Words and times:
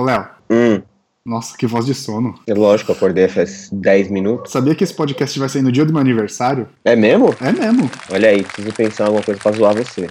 Ô, 0.00 0.02
Léo. 0.02 0.24
Hum. 0.48 0.80
Nossa, 1.26 1.54
que 1.58 1.66
voz 1.66 1.84
de 1.84 1.94
sono. 1.94 2.34
É 2.46 2.54
lógico, 2.54 2.90
acordei 2.90 3.28
faz 3.28 3.68
10 3.70 4.10
minutos. 4.10 4.50
Sabia 4.50 4.74
que 4.74 4.82
esse 4.82 4.94
podcast 4.94 5.38
vai 5.38 5.46
sair 5.46 5.60
no 5.60 5.70
dia 5.70 5.84
do 5.84 5.92
meu 5.92 6.00
aniversário? 6.00 6.66
É 6.82 6.96
mesmo? 6.96 7.34
É 7.38 7.52
mesmo. 7.52 7.90
Olha 8.10 8.30
aí, 8.30 8.42
preciso 8.42 8.74
pensar 8.74 9.04
em 9.04 9.06
alguma 9.08 9.22
coisa 9.22 9.38
pra 9.38 9.52
zoar 9.52 9.74
você. 9.74 10.08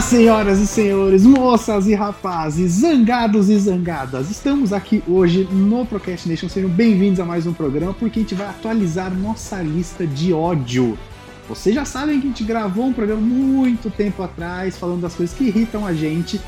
Olá, 0.00 0.08
senhoras 0.08 0.58
e 0.58 0.66
senhores, 0.66 1.26
moças 1.26 1.86
e 1.86 1.94
rapazes, 1.94 2.72
zangados 2.72 3.50
e 3.50 3.58
zangadas. 3.58 4.30
Estamos 4.30 4.72
aqui 4.72 5.02
hoje 5.06 5.44
no 5.52 5.84
Procrastination. 5.84 6.48
Sejam 6.48 6.70
bem-vindos 6.70 7.20
a 7.20 7.24
mais 7.26 7.46
um 7.46 7.52
programa 7.52 7.92
porque 7.92 8.18
a 8.18 8.22
gente 8.22 8.34
vai 8.34 8.46
atualizar 8.46 9.14
nossa 9.14 9.60
lista 9.60 10.06
de 10.06 10.32
ódio. 10.32 10.98
Vocês 11.46 11.74
já 11.74 11.84
sabem 11.84 12.18
que 12.18 12.26
a 12.26 12.30
gente 12.30 12.44
gravou 12.44 12.86
um 12.86 12.94
programa 12.94 13.20
muito 13.20 13.90
tempo 13.90 14.22
atrás 14.22 14.78
falando 14.78 15.02
das 15.02 15.14
coisas 15.14 15.36
que 15.36 15.44
irritam 15.44 15.86
a 15.86 15.92
gente. 15.92 16.40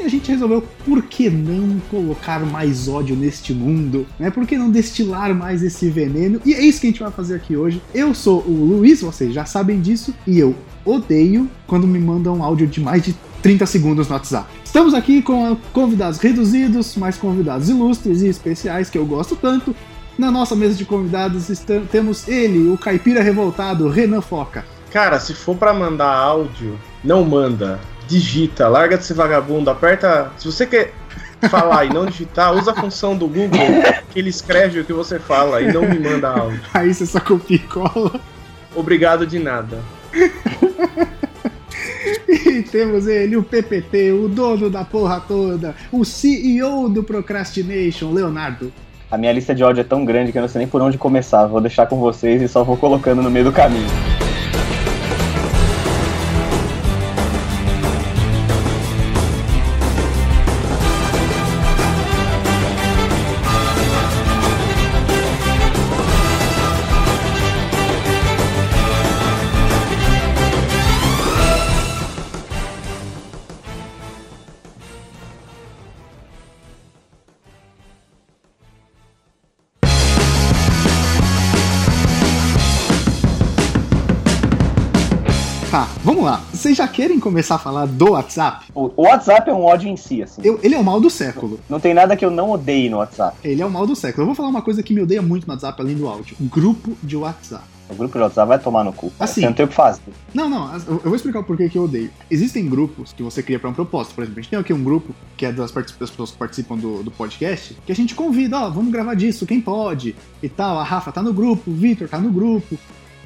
E 0.00 0.02
a 0.02 0.08
gente 0.08 0.30
resolveu, 0.30 0.66
por 0.82 1.02
que 1.02 1.28
não 1.28 1.78
colocar 1.90 2.40
mais 2.40 2.88
ódio 2.88 3.14
neste 3.14 3.52
mundo? 3.52 4.06
Né? 4.18 4.30
Por 4.30 4.46
que 4.46 4.56
não 4.56 4.70
destilar 4.70 5.34
mais 5.34 5.62
esse 5.62 5.90
veneno? 5.90 6.40
E 6.42 6.54
é 6.54 6.64
isso 6.64 6.80
que 6.80 6.86
a 6.86 6.90
gente 6.90 7.02
vai 7.02 7.12
fazer 7.12 7.34
aqui 7.34 7.54
hoje. 7.54 7.82
Eu 7.92 8.14
sou 8.14 8.40
o 8.40 8.50
Luiz, 8.50 9.02
vocês 9.02 9.34
já 9.34 9.44
sabem 9.44 9.78
disso, 9.78 10.14
e 10.26 10.38
eu 10.38 10.56
odeio 10.86 11.50
quando 11.66 11.86
me 11.86 11.98
mandam 11.98 12.36
um 12.36 12.42
áudio 12.42 12.66
de 12.66 12.80
mais 12.80 13.02
de 13.02 13.14
30 13.42 13.66
segundos 13.66 14.08
no 14.08 14.14
WhatsApp. 14.14 14.48
Estamos 14.64 14.94
aqui 14.94 15.20
com 15.20 15.54
convidados 15.70 16.18
reduzidos, 16.18 16.96
mais 16.96 17.18
convidados 17.18 17.68
ilustres 17.68 18.22
e 18.22 18.28
especiais 18.28 18.88
que 18.88 18.96
eu 18.96 19.04
gosto 19.04 19.36
tanto. 19.36 19.76
Na 20.16 20.30
nossa 20.30 20.56
mesa 20.56 20.76
de 20.76 20.86
convidados 20.86 21.46
temos 21.92 22.26
ele, 22.26 22.70
o 22.70 22.78
caipira 22.78 23.22
revoltado, 23.22 23.86
Renan 23.90 24.22
Foca. 24.22 24.64
Cara, 24.90 25.20
se 25.20 25.34
for 25.34 25.56
para 25.56 25.74
mandar 25.74 26.10
áudio, 26.10 26.78
não 27.04 27.22
manda. 27.22 27.78
Digita, 28.10 28.66
larga 28.66 28.98
de 28.98 29.04
ser 29.04 29.14
vagabundo, 29.14 29.70
aperta. 29.70 30.32
Se 30.36 30.44
você 30.44 30.66
quer 30.66 30.92
falar 31.48 31.84
e 31.84 31.90
não 31.90 32.06
digitar, 32.06 32.52
usa 32.52 32.72
a 32.72 32.74
função 32.74 33.16
do 33.16 33.28
Google 33.28 33.60
que 34.10 34.18
ele 34.18 34.30
escreve 34.30 34.80
o 34.80 34.84
que 34.84 34.92
você 34.92 35.20
fala 35.20 35.62
e 35.62 35.72
não 35.72 35.82
me 35.82 35.96
manda 35.96 36.28
áudio. 36.28 36.60
Aí 36.74 36.92
você 36.92 37.06
só 37.06 37.20
copia 37.20 37.56
e 37.56 37.60
cola. 37.60 38.20
Obrigado 38.74 39.24
de 39.24 39.38
nada. 39.38 39.78
e 42.28 42.62
temos 42.64 43.06
ele, 43.06 43.36
o 43.36 43.44
PPT, 43.44 44.10
o 44.10 44.28
dono 44.28 44.68
da 44.68 44.84
porra 44.84 45.20
toda, 45.20 45.76
o 45.92 46.04
CEO 46.04 46.88
do 46.88 47.04
Procrastination, 47.04 48.12
Leonardo. 48.12 48.72
A 49.08 49.16
minha 49.16 49.32
lista 49.32 49.54
de 49.54 49.62
ódio 49.62 49.82
é 49.82 49.84
tão 49.84 50.04
grande 50.04 50.32
que 50.32 50.38
eu 50.38 50.42
não 50.42 50.48
sei 50.48 50.60
nem 50.60 50.68
por 50.68 50.82
onde 50.82 50.98
começar. 50.98 51.46
Vou 51.46 51.60
deixar 51.60 51.86
com 51.86 52.00
vocês 52.00 52.42
e 52.42 52.48
só 52.48 52.64
vou 52.64 52.76
colocando 52.76 53.22
no 53.22 53.30
meio 53.30 53.44
do 53.44 53.52
caminho. 53.52 53.86
Vocês 86.70 86.78
já 86.78 86.86
querem 86.86 87.18
começar 87.18 87.56
a 87.56 87.58
falar 87.58 87.84
do 87.84 88.12
WhatsApp? 88.12 88.66
O 88.72 89.02
WhatsApp 89.02 89.50
é 89.50 89.52
um 89.52 89.64
ódio 89.64 89.88
em 89.88 89.96
si, 89.96 90.22
assim. 90.22 90.40
Eu, 90.44 90.60
ele 90.62 90.76
é 90.76 90.78
o 90.78 90.84
mal 90.84 91.00
do 91.00 91.10
século. 91.10 91.58
Não 91.68 91.80
tem 91.80 91.92
nada 91.92 92.16
que 92.16 92.24
eu 92.24 92.30
não 92.30 92.52
odeie 92.52 92.88
no 92.88 92.98
WhatsApp. 92.98 93.36
Ele 93.42 93.60
é 93.60 93.66
o 93.66 93.70
mal 93.70 93.88
do 93.88 93.96
século. 93.96 94.22
Eu 94.22 94.26
vou 94.26 94.36
falar 94.36 94.50
uma 94.50 94.62
coisa 94.62 94.80
que 94.80 94.94
me 94.94 95.00
odeia 95.00 95.20
muito 95.20 95.48
no 95.48 95.52
WhatsApp, 95.52 95.82
além 95.82 95.96
do 95.96 96.06
áudio. 96.06 96.36
Grupo 96.38 96.96
de 97.02 97.16
WhatsApp. 97.16 97.64
O 97.88 97.94
grupo 97.96 98.16
de 98.16 98.22
WhatsApp 98.22 98.46
vai 98.46 98.58
tomar 98.60 98.84
no 98.84 98.92
cu. 98.92 99.12
Assim, 99.18 99.40
Você 99.40 99.46
não 99.48 99.52
tem 99.52 99.66
o 99.66 99.68
que 99.68 99.74
fazer. 99.74 100.00
Não, 100.32 100.48
não, 100.48 100.72
eu 100.86 101.00
vou 101.00 101.16
explicar 101.16 101.40
o 101.40 101.42
porquê 101.42 101.68
que 101.68 101.76
eu 101.76 101.82
odeio. 101.82 102.08
Existem 102.30 102.68
grupos 102.68 103.12
que 103.12 103.20
você 103.20 103.42
cria 103.42 103.58
para 103.58 103.68
um 103.68 103.74
propósito. 103.74 104.14
Por 104.14 104.22
exemplo, 104.22 104.38
a 104.38 104.42
gente 104.42 104.50
tem 104.50 104.58
aqui 104.60 104.72
um 104.72 104.84
grupo 104.84 105.12
que 105.36 105.46
é 105.46 105.50
das, 105.50 105.72
das 105.72 105.90
pessoas 106.10 106.30
que 106.30 106.38
participam 106.38 106.76
do, 106.76 107.02
do 107.02 107.10
podcast, 107.10 107.76
que 107.84 107.90
a 107.90 107.96
gente 107.96 108.14
convida, 108.14 108.56
ó, 108.56 108.70
vamos 108.70 108.92
gravar 108.92 109.14
disso, 109.14 109.44
quem 109.44 109.60
pode 109.60 110.14
e 110.40 110.48
tal. 110.48 110.78
A 110.78 110.84
Rafa 110.84 111.10
tá 111.10 111.20
no 111.20 111.32
grupo, 111.32 111.68
o 111.68 111.74
Vitor 111.74 112.08
tá 112.08 112.20
no 112.20 112.30
grupo. 112.30 112.78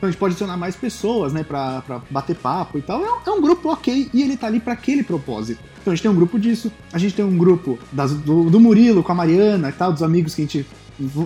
A 0.07 0.11
gente 0.11 0.19
pode 0.19 0.33
adicionar 0.33 0.57
mais 0.57 0.77
pessoas, 0.77 1.33
né, 1.33 1.43
pra, 1.43 1.83
pra 1.83 2.01
bater 2.11 2.37
papo 2.37 2.79
e 2.79 2.83
tal. 2.83 3.03
É 3.05 3.11
um, 3.11 3.19
é 3.27 3.31
um 3.39 3.41
grupo 3.41 3.71
ok 3.71 4.09
e 4.13 4.23
ele 4.23 4.37
tá 4.37 4.47
ali 4.47 4.61
para 4.61 4.73
aquele 4.73 5.03
propósito. 5.03 5.61
Então 5.81 5.93
a 5.93 5.95
gente 5.95 6.03
tem 6.03 6.11
um 6.11 6.15
grupo 6.15 6.39
disso, 6.39 6.73
a 6.93 6.99
gente 6.99 7.15
tem 7.15 7.25
um 7.25 7.37
grupo 7.37 7.79
das, 7.93 8.13
do, 8.13 8.49
do 8.49 8.59
Murilo 8.59 9.03
com 9.03 9.13
a 9.13 9.15
Mariana 9.15 9.69
e 9.69 9.73
tal, 9.73 9.93
dos 9.93 10.03
amigos 10.03 10.35
que 10.35 10.43
a 10.43 10.45
gente 10.45 10.67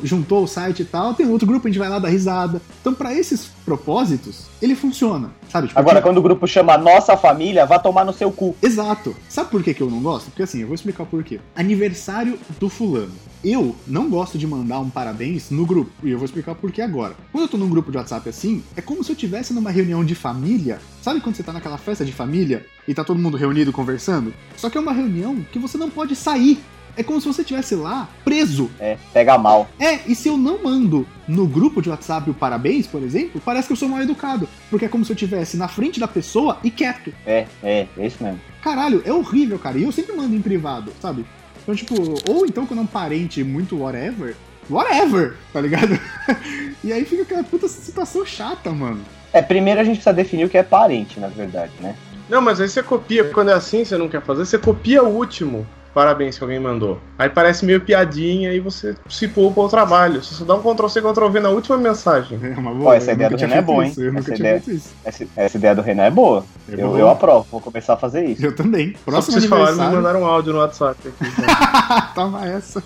juntou 0.03 0.45
o 0.45 0.47
site 0.47 0.81
e 0.81 0.85
tal, 0.85 1.15
tem 1.15 1.27
outro 1.27 1.47
grupo, 1.47 1.67
a 1.67 1.71
gente 1.71 1.79
vai 1.79 1.89
lá 1.89 1.99
dar 1.99 2.09
risada. 2.09 2.61
Então, 2.81 2.95
para 2.95 3.15
esses 3.15 3.51
propósitos, 3.65 4.47
ele 4.61 4.75
funciona, 4.75 5.31
sabe? 5.49 5.69
Tipo, 5.69 5.79
Agora, 5.79 6.01
quando 6.03 6.19
o 6.19 6.23
grupo 6.23 6.47
chama 6.47 6.79
Nossa 6.79 7.17
Família, 7.17 7.67
vá 7.67 7.79
tomar 7.79 8.05
no 8.05 8.13
seu 8.13 8.31
cu. 8.33 8.57
Exato. 8.63 9.15
Sabe 9.29 9.51
por 9.51 9.63
que, 9.63 9.75
que 9.75 9.83
eu 9.83 9.91
não 9.91 10.01
gosto? 10.01 10.27
Porque 10.27 10.43
assim, 10.43 10.61
eu 10.61 10.67
vou 10.67 10.75
explicar 10.75 11.05
por 11.05 11.23
quê. 11.23 11.41
Aniversário 11.55 12.39
do 12.59 12.69
fulano. 12.69 13.13
Eu 13.45 13.77
não 13.87 14.11
gosto 14.11 14.37
de 14.37 14.47
mandar 14.47 14.81
um 14.81 14.91
parabéns 14.91 15.51
no 15.51 15.65
grupo. 15.65 15.93
E 16.03 16.11
eu 16.11 16.19
vou 16.19 16.25
explicar 16.25 16.57
por 16.57 16.73
que 16.73 16.83
agora. 16.83 17.15
Quando 17.31 17.45
eu 17.45 17.49
tô 17.49 17.57
num 17.57 17.71
grupo 17.71 17.91
de 17.91 17.97
WhatsApp 17.97 18.29
assim, 18.29 18.65
é 18.77 18.81
como 18.81 19.05
se 19.05 19.13
eu 19.13 19.15
estivesse 19.15 19.55
numa 19.55 19.71
reunião 19.71 20.05
de 20.05 20.15
família. 20.15 20.81
Sabe 21.01 21.21
quando 21.21 21.37
você 21.37 21.43
tá 21.45 21.53
naquela 21.53 21.79
festa 21.79 22.05
de 22.05 22.13
família 22.13 22.67
e 22.87 22.93
tá 22.93 23.05
todo 23.05 23.21
mundo 23.21 23.37
reunido 23.37 23.73
conversando? 23.73 24.35
Só 24.57 24.69
que 24.69 24.77
é 24.77 24.81
uma 24.81 24.93
reunião 24.93 25.37
que 25.53 25.59
você 25.59 25.79
não 25.79 25.89
pode 25.89 26.17
sair. 26.17 26.59
É 26.99 27.03
como 27.05 27.21
se 27.21 27.29
você 27.29 27.43
estivesse 27.43 27.77
lá 27.77 28.09
preso. 28.25 28.69
É, 28.81 28.99
pega 29.13 29.39
mal. 29.39 29.71
É, 29.79 30.01
e 30.05 30.17
se 30.17 30.29
eu 30.29 30.37
não 30.37 30.65
mando 30.65 31.07
no 31.29 31.47
grupo 31.47 31.81
de 31.81 31.89
WhatsApp 31.89 32.29
o 32.29 32.35
parabéns, 32.35 32.89
por 32.89 33.05
exemplo, 33.05 33.41
parece 33.45 33.69
que 33.69 33.73
eu 33.73 33.77
sou 33.77 33.89
mal 33.89 34.03
educado. 34.03 34.49
Porque 34.69 34.85
é 34.85 34.89
como 34.89 35.05
se 35.05 35.13
eu 35.13 35.15
estivesse 35.15 35.57
na 35.57 35.69
frente 35.69 36.01
da 36.01 36.09
pessoa 36.09 36.59
e 36.65 36.73
quieto. 36.73 37.15
É, 37.25 37.47
é, 37.63 37.87
é 37.97 38.07
isso 38.07 38.21
mesmo. 38.21 38.41
Caralho, 38.61 39.01
é 39.05 39.13
horrível, 39.13 39.61
cara. 39.61 39.79
E 39.79 39.85
eu 39.85 39.93
sempre 39.93 40.17
mando 40.17 40.35
em 40.35 40.43
privado, 40.43 40.93
sabe? 41.01 41.25
Então, 41.63 41.73
tipo, 41.73 41.95
ou 42.29 42.45
então 42.45 42.67
quando 42.67 42.81
é 42.81 42.83
um 42.83 42.87
parente 42.87 43.45
muito 43.45 43.79
whatever, 43.79 44.35
whatever, 44.69 45.37
tá 45.53 45.61
ligado? 45.61 46.01
e 46.83 46.93
aí 46.93 47.05
fica 47.05 47.23
aquela 47.23 47.45
puta 47.45 47.69
situação 47.69 48.27
chata, 48.27 48.73
mano. 48.73 49.03
É, 49.33 49.41
primeiro 49.41 49.79
a 49.79 49.85
gente 49.85 49.97
precisa 49.97 50.13
definir 50.13 50.47
o 50.47 50.49
que 50.49 50.59
é 50.59 50.65
parente, 50.65 51.21
na 51.21 51.29
verdade, 51.29 51.73
né? 51.81 51.95
Não, 52.29 52.43
mas 52.43 52.61
aí 52.61 52.69
você 52.69 52.83
copia, 52.83 53.25
quando 53.25 53.51
é 53.51 53.55
assim, 53.55 53.85
você 53.85 53.97
não 53.97 54.09
quer 54.09 54.21
fazer, 54.21 54.45
você 54.45 54.59
copia 54.59 55.03
o 55.05 55.09
último 55.09 55.65
parabéns 55.99 56.39
que 56.39 56.45
alguém 56.45 56.61
mandou. 56.61 57.01
Aí 57.19 57.29
parece 57.29 57.65
meio 57.67 57.81
piadinha 57.81 58.53
e 58.53 58.61
você 58.61 58.95
se 59.09 59.27
poupa 59.27 59.61
o 59.63 59.69
trabalho. 59.69 60.23
Você 60.23 60.33
só 60.33 60.45
dá 60.45 60.55
um 60.55 60.63
Ctrl-C, 60.63 61.03
Ctrl-V 61.03 61.41
na 61.41 61.49
última 61.51 61.77
mensagem. 61.77 62.39
É 62.41 62.57
uma 62.57 62.71
Pô, 62.71 62.77
boa. 62.79 62.95
essa 62.97 63.11
ideia 63.11 63.29
do 63.29 63.37
Renan 63.37 63.55
é 63.57 63.63
boa, 63.63 63.85
hein? 63.85 63.93
Essa 64.17 64.35
ideia- 64.35 64.61
feito 64.61 64.77
isso. 64.77 64.91
Essa, 65.05 65.27
essa 65.35 65.57
ideia 65.57 65.75
do 65.75 65.83
Renan 65.83 66.05
é 66.05 66.11
boa. 66.13 66.45
É 66.71 66.75
eu, 66.75 66.87
boa. 66.87 66.99
eu 67.01 67.09
aprovo, 67.11 67.47
vou 67.51 67.61
começar 67.61 67.95
a 67.95 67.97
fazer 67.97 68.25
isso. 68.27 68.47
Eu 68.47 68.55
também. 68.55 68.93
Só 69.05 69.11
Próximo 69.11 69.33
vocês 69.41 69.47
falarem, 69.47 69.75
me 69.75 69.97
mandaram 69.97 70.23
um 70.23 70.27
áudio 70.27 70.53
no 70.53 70.61
WhatsApp 70.61 70.97
aqui. 71.09 71.33
Toma 72.15 72.47
essa. 72.47 72.81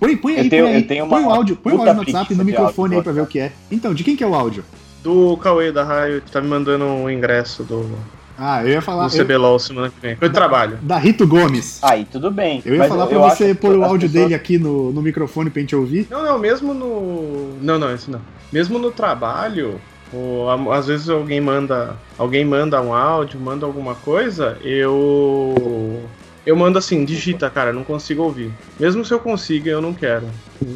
Põe, 0.00 0.16
põe 0.16 0.34
Eu 0.36 0.40
aí, 0.40 0.48
tenho- 0.48 0.64
põe 0.64 0.74
aí. 0.74 0.80
eu 0.82 0.86
tenho 0.88 1.06
põe 1.08 1.24
o 1.24 1.30
áudio, 1.30 1.56
põe 1.56 1.72
o 1.74 1.76
áudio 1.76 1.92
no 1.92 1.98
WhatsApp 2.00 2.26
preguiça 2.26 2.42
no 2.42 2.44
microfone 2.44 2.94
áudio 2.94 2.98
aí 2.98 3.04
pra 3.04 3.12
ver 3.12 3.20
o 3.20 3.26
que 3.26 3.38
é. 3.38 3.52
Então, 3.70 3.92
de 3.92 4.02
quem 4.02 4.16
que 4.16 4.24
é 4.24 4.26
o 4.26 4.34
áudio? 4.34 4.64
Do 5.02 5.36
Cauê 5.36 5.70
da 5.70 5.84
Raio, 5.84 6.22
que 6.22 6.30
tá 6.32 6.40
me 6.40 6.48
mandando 6.48 6.84
um 6.86 7.08
ingresso 7.10 7.62
do, 7.62 7.88
Ah, 8.38 8.62
eu 8.62 8.68
ia 8.68 8.82
falar. 8.82 9.08
do 9.08 9.16
eu- 9.16 9.24
CBLOL 9.24 9.58
semana 9.58 9.88
que 9.90 10.00
vem. 10.00 10.16
Foi 10.16 10.28
de 10.28 10.34
trabalho. 10.34 10.78
da 10.82 10.98
Rito 10.98 11.26
Gomes. 11.26 11.78
Aí, 11.82 12.04
tudo 12.04 12.30
bem. 12.30 12.62
Eu 12.64 12.74
ia 12.74 12.78
Mas 12.80 12.88
falar 12.88 13.06
pra 13.06 13.16
eu 13.16 13.20
você 13.22 13.54
pôr 13.54 13.76
o 13.76 13.82
áudio 13.84 14.08
pessoas- 14.08 14.12
dele 14.24 14.34
aqui 14.34 14.58
no, 14.58 14.92
no 14.92 15.00
microfone 15.02 15.48
pra 15.50 15.60
gente 15.60 15.74
ouvir. 15.74 16.06
Não, 16.10 16.22
não, 16.24 16.38
mesmo 16.38 16.74
no. 16.74 17.56
Não, 17.62 17.78
não, 17.78 17.92
esse 17.94 18.10
não. 18.10 18.20
Mesmo 18.52 18.78
no 18.78 18.90
trabalho, 18.90 19.80
o- 20.12 20.46
a- 20.48 20.76
às 20.76 20.86
vezes 20.86 21.08
alguém 21.08 21.40
manda. 21.40 21.96
Alguém 22.18 22.44
manda 22.44 22.80
um 22.82 22.92
áudio, 22.94 23.40
manda 23.40 23.64
alguma 23.66 23.94
coisa, 23.94 24.58
eu. 24.62 26.02
Eu 26.44 26.54
mando 26.54 26.78
assim, 26.78 27.04
digita, 27.04 27.50
cara, 27.50 27.72
não 27.72 27.82
consigo 27.82 28.22
ouvir. 28.22 28.52
Mesmo 28.78 29.04
se 29.04 29.12
eu 29.12 29.18
consiga, 29.18 29.68
eu 29.68 29.80
não 29.82 29.92
quero. 29.92 30.26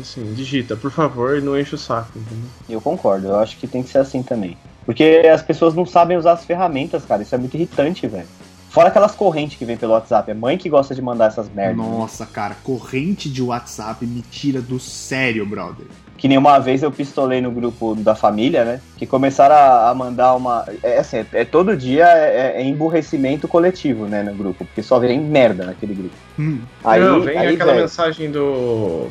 Assim, 0.00 0.32
digita, 0.34 0.74
por 0.76 0.90
favor, 0.90 1.36
e 1.38 1.40
não 1.40 1.56
enche 1.58 1.76
o 1.76 1.78
saco. 1.78 2.10
entendeu? 2.18 2.44
Eu 2.68 2.80
concordo, 2.80 3.28
eu 3.28 3.36
acho 3.36 3.56
que 3.56 3.68
tem 3.68 3.80
que 3.82 3.88
ser 3.90 3.98
assim 3.98 4.20
também. 4.20 4.56
Porque 4.84 5.22
as 5.32 5.42
pessoas 5.42 5.74
não 5.74 5.86
sabem 5.86 6.16
usar 6.16 6.32
as 6.32 6.44
ferramentas, 6.44 7.04
cara. 7.04 7.22
Isso 7.22 7.34
é 7.34 7.38
muito 7.38 7.54
irritante, 7.54 8.06
velho. 8.06 8.26
Fora 8.70 8.88
aquelas 8.88 9.16
correntes 9.16 9.58
que 9.58 9.64
vem 9.64 9.76
pelo 9.76 9.92
WhatsApp. 9.92 10.30
É 10.30 10.34
mãe 10.34 10.56
que 10.56 10.68
gosta 10.68 10.94
de 10.94 11.02
mandar 11.02 11.26
essas 11.26 11.50
merdas. 11.52 11.76
Nossa, 11.76 12.24
cara, 12.24 12.56
corrente 12.62 13.28
de 13.28 13.42
WhatsApp 13.42 14.06
me 14.06 14.22
tira 14.22 14.60
do 14.60 14.78
sério, 14.78 15.44
brother. 15.44 15.86
Que 16.16 16.28
nem 16.28 16.38
uma 16.38 16.58
vez 16.60 16.82
eu 16.82 16.92
pistolei 16.92 17.40
no 17.40 17.50
grupo 17.50 17.96
da 17.96 18.14
família, 18.14 18.64
né? 18.64 18.80
Que 18.96 19.06
começaram 19.06 19.56
a, 19.56 19.90
a 19.90 19.94
mandar 19.94 20.34
uma. 20.34 20.64
É 20.84 20.98
assim, 20.98 21.16
é, 21.16 21.26
é 21.32 21.44
todo 21.44 21.76
dia 21.76 22.06
é, 22.06 22.60
é 22.60 22.62
emburrecimento 22.62 23.48
coletivo, 23.48 24.06
né, 24.06 24.22
no 24.22 24.34
grupo. 24.34 24.64
Porque 24.64 24.82
só 24.82 25.00
vem 25.00 25.18
merda 25.18 25.64
naquele 25.64 25.94
grupo. 25.94 26.14
Hum. 26.38 26.60
Aí, 26.84 27.00
não, 27.00 27.22
vem 27.22 27.38
aí, 27.38 27.54
aquela 27.54 27.72
velho, 27.72 27.84
mensagem 27.84 28.30
do. 28.30 29.08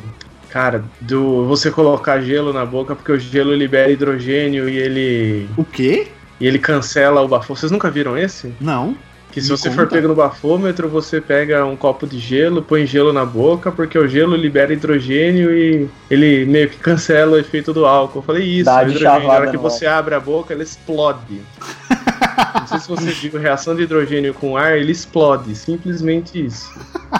Cara, 0.50 0.82
do 1.00 1.46
você 1.46 1.70
colocar 1.70 2.20
gelo 2.20 2.52
na 2.52 2.66
boca 2.66 2.96
porque 2.96 3.12
o 3.12 3.18
gelo 3.18 3.54
libera 3.54 3.90
hidrogênio 3.90 4.68
e 4.68 4.76
ele. 4.76 5.48
O 5.56 5.64
quê? 5.64 6.08
E 6.40 6.46
ele 6.46 6.58
cancela 6.58 7.20
o 7.20 7.28
bafômetro. 7.28 7.56
Vocês 7.56 7.72
nunca 7.72 7.90
viram 7.90 8.18
esse? 8.18 8.52
Não. 8.60 8.96
Que 9.30 9.40
se 9.40 9.48
você 9.48 9.70
for 9.70 9.84
conta. 9.84 9.94
pego 9.94 10.08
no 10.08 10.14
bafômetro, 10.14 10.88
você 10.88 11.20
pega 11.20 11.64
um 11.64 11.76
copo 11.76 12.04
de 12.04 12.18
gelo, 12.18 12.62
põe 12.62 12.84
gelo 12.84 13.12
na 13.12 13.24
boca, 13.24 13.70
porque 13.70 13.96
o 13.96 14.08
gelo 14.08 14.34
libera 14.34 14.72
hidrogênio 14.72 15.56
e 15.56 15.88
ele 16.10 16.44
meio 16.46 16.68
que 16.68 16.78
cancela 16.78 17.36
o 17.36 17.38
efeito 17.38 17.72
do 17.72 17.86
álcool. 17.86 18.18
Eu 18.18 18.22
falei 18.22 18.42
isso, 18.42 18.64
Dá 18.64 18.78
o 18.78 18.82
hidrogênio, 18.82 19.28
na 19.28 19.34
hora 19.34 19.50
que 19.52 19.56
você 19.56 19.86
abre 19.86 20.16
a 20.16 20.20
boca, 20.20 20.52
ele 20.52 20.64
explode. 20.64 21.40
Não 22.58 22.66
sei 22.66 22.80
se 22.80 22.88
você 22.88 23.10
viu 23.12 23.38
reação 23.38 23.76
de 23.76 23.82
hidrogênio 23.82 24.34
com 24.34 24.56
ar, 24.56 24.76
ele 24.76 24.90
explode. 24.90 25.54
Simplesmente 25.54 26.44
isso. 26.44 26.68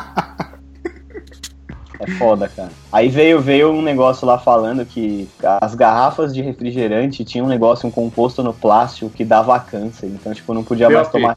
Foda, 2.19 2.49
cara. 2.49 2.71
Aí 2.93 3.09
veio, 3.09 3.41
veio 3.41 3.71
um 3.71 3.83
negócio 3.83 4.27
lá 4.27 4.39
falando 4.39 4.85
que 4.85 5.29
as 5.61 5.75
garrafas 5.75 6.35
de 6.35 6.43
refrigerante 6.43 7.25
tinham 7.25 7.47
um 7.47 7.49
negócio, 7.49 7.89
um 7.89 7.91
composto 7.91 8.43
no 8.43 8.53
plástico 8.53 9.11
que 9.11 9.25
dava 9.25 9.59
câncer. 9.61 10.07
Então, 10.07 10.33
tipo, 10.35 10.53
não 10.55 10.65
podia 10.65 10.91
mais 10.91 11.09
tomar. 11.09 11.37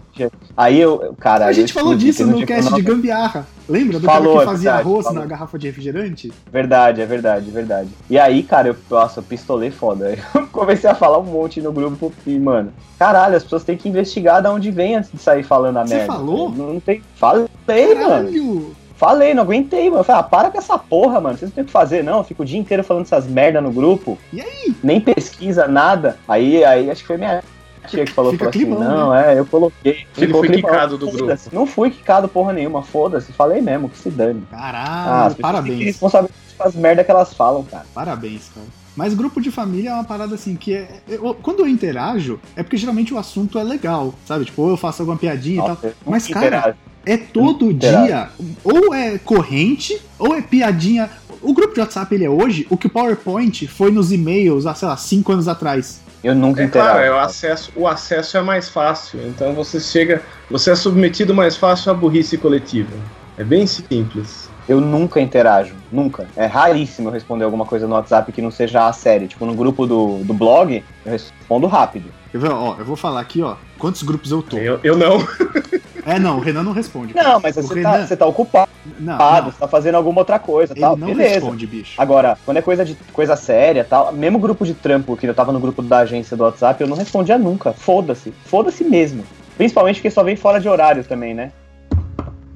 Aí 0.58 0.80
eu, 0.80 1.16
cara. 1.20 1.46
a 1.46 1.50
eu 1.50 1.54
gente 1.54 1.74
falou 1.74 1.96
disso 1.96 2.26
no 2.26 2.42
eu 2.42 2.48
cast 2.48 2.70
não- 2.70 2.78
de 2.78 2.84
gambiarra. 2.84 3.46
Lembra 3.70 3.98
do 3.98 4.06
Falou, 4.06 4.34
cara 4.34 4.36
que 4.40 4.42
é 4.44 4.46
fazia 4.52 4.72
verdade, 4.72 4.90
arroz 4.90 5.06
falou. 5.06 5.20
na 5.22 5.26
garrafa 5.26 5.58
de 5.58 5.68
refrigerante? 5.68 6.34
Verdade, 6.52 7.02
é 7.02 7.06
verdade, 7.06 7.48
é 7.48 7.52
verdade. 7.52 7.90
E 8.10 8.20
aí, 8.20 8.44
cara, 8.44 8.68
eu, 8.68 8.76
nossa, 8.92 9.20
eu 9.22 9.24
pistolei 9.24 9.72
foda. 9.72 10.18
Eu 10.36 10.48
comecei 10.48 10.90
a 10.90 10.94
falar 10.94 11.18
um 11.20 11.24
monte 11.24 11.62
no 11.62 11.72
grupo 11.72 12.12
e, 12.28 12.38
mano, 12.38 12.74
caralho, 13.00 13.36
as 13.38 13.44
pessoas 13.44 13.64
têm 13.64 13.78
que 13.78 13.88
investigar 13.88 14.42
de 14.42 14.50
onde 14.50 14.70
vem 14.70 14.98
antes 14.98 15.10
de 15.12 15.18
sair 15.18 15.44
falando 15.44 15.78
a 15.78 15.86
Você 15.88 15.96
merda. 15.96 16.14
falou? 16.14 16.50
Não 16.52 16.80
tem. 16.80 17.02
Falei, 17.16 17.48
mano. 17.96 18.76
Falei, 18.96 19.34
não 19.34 19.44
aguentei, 19.44 19.90
mano. 19.90 20.00
Eu 20.02 20.04
falei, 20.04 20.20
ah, 20.22 20.24
para 20.24 20.50
com 20.52 20.58
essa 20.58 20.78
porra, 20.78 21.20
mano. 21.20 21.38
Vocês 21.38 21.50
não 21.52 21.56
tem 21.56 21.64
o 21.64 21.68
que 21.68 21.72
fazer, 21.74 22.04
não. 22.04 22.20
Eu 22.20 22.24
fico 22.24 22.44
o 22.44 22.46
dia 22.46 22.60
inteiro 22.60 22.84
falando 22.84 23.04
essas 23.06 23.28
merda 23.28 23.60
no 23.60 23.72
grupo. 23.72 24.18
E 24.32 24.40
aí? 24.42 24.76
Nem 24.84 25.02
pesquisa, 25.02 25.68
nada. 25.68 26.18
Aí, 26.28 26.64
aí 26.64 26.90
acho 26.90 27.02
que 27.02 27.08
foi 27.08 27.18
minha 27.18 27.44
tia 27.88 28.06
que 28.06 28.12
falou, 28.12 28.32
Fica 28.32 28.46
falou 28.46 28.50
assim, 28.52 28.60
climão, 28.66 28.98
não, 29.08 29.16
é, 29.16 29.38
eu 29.38 29.46
coloquei. 29.46 30.06
Ele 30.16 30.28
Ficou 30.28 30.40
foi 30.42 30.50
climão. 30.50 30.72
quicado 30.72 30.98
do 30.98 31.12
grupo. 31.12 31.36
Não 31.52 31.66
fui 31.66 31.90
quicado 31.90 32.28
porra 32.28 32.54
nenhuma, 32.54 32.82
foda-se. 32.82 33.34
Falei 33.34 33.62
mesmo, 33.62 33.90
que 33.90 33.98
se 33.98 34.10
dane. 34.10 34.44
Ah, 34.52 34.58
Caralho, 34.58 35.36
que 35.36 35.42
parabéns. 35.42 35.84
responsabilidade 35.86 36.44
as 36.60 36.76
merda 36.76 37.04
que 37.04 37.12
elas 37.12 37.34
falam, 37.34 37.64
cara. 37.64 37.86
Parabéns, 37.94 38.50
cara. 38.54 38.66
Mas 38.96 39.14
grupo 39.16 39.42
de 39.42 39.50
família 39.50 39.90
é 39.90 39.94
uma 39.94 40.04
parada 40.04 40.36
assim 40.36 40.56
que 40.56 40.76
é. 40.76 40.88
eu- 41.10 41.34
quando 41.42 41.62
eu 41.62 41.68
interajo, 41.68 42.40
é 42.56 42.62
porque 42.62 42.78
geralmente 42.78 43.12
o 43.14 43.18
assunto 43.18 43.58
é 43.58 43.64
legal, 43.64 44.14
sabe? 44.26 44.46
Tipo, 44.46 44.62
ou 44.62 44.70
eu 44.70 44.78
faço 44.78 45.02
alguma 45.02 45.18
piadinha 45.18 45.56
e 45.56 45.66
tal. 45.66 45.70
Nossa, 45.70 45.94
Mas, 46.06 46.28
cara, 46.28 46.46
interajo. 46.46 46.78
É 47.06 47.18
todo 47.18 47.70
Interajo. 47.72 48.06
dia, 48.06 48.30
ou 48.64 48.94
é 48.94 49.18
corrente, 49.18 50.00
ou 50.18 50.34
é 50.36 50.42
piadinha. 50.42 51.10
O 51.42 51.54
grupo 51.54 51.74
de 51.74 51.82
WhatsApp 51.82 52.14
ele 52.16 52.24
é 52.24 52.30
hoje 52.30 52.66
o 52.70 52.78
que 52.78 52.88
o 52.88 52.90
PowerPoint 52.90 53.68
foi 53.68 53.92
nos 53.92 54.12
e-mails 54.14 54.66
há, 54.66 54.74
sei 54.74 54.88
lá, 54.88 54.96
cinco 54.96 55.34
anos 55.34 55.48
atrás. 55.50 56.00
eu 56.24 56.34
nunca 56.34 56.62
É 56.62 56.66
interajo. 56.66 56.92
claro, 56.92 57.06
é 57.06 57.12
o 57.12 57.20
acesso, 57.20 57.72
o 57.76 57.86
acesso 57.86 58.38
é 58.38 58.42
mais 58.42 58.70
fácil. 58.70 59.20
Então 59.28 59.54
você 59.54 59.80
chega. 59.82 60.22
Você 60.50 60.72
é 60.72 60.76
submetido 60.76 61.34
mais 61.34 61.58
fácil 61.58 61.92
à 61.92 61.94
burrice 61.94 62.38
coletiva. 62.38 62.92
É 63.38 63.44
bem 63.44 63.68
simples. 63.68 64.43
Eu 64.68 64.80
nunca 64.80 65.20
interajo, 65.20 65.76
nunca. 65.92 66.26
É 66.36 66.46
raríssimo 66.46 67.10
eu 67.10 67.14
responder 67.14 67.44
alguma 67.44 67.66
coisa 67.66 67.88
no 67.88 67.96
WhatsApp 67.96 68.32
que 68.32 68.42
não 68.42 68.52
seja 68.52 68.88
a 68.88 68.94
série. 68.94 69.28
Tipo, 69.28 69.46
no 69.46 69.54
grupo 69.54 69.86
do, 69.86 70.20
do 70.24 70.34
blog, 70.34 70.84
eu 71.06 71.12
respondo 71.12 71.68
rápido. 71.68 72.10
Eu 72.34 72.40
vou, 72.40 72.52
ó, 72.52 72.76
eu 72.80 72.86
vou 72.86 72.96
falar 72.96 73.20
aqui, 73.20 73.42
ó, 73.42 73.56
quantos 73.78 74.02
grupos 74.04 74.32
eu 74.32 74.42
tô. 74.42 74.58
Eu, 74.58 74.80
eu 74.84 74.96
não. 74.98 75.18
É, 76.06 76.20
não, 76.20 76.36
o 76.38 76.42
Renan 76.42 76.64
não 76.64 76.74
responde. 76.74 77.16
Não, 77.16 77.40
mas 77.40 77.56
O 77.56 77.62
você 77.62 77.76
Renan- 77.76 77.92
tá, 78.00 78.08
você 78.08 78.18
tá 78.18 78.26
ocupado, 78.26 78.70
Não, 79.00 79.18
não, 79.18 79.46
você 79.46 79.58
tá 79.58 79.70
fazendo 79.70 79.96
alguma 79.96 80.20
outra 80.20 80.38
coisa, 80.38 80.74
ele 80.74 80.82
tal. 80.82 80.98
não 80.98 81.08
Beleza. 81.08 81.36
responde, 81.36 81.66
bicho. 81.66 81.94
Agora, 81.98 82.38
quando 82.44 82.58
é 82.58 82.62
coisa 82.62 82.84
de 82.84 82.94
coisa 83.14 83.38
séria 83.38 83.86
tal, 83.90 84.12
mesmo 84.12 84.38
grupo 84.38 84.66
de 84.66 84.74
trampo 84.74 85.16
que 85.16 85.26
eu 85.26 85.34
tava 85.34 85.54
no 85.54 85.62
grupo 85.62 85.82
da 85.82 86.00
agência 86.00 86.36
do 86.36 86.44
WhatsApp, 86.44 86.82
eu 86.82 86.88
não 86.90 86.98
respondia 86.98 87.38
nunca. 87.38 87.72
Foda-se. 87.72 88.34
Foda-se 88.44 88.84
mesmo. 88.84 89.24
Principalmente 89.56 89.96
porque 89.98 90.12
só 90.12 90.24
vem 90.24 90.36
fora 90.36 90.60
de 90.60 90.68
horário 90.68 91.06
também, 91.06 91.34
né? 91.34 91.54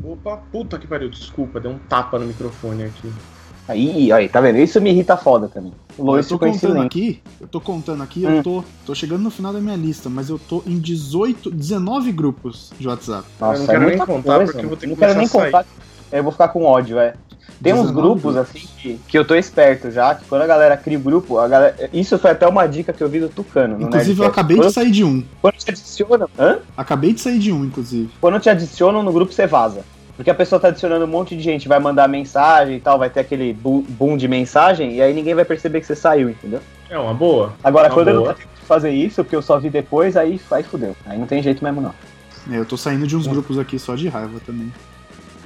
Opa, 0.07 0.37
puta 0.51 0.79
que 0.79 0.87
pariu, 0.87 1.09
desculpa, 1.09 1.59
deu 1.59 1.71
um 1.71 1.77
tapa 1.77 2.17
no 2.17 2.25
microfone 2.25 2.85
aqui. 2.85 3.11
Aí, 3.67 4.09
aí, 4.13 4.29
tá 4.29 4.39
vendo? 4.39 4.57
Isso 4.59 4.79
me 4.79 4.89
irrita 4.91 5.17
foda 5.17 5.49
também. 5.49 5.73
O 5.97 6.01
eu 6.01 6.05
Lois 6.05 6.25
tô 6.29 6.39
contando 6.39 6.79
aqui, 6.81 7.21
eu 7.41 7.47
tô 7.49 7.59
contando 7.59 8.01
aqui, 8.01 8.25
Hum. 8.25 8.37
eu 8.37 8.43
tô, 8.43 8.63
tô 8.85 8.95
chegando 8.95 9.21
no 9.23 9.29
final 9.29 9.51
da 9.51 9.59
minha 9.59 9.75
lista, 9.75 10.09
mas 10.09 10.29
eu 10.29 10.39
tô 10.39 10.63
em 10.65 10.79
18, 10.79 11.51
19 11.51 12.13
grupos 12.13 12.71
de 12.79 12.87
WhatsApp. 12.87 13.27
Eu 13.41 13.47
Nossa, 13.47 13.57
não 13.59 13.65
é 13.65 13.67
quero 13.67 13.79
nem 13.79 13.89
muita 13.89 14.05
contar, 14.05 14.35
coisa, 14.37 14.51
porque 14.53 14.65
eu 14.65 14.69
vou 14.69 14.77
ter 14.77 14.85
que 14.85 14.89
Não 14.91 14.95
quero 14.97 15.19
nem 15.19 15.27
contar. 15.27 15.65
Eu 16.09 16.23
vou 16.23 16.31
ficar 16.31 16.47
com 16.47 16.63
ódio, 16.63 16.97
é. 16.97 17.13
Tem 17.61 17.73
uns 17.73 17.87
19 17.87 17.93
grupos, 17.93 18.33
grupos. 18.35 18.49
assim, 18.55 18.67
que, 18.77 18.99
que 19.07 19.17
eu 19.17 19.25
tô 19.25 19.35
esperto 19.35 19.91
já, 19.91 20.15
que 20.15 20.23
quando 20.25 20.43
a 20.43 20.47
galera 20.47 20.77
cria 20.77 20.97
o 20.97 21.01
grupo, 21.01 21.37
a 21.37 21.47
galera. 21.49 21.89
Isso 21.91 22.17
foi 22.17 22.31
até 22.31 22.47
uma 22.47 22.65
dica 22.67 22.93
que 22.93 23.03
eu 23.03 23.09
vi 23.09 23.19
do 23.19 23.27
Tucano. 23.27 23.77
no 23.77 23.87
Inclusive, 23.87 24.21
eu 24.21 24.27
acabei 24.27 24.55
de 24.55 24.63
quando, 24.63 24.73
sair 24.73 24.91
de 24.91 25.03
um. 25.03 25.23
quando 25.41 25.55
te 25.55 25.69
adicionam. 25.69 26.29
Hã? 26.39 26.59
Acabei 26.77 27.11
de 27.11 27.19
sair 27.19 27.39
de 27.39 27.51
um, 27.51 27.65
inclusive. 27.65 28.09
Quando 28.21 28.39
te 28.39 28.49
adicionam 28.49 29.03
no 29.03 29.11
grupo, 29.11 29.33
você 29.33 29.45
vaza. 29.45 29.83
Porque 30.17 30.29
a 30.31 30.35
pessoa 30.35 30.59
tá 30.59 30.69
adicionando 30.69 31.05
um 31.05 31.07
monte 31.07 31.37
de 31.37 31.43
gente, 31.43 31.67
vai 31.67 31.79
mandar 31.79 32.09
mensagem 32.09 32.75
e 32.75 32.79
tal, 32.79 32.97
vai 32.97 33.09
ter 33.09 33.19
aquele 33.19 33.53
boom 33.53 34.17
de 34.17 34.27
mensagem, 34.27 34.93
e 34.95 35.01
aí 35.01 35.13
ninguém 35.13 35.35
vai 35.35 35.45
perceber 35.45 35.79
que 35.79 35.85
você 35.85 35.95
saiu, 35.95 36.29
entendeu? 36.29 36.59
É 36.89 36.97
uma 36.97 37.13
boa. 37.13 37.53
Agora, 37.63 37.87
Uma 37.87 37.93
quando 37.93 38.07
eu 38.07 38.13
não 38.15 38.21
boa. 38.23 38.33
tendo 38.33 38.47
que 38.47 38.65
fazer 38.65 38.89
isso, 38.89 39.23
porque 39.23 39.35
eu 39.35 39.41
só 39.43 39.59
vi 39.59 39.69
depois, 39.69 40.17
aí, 40.17 40.41
aí 40.51 40.63
fudeu. 40.63 40.95
Aí 41.05 41.19
não 41.19 41.27
tem 41.27 41.41
jeito 41.43 41.63
mesmo, 41.63 41.79
não. 41.81 41.93
É, 42.51 42.57
eu 42.57 42.65
tô 42.65 42.75
saindo 42.75 43.05
de 43.05 43.15
uns 43.15 43.27
grupos 43.27 43.59
aqui 43.59 43.77
só 43.77 43.93
de 43.93 44.07
raiva 44.09 44.39
também. 44.45 44.73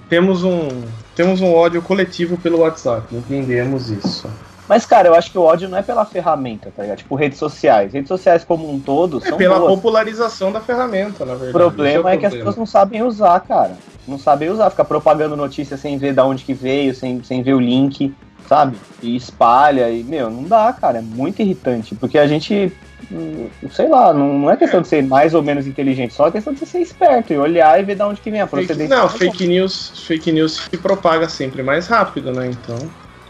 Temos 0.08 0.44
um, 0.44 0.68
temos 1.16 1.42
um 1.42 1.54
ódio 1.54 1.82
coletivo 1.82 2.38
pelo 2.38 2.60
WhatsApp, 2.60 3.14
entendemos 3.16 3.90
isso. 3.90 4.30
Mas, 4.70 4.86
cara, 4.86 5.10
eu 5.10 5.16
acho 5.16 5.32
que 5.32 5.38
o 5.38 5.42
ódio 5.42 5.68
não 5.68 5.78
é 5.78 5.82
pela 5.82 6.06
ferramenta, 6.06 6.72
tá 6.76 6.84
ligado? 6.84 7.00
Tipo, 7.00 7.16
redes 7.16 7.38
sociais. 7.38 7.92
Redes 7.92 8.08
sociais 8.08 8.44
como 8.46 8.72
um 8.74 8.80
todo 8.80 9.18
É 9.18 9.28
são 9.28 9.38
pela 9.38 9.60
boas. 9.60 9.74
popularização 9.74 10.50
da 10.50 10.62
ferramenta, 10.62 11.26
na 11.26 11.34
O 11.34 11.38
verdade. 11.38 11.52
problema 11.52 12.10
Esse 12.10 12.16
é, 12.16 12.20
que 12.20 12.26
as 12.26 12.34
pessoas 12.36 12.56
não 12.56 12.66
sabem 12.66 13.04
usar, 13.04 13.38
cara. 13.42 13.76
Não 14.08 14.18
sabem 14.18 14.50
usar, 14.50 14.70
fica 14.70 14.84
propagando 14.84 15.36
notícia 15.38 15.78
sem 15.78 15.98
ver 15.98 16.14
da 16.14 16.26
onde 16.26 16.44
que 16.44 16.54
veio, 16.54 16.94
sem, 16.94 17.24
sem 17.24 17.44
ver 17.44 17.54
o 17.54 17.60
link, 17.60 18.14
sabe? 18.48 18.78
E 19.02 19.16
espalha, 19.16 19.90
e, 19.90 20.04
meu, 20.04 20.30
não 20.30 20.44
dá, 20.44 20.72
cara. 20.74 21.00
É 21.00 21.02
muito 21.02 21.42
irritante. 21.42 21.96
Porque 21.96 22.18
a 22.18 22.28
gente, 22.28 22.72
hum, 23.12 23.48
sei 23.70 23.88
lá, 23.88 24.14
não, 24.14 24.40
não 24.40 24.52
é 24.52 24.58
questão 24.58 24.82
de 24.82 24.88
ser 24.88 25.04
mais 25.04 25.34
ou 25.34 25.42
menos 25.42 25.68
inteligente, 25.68 26.14
só 26.14 26.28
é 26.28 26.32
questão 26.32 26.54
de 26.54 26.60
você 26.60 26.66
ser 26.66 26.80
esperto 26.82 27.34
e 27.34 27.38
olhar 27.38 27.80
e 27.80 27.84
ver 27.84 27.96
da 27.96 28.08
onde 28.08 28.22
que 28.22 28.32
vem 28.32 28.42
a 28.42 28.48
Fake- 28.48 28.68
procedência. 28.68 28.96
não, 28.96 29.10
fake 29.10 29.48
news, 29.48 30.04
fake 30.06 30.32
news 30.32 30.68
se 30.70 30.78
propaga 30.78 31.30
sempre 31.30 31.64
mais 31.64 31.88
rápido, 31.88 32.32
né? 32.32 32.48
Então, 32.50 32.78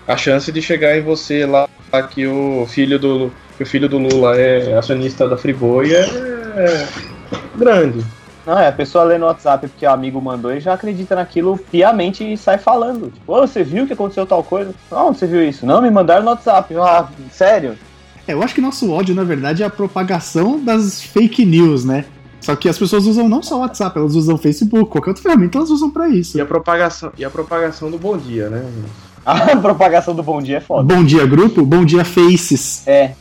a 0.08 0.18
chance 0.18 0.52
de 0.52 0.62
chegar 0.62 0.98
em 0.98 1.02
você 1.02 1.46
lá 1.46 1.68
que 2.14 2.26
o 2.26 2.66
filho 2.68 2.98
do 2.98 3.32
que 3.58 3.64
o 3.64 3.66
filho 3.66 3.88
do 3.90 3.98
Lula 3.98 4.40
é 4.40 4.78
acionista 4.78 5.28
da 5.28 5.38
Friboi 5.38 5.94
é 5.94 6.88
grande. 7.56 8.04
Não, 8.46 8.58
é, 8.58 8.68
a 8.68 8.72
pessoa 8.72 9.04
lê 9.04 9.18
no 9.18 9.28
WhatsApp 9.28 9.68
porque 9.68 9.86
o 9.86 9.92
amigo 9.92 10.22
mandou 10.22 10.52
e 10.52 10.60
já 10.60 10.74
acredita 10.74 11.16
naquilo 11.16 11.58
piamente 11.70 12.24
e 12.24 12.36
sai 12.36 12.58
falando. 12.58 13.12
Tipo, 13.12 13.34
ô, 13.34 13.42
você 13.42 13.64
viu 13.64 13.86
que 13.86 13.94
aconteceu 13.94 14.26
tal 14.26 14.44
coisa? 14.44 14.74
Não, 14.90 15.14
você 15.14 15.28
viu 15.28 15.48
isso? 15.48 15.66
Não, 15.66 15.82
me 15.82 15.92
mandaram 15.92 16.24
no 16.24 16.30
WhatsApp. 16.32 16.76
Ah, 16.78 17.08
sério? 17.32 17.78
É, 18.28 18.34
eu 18.34 18.42
acho 18.42 18.56
que 18.56 18.62
nosso 18.62 18.92
ódio, 18.92 19.14
na 19.14 19.24
verdade, 19.24 19.64
é 19.64 19.66
a 19.66 19.70
propagação 19.70 20.64
das 20.64 21.02
fake 21.02 21.46
news, 21.46 21.86
né? 21.86 22.06
Só 22.40 22.56
que 22.56 22.68
as 22.68 22.78
pessoas 22.78 23.06
usam 23.06 23.30
não 23.30 23.44
só 23.44 23.58
o 23.58 23.60
WhatsApp, 23.60 23.98
elas 23.98 24.16
usam 24.16 24.36
o 24.36 24.38
Facebook, 24.38 24.90
qualquer 24.90 25.12
outra 25.12 25.22
ferramenta 25.22 25.60
elas 25.60 25.70
usam 25.70 25.92
pra 25.92 26.10
isso. 26.10 26.38
E 26.38 26.42
a 26.42 26.46
propagação, 26.46 27.12
e 27.16 27.24
a 27.24 27.30
propagação 27.30 27.92
do 27.92 28.00
bom 28.00 28.18
dia, 28.18 28.50
né? 28.50 28.66
A 29.24 29.56
propagação 29.56 30.16
do 30.16 30.24
bom 30.24 30.42
dia 30.42 30.58
é 30.58 30.60
foda. 30.60 30.96
Bom 30.96 31.04
dia, 31.04 31.24
grupo. 31.28 31.64
Bom 31.64 31.86
dia, 31.86 32.04
faces. 32.04 32.82
É. 32.88 33.12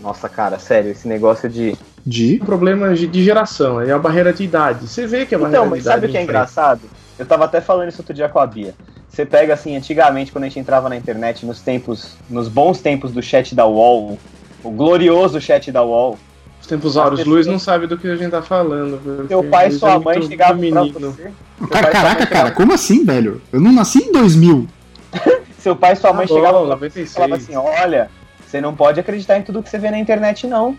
Nossa, 0.00 0.30
cara, 0.30 0.58
sério, 0.58 0.90
esse 0.90 1.06
negócio 1.06 1.46
de. 1.46 1.76
De. 2.06 2.38
Um 2.40 2.44
problema 2.46 2.94
de 2.94 3.06
de 3.06 3.24
geração, 3.24 3.80
é 3.80 3.90
a 3.90 3.98
barreira 3.98 4.32
de 4.32 4.44
idade. 4.44 4.86
Você 4.86 5.06
vê 5.06 5.26
que 5.26 5.34
a 5.34 5.38
barreira 5.38 5.58
Então, 5.58 5.64
de 5.64 5.70
mas 5.70 5.80
idade. 5.82 5.94
sabe 5.96 6.06
o 6.06 6.10
que 6.10 6.16
é 6.18 6.22
engraçado? 6.22 6.82
Eu 7.18 7.26
tava 7.26 7.44
até 7.46 7.60
falando 7.60 7.88
isso 7.88 8.00
outro 8.00 8.14
dia 8.14 8.28
com 8.28 8.38
a 8.38 8.46
Bia. 8.46 8.74
Você 9.08 9.24
pega 9.26 9.54
assim, 9.54 9.76
antigamente, 9.76 10.30
quando 10.30 10.44
a 10.44 10.46
gente 10.46 10.60
entrava 10.60 10.88
na 10.88 10.96
internet, 10.96 11.44
nos 11.46 11.60
tempos, 11.60 12.16
nos 12.28 12.48
bons 12.48 12.80
tempos 12.80 13.12
do 13.12 13.22
chat 13.22 13.54
da 13.54 13.66
UOL, 13.66 14.18
o 14.62 14.70
glorioso 14.70 15.40
chat 15.40 15.72
da 15.72 15.82
UOL, 15.82 16.18
Os 16.60 16.66
tempos 16.66 16.96
áureos, 16.96 17.24
Luiz 17.24 17.46
não 17.46 17.58
sabe 17.58 17.86
do 17.86 17.96
que 17.96 18.06
a 18.08 18.14
gente 18.16 18.30
tá 18.30 18.42
falando. 18.42 19.26
seu 19.26 19.42
pai 19.44 19.68
e 19.68 19.72
sua 19.72 19.94
é 19.94 19.98
mãe 19.98 20.22
chegavam 20.22 20.56
pra 20.58 20.82
menino. 20.82 21.10
você. 21.10 21.30
Cara, 21.70 21.86
caraca, 21.90 22.26
cara, 22.26 22.50
como 22.52 22.72
assim, 22.74 23.04
velho? 23.04 23.40
Eu 23.52 23.60
não 23.60 23.72
nasci 23.72 23.98
em 24.04 24.12
2000. 24.12 24.68
Seu 25.58 25.74
pai 25.74 25.94
e 25.94 25.96
sua 25.96 26.12
mãe 26.12 26.26
bom, 26.28 26.34
chegavam 26.36 26.66
pra 26.66 26.76
você 26.76 27.00
e 27.00 27.04
96. 27.04 27.12
falavam 27.14 27.36
assim: 27.36 27.56
olha, 27.56 28.10
você 28.46 28.60
não 28.60 28.74
pode 28.76 29.00
acreditar 29.00 29.38
em 29.38 29.42
tudo 29.42 29.62
que 29.62 29.68
você 29.70 29.78
vê 29.78 29.90
na 29.90 29.98
internet, 29.98 30.46
não. 30.46 30.76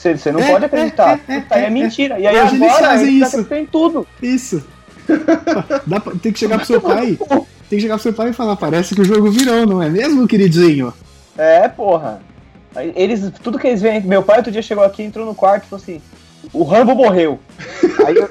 Você, 0.00 0.16
você 0.16 0.32
não 0.32 0.40
É, 0.40 0.50
pode 0.50 0.64
acreditar. 0.64 1.20
é, 1.28 1.34
é, 1.36 1.40
Puta, 1.40 1.58
é, 1.58 1.64
é, 1.64 1.70
mentira. 1.70 2.18
E 2.18 2.26
aí 2.26 2.34
eles 2.34 2.54
agora 2.54 2.72
fazem 2.88 3.06
eles 3.08 3.16
isso. 3.16 3.26
acreditam 3.26 3.58
em 3.58 3.66
tudo. 3.66 4.06
Isso. 4.22 4.64
Dá 5.86 6.00
pra- 6.00 6.14
tem 6.22 6.32
que 6.32 6.38
chegar 6.38 6.56
pro 6.56 6.66
seu 6.66 6.80
pai. 6.80 7.18
Tem 7.68 7.78
que 7.78 7.80
chegar 7.80 7.94
pro 7.96 8.02
seu 8.02 8.12
pai 8.14 8.30
e 8.30 8.32
falar, 8.32 8.56
parece 8.56 8.94
que 8.94 9.02
o 9.02 9.04
jogo 9.04 9.30
virou, 9.30 9.66
não 9.66 9.82
é 9.82 9.90
mesmo, 9.90 10.26
queridinho? 10.26 10.94
É, 11.36 11.68
porra. 11.68 12.22
Eles, 12.94 13.30
tudo 13.42 13.58
que 13.58 13.66
eles 13.66 13.82
veem. 13.82 14.00
Meu 14.00 14.22
pai 14.22 14.38
outro 14.38 14.50
dia 14.52 14.62
chegou 14.62 14.84
aqui, 14.84 15.02
entrou 15.02 15.26
no 15.26 15.34
quarto 15.34 15.64
e 15.64 15.68
falou 15.68 15.82
assim: 15.82 16.00
o 16.52 16.62
Rambo 16.62 16.94
morreu. 16.94 17.38
Aí 18.06 18.16
eu, 18.16 18.28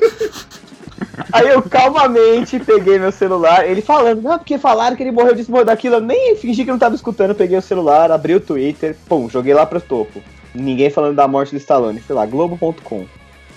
aí 1.32 1.48
eu 1.50 1.62
calmamente 1.62 2.58
peguei 2.60 2.98
meu 2.98 3.12
celular, 3.12 3.68
ele 3.70 3.82
falando, 3.82 4.22
não, 4.24 4.38
porque 4.40 4.58
falaram 4.58 4.96
que 4.96 5.04
ele 5.04 5.12
morreu 5.12 5.36
disso, 5.36 5.52
morreu 5.52 5.66
daquilo. 5.66 5.96
Eu 5.96 6.02
nem 6.02 6.36
fingi 6.36 6.64
que 6.66 6.72
não 6.72 6.80
tava 6.80 6.96
escutando, 6.96 7.36
peguei 7.36 7.58
o 7.58 7.62
celular, 7.62 8.12
abri 8.12 8.34
o 8.34 8.40
Twitter, 8.42 8.96
pum, 9.08 9.30
joguei 9.30 9.54
lá 9.54 9.66
pro 9.66 9.80
topo. 9.82 10.22
Ninguém 10.54 10.90
falando 10.90 11.16
da 11.16 11.28
morte 11.28 11.52
do 11.52 11.58
Stallone. 11.58 12.02
Sei 12.02 12.16
lá, 12.16 12.26
Globo.com. 12.26 13.06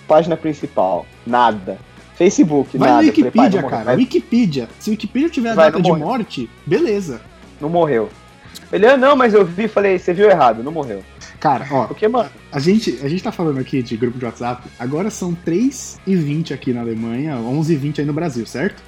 Página 0.07 0.37
principal. 0.37 1.07
Nada. 1.27 1.79
Facebook, 2.15 2.77
Vai 2.77 2.91
nada. 2.91 3.07
Wikipedia, 3.07 3.63
cara. 3.63 3.95
Wikipedia. 3.95 4.69
Se 4.79 4.91
o 4.91 4.93
Wikipedia 4.93 5.29
tiver 5.29 5.51
a 5.51 5.55
Vai, 5.55 5.71
data 5.71 5.83
de 5.83 5.93
morte, 5.93 6.51
beleza. 6.67 7.21
Não 7.61 7.69
morreu. 7.69 8.11
Ele, 8.73 8.87
ah, 8.87 8.97
não, 8.97 9.17
mas 9.17 9.35
eu 9.35 9.45
vi, 9.45 9.69
falei, 9.69 9.99
você 9.99 10.13
viu 10.13 10.29
errado, 10.31 10.63
não 10.63 10.73
morreu. 10.73 11.03
Cara, 11.39 11.67
ó, 11.71 11.87
Porque, 11.87 12.07
mano, 12.07 12.31
a 12.53 12.61
gente, 12.61 13.01
a 13.03 13.09
gente 13.09 13.23
tá 13.23 13.33
falando 13.33 13.59
aqui 13.59 13.83
de 13.83 13.97
grupo 13.97 14.19
de 14.19 14.25
WhatsApp, 14.25 14.63
agora 14.79 15.11
são 15.11 15.37
3h20 15.45 16.53
aqui 16.53 16.73
na 16.73 16.81
Alemanha, 16.81 17.35
11h20 17.37 17.99
aí 17.99 18.05
no 18.05 18.13
Brasil, 18.13 18.47
certo? 18.47 18.83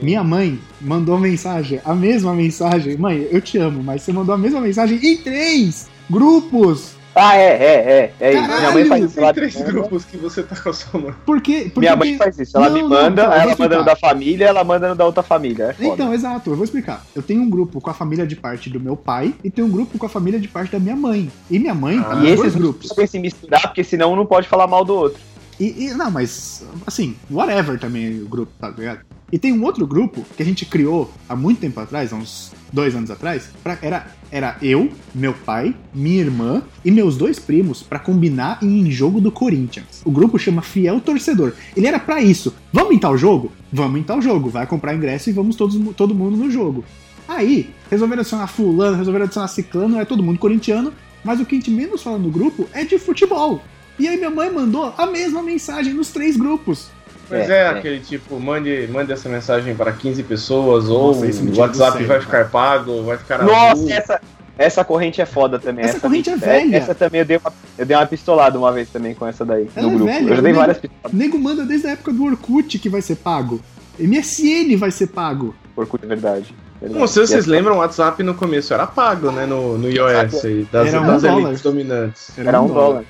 Minha 0.00 0.24
mãe 0.24 0.58
mandou 0.80 1.18
mensagem, 1.18 1.80
a 1.84 1.94
mesma 1.94 2.32
mensagem. 2.34 2.96
Mãe, 2.96 3.28
eu 3.30 3.40
te 3.40 3.58
amo, 3.58 3.82
mas 3.82 4.02
você 4.02 4.12
mandou 4.12 4.34
a 4.34 4.38
mesma 4.38 4.60
mensagem 4.60 4.98
em 5.02 5.16
três 5.18 5.88
grupos. 6.08 6.93
Ah, 7.14 7.36
é, 7.36 7.42
é, 7.42 8.12
é. 8.20 8.26
é 8.26 8.32
isso. 8.32 8.42
Minha 8.42 8.50
mãe 8.50 8.60
Caralho, 8.60 8.88
faz 8.88 9.04
isso. 9.04 9.14
Tem 9.20 9.32
três 9.34 9.54
manda. 9.54 9.70
grupos 9.72 10.04
que 10.04 10.16
você 10.16 10.42
tá 10.42 10.56
com 10.56 10.68
a 10.68 10.72
sua 10.72 11.00
mãe. 11.00 11.14
Por 11.24 11.40
quê? 11.40 11.62
Porque 11.66 11.80
Minha 11.80 11.94
mãe 11.96 12.08
tem- 12.10 12.18
faz 12.18 12.38
isso. 12.38 12.56
Ela 12.56 12.66
Não, 12.68 12.74
me 12.74 12.82
não, 12.82 12.88
manda, 12.88 13.22
eu 13.22 13.32
ela 13.32 13.40
vou 13.46 13.58
manda 13.58 13.76
no 13.76 13.82
explicar. 13.82 13.84
da 13.84 13.96
família, 13.96 14.44
ela 14.46 14.64
manda 14.64 14.88
no 14.88 14.94
da 14.96 15.04
outra 15.06 15.22
família. 15.22 15.76
É. 15.78 15.86
Então, 15.86 16.12
exato, 16.12 16.50
eu 16.50 16.56
vou 16.56 16.64
explicar. 16.64 17.04
Eu 17.14 17.22
tenho 17.22 17.40
um 17.42 17.48
grupo 17.48 17.80
com 17.80 17.88
a 17.90 17.94
família 17.94 18.26
de 18.26 18.34
parte 18.36 18.68
do 18.68 18.80
meu 18.80 18.96
pai 18.96 19.32
e 19.44 19.50
tenho 19.50 19.66
um 19.66 19.70
grupo 19.70 19.96
com 19.98 20.06
a 20.06 20.08
família 20.08 20.40
de 20.40 20.48
parte 20.48 20.72
da 20.72 20.78
minha 20.80 20.96
mãe. 20.96 21.30
E 21.50 21.58
minha 21.58 21.74
mãe 21.74 22.00
tá 22.02 22.10
Ah, 22.10 22.14
nos 22.16 22.24
e 22.24 22.26
dois 22.34 22.40
esses 22.40 22.54
grupos. 22.54 22.80
grupos 22.80 22.88
podem 22.88 23.06
se 23.06 23.18
misturar, 23.20 23.62
porque 23.62 23.84
senão 23.84 24.12
um 24.12 24.16
não 24.16 24.26
pode 24.26 24.48
falar 24.48 24.66
mal 24.66 24.84
do 24.84 24.94
outro. 24.94 25.20
E, 25.60 25.86
e- 25.86 25.94
não, 25.94 26.10
mas 26.10 26.64
assim, 26.84 27.14
whatever 27.30 27.78
também 27.78 28.20
o 28.22 28.26
grupo, 28.26 28.50
tá 28.60 28.70
ligado? 28.70 29.00
E 29.32 29.38
tem 29.38 29.52
um 29.52 29.64
outro 29.64 29.86
grupo 29.86 30.24
que 30.36 30.42
a 30.42 30.46
gente 30.46 30.64
criou 30.64 31.10
há 31.28 31.34
muito 31.34 31.60
tempo 31.60 31.80
atrás, 31.80 32.12
há 32.12 32.16
uns 32.16 32.52
dois 32.72 32.94
anos 32.94 33.10
atrás, 33.10 33.48
pra- 33.64 33.78
era, 33.82 34.06
era 34.30 34.56
eu, 34.62 34.90
meu 35.14 35.32
pai, 35.32 35.74
minha 35.94 36.20
irmã 36.20 36.62
e 36.84 36.90
meus 36.90 37.16
dois 37.16 37.38
primos 37.38 37.82
pra 37.82 37.98
combinar 37.98 38.58
em 38.62 38.90
jogo 38.90 39.20
do 39.20 39.32
Corinthians. 39.32 40.02
O 40.04 40.10
grupo 40.10 40.38
chama 40.38 40.62
Fiel 40.62 41.00
Torcedor. 41.00 41.52
Ele 41.76 41.86
era 41.86 41.98
pra 41.98 42.20
isso. 42.20 42.54
Vamos 42.72 42.94
em 42.94 42.98
tal 42.98 43.16
jogo? 43.18 43.50
Vamos 43.72 43.98
em 43.98 44.02
tal 44.04 44.20
jogo. 44.22 44.50
Vai 44.50 44.66
comprar 44.66 44.94
ingresso 44.94 45.30
e 45.30 45.32
vamos 45.32 45.56
todos, 45.56 45.76
todo 45.96 46.14
mundo 46.14 46.36
no 46.36 46.50
jogo. 46.50 46.84
Aí, 47.26 47.70
resolveram 47.90 48.20
adicionar 48.20 48.46
fulano, 48.46 48.96
resolveram 48.98 49.24
adicionar 49.24 49.48
ciclano, 49.48 49.98
é 49.98 50.04
todo 50.04 50.22
mundo 50.22 50.38
corintiano, 50.38 50.92
mas 51.24 51.40
o 51.40 51.46
que 51.46 51.54
a 51.54 51.58
gente 51.58 51.70
menos 51.70 52.02
fala 52.02 52.18
no 52.18 52.30
grupo 52.30 52.68
é 52.72 52.84
de 52.84 52.98
futebol. 52.98 53.62
E 53.98 54.06
aí 54.06 54.16
minha 54.16 54.30
mãe 54.30 54.52
mandou 54.52 54.92
a 54.98 55.06
mesma 55.06 55.42
mensagem 55.42 55.94
nos 55.94 56.10
três 56.10 56.36
grupos. 56.36 56.88
Mas 57.30 57.48
É, 57.50 57.52
é, 57.52 57.56
é. 57.64 57.68
aquele 57.68 58.00
tipo, 58.00 58.38
mande, 58.38 58.88
mande 58.92 59.12
essa 59.12 59.28
mensagem 59.28 59.74
para 59.74 59.92
15 59.92 60.22
pessoas, 60.22 60.88
ou 60.88 61.14
Nossa, 61.14 61.42
me 61.42 61.50
o 61.52 61.58
WhatsApp 61.58 61.92
sério, 61.92 62.06
vai 62.06 62.20
cara. 62.20 62.20
ficar 62.20 62.50
pago, 62.50 63.02
vai 63.02 63.16
ficar 63.18 63.42
Nossa, 63.42 63.72
azul. 63.72 63.90
essa, 63.90 64.20
essa 64.58 64.84
corrente 64.84 65.20
é 65.20 65.26
foda 65.26 65.58
também. 65.58 65.84
Essa 65.84 66.00
corrente 66.00 66.30
é 66.30 66.34
essa, 66.34 66.46
velha. 66.46 66.76
Essa 66.76 66.94
também 66.94 67.20
eu 67.20 67.24
dei, 67.24 67.36
uma, 67.38 67.52
eu 67.78 67.86
dei 67.86 67.96
uma 67.96 68.06
pistolada 68.06 68.58
uma 68.58 68.70
vez 68.72 68.88
também 68.90 69.14
com 69.14 69.26
essa 69.26 69.44
daí, 69.44 69.68
Ela 69.74 69.86
no 69.86 69.92
é 69.92 69.96
grupo. 69.96 70.12
velha, 70.12 70.28
eu 70.30 70.36
já 70.36 70.42
dei 70.42 70.52
várias 70.52 70.78
pistoladas. 70.78 71.12
Nego 71.18 71.38
manda 71.38 71.64
desde 71.64 71.86
a 71.86 71.90
época 71.92 72.12
do 72.12 72.24
Orkut 72.24 72.78
que 72.78 72.88
vai 72.88 73.00
ser 73.02 73.16
pago. 73.16 73.60
MSN 73.98 74.76
vai 74.76 74.90
ser 74.90 75.06
pago. 75.08 75.54
por 75.74 75.86
é 76.02 76.06
verdade. 76.06 76.54
verdade. 76.80 77.00
Não 77.00 77.06
sei 77.06 77.22
se 77.26 77.32
vocês 77.32 77.44
essa- 77.44 77.50
lembram, 77.50 77.76
o 77.76 77.78
WhatsApp 77.78 78.22
no 78.22 78.34
começo 78.34 78.72
era 78.74 78.86
pago, 78.86 79.30
né? 79.30 79.46
No, 79.46 79.78
no 79.78 79.88
iOS 79.88 80.44
aí, 80.44 80.66
das, 80.70 80.88
Era 80.88 81.00
um 81.00 81.06
das 81.06 81.22
dólar. 81.22 81.40
elites 81.40 81.62
dominantes. 81.62 82.38
Era 82.38 82.60
um 82.60 82.66
dólar. 82.68 83.04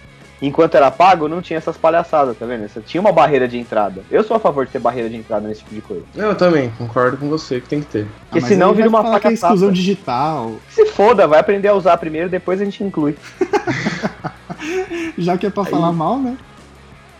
Enquanto 0.47 0.75
era 0.75 0.91
pago, 0.91 1.29
não 1.29 1.41
tinha 1.41 1.57
essas 1.57 1.77
palhaçadas, 1.77 2.37
tá 2.37 2.45
vendo? 2.45 2.69
Você 2.69 2.81
tinha 2.81 3.01
uma 3.01 3.13
barreira 3.13 3.49
de 3.49 3.59
entrada. 3.59 4.03
Eu 4.11 4.23
sou 4.23 4.37
a 4.37 4.41
favor 4.41 4.67
de 4.67 4.73
ter 4.73 4.79
barreira 4.79 5.09
de 5.09 5.17
entrada 5.17 5.49
nesse 5.49 5.61
tipo 5.61 5.75
de 5.75 5.81
coisa. 5.81 6.03
Eu 6.15 6.35
também, 6.35 6.71
concordo 6.77 7.17
com 7.17 7.29
você 7.29 7.61
que 7.61 7.69
tem 7.69 7.81
que 7.81 7.87
ter. 7.87 8.03
Ah, 8.03 8.25
Porque 8.25 8.41
mas 8.41 8.49
senão 8.49 8.71
aí 8.71 8.77
vira 8.77 8.89
uma 8.89 9.03
falar 9.03 9.21
que 9.21 9.27
é 9.29 9.31
faca 9.31 9.35
exclusão 9.35 9.69
tapa. 9.69 9.77
digital. 9.77 10.53
Se 10.69 10.87
foda, 10.87 11.27
vai 11.27 11.41
aprender 11.41 11.69
a 11.69 11.75
usar 11.75 11.97
primeiro, 11.97 12.29
depois 12.29 12.61
a 12.61 12.65
gente 12.65 12.83
inclui. 12.85 13.17
Já 15.17 15.39
que 15.39 15.47
é 15.47 15.51
pra 15.51 15.65
falar 15.65 15.93
mal, 15.93 16.19
né? 16.19 16.37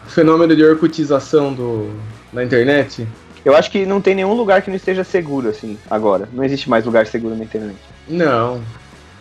O 0.07 0.11
fenômeno 0.11 0.55
de 0.55 0.65
orcutização 0.65 1.53
do, 1.53 1.91
da 2.33 2.45
internet. 2.45 3.07
Eu 3.45 3.55
acho 3.55 3.71
que 3.71 3.85
não 3.85 4.01
tem 4.01 4.15
nenhum 4.15 4.35
lugar 4.35 4.63
que 4.63 4.71
não 4.71 4.77
esteja 4.77 5.05
seguro, 5.05 5.49
assim, 5.49 5.79
agora. 5.91 6.29
Não 6.33 6.43
existe 6.45 6.69
mais 6.69 6.85
lugar 6.85 7.07
seguro 7.07 7.35
na 7.35 7.45
internet. 7.45 7.77
Não. 8.09 8.61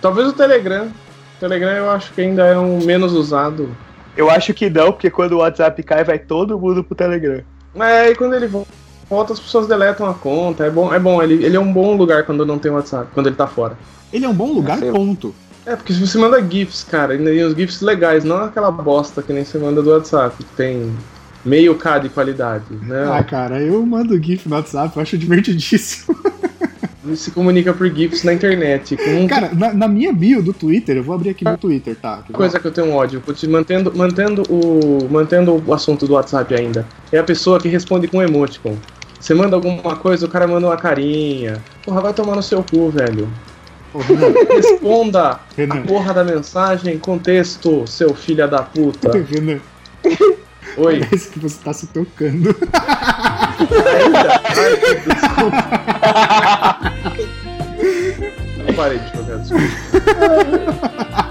Talvez 0.02 0.28
o 0.28 0.34
Telegram. 0.34 0.86
O 0.88 1.40
Telegram 1.40 1.72
eu 1.72 1.90
acho 1.90 2.14
que 2.14 2.22
ainda 2.22 2.46
é 2.46 2.58
um 2.58 2.80
menos 2.84 3.14
usado. 3.14 3.70
Eu 4.16 4.30
acho 4.30 4.54
que 4.54 4.70
não, 4.70 4.92
porque 4.92 5.10
quando 5.10 5.34
o 5.34 5.38
WhatsApp 5.38 5.82
cai, 5.84 6.04
vai 6.04 6.20
todo 6.20 6.58
mundo 6.60 6.84
pro 6.84 6.96
Telegram. 6.96 7.42
Mas 7.76 7.92
aí 8.08 8.16
quando 8.16 8.36
ele 8.36 8.48
vo- 8.48 8.68
volta, 9.10 9.34
as 9.34 9.40
pessoas 9.40 9.68
deletam 9.68 10.08
a 10.08 10.14
conta. 10.14 10.66
É 10.66 10.70
bom, 10.70 10.94
é 10.94 11.00
bom. 11.00 11.22
Ele, 11.22 11.44
ele 11.44 11.56
é 11.56 11.60
um 11.60 11.72
bom 11.74 11.96
lugar 11.96 12.24
quando 12.24 12.46
não 12.46 12.60
tem 12.60 12.72
WhatsApp, 12.72 13.08
quando 13.14 13.28
ele 13.28 13.36
tá 13.36 13.48
fora. 13.48 13.78
Ele 14.12 14.26
é 14.26 14.30
um 14.30 14.34
bom 14.34 14.52
lugar, 14.54 14.78
sei. 14.78 14.92
ponto. 14.92 15.34
É, 15.66 15.76
porque 15.76 15.94
se 15.94 16.00
você 16.06 16.18
manda 16.18 16.40
GIFs, 16.42 16.84
cara, 16.84 17.14
ainda 17.14 17.32
tem 17.32 17.44
os 17.44 17.56
GIFs 17.56 17.82
legais, 17.82 18.24
não 18.24 18.44
aquela 18.44 18.70
bosta 18.70 19.24
que 19.24 19.32
nem 19.34 19.44
você 19.46 19.58
manda 19.58 19.82
do 19.82 19.90
WhatsApp, 19.92 20.36
que 20.38 20.44
tem 20.56 20.94
meio 21.44 21.74
K 21.76 22.00
de 22.00 22.10
qualidade, 22.10 22.66
né? 22.82 23.10
Ah, 23.12 23.24
cara, 23.24 23.62
eu 23.62 23.84
mando 23.86 24.22
GIF 24.22 24.48
no 24.48 24.56
WhatsApp, 24.56 24.96
eu 24.96 25.02
acho 25.02 25.18
divertidíssimo. 25.18 26.16
Se 27.16 27.32
comunica 27.32 27.74
por 27.74 27.90
GIFs 27.94 28.24
na 28.24 28.34
internet. 28.34 28.98
Um 29.08 29.28
Cara, 29.28 29.52
na, 29.54 29.74
na 29.74 29.88
minha 29.88 30.14
bio 30.14 30.42
do 30.42 30.54
Twitter, 30.54 30.98
eu 30.98 31.04
vou 31.04 31.14
abrir 31.14 31.32
aqui 31.32 31.44
meu 31.44 31.58
Twitter, 31.58 31.96
tá? 31.96 32.24
coisa 32.32 32.60
que 32.60 32.66
eu 32.66 32.72
tenho 32.72 32.92
ódio, 32.92 33.22
vou 33.26 33.36
te- 33.36 33.48
mantendo, 33.48 33.92
mantendo, 33.96 34.44
o, 34.50 35.08
mantendo 35.12 35.62
o 35.66 35.74
assunto 35.74 36.08
do 36.08 36.14
WhatsApp 36.14 36.56
ainda. 36.56 36.86
É 37.12 37.18
a 37.18 37.24
pessoa 37.24 37.60
que 37.60 37.68
responde 37.68 38.08
com 38.08 38.22
emoticon. 38.22 38.78
Você 39.20 39.34
manda 39.34 39.56
alguma 39.56 39.96
coisa, 39.98 40.26
o 40.26 40.30
cara 40.30 40.48
manda 40.48 40.68
uma 40.68 40.78
carinha. 40.78 41.62
Porra, 41.86 42.02
vai 42.02 42.14
tomar 42.14 42.36
no 42.36 42.44
seu 42.44 42.64
cu, 42.64 42.90
velho. 42.90 43.30
Ô, 43.94 44.00
Renan, 44.00 44.34
Responda 44.50 45.22
a 45.32 45.40
Renan, 45.56 45.84
porra 45.84 46.14
da 46.14 46.24
mensagem 46.24 46.98
com 46.98 47.18
texto, 47.20 47.86
seu 47.86 48.14
filho 48.16 48.48
da 48.50 48.64
puta. 48.64 49.12
Renan, 49.18 49.60
Oi. 50.78 51.00
parece 51.02 51.30
que 51.30 51.40
você 51.40 51.58
tá 51.64 51.72
se 51.74 51.86
tocando. 51.88 52.50
Eu 52.50 52.56
parei 58.76 59.00
de 59.00 59.12
jogar. 59.18 59.40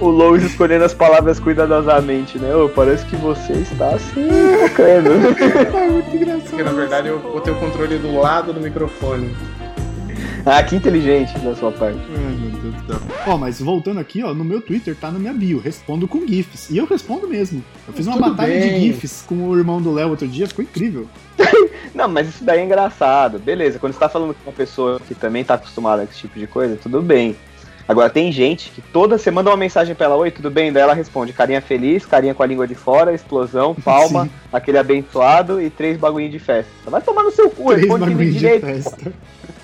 O 0.00 0.08
Lois 0.10 0.44
escolhendo 0.44 0.84
as 0.84 0.94
palavras 0.94 1.40
cuidadosamente, 1.40 2.38
né? 2.38 2.54
Ô, 2.54 2.68
parece 2.68 3.04
que 3.06 3.16
você 3.16 3.52
está 3.54 3.98
se 3.98 4.14
tocando. 4.14 5.10
É 5.76 5.88
muito 5.90 6.16
engraçado. 6.16 6.42
Porque 6.48 6.62
na 6.62 6.72
verdade 6.72 7.08
eu 7.08 7.18
botei 7.18 7.52
o 7.52 7.56
controle 7.56 7.98
do 7.98 8.16
lado 8.16 8.52
do 8.52 8.60
microfone. 8.60 9.34
Ah, 10.50 10.62
que 10.62 10.76
inteligente 10.76 11.38
da 11.40 11.54
sua 11.54 11.70
parte. 11.72 11.98
Ai, 12.10 12.34
meu 12.40 12.50
Deus 12.60 12.74
do 12.74 12.86
céu. 12.86 13.00
Ó, 13.26 13.36
mas 13.36 13.60
voltando 13.60 14.00
aqui, 14.00 14.22
ó, 14.22 14.32
no 14.32 14.44
meu 14.44 14.60
Twitter 14.60 14.94
tá 14.96 15.10
na 15.10 15.18
minha 15.18 15.32
bio, 15.32 15.58
respondo 15.60 16.08
com 16.08 16.26
GIFs. 16.26 16.70
E 16.70 16.78
eu 16.78 16.86
respondo 16.86 17.28
mesmo. 17.28 17.62
Eu 17.86 17.92
fiz 17.94 18.06
uma 18.06 18.16
Tudo 18.16 18.30
batalha 18.30 18.58
bem. 18.58 18.70
de 18.72 18.80
GIFs 18.92 19.24
com 19.26 19.48
o 19.48 19.56
irmão 19.58 19.80
do 19.80 19.92
Léo 19.92 20.10
outro 20.10 20.26
dia, 20.26 20.46
ficou 20.46 20.64
incrível. 20.64 21.06
Não, 21.94 22.08
mas 22.08 22.28
isso 22.28 22.44
daí 22.44 22.60
é 22.60 22.64
engraçado. 22.64 23.38
Beleza, 23.38 23.78
quando 23.78 23.92
você 23.92 23.98
tá 23.98 24.08
falando 24.08 24.34
com 24.34 24.50
uma 24.50 24.56
pessoa 24.56 25.00
que 25.06 25.14
também 25.14 25.44
tá 25.44 25.54
acostumada 25.54 26.04
com 26.04 26.10
esse 26.12 26.20
tipo 26.20 26.38
de 26.38 26.46
coisa, 26.46 26.76
tudo 26.76 27.02
bem. 27.02 27.36
Agora 27.88 28.10
tem 28.10 28.30
gente 28.30 28.70
que 28.70 28.82
toda 28.82 29.16
você 29.16 29.30
manda 29.30 29.48
uma 29.48 29.56
mensagem 29.56 29.94
pra 29.94 30.04
ela, 30.06 30.16
oi, 30.16 30.30
tudo 30.30 30.50
bem? 30.50 30.70
Daí 30.70 30.82
ela 30.82 30.92
responde, 30.92 31.32
carinha 31.32 31.62
feliz, 31.62 32.04
carinha 32.04 32.34
com 32.34 32.42
a 32.42 32.46
língua 32.46 32.68
de 32.68 32.74
fora, 32.74 33.14
explosão, 33.14 33.74
palma, 33.74 34.24
Sim. 34.24 34.30
aquele 34.52 34.76
abençoado 34.76 35.58
e 35.58 35.70
três 35.70 35.96
bagulhinhos 35.96 36.32
de 36.32 36.38
festa. 36.38 36.70
Vai 36.86 37.00
tomar 37.00 37.22
no 37.22 37.30
seu 37.30 37.48
cu, 37.48 37.68
Três 37.68 37.80
responde 37.80 38.04
bagulhos 38.04 38.32
de 38.34 38.38
direito. 38.38 38.66
festa. 38.66 39.12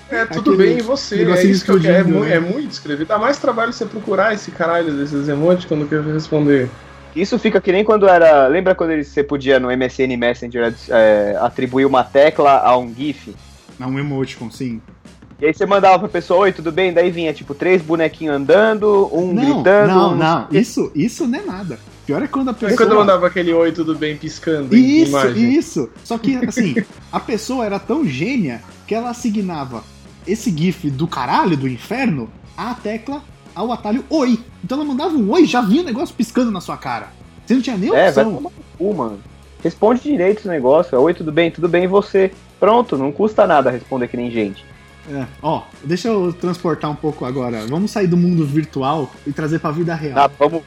É, 0.09 0.25
tudo 0.25 0.53
Aquele 0.53 0.69
bem, 0.69 0.77
e 0.79 0.81
você? 0.81 1.23
É 1.23 1.43
isso 1.43 1.65
que 1.65 1.71
eu 1.71 1.79
quero. 1.79 2.09
É, 2.17 2.29
né? 2.29 2.35
é 2.35 2.39
muito 2.39 2.71
escrever. 2.71 3.05
Dá 3.05 3.17
mais 3.17 3.37
trabalho 3.37 3.73
você 3.73 3.85
procurar 3.85 4.33
esse 4.33 4.51
caralho 4.51 4.93
desses 4.93 5.27
emoticons 5.27 5.79
do 5.79 5.85
que 5.87 5.95
responder. 6.11 6.69
Isso 7.15 7.39
fica 7.39 7.59
que 7.61 7.71
nem 7.71 7.83
quando 7.83 8.07
era. 8.07 8.47
Lembra 8.47 8.75
quando 8.75 9.01
você 9.03 9.23
podia 9.23 9.59
no 9.59 9.69
MSN 9.75 10.15
Messenger 10.17 10.73
é, 10.89 11.37
atribuir 11.41 11.85
uma 11.85 12.03
tecla 12.03 12.59
a 12.59 12.77
um 12.77 12.93
GIF? 12.93 13.33
Não, 13.79 13.89
um 13.89 13.99
emoticon, 13.99 14.51
sim. 14.51 14.81
E 15.41 15.45
aí 15.45 15.53
você 15.53 15.65
mandava 15.65 15.99
pra 15.99 16.07
pessoa, 16.07 16.41
oi, 16.41 16.51
tudo 16.53 16.71
bem? 16.71 16.93
Daí 16.93 17.11
vinha 17.11 17.33
tipo 17.33 17.53
três 17.53 17.81
bonequinhos 17.81 18.35
andando, 18.35 19.09
um 19.13 19.33
não, 19.33 19.43
gritando. 19.43 19.87
não, 19.93 20.13
um- 20.13 20.15
não. 20.15 20.47
Isso, 20.51 20.91
isso 20.95 21.27
não 21.27 21.39
é 21.39 21.41
nada. 21.41 21.79
Pior 22.05 22.21
é 22.21 22.27
quando 22.27 22.49
a 22.49 22.53
pessoa. 22.53 22.77
quando 22.77 22.91
eu 22.91 22.97
mandava 22.99 23.27
aquele 23.27 23.51
oi, 23.51 23.71
tudo 23.71 23.95
bem, 23.95 24.15
piscando 24.15 24.75
em 24.75 25.01
Isso, 25.01 25.09
imagem. 25.09 25.53
isso. 25.53 25.89
Só 26.03 26.17
que, 26.17 26.35
assim, 26.45 26.75
a 27.11 27.19
pessoa 27.19 27.65
era 27.65 27.79
tão 27.79 28.05
gênia 28.05 28.61
que 28.85 28.93
ela 28.93 29.09
assignava 29.09 29.83
esse 30.27 30.49
GIF 30.55 30.89
do 30.89 31.07
caralho, 31.07 31.55
do 31.57 31.67
inferno, 31.67 32.29
à 32.57 32.73
tecla, 32.73 33.21
ao 33.53 33.71
atalho 33.71 34.03
oi. 34.09 34.39
Então 34.63 34.77
ela 34.77 34.85
mandava 34.87 35.15
um 35.15 35.31
oi, 35.31 35.45
já 35.45 35.61
vinha 35.61 35.81
o 35.81 35.85
negócio 35.85 36.15
piscando 36.15 36.51
na 36.51 36.61
sua 36.61 36.77
cara. 36.77 37.07
Você 37.45 37.53
não 37.53 37.61
tinha 37.61 37.77
nem 37.77 37.89
É, 37.89 38.11
vai 38.11 38.23
opção. 38.25 38.35
tomar 38.35 38.51
cu, 38.77 38.93
mano. 38.93 39.19
Responde 39.63 40.01
direito 40.01 40.39
esse 40.39 40.47
negócio. 40.47 40.99
Oi, 40.99 41.13
tudo 41.13 41.31
bem? 41.31 41.49
Tudo 41.51 41.67
bem 41.69 41.85
e 41.85 41.87
você? 41.87 42.31
Pronto, 42.59 42.97
não 42.97 43.11
custa 43.11 43.45
nada 43.47 43.69
responder 43.69 44.07
que 44.07 44.17
nem 44.17 44.31
gente. 44.31 44.63
É. 45.11 45.25
Ó, 45.41 45.61
deixa 45.83 46.07
eu 46.07 46.33
transportar 46.33 46.89
um 46.89 46.95
pouco 46.95 47.25
agora. 47.25 47.65
Vamos 47.67 47.91
sair 47.91 48.07
do 48.07 48.17
mundo 48.17 48.45
virtual 48.45 49.11
e 49.25 49.31
trazer 49.31 49.59
pra 49.59 49.69
vida 49.71 49.93
real. 49.93 50.17
Ah, 50.19 50.29
vamos, 50.39 50.63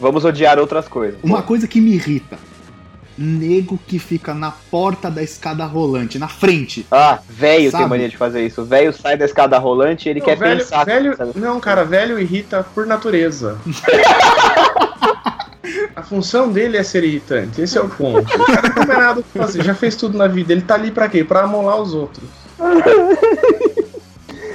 vamos 0.00 0.24
odiar 0.24 0.58
outras 0.58 0.86
coisas. 0.86 1.18
Uma 1.22 1.42
coisa 1.42 1.66
que 1.66 1.80
me 1.80 1.92
irrita. 1.94 2.38
Nego 3.18 3.78
que 3.86 3.98
fica 3.98 4.32
na 4.32 4.50
porta 4.50 5.10
da 5.10 5.22
escada 5.22 5.64
rolante, 5.66 6.18
na 6.18 6.28
frente. 6.28 6.86
Ah, 6.90 7.18
velho 7.28 7.70
Sabe? 7.70 7.82
tem 7.84 7.90
mania 7.90 8.08
de 8.08 8.16
fazer 8.16 8.46
isso. 8.46 8.62
O 8.62 8.64
velho 8.64 8.92
sai 8.92 9.16
da 9.16 9.24
escada 9.24 9.58
rolante 9.58 10.08
e 10.08 10.10
ele 10.10 10.20
Não, 10.20 10.26
quer 10.26 10.36
velho, 10.38 10.58
pensar. 10.60 10.84
velho- 10.84 11.16
não, 11.34 11.60
cara, 11.60 11.84
velho 11.84 12.18
irrita 12.18 12.64
por 12.74 12.86
natureza. 12.86 13.58
A 15.94 16.02
função 16.02 16.50
dele 16.50 16.76
é 16.76 16.82
ser 16.82 17.04
irritante, 17.04 17.60
esse 17.60 17.78
é 17.78 17.80
o 17.80 17.88
ponto. 17.88 18.20
O 18.34 18.46
cara 18.46 18.68
não 18.74 18.86
tem 18.86 18.96
nada 18.96 19.22
que 19.22 19.38
fazer, 19.38 19.62
já 19.62 19.74
fez 19.74 19.94
tudo 19.94 20.16
na 20.18 20.26
vida. 20.26 20.52
Ele 20.52 20.62
tá 20.62 20.74
ali 20.74 20.90
pra 20.90 21.08
quê? 21.08 21.22
Pra 21.22 21.42
amolar 21.44 21.80
os 21.80 21.94
outros. 21.94 22.26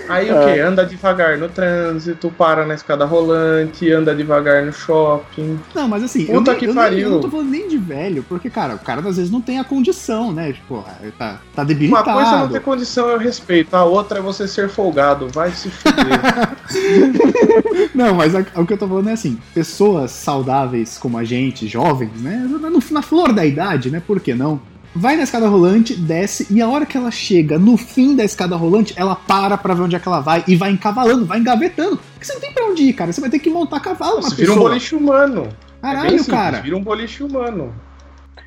Aí 0.09 0.31
o 0.31 0.39
que? 0.45 0.59
Anda 0.59 0.85
devagar 0.85 1.37
no 1.37 1.49
trânsito, 1.49 2.29
para 2.37 2.65
na 2.65 2.73
escada 2.73 3.05
rolante, 3.05 3.91
anda 3.91 4.15
devagar 4.15 4.65
no 4.65 4.71
shopping. 4.73 5.59
Não, 5.73 5.87
mas 5.87 6.03
assim, 6.03 6.25
eu, 6.27 6.35
Puta 6.39 6.55
que 6.55 6.65
eu, 6.65 6.73
pariu. 6.73 6.99
eu 7.07 7.09
não 7.11 7.21
tô 7.21 7.29
falando 7.29 7.49
nem 7.49 7.67
de 7.67 7.77
velho, 7.77 8.23
porque, 8.27 8.49
cara, 8.49 8.75
o 8.75 8.79
cara 8.79 8.99
às 9.07 9.17
vezes 9.17 9.31
não 9.31 9.41
tem 9.41 9.59
a 9.59 9.63
condição, 9.63 10.31
né? 10.31 10.53
Tipo, 10.53 10.83
tá, 11.17 11.39
tá 11.55 11.61
Uma 11.61 11.65
debilitado. 11.65 12.11
coisa 12.11 12.29
é 12.29 12.39
não 12.39 12.49
ter 12.49 12.61
condição, 12.61 13.09
eu 13.09 13.17
respeito. 13.17 13.73
A 13.75 13.83
outra 13.83 14.19
é 14.19 14.21
você 14.21 14.47
ser 14.47 14.69
folgado. 14.69 15.27
Vai 15.29 15.51
se 15.51 15.69
fuder. 15.69 16.19
Não, 17.93 18.13
mas 18.13 18.35
a- 18.35 18.45
o 18.55 18.65
que 18.65 18.73
eu 18.73 18.77
tô 18.77 18.87
falando 18.87 19.09
é 19.09 19.13
assim, 19.13 19.37
pessoas 19.53 20.11
saudáveis 20.11 20.97
como 20.97 21.17
a 21.17 21.23
gente, 21.23 21.67
jovens, 21.67 22.11
né? 22.21 22.45
no- 22.47 22.83
na 22.91 23.01
flor 23.01 23.33
da 23.33 23.45
idade, 23.45 23.89
né? 23.89 24.01
Por 24.05 24.19
que 24.19 24.33
não? 24.33 24.59
Vai 24.97 25.15
na 25.15 25.23
escada 25.23 25.47
rolante, 25.47 25.95
desce, 25.95 26.47
e 26.49 26.59
a 26.59 26.67
hora 26.67 26.85
que 26.85 26.97
ela 26.97 27.11
chega 27.11 27.59
no 27.59 27.77
fim 27.77 28.15
da 28.15 28.23
escada 28.23 28.55
rolante, 28.55 28.95
ela 28.97 29.15
para 29.15 29.55
pra 29.55 29.75
ver 29.75 29.83
onde 29.83 29.95
é 29.95 29.99
que 29.99 30.07
ela 30.07 30.19
vai 30.19 30.43
e 30.47 30.55
vai 30.55 30.71
encavalando, 30.71 31.23
vai 31.23 31.37
engavetando. 31.37 31.99
Porque 32.13 32.25
você 32.25 32.33
não 32.33 32.41
tem 32.41 32.51
pra 32.51 32.65
onde 32.65 32.81
ir, 32.81 32.93
cara. 32.93 33.13
Você 33.13 33.21
vai 33.21 33.29
ter 33.29 33.37
que 33.37 33.49
montar 33.49 33.79
cavalo 33.79 34.15
na 34.15 34.21
Você 34.23 34.35
vira 34.35 34.53
um 34.53 34.57
boliche 34.57 34.95
humano. 34.95 35.41
é 35.41 35.43
bem 35.43 35.81
Caralho, 35.81 36.09
simples, 36.09 36.27
cara. 36.27 36.61
Vira 36.61 36.77
um 36.77 36.83
boliche 36.83 37.23
humano. 37.23 37.73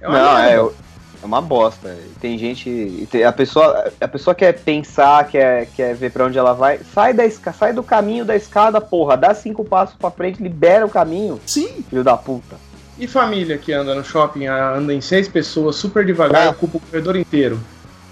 É 0.00 0.08
Não, 0.08 0.38
é, 0.38 0.56
é 0.56 1.26
uma 1.26 1.40
bosta. 1.40 1.96
Tem 2.20 2.36
gente. 2.36 3.06
A 3.24 3.32
pessoa, 3.32 3.92
a 4.00 4.08
pessoa 4.08 4.34
quer 4.34 4.58
pensar, 4.58 5.28
quer, 5.28 5.66
quer 5.76 5.94
ver 5.94 6.10
pra 6.10 6.26
onde 6.26 6.36
ela 6.36 6.52
vai. 6.52 6.80
Sai, 6.92 7.12
da 7.12 7.24
esca, 7.24 7.52
sai 7.52 7.72
do 7.72 7.82
caminho 7.82 8.24
da 8.24 8.34
escada, 8.34 8.80
porra. 8.80 9.16
Dá 9.16 9.34
cinco 9.34 9.64
passos 9.64 9.94
pra 9.96 10.10
frente, 10.10 10.42
libera 10.42 10.84
o 10.84 10.90
caminho, 10.90 11.38
Sim, 11.46 11.84
filho 11.88 12.02
da 12.02 12.16
puta. 12.16 12.56
E 13.00 13.06
família 13.06 13.56
que 13.56 13.72
anda 13.72 13.94
no 13.94 14.04
shopping, 14.04 14.46
ah, 14.46 14.74
anda 14.76 14.92
em 14.92 15.00
seis 15.00 15.26
pessoas, 15.26 15.76
super 15.76 16.04
devagar, 16.04 16.48
Ah. 16.48 16.50
ocupa 16.50 16.76
o 16.76 16.80
corredor 16.80 17.16
inteiro. 17.16 17.58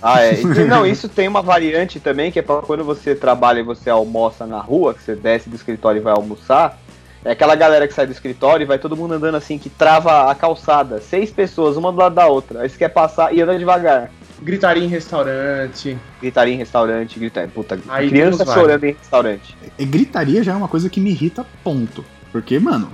Ah, 0.02 0.23
é. 0.23 0.40
E, 0.40 0.45
não, 0.64 0.87
isso 0.87 1.09
tem 1.09 1.28
uma 1.28 1.42
variante 1.42 2.00
também, 2.00 2.33
que 2.33 2.38
é 2.38 2.42
pra 2.42 2.62
quando 2.62 2.83
você 2.85 3.14
trabalha 3.14 3.61
e 3.61 3.62
você 3.62 3.90
almoça 3.90 4.47
na 4.47 4.59
rua, 4.61 4.95
que 4.95 5.02
você 5.02 5.14
desce 5.14 5.50
do 5.50 5.57
escritório 5.57 5.99
e 6.00 6.02
vai 6.02 6.14
almoçar. 6.14 6.78
É 7.25 7.33
aquela 7.33 7.54
galera 7.54 7.87
que 7.87 7.92
sai 7.92 8.07
do 8.07 8.12
escritório 8.12 8.64
e 8.64 8.66
vai 8.66 8.78
todo 8.78 8.97
mundo 8.97 9.12
andando 9.12 9.35
assim, 9.35 9.59
que 9.59 9.68
trava 9.68 10.30
a 10.30 10.35
calçada. 10.35 11.00
Seis 11.00 11.30
pessoas, 11.30 11.76
uma 11.76 11.92
do 11.92 11.99
lado 11.99 12.14
da 12.14 12.26
outra. 12.26 12.62
Aí 12.62 12.68
você 12.71 12.78
quer 12.78 12.88
passar 12.88 13.35
e 13.35 13.42
anda 13.42 13.59
devagar. 13.59 14.11
Gritaria 14.40 14.85
em 14.85 14.88
restaurante. 14.88 15.99
Gritaria 16.21 16.54
em 16.54 16.57
restaurante, 16.57 17.18
gritar. 17.18 17.47
Puta, 17.49 17.78
Aí 17.88 18.09
criança 18.09 18.47
chorando 18.47 18.85
em 18.85 18.92
restaurante. 18.92 19.54
E 19.76 19.85
gritaria 19.85 20.42
já 20.45 20.52
é 20.52 20.57
uma 20.57 20.68
coisa 20.68 20.88
que 20.88 21.00
me 21.00 21.11
irrita, 21.11 21.45
ponto. 21.64 22.04
Porque, 22.30 22.59
mano, 22.61 22.88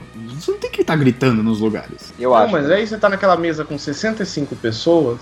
que 0.85 0.93
estar 0.93 0.97
gritando 0.97 1.43
nos 1.43 1.61
lugares. 1.61 2.12
Eu 2.19 2.31
não, 2.31 2.37
acho. 2.37 2.53
mas 2.53 2.71
aí 2.71 2.87
você 2.87 2.97
tá 2.97 3.09
naquela 3.09 3.37
mesa 3.37 3.64
com 3.64 3.79
65 3.79 4.55
pessoas, 4.57 5.19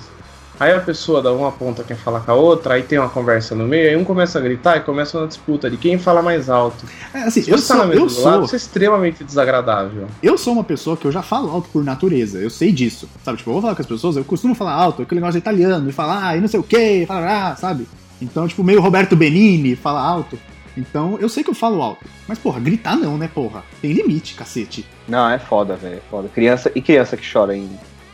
aí 0.61 0.73
a 0.73 0.81
pessoa 0.81 1.23
da 1.23 1.33
uma 1.33 1.50
ponta 1.50 1.83
quer 1.83 1.97
falar 1.97 2.21
com 2.21 2.31
a 2.31 2.35
outra, 2.35 2.75
aí 2.75 2.83
tem 2.83 2.99
uma 2.99 3.09
conversa 3.09 3.54
no 3.54 3.64
meio, 3.66 3.90
aí 3.90 3.97
um 3.97 4.04
começa 4.04 4.38
a 4.38 4.42
gritar 4.42 4.76
e 4.76 4.81
começa 4.81 5.19
uma 5.19 5.26
disputa 5.26 5.71
de 5.71 5.76
quem 5.76 5.99
fala 5.99 6.23
mais 6.23 6.49
alto. 6.50 6.85
É, 7.14 7.23
assim, 7.23 7.42
Se 7.42 7.50
eu 7.50 7.59
você 7.59 7.69
tá 7.69 7.75
sou, 7.75 7.76
na 7.78 7.87
mesa 7.87 8.00
eu 8.00 8.07
do 8.07 8.21
lado, 8.23 8.35
sou, 8.37 8.45
isso 8.45 8.54
é 8.54 8.59
extremamente 8.59 9.25
desagradável. 9.25 10.07
eu 10.23 10.37
sou 10.38 10.52
uma 10.52 10.64
pessoa 10.64 10.97
que 10.97 11.07
eu 11.07 11.12
já 11.12 11.23
falo 11.23 11.50
alto 11.50 11.69
por 11.73 11.85
natureza, 11.85 12.38
eu 12.38 12.50
sei 12.50 12.71
disso. 12.71 13.09
Sabe, 13.25 13.38
tipo, 13.38 13.50
eu 13.50 13.54
vou 13.54 13.62
falar 13.62 13.75
com 13.75 13.83
as 13.83 13.88
pessoas, 13.88 14.16
eu 14.16 14.25
costumo 14.25 14.54
falar 14.54 14.73
alto, 14.75 15.02
aquele 15.02 15.21
negócio 15.21 15.38
italiano, 15.38 15.88
e 15.88 15.92
falar, 15.92 16.28
ah, 16.28 16.37
e 16.37 16.40
não 16.40 16.49
sei 16.49 16.61
o 16.61 16.64
que, 16.64 17.07
falar, 17.07 17.53
ah, 17.53 17.57
sabe? 17.57 17.88
Então, 18.20 18.46
tipo, 18.46 18.62
meio 18.62 18.81
Roberto 18.81 19.16
Benini, 19.16 19.75
fala 19.75 20.01
alto. 20.01 20.38
Então, 20.76 21.18
eu 21.20 21.28
sei 21.28 21.44
que 21.44 21.50
eu 21.50 21.54
falo 21.54 21.82
alto. 21.82 22.04
Mas, 22.26 22.38
porra, 22.38 22.61
gritar 22.61 22.96
não, 22.96 23.18
né, 23.18 23.28
porra? 23.32 23.64
Tem 23.80 23.92
limite, 23.92 24.35
cacete. 24.35 24.87
Não, 25.06 25.28
é 25.30 25.38
foda, 25.38 25.76
velho. 25.76 25.96
É 25.96 26.11
foda. 26.11 26.28
Criança, 26.28 26.70
e 26.74 26.80
criança 26.80 27.16
que 27.16 27.30
chora 27.30 27.56
em, 27.56 27.68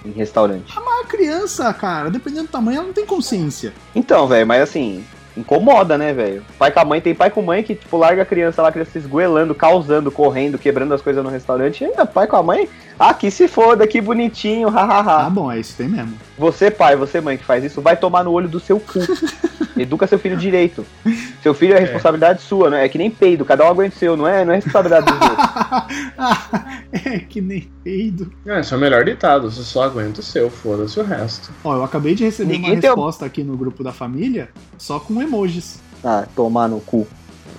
em 0.04 0.10
restaurante. 0.10 0.72
A 0.76 1.06
criança, 1.06 1.72
cara, 1.72 2.10
dependendo 2.10 2.46
do 2.46 2.50
tamanho, 2.50 2.78
ela 2.78 2.86
não 2.86 2.92
tem 2.92 3.06
consciência. 3.06 3.72
Então, 3.94 4.26
velho, 4.26 4.46
mas 4.46 4.62
assim, 4.62 5.04
incomoda, 5.36 5.96
né, 5.96 6.12
velho? 6.12 6.44
Pai 6.58 6.70
com 6.70 6.80
a 6.80 6.84
mãe, 6.84 7.00
tem 7.00 7.14
pai 7.14 7.30
com 7.30 7.40
mãe 7.40 7.62
que, 7.62 7.74
tipo, 7.74 7.96
larga 7.96 8.22
a 8.22 8.26
criança 8.26 8.60
lá, 8.60 8.68
a 8.68 8.72
criança 8.72 8.92
se 8.92 8.98
esgoelando, 8.98 9.54
causando, 9.54 10.10
correndo, 10.10 10.58
quebrando 10.58 10.92
as 10.92 11.00
coisas 11.00 11.22
no 11.22 11.30
restaurante. 11.30 11.82
E 11.82 11.86
ainda 11.86 12.04
pai 12.04 12.26
com 12.26 12.36
a 12.36 12.42
mãe, 12.42 12.68
ah, 12.98 13.14
que 13.14 13.30
se 13.30 13.46
foda, 13.48 13.86
que 13.86 14.00
bonitinho, 14.00 14.68
Ah, 14.68 14.84
hahaha. 14.84 15.30
bom, 15.30 15.50
é 15.50 15.58
isso 15.60 15.74
tem 15.76 15.88
mesmo. 15.88 16.14
Você, 16.36 16.70
pai, 16.70 16.96
você, 16.96 17.20
mãe, 17.20 17.36
que 17.36 17.44
faz 17.44 17.62
isso, 17.64 17.80
vai 17.80 17.96
tomar 17.96 18.24
no 18.24 18.32
olho 18.32 18.48
do 18.48 18.58
seu 18.60 18.78
cu. 18.80 18.98
Educa 19.78 20.08
seu 20.08 20.18
filho 20.18 20.36
direito. 20.36 20.84
Seu 21.40 21.54
filho 21.54 21.74
é 21.74 21.78
responsabilidade 21.78 22.42
sua, 22.42 22.68
né? 22.68 22.84
É 22.84 22.88
que 22.88 22.98
nem 22.98 23.08
peido, 23.10 23.44
cada 23.44 23.64
um 23.64 23.68
aguenta 23.68 23.94
o 23.94 23.98
seu, 23.98 24.16
não 24.16 24.26
é, 24.26 24.44
não 24.44 24.52
é 24.52 24.56
responsabilidade 24.56 25.06
dos 25.06 25.20
outros. 25.20 25.48
é 27.04 27.18
que 27.20 27.40
nem 27.40 27.70
peido. 27.84 28.32
É, 28.44 28.58
esse 28.60 28.74
é 28.74 28.76
o 28.76 28.80
melhor 28.80 29.04
ditado, 29.04 29.48
você 29.50 29.62
só 29.62 29.84
aguenta 29.84 30.18
o 30.20 30.22
seu, 30.22 30.50
foda-se 30.50 30.98
o 30.98 31.04
resto. 31.04 31.52
Ó, 31.62 31.76
eu 31.76 31.84
acabei 31.84 32.14
de 32.16 32.24
receber 32.24 32.54
Ninguém 32.54 32.72
uma 32.72 32.80
tem- 32.80 32.90
resposta 32.90 33.24
aqui 33.24 33.44
no 33.44 33.56
grupo 33.56 33.84
da 33.84 33.92
família, 33.92 34.48
só 34.76 34.98
com 34.98 35.22
emojis. 35.22 35.80
Ah, 36.02 36.26
tomar 36.34 36.68
no 36.68 36.80
cu. 36.80 37.06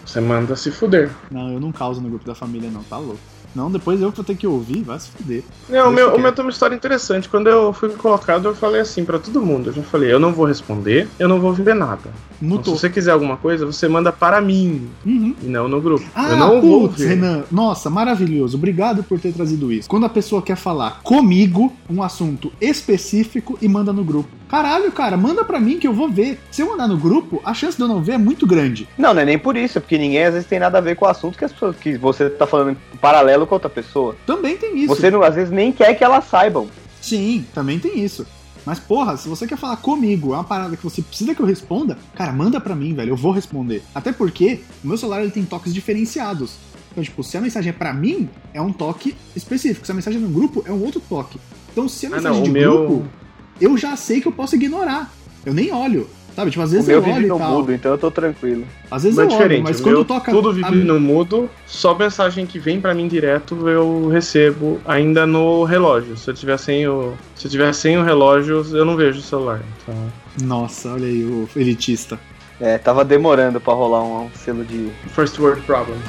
Você 0.06 0.20
manda 0.20 0.56
se 0.56 0.72
fuder. 0.72 1.10
Não, 1.32 1.54
eu 1.54 1.60
não 1.60 1.72
causo 1.72 2.02
no 2.02 2.10
grupo 2.10 2.26
da 2.26 2.34
família, 2.36 2.70
não, 2.70 2.84
tá 2.84 2.98
louco. 2.98 3.20
Não, 3.56 3.72
depois 3.72 4.00
eu 4.02 4.12
vou 4.12 4.24
ter 4.24 4.36
que 4.36 4.46
ouvir, 4.46 4.84
vai 4.84 5.00
se 5.00 5.10
fuder. 5.10 5.44
Não, 5.68 5.90
o 5.90 5.92
meu, 5.92 6.16
o 6.16 6.20
meu 6.20 6.32
tem 6.32 6.46
uma 6.46 6.52
história 6.52 6.76
interessante. 6.76 7.28
Quando 7.28 7.48
eu 7.48 7.74
fui 7.74 7.90
colocado, 7.90 8.48
eu 8.48 8.56
falei 8.56 8.82
assim 8.82 9.04
pra 9.04 9.18
todo 9.20 9.42
mundo. 9.42 9.70
Eu 9.70 9.74
já 9.74 9.82
falei, 9.82 10.12
eu 10.14 10.20
não 10.20 10.32
vou 10.32 10.46
responder, 10.46 11.08
eu 11.18 11.28
não 11.28 11.40
vou 11.40 11.52
ver 11.54 11.74
nada. 11.76 12.10
Então, 12.42 12.64
se 12.64 12.70
você 12.82 12.90
quiser 12.90 13.12
alguma 13.12 13.36
coisa, 13.38 13.66
você 13.66 13.88
manda 13.88 14.12
para 14.12 14.40
mim 14.40 14.88
Uhum. 15.06 15.36
e 15.42 15.48
não 15.48 15.68
no 15.68 15.82
grupo. 15.82 16.06
Ah, 16.16 16.30
eu 16.30 16.38
não 16.38 16.62
vou 16.62 16.88
putz. 16.88 17.04
Renan. 17.04 17.44
Nossa, 17.52 17.90
maravilhoso. 17.90 18.56
Obrigado 18.56 19.04
por 19.04 19.20
ter 19.20 19.34
trazido 19.34 19.72
isso. 19.74 19.90
Quando 19.90 20.06
a 20.06 20.10
pessoa 20.10 20.42
quer 20.42 20.56
falar 20.56 21.02
comigo 21.04 21.74
um 21.90 22.02
assunto 22.02 22.52
específico 22.62 23.58
e 23.62 23.68
manda 23.68 23.92
no 23.92 24.04
grupo. 24.04 24.30
Caralho, 24.50 24.92
cara, 24.92 25.16
manda 25.16 25.46
pra 25.46 25.60
mim 25.60 25.78
que 25.78 25.88
eu 25.88 25.94
vou 25.94 26.10
ver. 26.10 26.40
Se 26.50 26.62
eu 26.64 26.70
mandar 26.70 26.88
no 26.88 26.98
grupo, 26.98 27.40
a 27.46 27.54
chance 27.54 27.78
de 27.78 27.84
eu 27.84 27.88
não 27.88 28.02
ver 28.02 28.14
é 28.14 28.18
muito 28.18 28.48
grande. 28.48 28.90
Não, 28.98 29.14
não 29.14 29.22
é 29.22 29.26
nem 29.26 29.38
por 29.38 29.56
isso, 29.56 29.78
é 29.78 29.82
porque 29.82 29.98
ninguém 29.98 30.26
às 30.26 30.34
vezes 30.34 30.48
tem 30.50 30.58
nada 30.60 30.80
a 30.80 30.82
ver 30.82 30.96
com 30.96 31.06
o 31.06 31.08
assunto 31.08 31.38
que 31.38 31.46
as 31.46 31.52
pessoas 31.54 31.76
que 31.78 31.98
você 31.98 32.30
tá 32.30 32.48
falando 32.48 32.72
em 32.72 32.98
paralelo 32.98 33.46
com 33.46 33.54
outra 33.54 33.70
pessoa. 33.70 34.16
Também 34.26 34.58
tem 34.58 34.76
isso. 34.80 34.88
Você 34.96 35.12
não, 35.12 35.22
às 35.22 35.36
vezes 35.36 35.52
nem 35.52 35.72
quer 35.72 35.94
que 35.94 36.04
elas 36.04 36.26
saibam. 36.26 36.68
Sim, 37.00 37.46
também 37.54 37.78
tem 37.78 38.00
isso. 38.04 38.26
Mas, 38.66 38.80
porra, 38.80 39.16
se 39.18 39.30
você 39.30 39.46
quer 39.48 39.58
falar 39.58 39.78
comigo, 39.78 40.34
é 40.34 40.38
uma 40.38 40.44
parada 40.44 40.76
que 40.76 40.84
você 40.84 41.02
precisa 41.02 41.34
que 41.34 41.42
eu 41.42 41.46
responda, 41.46 41.98
cara, 42.16 42.32
manda 42.34 42.60
pra 42.60 42.76
mim, 42.76 42.94
velho, 42.94 43.12
eu 43.12 43.16
vou 43.16 43.32
responder. 43.32 43.84
Até 43.96 44.12
porque 44.12 44.62
o 44.84 44.88
meu 44.88 44.98
celular 44.98 45.22
ele 45.22 45.32
tem 45.32 45.46
toques 45.46 45.74
diferenciados. 45.74 46.56
Então, 46.92 47.04
tipo, 47.04 47.24
se 47.24 47.38
a 47.38 47.42
mensagem 47.42 47.70
é 47.70 47.74
pra 47.74 47.94
mim, 47.94 48.28
é 48.54 48.60
um 48.62 48.74
toque 48.74 49.16
específico. 49.36 49.86
Se 49.86 49.92
a 49.92 49.96
mensagem 49.96 50.20
é 50.20 50.24
no 50.24 50.30
grupo, 50.30 50.64
é 50.68 50.72
um 50.72 50.84
outro 50.84 51.00
toque. 51.08 51.40
Então, 51.72 51.88
se 51.88 52.08
a 52.08 52.10
Ah, 52.10 52.12
mensagem 52.14 52.38
não, 52.38 52.44
de 52.44 52.50
o 52.50 52.54
meu- 52.54 52.88
grupo, 52.88 53.06
eu 53.62 53.78
já 53.78 53.96
sei 53.96 54.22
que 54.22 54.28
eu 54.28 54.32
posso 54.32 54.56
ignorar. 54.56 55.12
Eu 55.46 55.54
nem 55.54 55.72
olho. 55.74 56.08
Sabe, 56.36 56.52
tipo, 56.52 56.64
às 56.64 56.70
O 56.70 56.74
vezes 56.74 56.88
meu 56.88 56.98
eu 56.98 57.02
vive 57.02 57.16
olho 57.18 57.26
e 57.26 57.30
no 57.30 57.38
tal. 57.38 57.52
mudo, 57.52 57.74
então 57.74 57.92
eu 57.92 57.98
tô 57.98 58.10
tranquilo. 58.10 58.64
Às 58.90 59.04
vezes 59.04 59.18
Mas 59.18 59.26
eu 59.26 59.32
é 59.32 59.36
olho, 59.36 59.38
diferente, 59.44 59.64
mas 59.64 59.80
o 59.80 59.84
quando 59.84 59.96
meu 59.96 60.06
toca. 60.06 60.32
tudo 60.32 60.50
a- 60.50 60.54
vive 60.54 60.76
no 60.86 61.00
mudo, 61.00 61.50
só 61.66 61.94
mensagem 61.98 62.46
que 62.46 62.58
vem 62.60 62.80
pra 62.80 62.94
mim 62.94 63.08
direto 63.10 63.68
eu 63.68 64.08
recebo 64.08 64.80
ainda 64.86 65.26
no 65.28 65.64
relógio. 65.66 66.16
Se 66.16 66.30
eu 66.30 66.34
tiver 66.34 66.58
sem 66.58 66.88
o, 66.88 67.14
se 67.36 67.48
eu 67.48 67.52
tiver 67.52 67.74
sem 67.74 67.98
o 67.98 68.04
relógio, 68.04 68.66
eu 68.72 68.86
não 68.86 68.96
vejo 68.96 69.20
o 69.20 69.24
celular. 69.24 69.60
Então, 69.84 69.96
Nossa, 70.44 70.94
olha 70.94 71.08
aí 71.08 71.24
o 71.26 71.50
elitista. 71.56 72.18
É, 72.62 72.78
tava 72.78 73.04
demorando 73.04 73.60
pra 73.60 73.74
rolar 73.74 74.04
um, 74.04 74.26
um 74.26 74.30
selo 74.34 74.64
de. 74.64 74.90
first 75.14 75.38
world 75.40 75.62
problems. 75.64 76.02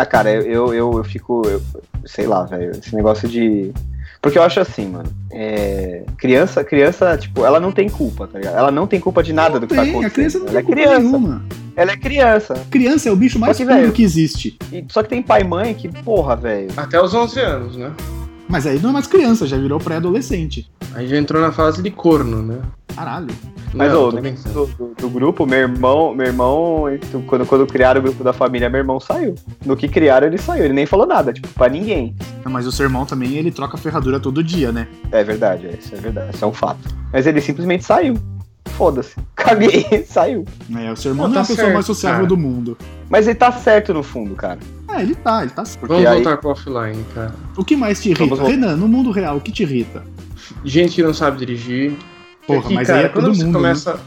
Ah, 0.00 0.06
cara, 0.06 0.30
eu, 0.32 0.42
eu, 0.42 0.74
eu, 0.74 0.92
eu 0.98 1.04
fico. 1.04 1.42
eu- 1.46 1.62
sei 2.04 2.26
lá, 2.26 2.44
velho. 2.44 2.70
Esse 2.72 2.94
negócio 2.94 3.28
de. 3.28 3.72
Porque 4.22 4.38
eu 4.38 4.42
acho 4.42 4.58
assim, 4.60 4.86
mano. 4.88 5.08
É... 5.30 6.02
Criança, 6.18 6.64
criança, 6.64 7.16
tipo, 7.16 7.44
ela 7.44 7.60
não 7.60 7.70
tem 7.70 7.88
culpa, 7.88 8.26
tá 8.26 8.38
ligado? 8.38 8.56
Ela 8.56 8.70
não 8.70 8.86
tem 8.86 8.98
culpa 8.98 9.22
de 9.22 9.32
nada 9.32 9.54
Não 9.54 9.60
do 9.60 9.66
que 9.66 9.74
tem, 9.74 9.84
tá 9.84 9.90
acontecendo. 9.90 10.06
a 10.06 10.10
criança 10.10 10.38
não 10.38 10.46
ela 10.48 10.52
tem 10.52 10.58
é 10.60 10.62
culpa 10.64 10.80
criança. 10.82 11.00
nenhuma. 11.00 11.44
Ela 11.76 11.92
é 11.92 11.96
criança. 11.96 12.54
Criança 12.70 13.08
é 13.08 13.12
o 13.12 13.16
bicho 13.16 13.38
mais 13.38 13.56
Só 13.56 13.62
que, 13.62 13.68
puro 13.68 13.80
velho- 13.82 13.92
que 13.92 14.02
existe. 14.02 14.58
E- 14.72 14.84
só 14.88 15.02
que 15.02 15.08
tem 15.10 15.22
pai 15.22 15.42
e 15.42 15.44
mãe 15.44 15.74
que, 15.74 15.88
porra, 15.88 16.34
velho. 16.34 16.68
Até 16.76 17.00
os 17.00 17.12
11 17.14 17.38
anos, 17.40 17.76
né? 17.76 17.92
Mas 18.48 18.66
aí 18.66 18.78
não 18.80 18.90
é 18.90 18.92
mais 18.92 19.06
criança, 19.06 19.46
já 19.46 19.56
virou 19.56 19.78
pré-adolescente. 19.78 20.70
Aí 20.94 21.06
já 21.08 21.16
entrou 21.16 21.42
na 21.42 21.50
fase 21.52 21.82
de 21.82 21.90
corno, 21.90 22.42
né? 22.42 22.58
Caralho. 22.94 23.26
Mas 23.74 23.92
Não, 23.92 24.04
ô, 24.04 24.10
do, 24.12 24.20
do- 24.66 24.94
do 24.96 25.10
grupo, 25.10 25.44
meu 25.44 25.58
irmão, 25.58 26.14
meu 26.14 26.26
irmão, 26.26 26.84
quando, 27.26 27.44
quando 27.44 27.66
criaram 27.66 28.00
o 28.00 28.04
grupo 28.04 28.24
da 28.24 28.32
família, 28.32 28.70
meu 28.70 28.78
irmão 28.78 28.98
saiu. 29.00 29.34
No 29.64 29.76
que 29.76 29.86
criaram, 29.88 30.26
ele 30.28 30.38
saiu. 30.38 30.64
Ele 30.64 30.72
nem 30.72 30.86
falou 30.86 31.06
nada, 31.06 31.32
tipo, 31.32 31.48
pra 31.48 31.68
ninguém. 31.68 32.14
Não, 32.44 32.50
Mas 32.50 32.66
o 32.66 32.72
seu 32.72 32.84
irmão 32.86 33.04
também, 33.04 33.34
ele 33.36 33.50
troca 33.50 33.76
ferradura 33.76 34.18
todo 34.20 34.42
dia, 34.42 34.72
né? 34.72 34.88
É 35.12 35.22
verdade, 35.22 35.66
é, 35.66 35.74
isso 35.78 35.94
é 35.94 35.98
verdade, 35.98 36.34
isso 36.34 36.44
é 36.44 36.48
um 36.48 36.52
fato. 36.54 36.88
Mas 37.12 37.26
ele 37.26 37.40
simplesmente 37.40 37.84
saiu. 37.84 38.16
Foda-se. 38.70 39.14
Caguei, 39.36 40.04
saiu. 40.06 40.44
É, 40.74 40.90
o 40.92 40.96
seu 40.96 41.10
irmão 41.12 41.26
Não, 41.28 41.34
não, 41.34 41.40
é 41.40 41.42
a 41.42 41.42
tá 41.42 41.48
pessoa 41.48 41.64
certo, 41.66 41.74
mais 41.74 41.86
sociável 41.86 42.16
cara. 42.18 42.28
do 42.28 42.36
mundo. 42.36 42.78
Mas 43.10 43.26
ele 43.26 43.34
tá 43.36 43.52
certo 43.52 43.92
no 43.92 44.02
fundo, 44.02 44.34
cara. 44.34 44.58
Ah, 44.96 45.02
ele 45.02 45.14
tá, 45.14 45.42
ele 45.42 45.50
tá 45.50 45.64
certo. 45.64 45.80
Porque 45.80 45.94
Vamos 45.94 46.08
aí- 46.08 46.14
voltar 46.22 46.36
pro 46.38 46.50
offline, 46.50 47.04
cara. 47.14 47.34
O 47.56 47.64
que 47.64 47.76
mais 47.76 48.00
te 48.02 48.10
irrita? 48.10 48.42
Renan, 48.42 48.76
no 48.76 48.88
mundo 48.88 49.10
real, 49.10 49.36
o 49.36 49.40
que 49.40 49.52
te 49.52 49.62
irrita? 49.62 50.02
Gente 50.64 50.94
que 50.94 51.02
não 51.02 51.12
sabe 51.12 51.38
dirigir. 51.38 51.92
Porra, 52.46 52.60
Aqui, 52.60 52.74
mas 52.74 52.86
cara, 52.86 53.00
aí 53.00 53.04
é 53.04 53.08
quando 53.10 53.24
todo 53.26 53.34
você 53.34 53.44
mundo, 53.44 53.54
começa. 53.54 54.00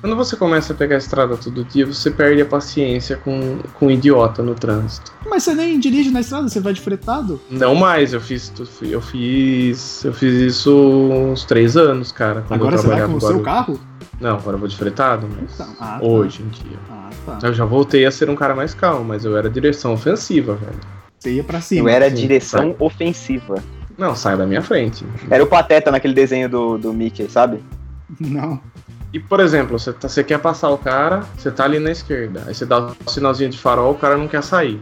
Quando 0.00 0.16
você 0.16 0.34
começa 0.34 0.72
a 0.72 0.76
pegar 0.76 0.94
a 0.94 0.98
estrada 0.98 1.36
todo 1.36 1.62
dia, 1.64 1.84
você 1.84 2.10
perde 2.10 2.40
a 2.40 2.46
paciência 2.46 3.16
com, 3.18 3.58
com 3.74 3.86
um 3.86 3.90
idiota 3.90 4.42
no 4.42 4.54
trânsito. 4.54 5.12
Mas 5.28 5.42
você 5.42 5.54
nem 5.54 5.78
dirige 5.78 6.10
na 6.10 6.20
estrada, 6.20 6.48
você 6.48 6.58
vai 6.58 6.72
de 6.72 6.80
fretado? 6.80 7.38
Não 7.50 7.74
mais, 7.74 8.14
eu 8.14 8.20
fiz. 8.20 8.50
Eu 8.82 9.00
fiz. 9.02 10.04
Eu 10.04 10.12
fiz 10.14 10.34
isso 10.34 10.72
uns 10.72 11.44
três 11.44 11.76
anos, 11.76 12.12
cara. 12.12 12.42
Quando 12.48 12.60
Agora 12.60 12.76
eu 12.76 12.78
você 12.80 12.86
vai 12.86 12.96
trabalhava 12.96 13.20
com 13.20 13.26
o 13.26 13.28
seu 13.28 13.42
carro? 13.42 13.80
Não, 14.18 14.36
agora 14.36 14.54
eu 14.56 14.58
vou 14.58 14.68
de 14.68 14.76
fretado, 14.76 15.28
mas. 15.28 15.52
Então, 15.54 15.74
ah, 15.78 15.98
tá. 15.98 16.06
Hoje 16.06 16.42
em 16.42 16.48
dia. 16.48 16.78
Ah, 16.90 17.10
tá. 17.26 17.46
Eu 17.48 17.52
já 17.52 17.64
voltei 17.66 18.06
a 18.06 18.10
ser 18.10 18.30
um 18.30 18.34
cara 18.34 18.54
mais 18.54 18.72
calmo, 18.72 19.04
mas 19.04 19.24
eu 19.26 19.36
era 19.36 19.50
direção 19.50 19.92
ofensiva, 19.92 20.54
velho. 20.54 20.80
Você 21.18 21.32
ia 21.34 21.44
pra 21.44 21.58
Eu 21.58 21.62
cima. 21.62 21.90
era 21.90 22.08
sim, 22.08 22.16
direção 22.16 22.74
ofensiva. 22.78 23.56
Não, 23.98 24.16
sai 24.16 24.34
da 24.34 24.46
minha 24.46 24.62
frente. 24.62 25.04
Era 25.30 25.44
o 25.44 25.46
Pateta 25.46 25.90
naquele 25.90 26.14
desenho 26.14 26.48
do, 26.48 26.78
do 26.78 26.90
Mickey, 26.90 27.28
sabe? 27.28 27.62
Não. 28.18 28.58
E, 29.12 29.18
por 29.18 29.40
exemplo, 29.40 29.78
você, 29.78 29.92
tá- 29.92 30.08
você 30.08 30.22
quer 30.22 30.38
passar 30.38 30.70
o 30.70 30.78
cara, 30.78 31.24
você 31.36 31.50
tá 31.50 31.64
ali 31.64 31.78
na 31.80 31.90
esquerda. 31.90 32.44
Aí 32.46 32.54
você 32.54 32.64
dá 32.64 32.78
o 33.04 33.10
sinalzinho 33.10 33.50
de 33.50 33.58
farol, 33.58 33.92
o 33.92 33.96
cara 33.96 34.16
não 34.16 34.28
quer 34.28 34.42
sair. 34.42 34.80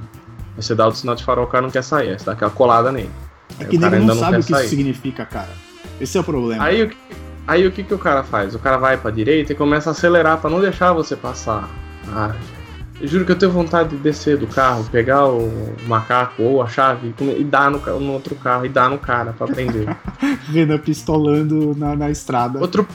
Aí 0.56 0.62
você 0.62 0.74
dá 0.74 0.86
o 0.86 0.92
sinal 0.94 1.14
de 1.14 1.24
farol, 1.24 1.44
o 1.44 1.48
cara 1.48 1.62
não 1.62 1.70
quer 1.70 1.82
sair. 1.82 2.10
Aí 2.10 2.18
você 2.18 2.26
dá 2.26 2.32
aquela 2.32 2.50
colada 2.50 2.92
nele. 2.92 3.10
É 3.58 3.64
Aí 3.64 3.70
que 3.70 3.76
o 3.76 3.80
cara 3.80 3.98
não 3.98 4.14
sabe 4.16 4.32
o 4.32 4.40
que 4.40 4.40
isso 4.40 4.50
sair. 4.54 4.68
significa, 4.68 5.24
cara. 5.24 5.48
Esse 6.00 6.18
é 6.18 6.20
o 6.20 6.24
problema. 6.24 6.62
Aí, 6.62 6.82
o 6.82 6.88
que- 6.90 6.96
aí 7.46 7.66
o 7.66 7.72
que, 7.72 7.82
que 7.82 7.94
o 7.94 7.98
cara 7.98 8.22
faz? 8.22 8.54
O 8.54 8.58
cara 8.58 8.76
vai 8.76 8.96
pra 8.98 9.10
direita 9.10 9.52
e 9.52 9.56
começa 9.56 9.88
a 9.88 9.92
acelerar 9.92 10.38
pra 10.38 10.50
não 10.50 10.60
deixar 10.60 10.92
você 10.92 11.16
passar. 11.16 11.68
Ah, 12.08 12.34
eu 13.00 13.08
juro 13.08 13.24
que 13.24 13.32
eu 13.32 13.36
tenho 13.38 13.50
vontade 13.52 13.90
de 13.90 13.96
descer 13.96 14.36
do 14.36 14.46
carro, 14.46 14.84
pegar 14.92 15.26
o 15.26 15.50
macaco 15.86 16.42
ou 16.42 16.62
a 16.62 16.66
chave 16.68 17.14
e 17.38 17.44
dar 17.44 17.70
no, 17.70 17.78
no 18.00 18.12
outro 18.12 18.34
carro 18.34 18.66
e 18.66 18.68
dar 18.68 18.90
no 18.90 18.98
cara 18.98 19.32
pra 19.32 19.46
prender. 19.46 19.88
Renan 20.52 20.78
pistolando 20.78 21.74
na, 21.76 21.96
na 21.96 22.10
estrada. 22.10 22.58
outro, 22.60 22.86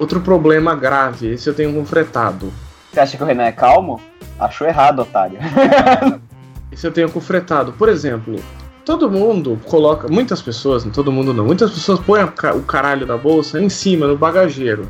outro 0.00 0.20
problema 0.20 0.74
grave, 0.74 1.34
esse 1.34 1.48
eu 1.48 1.54
tenho 1.54 1.72
com 1.74 1.84
fretado. 1.84 2.50
Você 2.90 3.00
acha 3.00 3.16
que 3.16 3.22
o 3.22 3.26
Renan 3.26 3.44
é 3.44 3.52
calmo? 3.52 4.00
Achou 4.38 4.66
errado, 4.66 5.02
otário. 5.02 5.38
Esse 6.72 6.86
eu 6.86 6.92
tenho 6.92 7.10
com 7.10 7.20
fretado. 7.20 7.72
Por 7.72 7.88
exemplo, 7.88 8.36
todo 8.84 9.10
mundo 9.10 9.60
coloca. 9.66 10.08
Muitas 10.08 10.40
pessoas, 10.40 10.84
não 10.84 10.90
todo 10.90 11.12
mundo 11.12 11.34
não, 11.34 11.44
muitas 11.44 11.70
pessoas 11.70 12.00
põem 12.00 12.22
o 12.24 12.62
caralho 12.62 13.06
da 13.06 13.16
bolsa 13.16 13.60
em 13.60 13.68
cima, 13.68 14.06
no 14.06 14.16
bagageiro. 14.16 14.88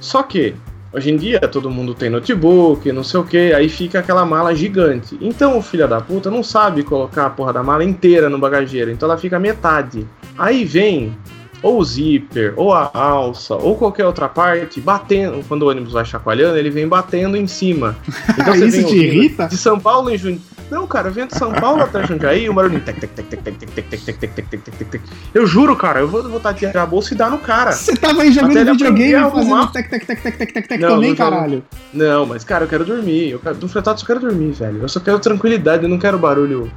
Só 0.00 0.22
que, 0.22 0.54
hoje 0.92 1.10
em 1.10 1.16
dia, 1.16 1.40
todo 1.40 1.70
mundo 1.70 1.94
tem 1.94 2.10
notebook, 2.10 2.92
não 2.92 3.02
sei 3.02 3.20
o 3.20 3.24
que, 3.24 3.52
aí 3.52 3.68
fica 3.68 3.98
aquela 3.98 4.24
mala 4.24 4.54
gigante. 4.54 5.18
Então 5.20 5.58
o 5.58 5.62
filho 5.62 5.88
da 5.88 6.00
puta 6.00 6.30
não 6.30 6.42
sabe 6.42 6.82
colocar 6.82 7.26
a 7.26 7.30
porra 7.30 7.52
da 7.52 7.62
mala 7.62 7.84
inteira 7.84 8.28
no 8.28 8.38
bagageiro, 8.38 8.90
então 8.90 9.08
ela 9.08 9.18
fica 9.18 9.38
metade. 9.38 10.06
Aí 10.38 10.64
vem. 10.64 11.16
Ou 11.62 11.78
o 11.78 11.84
zíper, 11.84 12.52
ou 12.56 12.72
a 12.72 12.90
alça, 12.92 13.54
ou 13.54 13.76
qualquer 13.76 14.04
outra 14.04 14.28
parte, 14.28 14.80
batendo. 14.80 15.42
Quando 15.48 15.62
o 15.62 15.70
ônibus 15.70 15.92
vai 15.92 16.04
chacoalhando, 16.04 16.58
ele 16.58 16.70
vem 16.70 16.86
batendo 16.86 17.36
em 17.36 17.46
cima. 17.46 17.96
Então 18.38 18.54
você 18.54 18.66
Isso 18.66 18.86
te 18.86 18.96
irrita? 18.96 19.46
De 19.46 19.56
São 19.56 19.80
Paulo 19.80 20.10
em 20.10 20.18
Jundiaí. 20.18 20.54
Não, 20.70 20.86
cara, 20.86 21.08
eu 21.08 21.12
venho 21.12 21.26
de 21.26 21.36
São 21.36 21.52
Paulo 21.52 21.82
até 21.82 22.06
Jundiaí, 22.06 22.48
o 22.48 22.54
barulhinho. 22.54 22.80
Tec, 22.80 22.98
tec, 22.98 23.12
tec, 23.12 23.26
tec, 23.28 23.42
tec, 23.42 23.56
tec, 23.56 23.70
tec, 23.70 23.88
tec, 23.88 24.04
tec, 24.04 24.16
tec, 24.16 24.32
tec, 24.34 24.62
tec, 24.62 24.76
tec, 24.76 24.88
tec. 24.88 25.02
Eu 25.32 25.46
juro, 25.46 25.76
cara, 25.76 26.00
eu 26.00 26.08
vou 26.08 26.22
voltar 26.28 26.50
a 26.50 26.54
tirar 26.54 26.82
a 26.82 26.86
bolsa 26.86 27.14
e 27.14 27.16
dar 27.16 27.30
no 27.30 27.38
cara. 27.38 27.72
Você 27.72 27.94
tava 27.96 28.22
aí 28.22 28.32
jogando 28.32 28.72
videogame 28.72 29.30
fazendo 29.30 29.66
tec, 29.72 29.90
tec, 29.90 30.06
tec, 30.06 30.22
tec, 30.22 30.36
tec, 30.36 30.52
tec, 30.52 30.68
tec 30.68 30.80
também, 30.80 31.14
caralho. 31.14 31.62
Não, 31.92 32.26
mas, 32.26 32.44
cara, 32.44 32.64
eu 32.64 32.68
quero 32.68 32.84
dormir. 32.84 33.30
Eu 33.30 33.38
quero, 33.38 33.56
no 33.60 33.68
fretado 33.68 33.96
eu 33.96 34.00
só 34.00 34.06
quero 34.06 34.20
dormir, 34.20 34.52
velho. 34.52 34.82
Eu 34.82 34.88
só 34.88 35.00
quero 35.00 35.18
tranquilidade, 35.18 35.82
eu 35.84 35.88
não 35.88 35.98
quero 35.98 36.18
barulho 36.18 36.70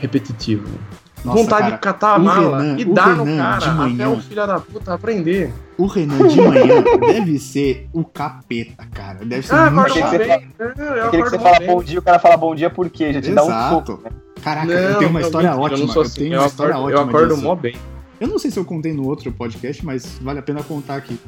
repetitivo. 0.00 0.68
Nossa, 1.24 1.38
Vontade 1.38 1.62
cara, 1.62 1.74
de 1.74 1.80
catar 1.80 2.14
a 2.14 2.18
mala 2.18 2.58
Renan- 2.62 2.78
e 2.78 2.84
dar 2.86 3.16
no 3.16 3.24
Renan 3.24 3.42
cara 3.42 3.58
de 3.58 3.64
até 3.66 3.74
manhã- 3.74 4.08
o 4.10 4.20
filho 4.22 4.46
da 4.46 4.58
puta 4.60 4.94
aprender. 4.94 5.52
O 5.76 5.86
Renan 5.86 6.26
de 6.28 6.40
manhã 6.40 6.82
deve 7.00 7.38
ser 7.38 7.88
o 7.92 8.04
capeta, 8.04 8.86
cara. 8.92 9.18
Deve 9.24 9.46
ser 9.46 9.54
Ah, 9.54 9.70
muito 9.70 9.92
você 9.92 10.18
bem. 10.18 10.48
Não, 10.78 10.84
eu 10.84 11.06
Aquele 11.06 11.22
que 11.24 11.30
você 11.30 11.38
fala 11.38 11.60
bom 11.66 11.82
dia, 11.82 11.98
o 11.98 12.02
cara 12.02 12.18
fala 12.18 12.36
bom 12.36 12.54
dia 12.54 12.70
por 12.70 12.88
quê? 12.88 13.12
Já 13.12 13.20
te 13.20 13.32
dá 13.32 13.42
um 13.42 13.46
Exato. 13.46 13.92
soco. 13.92 14.02
né? 14.04 14.10
Caraca, 14.42 14.72
eu 14.72 14.92
Não, 14.92 14.98
tenho 14.98 15.10
uma 15.10 15.20
não, 15.20 15.26
história 15.26 15.48
mentira, 15.50 15.64
ótima. 15.66 15.78
Eu, 15.82 15.86
não 15.86 15.92
sou 15.92 16.02
eu 16.02 16.06
assim. 16.06 16.20
tenho 16.20 16.34
eu 16.34 16.40
uma 16.40 16.46
história 16.46 16.74
acordo, 16.74 16.86
ótima 16.94 17.00
eu 17.02 17.08
acordo 17.16 17.34
disso. 17.34 17.46
mó 17.46 17.54
bem. 17.54 17.76
Eu 18.18 18.28
não 18.28 18.38
sei 18.38 18.50
se 18.50 18.58
eu 18.58 18.64
contei 18.64 18.92
no 18.94 19.06
outro 19.06 19.30
podcast, 19.32 19.84
mas 19.84 20.18
vale 20.22 20.38
a 20.38 20.42
pena 20.42 20.62
contar 20.62 20.96
aqui. 20.96 21.18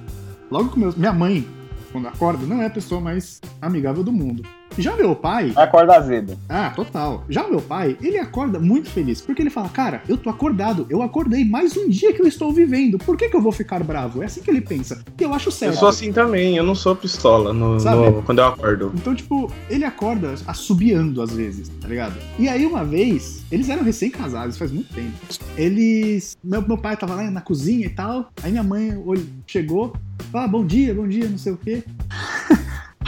Logo 0.51 0.71
que 0.71 0.79
meus, 0.79 0.95
minha 0.97 1.13
mãe, 1.13 1.47
quando 1.93 2.09
acorda, 2.09 2.47
não 2.47 2.63
é 2.63 2.67
a 2.67 2.71
pessoa 2.71 3.01
mais 3.01 3.41
amigável 3.61 4.03
do 4.03 4.13
mundo. 4.13 4.43
Já 4.79 4.97
meu 4.97 5.15
pai, 5.15 5.53
Acorda 5.57 5.97
azedo. 5.97 6.37
ah, 6.49 6.71
total. 6.71 7.25
Já 7.29 7.47
meu 7.49 7.61
pai, 7.61 7.97
ele 8.03 8.19
acorda 8.19 8.59
muito 8.59 8.89
feliz, 8.91 9.21
porque 9.21 9.43
ele 9.43 9.51
fala, 9.51 9.69
cara, 9.69 10.03
eu 10.09 10.17
tô 10.17 10.31
acordado, 10.31 10.87
eu 10.89 11.03
acordei 11.03 11.45
mais 11.45 11.77
um 11.77 11.89
dia 11.89 12.13
que 12.13 12.23
eu 12.23 12.27
estou 12.27 12.53
vivendo, 12.53 12.99
por 12.99 13.17
que, 13.17 13.29
que 13.29 13.37
eu 13.37 13.41
vou 13.43 13.53
ficar 13.53 13.83
bravo? 13.83 14.23
É 14.23 14.27
assim 14.27 14.41
que 14.43 14.51
ele 14.51 14.61
pensa. 14.61 15.03
E 15.19 15.23
eu 15.23 15.33
acho 15.35 15.49
Eu 15.49 15.53
certo. 15.53 15.77
sou 15.79 15.89
assim 15.89 16.13
também, 16.13 16.57
eu 16.57 16.65
não 16.65 16.75
sou 16.75 16.95
pistola 16.97 17.53
no, 17.53 17.79
Sabe? 17.81 18.11
no- 18.11 18.23
quando 18.23 18.39
eu 18.39 18.47
acordo. 18.47 18.93
Então, 18.95 19.15
tipo, 19.15 19.51
ele 19.69 19.85
acorda 19.85 20.35
assobiando 20.47 21.21
às 21.23 21.33
vezes, 21.33 21.69
tá 21.81 21.89
ligado? 21.89 22.15
E 22.39 22.49
aí, 22.49 22.65
uma 22.67 22.85
vez, 22.85 23.43
eles 23.51 23.69
eram 23.69 23.83
recém-casados, 23.83 24.57
faz 24.57 24.71
muito 24.73 24.93
tempo. 24.95 25.13
Eles. 25.57 26.37
Meu, 26.43 26.67
meu 26.67 26.79
pai 26.79 26.97
tava 26.97 27.15
lá 27.15 27.31
na 27.31 27.41
cozinha 27.41 27.87
e 27.87 27.91
tal. 27.91 28.29
Aí 28.43 28.51
minha 28.51 28.63
mãe 28.63 28.99
chegou, 29.47 29.93
falou: 30.31 30.45
ah, 30.47 30.49
bom 30.49 30.65
dia, 30.65 30.95
bom 30.95 31.07
dia, 31.07 31.29
não 31.29 31.39
sei 31.39 31.53
o 31.53 31.57
quê. 31.57 31.83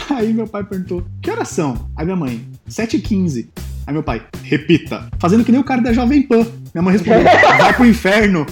aí 0.15 0.33
meu 0.33 0.47
pai 0.47 0.65
perguntou: 0.65 1.05
que 1.21 1.31
horas 1.31 1.49
são? 1.49 1.89
Aí 1.97 2.05
minha 2.05 2.17
mãe: 2.17 2.47
7h15. 2.69 3.49
Aí 3.87 3.93
meu 3.93 4.03
pai: 4.03 4.23
repita. 4.43 5.09
Fazendo 5.19 5.45
que 5.45 5.53
nem 5.53 5.61
o 5.61 5.65
cara 5.65 5.81
da 5.81 5.93
Jovem 5.93 6.23
Pan. 6.23 6.47
Minha 6.75 6.83
mãe 6.83 6.93
respondeu: 6.93 7.25
vai 7.25 7.73
pro 7.75 7.87
inferno. 7.87 8.47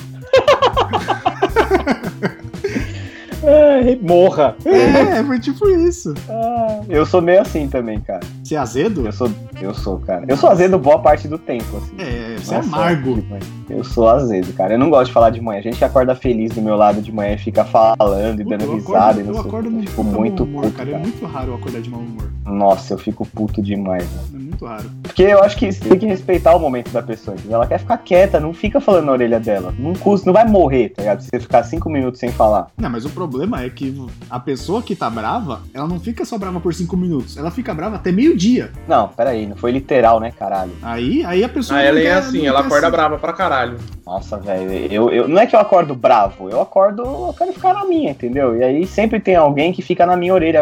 É, 3.43 3.97
morra. 4.01 4.57
É, 4.65 5.23
foi 5.25 5.41
tipo 5.41 5.69
isso. 5.69 6.15
Ah, 6.29 6.81
eu 6.89 7.05
sou 7.05 7.21
meio 7.21 7.41
assim 7.41 7.69
também, 7.69 8.01
cara. 8.01 8.21
Você 8.43 8.55
é 8.55 8.59
azedo? 8.59 9.07
Eu 9.07 9.13
sou, 9.13 9.31
eu 9.61 9.75
sou, 9.75 9.99
cara. 9.99 10.25
Eu 10.29 10.37
sou 10.37 10.51
azedo 10.51 10.79
boa 10.79 11.01
parte 11.01 11.27
do 11.27 11.39
tempo, 11.39 11.77
assim. 11.77 11.95
É, 11.99 12.22
você 12.45 12.55
é 12.55 12.59
Nossa, 12.59 12.69
amargo. 12.77 13.15
de 13.21 13.23
manhã. 13.29 13.41
Eu 13.71 13.85
sou 13.85 14.09
azedo, 14.09 14.53
cara. 14.53 14.75
Eu 14.75 14.79
não 14.79 14.91
gosto 14.91 15.07
de 15.07 15.13
falar 15.13 15.31
de 15.31 15.41
manhã. 15.41 15.59
A 15.61 15.63
gente 15.63 15.79
que 15.79 15.85
acorda 15.85 16.15
feliz 16.15 16.53
do 16.53 16.61
meu 16.61 16.77
lado 16.77 17.01
de 17.01 17.11
manhã 17.11 17.35
e 17.35 17.39
fica 17.39 17.65
falando 17.65 18.41
e 18.41 18.45
Puta, 18.45 18.57
dando 18.59 18.69
eu 18.71 18.75
risada 18.77 18.99
acordo, 18.99 19.21
e 19.21 19.23
não 19.23 19.31
eu 19.31 19.35
sei 19.35 19.49
acordo 19.49 19.71
Fico 19.83 20.05
puta 20.05 20.19
muito 20.19 20.45
mau 20.47 20.49
humor, 20.53 20.63
puto, 20.65 20.77
cara. 20.77 20.89
É 20.89 20.93
cara. 20.93 21.03
muito 21.05 21.27
raro 21.27 21.51
eu 21.51 21.55
acordar 21.55 21.81
de 21.81 21.91
mau 21.91 22.01
humor. 22.01 22.31
Nossa, 22.45 22.95
eu 22.95 22.99
fico 22.99 23.25
puto 23.27 23.63
demais, 23.63 24.05
mano. 24.11 24.29
É 24.35 24.39
muito 24.39 24.67
raro. 24.67 24.91
Porque 25.03 25.23
eu 25.23 25.43
acho 25.43 25.57
que 25.57 25.73
você 25.73 25.81
tem 25.89 25.99
que 25.99 26.07
respeitar 26.07 26.55
o 26.55 26.59
momento 26.61 26.91
da 26.91 27.03
pessoa. 27.03 27.35
entendeu? 27.37 27.57
Ela 27.57 27.67
quer 27.67 27.79
ficar 27.79 27.97
quieta, 27.99 28.39
não 28.41 28.53
fica 28.53 28.81
falando 28.81 29.07
na 29.07 29.13
orelha 29.13 29.41
dela. 29.41 29.73
Não 29.79 29.95
custa, 29.95 30.27
não 30.27 30.33
vai 30.35 30.47
morrer, 30.47 30.91
tá 30.91 31.03
ligado? 31.03 31.21
Se 31.23 31.29
você 31.31 31.41
ficar 31.41 31.63
cinco 31.63 31.89
minutos 31.89 32.21
sem 32.21 32.31
falar. 32.31 32.67
Não, 32.77 32.91
mas 32.91 33.05
o 33.05 33.11
problema 33.11 33.63
é 33.63 33.71
que 33.71 33.95
a 34.29 34.39
pessoa 34.41 34.83
que 34.83 34.95
tá 34.95 35.09
brava, 35.09 35.63
ela 35.73 35.87
não 35.89 35.99
fica 35.99 36.25
só 36.25 36.37
brava 36.37 36.61
por 36.61 36.75
cinco 36.75 36.97
minutos. 36.97 37.37
Ela 37.37 37.51
fica 37.51 37.73
brava 37.73 37.97
até 37.97 38.13
meio-dia. 38.13 38.71
Não, 38.87 39.09
peraí, 39.09 39.47
não 39.47 39.57
foi 39.57 39.71
literal, 39.71 40.21
né, 40.21 40.31
caralho? 40.37 40.73
Aí, 40.83 41.25
aí 41.25 41.43
a 41.45 41.49
pessoa. 41.49 41.79
Ah, 41.79 41.83
não 41.83 41.89
ela 41.89 41.99
é 41.99 42.03
quer- 42.03 42.13
assim, 42.39 42.47
não 42.47 42.49
ela 42.49 42.61
acorda 42.61 42.87
se- 42.87 42.93
brava 42.93 43.19
pra 43.19 43.33
caralho. 43.33 43.77
Nossa, 44.07 44.37
velho, 44.39 44.71
eu, 44.93 45.11
eu, 45.11 45.29
não 45.29 45.41
é 45.41 45.47
que 45.47 45.55
eu 45.57 45.61
acordo 45.61 45.95
bravo, 45.95 46.51
eu 46.51 46.61
acordo, 46.61 47.03
eu 47.03 47.35
quero 47.37 47.53
ficar 47.53 47.75
na 47.75 47.85
minha, 47.85 48.11
entendeu? 48.11 48.57
E 48.57 48.63
aí 48.65 48.87
sempre 48.87 49.21
tem 49.21 49.37
alguém 49.37 49.73
que 49.73 49.81
fica 49.83 50.05
na 50.07 50.17
minha 50.17 50.35
orelha. 50.35 50.61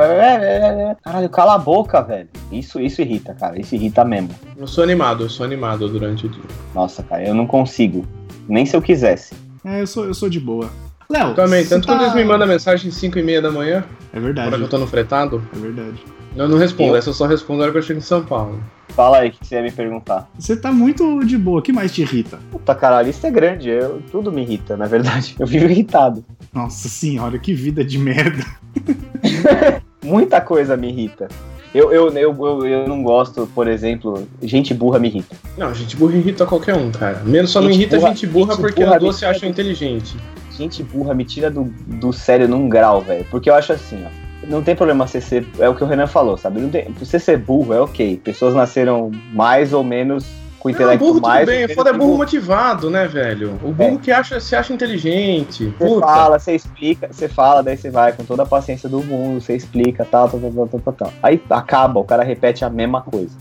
Caralho, 1.03 1.29
cala 1.31 1.55
a 1.55 1.59
boca, 1.59 2.01
velho. 2.03 2.29
Isso, 2.53 2.81
isso 2.81 3.01
irrita, 3.03 3.35
cara, 3.35 3.59
isso 3.61 3.75
irrita 3.75 4.05
mesmo. 4.05 4.31
Eu 4.57 4.67
sou 4.67 4.85
animado, 4.85 5.25
eu 5.25 5.31
sou 5.31 5.45
animado 5.45 5.89
durante 5.89 6.27
o 6.27 6.29
dia. 6.29 6.43
Nossa, 6.75 7.03
cara, 7.03 7.27
eu 7.27 7.35
não 7.35 7.47
consigo. 7.47 8.05
Nem 8.49 8.67
se 8.67 8.77
eu 8.77 8.83
quisesse. 8.83 9.35
É, 9.65 9.81
eu 9.83 9.87
sou, 9.87 10.05
eu 10.07 10.15
sou 10.15 10.29
de 10.29 10.41
boa. 10.41 10.69
Léo. 11.09 11.35
Também, 11.35 11.65
tanto 11.67 11.87
tá... 11.87 11.93
quando 11.95 12.03
eles 12.03 12.15
me 12.15 12.25
mandam 12.25 12.47
mensagem 12.47 12.91
5 12.91 13.19
e 13.19 13.23
meia 13.23 13.43
da 13.43 13.51
manhã, 13.51 13.85
É 14.13 14.21
verdade. 14.21 14.55
que 14.57 14.63
eu 14.63 14.69
tô 14.69 14.79
no 14.79 14.87
fretado, 14.87 15.43
É 15.55 15.59
verdade. 15.59 16.05
eu 16.37 16.49
não 16.49 16.57
respondo, 16.57 16.91
Eu- 16.93 16.97
essa 16.97 17.11
eu 17.11 17.15
só 17.15 17.27
respondo 17.27 17.59
na 17.59 17.65
hora 17.65 17.73
que 17.73 17.79
eu 17.79 17.83
chego 17.83 17.99
em 17.99 18.03
São 18.03 18.23
Paulo. 18.25 18.61
Fala 18.95 19.19
aí 19.19 19.29
o 19.29 19.33
que 19.33 19.47
você 19.47 19.55
ia 19.57 19.63
me 19.63 19.71
perguntar. 19.71 20.29
Você 20.39 20.57
tá 20.57 20.71
muito 20.73 21.25
de 21.25 21.39
boa, 21.39 21.61
o 21.61 21.63
que 21.63 21.73
mais 21.73 21.93
te 21.93 22.03
irrita? 22.03 22.39
Puta, 22.51 22.75
cara, 22.75 22.99
a 22.99 23.03
lista 23.03 23.29
é 23.29 23.31
grande. 23.31 23.69
Eu, 23.71 24.03
tudo 24.11 24.31
me 24.33 24.43
irrita, 24.43 24.77
na 24.77 24.87
verdade. 24.87 25.35
Eu 25.41 25.47
vivo 25.47 25.65
irritado. 25.67 26.25
Nossa 26.53 26.89
senhora, 26.89 27.39
que 27.39 27.55
vida 27.55 27.85
de 27.85 27.99
merda. 27.99 28.45
Muita 30.03 30.41
coisa 30.41 30.77
me 30.77 30.89
irrita. 30.91 31.29
Eu, 31.73 31.93
eu, 31.93 32.09
eu, 32.13 32.35
eu, 32.47 32.67
eu 32.67 32.89
não 32.89 33.01
gosto, 33.03 33.49
por 33.55 33.69
exemplo, 33.69 34.27
gente 34.43 34.75
burra 34.75 34.99
me 34.99 35.07
irrita. 35.09 35.37
Não, 35.57 35.73
gente 35.73 35.97
burra 35.97 36.17
irrita 36.17 36.45
qualquer 36.45 36.75
um, 36.75 36.91
cara. 36.91 37.23
Menos 37.25 37.51
só 37.51 37.61
não 37.61 37.69
Gente 37.69 37.81
irrita 37.83 37.97
burra- 37.99 38.09
gente 38.09 38.27
burra 38.27 38.53
gente 38.55 38.61
porque 38.61 38.83
burra 38.85 38.97
as 38.97 39.01
duas 39.01 39.17
se 39.17 39.25
me- 39.25 39.31
acham 39.31 39.49
inteligente. 39.49 40.17
Gente 40.59 40.83
burra 40.83 41.15
me 41.15 41.25
tira 41.25 41.49
do, 41.49 41.65
do 41.87 42.13
sério 42.13 42.49
num 42.49 42.69
grau, 42.69 43.01
velho. 43.01 43.25
Porque 43.31 43.49
eu 43.49 43.55
acho 43.55 43.73
assim, 43.73 44.03
ó. 44.05 44.20
Não 44.51 44.63
tem 44.63 44.75
problema 44.75 45.07
você 45.07 45.21
ser. 45.21 45.47
É 45.61 45.69
o 45.69 45.75
que 45.77 45.85
o 45.85 45.87
Renan 45.87 46.09
falou, 46.09 46.37
sabe? 46.37 46.61
Não 46.61 46.69
tem, 46.69 46.93
você 46.99 47.21
ser 47.21 47.39
burro 47.39 47.73
é 47.73 47.81
ok. 47.81 48.21
Pessoas 48.23 48.53
nasceram 48.53 49.11
mais 49.33 49.73
ou 49.73 49.85
menos 49.85 50.27
com 50.59 50.69
Não, 50.69 50.75
intelecto 50.75 51.05
burro 51.05 51.21
mais. 51.21 51.41
tudo 51.41 51.47
bem, 51.51 51.61
menos 51.61 51.75
foda 51.75 51.91
é 51.91 51.93
burro 51.93 52.17
motivado, 52.17 52.91
né, 52.91 53.07
velho? 53.07 53.59
O 53.63 53.71
burro 53.71 53.99
que 54.01 54.11
acha, 54.11 54.41
se 54.41 54.57
acha 54.57 54.73
inteligente. 54.73 55.73
Você 55.79 55.85
Puta. 55.87 56.07
fala, 56.07 56.39
você 56.39 56.55
explica, 56.57 57.09
você 57.13 57.29
fala, 57.29 57.63
daí 57.63 57.77
você 57.77 57.91
vai 57.91 58.13
com 58.13 58.25
toda 58.25 58.43
a 58.43 58.47
paciência 58.47 58.89
do 58.89 59.01
mundo, 59.03 59.41
você 59.41 59.55
explica, 59.55 60.05
tal, 60.05 60.29
tal, 60.29 60.41
tal, 60.41 60.51
tal, 60.51 60.67
tal, 60.67 60.81
tal, 60.81 60.93
tal. 60.95 61.13
Aí 61.23 61.41
acaba, 61.49 62.01
o 62.01 62.05
cara 62.05 62.25
repete 62.25 62.65
a 62.65 62.69
mesma 62.69 63.01
coisa. 63.03 63.37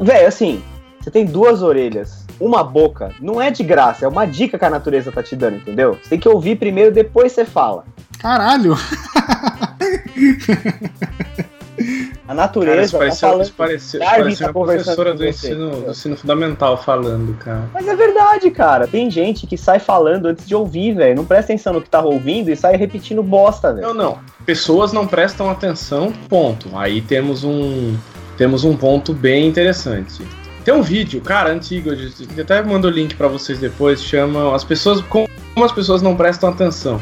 Velho, 0.00 0.26
assim, 0.26 0.62
você 1.00 1.10
tem 1.10 1.26
duas 1.26 1.62
orelhas, 1.62 2.26
uma 2.40 2.64
boca, 2.64 3.12
não 3.20 3.40
é 3.40 3.50
de 3.50 3.62
graça, 3.62 4.06
é 4.06 4.08
uma 4.08 4.26
dica 4.26 4.58
que 4.58 4.64
a 4.64 4.70
natureza 4.70 5.12
tá 5.12 5.22
te 5.22 5.36
dando, 5.36 5.58
entendeu? 5.58 5.98
Você 6.02 6.08
tem 6.10 6.18
que 6.18 6.28
ouvir 6.28 6.56
primeiro, 6.56 6.92
depois 6.92 7.30
você 7.32 7.44
fala. 7.44 7.84
Caralho! 8.18 8.74
A 12.26 12.28
Cara, 12.28 12.34
natureza 12.34 12.82
isso 12.82 12.92
tá 12.92 12.98
pareceu, 12.98 13.28
falando. 13.28 13.42
isso 13.42 13.52
pareceu, 13.52 14.00
tá 14.00 14.52
professora 14.52 15.12
do 15.12 15.18
você. 15.18 15.28
ensino, 15.28 15.70
do 15.82 15.90
ensino 15.90 16.16
fundamental 16.16 16.76
falando, 16.82 17.36
cara. 17.38 17.68
Mas 17.72 17.86
é 17.86 17.94
verdade, 17.94 18.50
cara. 18.50 18.86
Tem 18.86 19.10
gente 19.10 19.46
que 19.46 19.56
sai 19.56 19.78
falando 19.78 20.26
antes 20.26 20.46
de 20.46 20.54
ouvir, 20.54 20.94
velho. 20.94 21.14
Não 21.16 21.24
presta 21.24 21.52
atenção 21.52 21.74
no 21.74 21.82
que 21.82 21.90
tá 21.90 22.00
ouvindo 22.00 22.50
e 22.50 22.56
sai 22.56 22.76
repetindo 22.76 23.22
bosta, 23.22 23.72
velho. 23.74 23.88
Não, 23.88 23.94
não. 23.94 24.18
Pessoas 24.44 24.92
não 24.92 25.06
prestam 25.06 25.50
atenção, 25.50 26.12
ponto. 26.28 26.76
Aí 26.76 27.00
temos 27.02 27.44
um 27.44 27.94
temos 28.36 28.64
um 28.64 28.76
ponto 28.76 29.12
bem 29.12 29.46
interessante. 29.46 30.22
Tem 30.64 30.74
um 30.74 30.82
vídeo, 30.82 31.20
cara, 31.20 31.50
antigo, 31.52 31.90
eu 31.90 32.42
até 32.42 32.60
mando 32.62 32.88
o 32.88 32.90
link 32.90 33.14
pra 33.14 33.28
vocês 33.28 33.58
depois, 33.60 34.02
chama 34.02 34.54
as 34.54 34.64
pessoas 34.64 35.00
como 35.02 35.28
as 35.64 35.70
pessoas 35.72 36.02
não 36.02 36.16
prestam 36.16 36.50
atenção. 36.50 37.00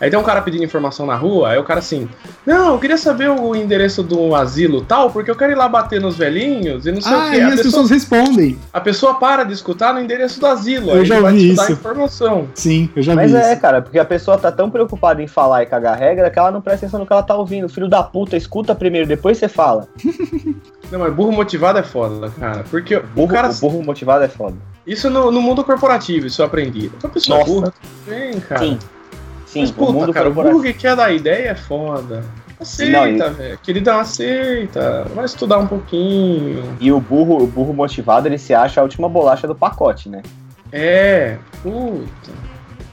Aí 0.00 0.08
tem 0.08 0.18
um 0.18 0.22
cara 0.22 0.40
pedindo 0.40 0.64
informação 0.64 1.04
na 1.04 1.14
rua, 1.14 1.50
aí 1.50 1.58
o 1.58 1.64
cara 1.64 1.80
assim, 1.80 2.08
não, 2.46 2.72
eu 2.72 2.78
queria 2.78 2.96
saber 2.96 3.28
o 3.28 3.54
endereço 3.54 4.02
do 4.02 4.34
asilo 4.34 4.80
tal, 4.80 5.10
porque 5.10 5.30
eu 5.30 5.36
quero 5.36 5.52
ir 5.52 5.54
lá 5.56 5.68
bater 5.68 6.00
nos 6.00 6.16
velhinhos 6.16 6.86
e 6.86 6.92
não 6.92 7.00
sei 7.02 7.12
o 7.12 7.20
Ah, 7.20 7.30
quê. 7.30 7.36
e 7.36 7.40
A 7.42 7.46
as 7.48 7.50
pessoa, 7.56 7.64
pessoas 7.64 7.90
respondem. 7.90 8.58
a 8.72 8.80
pessoa 8.80 9.14
para 9.16 9.44
de 9.44 9.52
escutar 9.52 9.92
no 9.92 10.00
endereço 10.00 10.40
do 10.40 10.46
asilo, 10.46 10.90
Eu 10.90 11.00
aí 11.00 11.04
já 11.04 11.20
dar 11.20 11.34
isso. 11.34 11.72
informação. 11.72 12.48
Sim, 12.54 12.88
eu 12.96 13.02
já 13.02 13.14
Mas 13.14 13.30
vi 13.32 13.36
é, 13.36 13.52
isso. 13.52 13.60
cara, 13.60 13.82
porque 13.82 13.98
a 13.98 14.04
pessoa 14.04 14.38
tá 14.38 14.50
tão 14.50 14.70
preocupada 14.70 15.22
em 15.22 15.26
falar 15.26 15.62
e 15.62 15.66
cagar 15.66 15.98
regra 15.98 16.30
que 16.30 16.38
ela 16.38 16.50
não 16.50 16.62
presta 16.62 16.86
atenção 16.86 17.00
no 17.00 17.06
que 17.06 17.12
ela 17.12 17.22
tá 17.22 17.34
ouvindo. 17.36 17.68
Filho 17.68 17.88
da 17.88 18.02
puta, 18.02 18.36
escuta 18.38 18.74
primeiro, 18.74 19.06
depois 19.06 19.36
você 19.36 19.48
fala. 19.48 19.86
Não, 20.90 20.98
mas 20.98 21.14
burro 21.14 21.30
motivado 21.30 21.78
é 21.78 21.84
foda, 21.84 22.30
cara. 22.30 22.64
Porque 22.68 22.96
o 22.96 23.02
Burro, 23.14 23.28
cara. 23.28 23.48
O 23.50 23.54
burro 23.54 23.82
motivado 23.84 24.24
é 24.24 24.28
foda. 24.28 24.56
Isso 24.84 25.08
no, 25.08 25.30
no 25.30 25.40
mundo 25.40 25.62
corporativo, 25.62 26.26
isso 26.26 26.42
eu 26.42 26.46
aprendi. 26.46 26.90
Então, 26.96 27.08
pessoa 27.08 27.38
Nossa. 27.38 27.50
burra, 27.50 27.72
tudo 27.80 28.10
bem, 28.10 28.40
cara. 28.40 28.60
Sim. 28.62 28.78
Sim, 29.50 29.62
Mas, 29.62 29.70
o 29.70 29.74
puta, 29.74 29.92
mundo 29.92 30.12
cara, 30.12 30.28
o 30.30 30.62
que 30.62 30.72
quer 30.72 30.94
dar 30.94 31.12
ideia 31.12 31.48
é 31.48 31.54
foda. 31.56 32.22
Aceita, 32.60 33.26
e- 33.26 33.30
velho. 33.30 33.58
Queridão, 33.58 33.98
aceita. 33.98 35.06
Vai 35.14 35.24
estudar 35.24 35.58
um 35.58 35.66
pouquinho. 35.66 36.62
E 36.78 36.92
o 36.92 37.00
burro, 37.00 37.42
o 37.42 37.46
burro 37.48 37.72
motivado, 37.72 38.28
ele 38.28 38.38
se 38.38 38.54
acha 38.54 38.80
a 38.80 38.84
última 38.84 39.08
bolacha 39.08 39.48
do 39.48 39.54
pacote, 39.54 40.08
né? 40.08 40.22
É, 40.70 41.36
puta. 41.64 42.30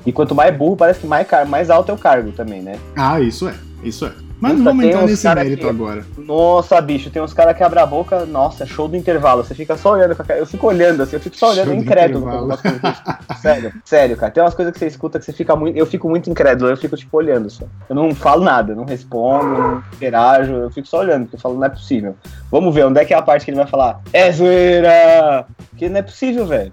E 0.03 0.11
quanto 0.11 0.33
mais 0.33 0.55
burro, 0.55 0.75
parece 0.75 1.01
que 1.01 1.05
mais, 1.05 1.27
car- 1.27 1.45
mais 1.47 1.69
alto 1.69 1.91
é 1.91 1.93
o 1.93 1.97
cargo 1.97 2.31
também, 2.31 2.61
né? 2.61 2.79
Ah, 2.95 3.19
isso 3.21 3.47
é, 3.47 3.53
isso 3.83 4.05
é. 4.05 4.11
Mas 4.39 4.51
Puta, 4.51 4.63
não 4.63 4.71
vamos 4.71 4.85
entrar 4.85 5.01
nesse 5.07 5.27
mérito 5.35 5.61
que- 5.63 5.69
agora. 5.69 6.05
Nossa, 6.17 6.79
bicho, 6.79 7.09
tem 7.09 7.21
uns 7.21 7.33
caras 7.33 7.57
que 7.57 7.63
abrem 7.63 7.81
a 7.81 7.85
boca, 7.87 8.25
nossa, 8.25 8.65
show 8.67 8.87
do 8.87 8.95
intervalo. 8.95 9.43
Você 9.43 9.55
fica 9.55 9.75
só 9.75 9.93
olhando 9.93 10.15
com 10.15 10.21
a 10.21 10.25
cara. 10.25 10.39
Eu 10.39 10.45
fico 10.45 10.67
olhando 10.67 11.01
assim, 11.01 11.15
eu 11.15 11.19
fico 11.19 11.35
só 11.35 11.49
olhando 11.49 11.65
Show 11.69 11.73
incrédulo. 11.73 12.27
que 12.57 13.33
sério, 13.41 13.73
sério, 13.83 14.15
cara. 14.17 14.31
Tem 14.31 14.43
umas 14.43 14.53
coisas 14.53 14.71
que 14.73 14.79
você 14.79 14.85
escuta 14.87 15.17
que 15.17 15.25
você 15.25 15.33
fica 15.33 15.55
muito. 15.55 15.75
Eu 15.75 15.85
fico 15.87 16.07
muito 16.07 16.29
incrédulo, 16.29 16.69
eu 16.69 16.77
fico 16.77 16.95
tipo 16.95 17.17
olhando 17.17 17.49
só. 17.49 17.65
Eu 17.89 17.95
não 17.95 18.13
falo 18.13 18.43
nada, 18.43 18.75
não 18.75 18.85
respondo, 18.85 19.45
não 19.57 19.83
interajo, 19.93 20.53
eu 20.53 20.69
fico 20.71 20.87
só 20.87 20.99
olhando, 20.99 21.23
porque 21.23 21.37
eu 21.37 21.39
falo, 21.41 21.55
não 21.55 21.65
é 21.65 21.69
possível. 21.69 22.15
Vamos 22.51 22.75
ver, 22.75 22.85
onde 22.85 22.99
é 22.99 23.05
que 23.05 23.13
é 23.13 23.17
a 23.17 23.21
parte 23.23 23.43
que 23.45 23.49
ele 23.51 23.57
vai 23.57 23.67
falar? 23.67 24.01
É 24.13 24.31
zoeira! 24.31 25.45
Porque 25.71 25.89
não 25.89 25.97
é 25.97 26.01
possível, 26.03 26.45
velho. 26.45 26.71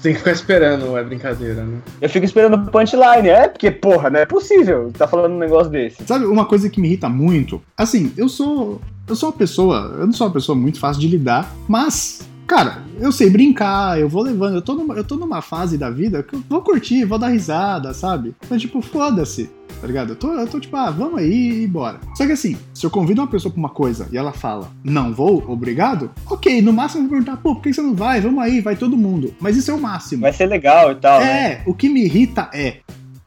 Você 0.00 0.04
tem 0.04 0.12
que 0.14 0.20
ficar 0.20 0.32
esperando, 0.32 0.96
é 0.96 1.04
brincadeira, 1.04 1.62
né? 1.62 1.78
Eu 2.00 2.08
fico 2.08 2.24
esperando 2.24 2.54
o 2.54 2.70
punchline. 2.70 3.28
É, 3.28 3.48
porque, 3.48 3.70
porra, 3.70 4.08
não 4.08 4.20
é 4.20 4.24
possível. 4.24 4.90
Tá 4.96 5.06
falando 5.06 5.34
um 5.34 5.38
negócio 5.38 5.70
desse. 5.70 6.02
Sabe, 6.06 6.24
uma 6.24 6.46
coisa 6.46 6.70
que 6.70 6.80
me 6.80 6.88
irrita 6.88 7.06
muito, 7.06 7.60
assim, 7.76 8.10
eu 8.16 8.26
sou. 8.26 8.80
Eu 9.06 9.14
sou 9.14 9.28
uma 9.28 9.36
pessoa. 9.36 9.94
Eu 9.98 10.06
não 10.06 10.12
sou 10.14 10.26
uma 10.26 10.32
pessoa 10.32 10.56
muito 10.56 10.80
fácil 10.80 11.02
de 11.02 11.08
lidar, 11.08 11.54
mas. 11.68 12.29
Cara, 12.50 12.82
eu 12.98 13.12
sei 13.12 13.30
brincar, 13.30 14.00
eu 14.00 14.08
vou 14.08 14.24
levando, 14.24 14.56
eu 14.56 14.60
tô 14.60 14.74
numa, 14.74 14.94
eu 14.94 15.04
tô 15.04 15.14
numa 15.14 15.40
fase 15.40 15.78
da 15.78 15.88
vida 15.88 16.20
que 16.24 16.34
eu 16.34 16.42
vou 16.48 16.60
curtir, 16.62 17.04
vou 17.04 17.16
dar 17.16 17.28
risada, 17.28 17.94
sabe? 17.94 18.34
Então, 18.44 18.58
tipo, 18.58 18.82
foda-se, 18.82 19.48
tá 19.80 19.86
ligado? 19.86 20.08
Eu 20.08 20.16
tô, 20.16 20.32
eu 20.32 20.48
tô 20.48 20.58
tipo, 20.58 20.76
ah, 20.76 20.90
vamos 20.90 21.20
aí 21.20 21.62
e 21.62 21.66
bora. 21.68 22.00
Só 22.16 22.26
que 22.26 22.32
assim, 22.32 22.56
se 22.74 22.84
eu 22.84 22.90
convido 22.90 23.20
uma 23.20 23.28
pessoa 23.28 23.52
pra 23.52 23.60
uma 23.60 23.68
coisa 23.68 24.08
e 24.10 24.18
ela 24.18 24.32
fala, 24.32 24.68
não 24.82 25.14
vou, 25.14 25.44
obrigado, 25.46 26.10
ok, 26.28 26.60
no 26.60 26.72
máximo 26.72 27.04
eu 27.04 27.08
vou 27.08 27.18
perguntar, 27.18 27.40
pô, 27.40 27.54
por 27.54 27.62
que 27.62 27.72
você 27.72 27.82
não 27.82 27.94
vai? 27.94 28.20
Vamos 28.20 28.42
aí, 28.42 28.60
vai 28.60 28.74
todo 28.74 28.96
mundo. 28.96 29.32
Mas 29.38 29.56
isso 29.56 29.70
é 29.70 29.74
o 29.74 29.80
máximo. 29.80 30.22
Vai 30.22 30.32
ser 30.32 30.46
legal 30.46 30.90
e 30.90 30.96
tal, 30.96 31.20
né? 31.20 31.52
É, 31.52 31.62
o 31.66 31.72
que 31.72 31.88
me 31.88 32.02
irrita 32.02 32.50
é. 32.52 32.78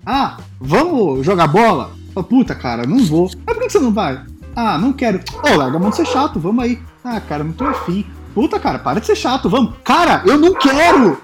Ah, 0.06 0.36
vamos 0.60 1.26
jogar 1.26 1.48
bola? 1.48 1.92
Fala, 2.14 2.28
Puta, 2.28 2.54
cara, 2.54 2.86
não 2.86 2.98
vou. 2.98 3.32
Mas 3.46 3.56
por 3.56 3.64
que 3.64 3.70
você 3.70 3.80
não 3.80 3.94
vai? 3.94 4.22
Ah, 4.54 4.78
não 4.78 4.92
quero. 4.92 5.22
Ô, 5.42 5.56
larga 5.56 5.78
a 5.78 5.80
mão 5.80 5.92
de 5.92 5.96
ser 5.96 6.08
chato, 6.08 6.42
vamos 6.42 6.62
aí. 6.62 6.78
Ah, 7.02 7.22
cara, 7.22 7.42
não 7.42 7.54
tô 7.54 7.64
afim. 7.64 8.06
Puta, 8.34 8.60
cara, 8.60 8.80
para 8.80 9.00
de 9.00 9.06
ser 9.06 9.15
chato, 9.15 9.50
vamos. 9.50 9.74
Cara, 9.84 10.24
eu 10.26 10.38
não 10.38 10.54
quero! 10.54 11.19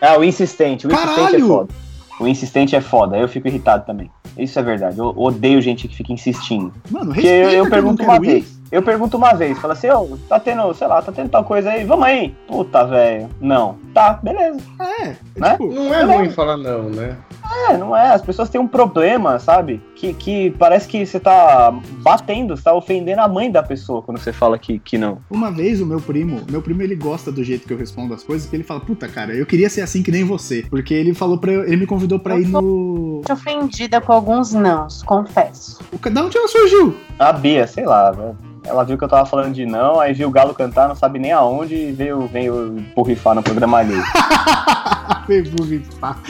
Ah, 0.00 0.18
o 0.18 0.24
insistente. 0.24 0.86
O 0.86 0.90
insistente 0.90 1.14
é 1.14 1.16
Caralho! 1.16 1.46
foda. 1.48 1.74
O 2.20 2.26
insistente 2.28 2.76
é 2.76 2.80
foda. 2.80 3.16
Eu 3.16 3.28
fico 3.28 3.48
irritado 3.48 3.84
também. 3.86 4.10
Isso 4.36 4.58
é 4.58 4.62
verdade. 4.62 4.98
Eu 4.98 5.12
odeio 5.16 5.60
gente 5.62 5.86
que 5.86 5.94
fica 5.96 6.12
insistindo. 6.12 6.72
Mano, 6.90 7.06
Porque 7.06 7.20
respeita 7.20 7.50
eu, 7.52 7.64
eu 7.64 7.70
pergunto 7.70 8.02
não 8.02 8.08
uma 8.08 8.16
ir. 8.16 8.20
vez. 8.20 8.60
Eu 8.70 8.82
pergunto 8.82 9.16
uma 9.16 9.34
vez. 9.34 9.58
Fala 9.58 9.74
assim, 9.74 9.90
ô, 9.90 10.16
tá 10.28 10.40
tendo, 10.40 10.72
sei 10.74 10.86
lá, 10.86 11.02
tá 11.02 11.12
tendo 11.12 11.28
tal 11.28 11.44
coisa 11.44 11.70
aí? 11.70 11.84
Vamos 11.84 12.06
aí. 12.06 12.34
Puta, 12.48 12.84
velho. 12.84 13.28
Não. 13.40 13.76
Tá, 13.92 14.14
beleza. 14.22 14.58
É, 14.80 15.02
é 15.08 15.16
Né? 15.36 15.50
tipo, 15.52 15.72
Não 15.72 15.94
é 15.94 16.02
ruim 16.02 16.30
falar 16.30 16.56
não, 16.56 16.84
né? 16.84 17.16
É, 17.68 17.76
não 17.76 17.96
é. 17.96 18.14
As 18.14 18.22
pessoas 18.22 18.48
têm 18.48 18.60
um 18.60 18.66
problema, 18.66 19.38
sabe? 19.38 19.80
Que, 19.94 20.12
que 20.12 20.50
parece 20.58 20.88
que 20.88 21.04
você 21.04 21.20
tá 21.20 21.72
batendo, 22.02 22.56
você 22.56 22.62
tá 22.62 22.74
ofendendo 22.74 23.20
a 23.20 23.28
mãe 23.28 23.50
da 23.50 23.62
pessoa 23.62 24.02
quando 24.02 24.18
você 24.18 24.32
fala 24.32 24.58
que, 24.58 24.78
que 24.78 24.96
não. 24.98 25.18
uma 25.30 25.50
vez 25.50 25.80
o 25.80 25.86
meu 25.86 26.00
primo, 26.00 26.40
meu 26.50 26.62
primo 26.62 26.82
ele 26.82 26.96
gosta 26.96 27.30
do 27.30 27.44
jeito 27.44 27.66
que 27.66 27.72
eu 27.72 27.78
respondo 27.78 28.14
as 28.14 28.22
coisas, 28.22 28.48
que 28.48 28.56
ele 28.56 28.64
fala, 28.64 28.80
puta, 28.80 29.08
cara, 29.08 29.34
eu 29.34 29.46
queria 29.46 29.68
ser 29.68 29.82
assim 29.82 30.02
que 30.02 30.10
nem 30.10 30.24
você. 30.24 30.64
Porque 30.68 30.94
ele 30.94 31.14
falou 31.14 31.38
pra 31.38 31.52
eu, 31.52 31.64
ele 31.64 31.76
me 31.76 31.86
convidou 31.86 32.18
pra 32.18 32.38
ir 32.38 32.46
no. 32.46 33.22
Ofendida 33.30 34.00
com 34.00 34.12
alguns 34.12 34.52
nãos, 34.52 35.02
confesso. 35.02 35.80
O 35.92 36.10
Da 36.10 36.24
onde 36.24 36.36
ela 36.36 36.48
surgiu? 36.48 36.96
A 37.18 37.32
Bia, 37.32 37.66
sei 37.66 37.84
lá, 37.86 38.10
velho. 38.10 38.51
Ela 38.64 38.84
viu 38.84 38.96
que 38.96 39.04
eu 39.04 39.08
tava 39.08 39.26
falando 39.26 39.52
de 39.52 39.66
não, 39.66 40.00
aí 40.00 40.12
viu 40.12 40.28
o 40.28 40.30
Galo 40.30 40.54
cantar, 40.54 40.88
não 40.88 40.94
sabe 40.94 41.18
nem 41.18 41.32
aonde 41.32 41.74
e 41.74 41.92
veio, 41.92 42.26
veio 42.26 42.84
porrifar 42.94 43.34
no 43.34 43.42
programa 43.42 43.78
alheio. 43.78 44.02
Foi 45.26 45.42
burrifar. 45.42 46.20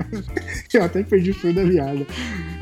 eu 0.72 0.84
até 0.84 1.02
perdi 1.02 1.30
o 1.30 1.34
fio 1.34 1.54
da 1.54 1.64
viada. 1.64 2.06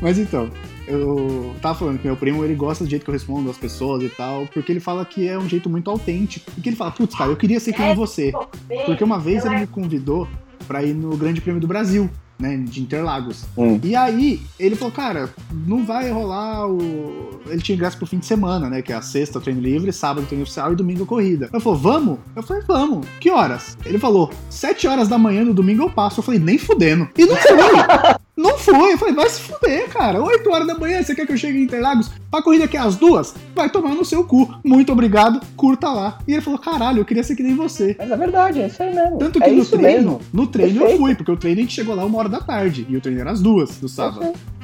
Mas 0.00 0.18
então, 0.18 0.50
eu 0.86 1.54
tava 1.60 1.78
falando 1.78 1.98
que 1.98 2.06
meu 2.06 2.16
primo 2.16 2.44
ele 2.44 2.54
gosta 2.54 2.84
do 2.84 2.90
jeito 2.90 3.04
que 3.04 3.10
eu 3.10 3.12
respondo 3.12 3.50
às 3.50 3.56
pessoas 3.56 4.02
e 4.02 4.08
tal, 4.08 4.46
porque 4.52 4.72
ele 4.72 4.80
fala 4.80 5.04
que 5.04 5.28
é 5.28 5.38
um 5.38 5.48
jeito 5.48 5.68
muito 5.68 5.90
autêntico. 5.90 6.50
E 6.56 6.60
que 6.60 6.68
ele 6.68 6.76
fala, 6.76 6.90
putz, 6.90 7.14
cara, 7.14 7.30
eu 7.30 7.36
queria 7.36 7.60
ser 7.60 7.72
que 7.72 7.80
nem 7.80 7.94
você. 7.94 8.32
Porque 8.86 9.04
uma 9.04 9.18
vez 9.18 9.44
ele 9.44 9.58
me 9.58 9.66
convidou 9.66 10.28
pra 10.66 10.82
ir 10.82 10.94
no 10.94 11.16
Grande 11.16 11.40
Prêmio 11.40 11.60
do 11.60 11.66
Brasil, 11.66 12.10
né, 12.40 12.56
de 12.56 12.80
Interlagos. 12.80 13.44
Hum. 13.56 13.78
E 13.82 13.94
aí, 13.94 14.40
ele 14.58 14.74
falou, 14.74 14.92
cara, 14.92 15.30
não 15.66 15.84
vai 15.84 16.10
rolar 16.10 16.66
o. 16.66 17.40
Ele 17.46 17.60
tinha 17.60 17.76
ingresso 17.76 17.98
pro 17.98 18.06
fim 18.06 18.18
de 18.18 18.26
semana, 18.26 18.68
né? 18.68 18.82
Que 18.82 18.92
é 18.92 18.96
a 18.96 19.02
sexta, 19.02 19.40
treino 19.40 19.60
livre, 19.60 19.92
sábado, 19.92 20.26
treino 20.26 20.42
oficial 20.42 20.72
e 20.72 20.76
domingo 20.76 21.06
corrida. 21.06 21.48
Eu 21.52 21.60
falou, 21.60 21.78
vamos? 21.78 22.18
Eu 22.34 22.42
falei, 22.42 22.62
vamos. 22.66 23.06
Que 23.20 23.30
horas? 23.30 23.76
Ele 23.84 23.98
falou, 23.98 24.30
sete 24.48 24.86
horas 24.86 25.08
da 25.08 25.18
manhã 25.18 25.44
no 25.44 25.54
domingo 25.54 25.82
eu 25.82 25.90
passo. 25.90 26.20
Eu 26.20 26.24
falei, 26.24 26.40
nem 26.40 26.58
fudendo. 26.58 27.08
E 27.16 27.26
não 27.26 27.36
foi! 27.36 28.20
não 28.40 28.58
foi! 28.58 28.94
Eu 28.94 28.98
falei, 28.98 29.14
vai 29.14 29.28
se 29.28 29.40
fuder, 29.40 29.88
cara. 29.88 30.22
Oito 30.22 30.50
horas 30.50 30.66
da 30.66 30.74
manhã, 30.74 31.02
você 31.02 31.14
quer 31.14 31.26
que 31.26 31.32
eu 31.32 31.36
chegue 31.36 31.58
em 31.58 31.62
Interlagos? 31.64 32.10
A 32.32 32.42
corrida 32.42 32.64
aqui 32.64 32.76
é 32.76 32.80
às 32.80 32.96
duas? 32.96 33.34
Vai 33.54 33.68
tomar 33.68 33.94
no 33.94 34.04
seu 34.04 34.24
cu. 34.24 34.52
Muito 34.64 34.90
obrigado, 34.92 35.40
curta 35.56 35.90
lá. 35.90 36.18
E 36.26 36.32
ele 36.32 36.40
falou, 36.40 36.58
caralho, 36.58 37.00
eu 37.00 37.04
queria 37.04 37.22
ser 37.22 37.36
que 37.36 37.42
nem 37.42 37.54
você. 37.54 37.94
Mas 37.98 38.10
é 38.10 38.16
verdade, 38.16 38.62
é 38.62 38.66
isso 38.66 38.82
aí 38.82 38.94
mesmo. 38.94 39.18
Tanto 39.18 39.40
que 39.40 39.48
é 39.48 39.52
no 39.52 39.64
treino, 39.64 40.12
mesmo. 40.12 40.20
no 40.32 40.46
treino 40.46 40.84
eu 40.84 40.96
fui, 40.96 41.14
porque 41.14 41.30
o 41.30 41.36
treino 41.36 41.60
a 41.60 41.62
gente 41.62 41.74
chegou 41.74 41.94
lá 41.94 42.04
uma 42.04 42.18
hora 42.18 42.28
da 42.28 42.40
tarde. 42.40 42.86
E 42.88 42.96
o 42.96 43.00
treino 43.00 43.20
era 43.20 43.30
às 43.30 43.42
duas 43.42 43.76
do 43.78 43.88
sábado. 43.88 44.20
Perfeito. 44.20 44.59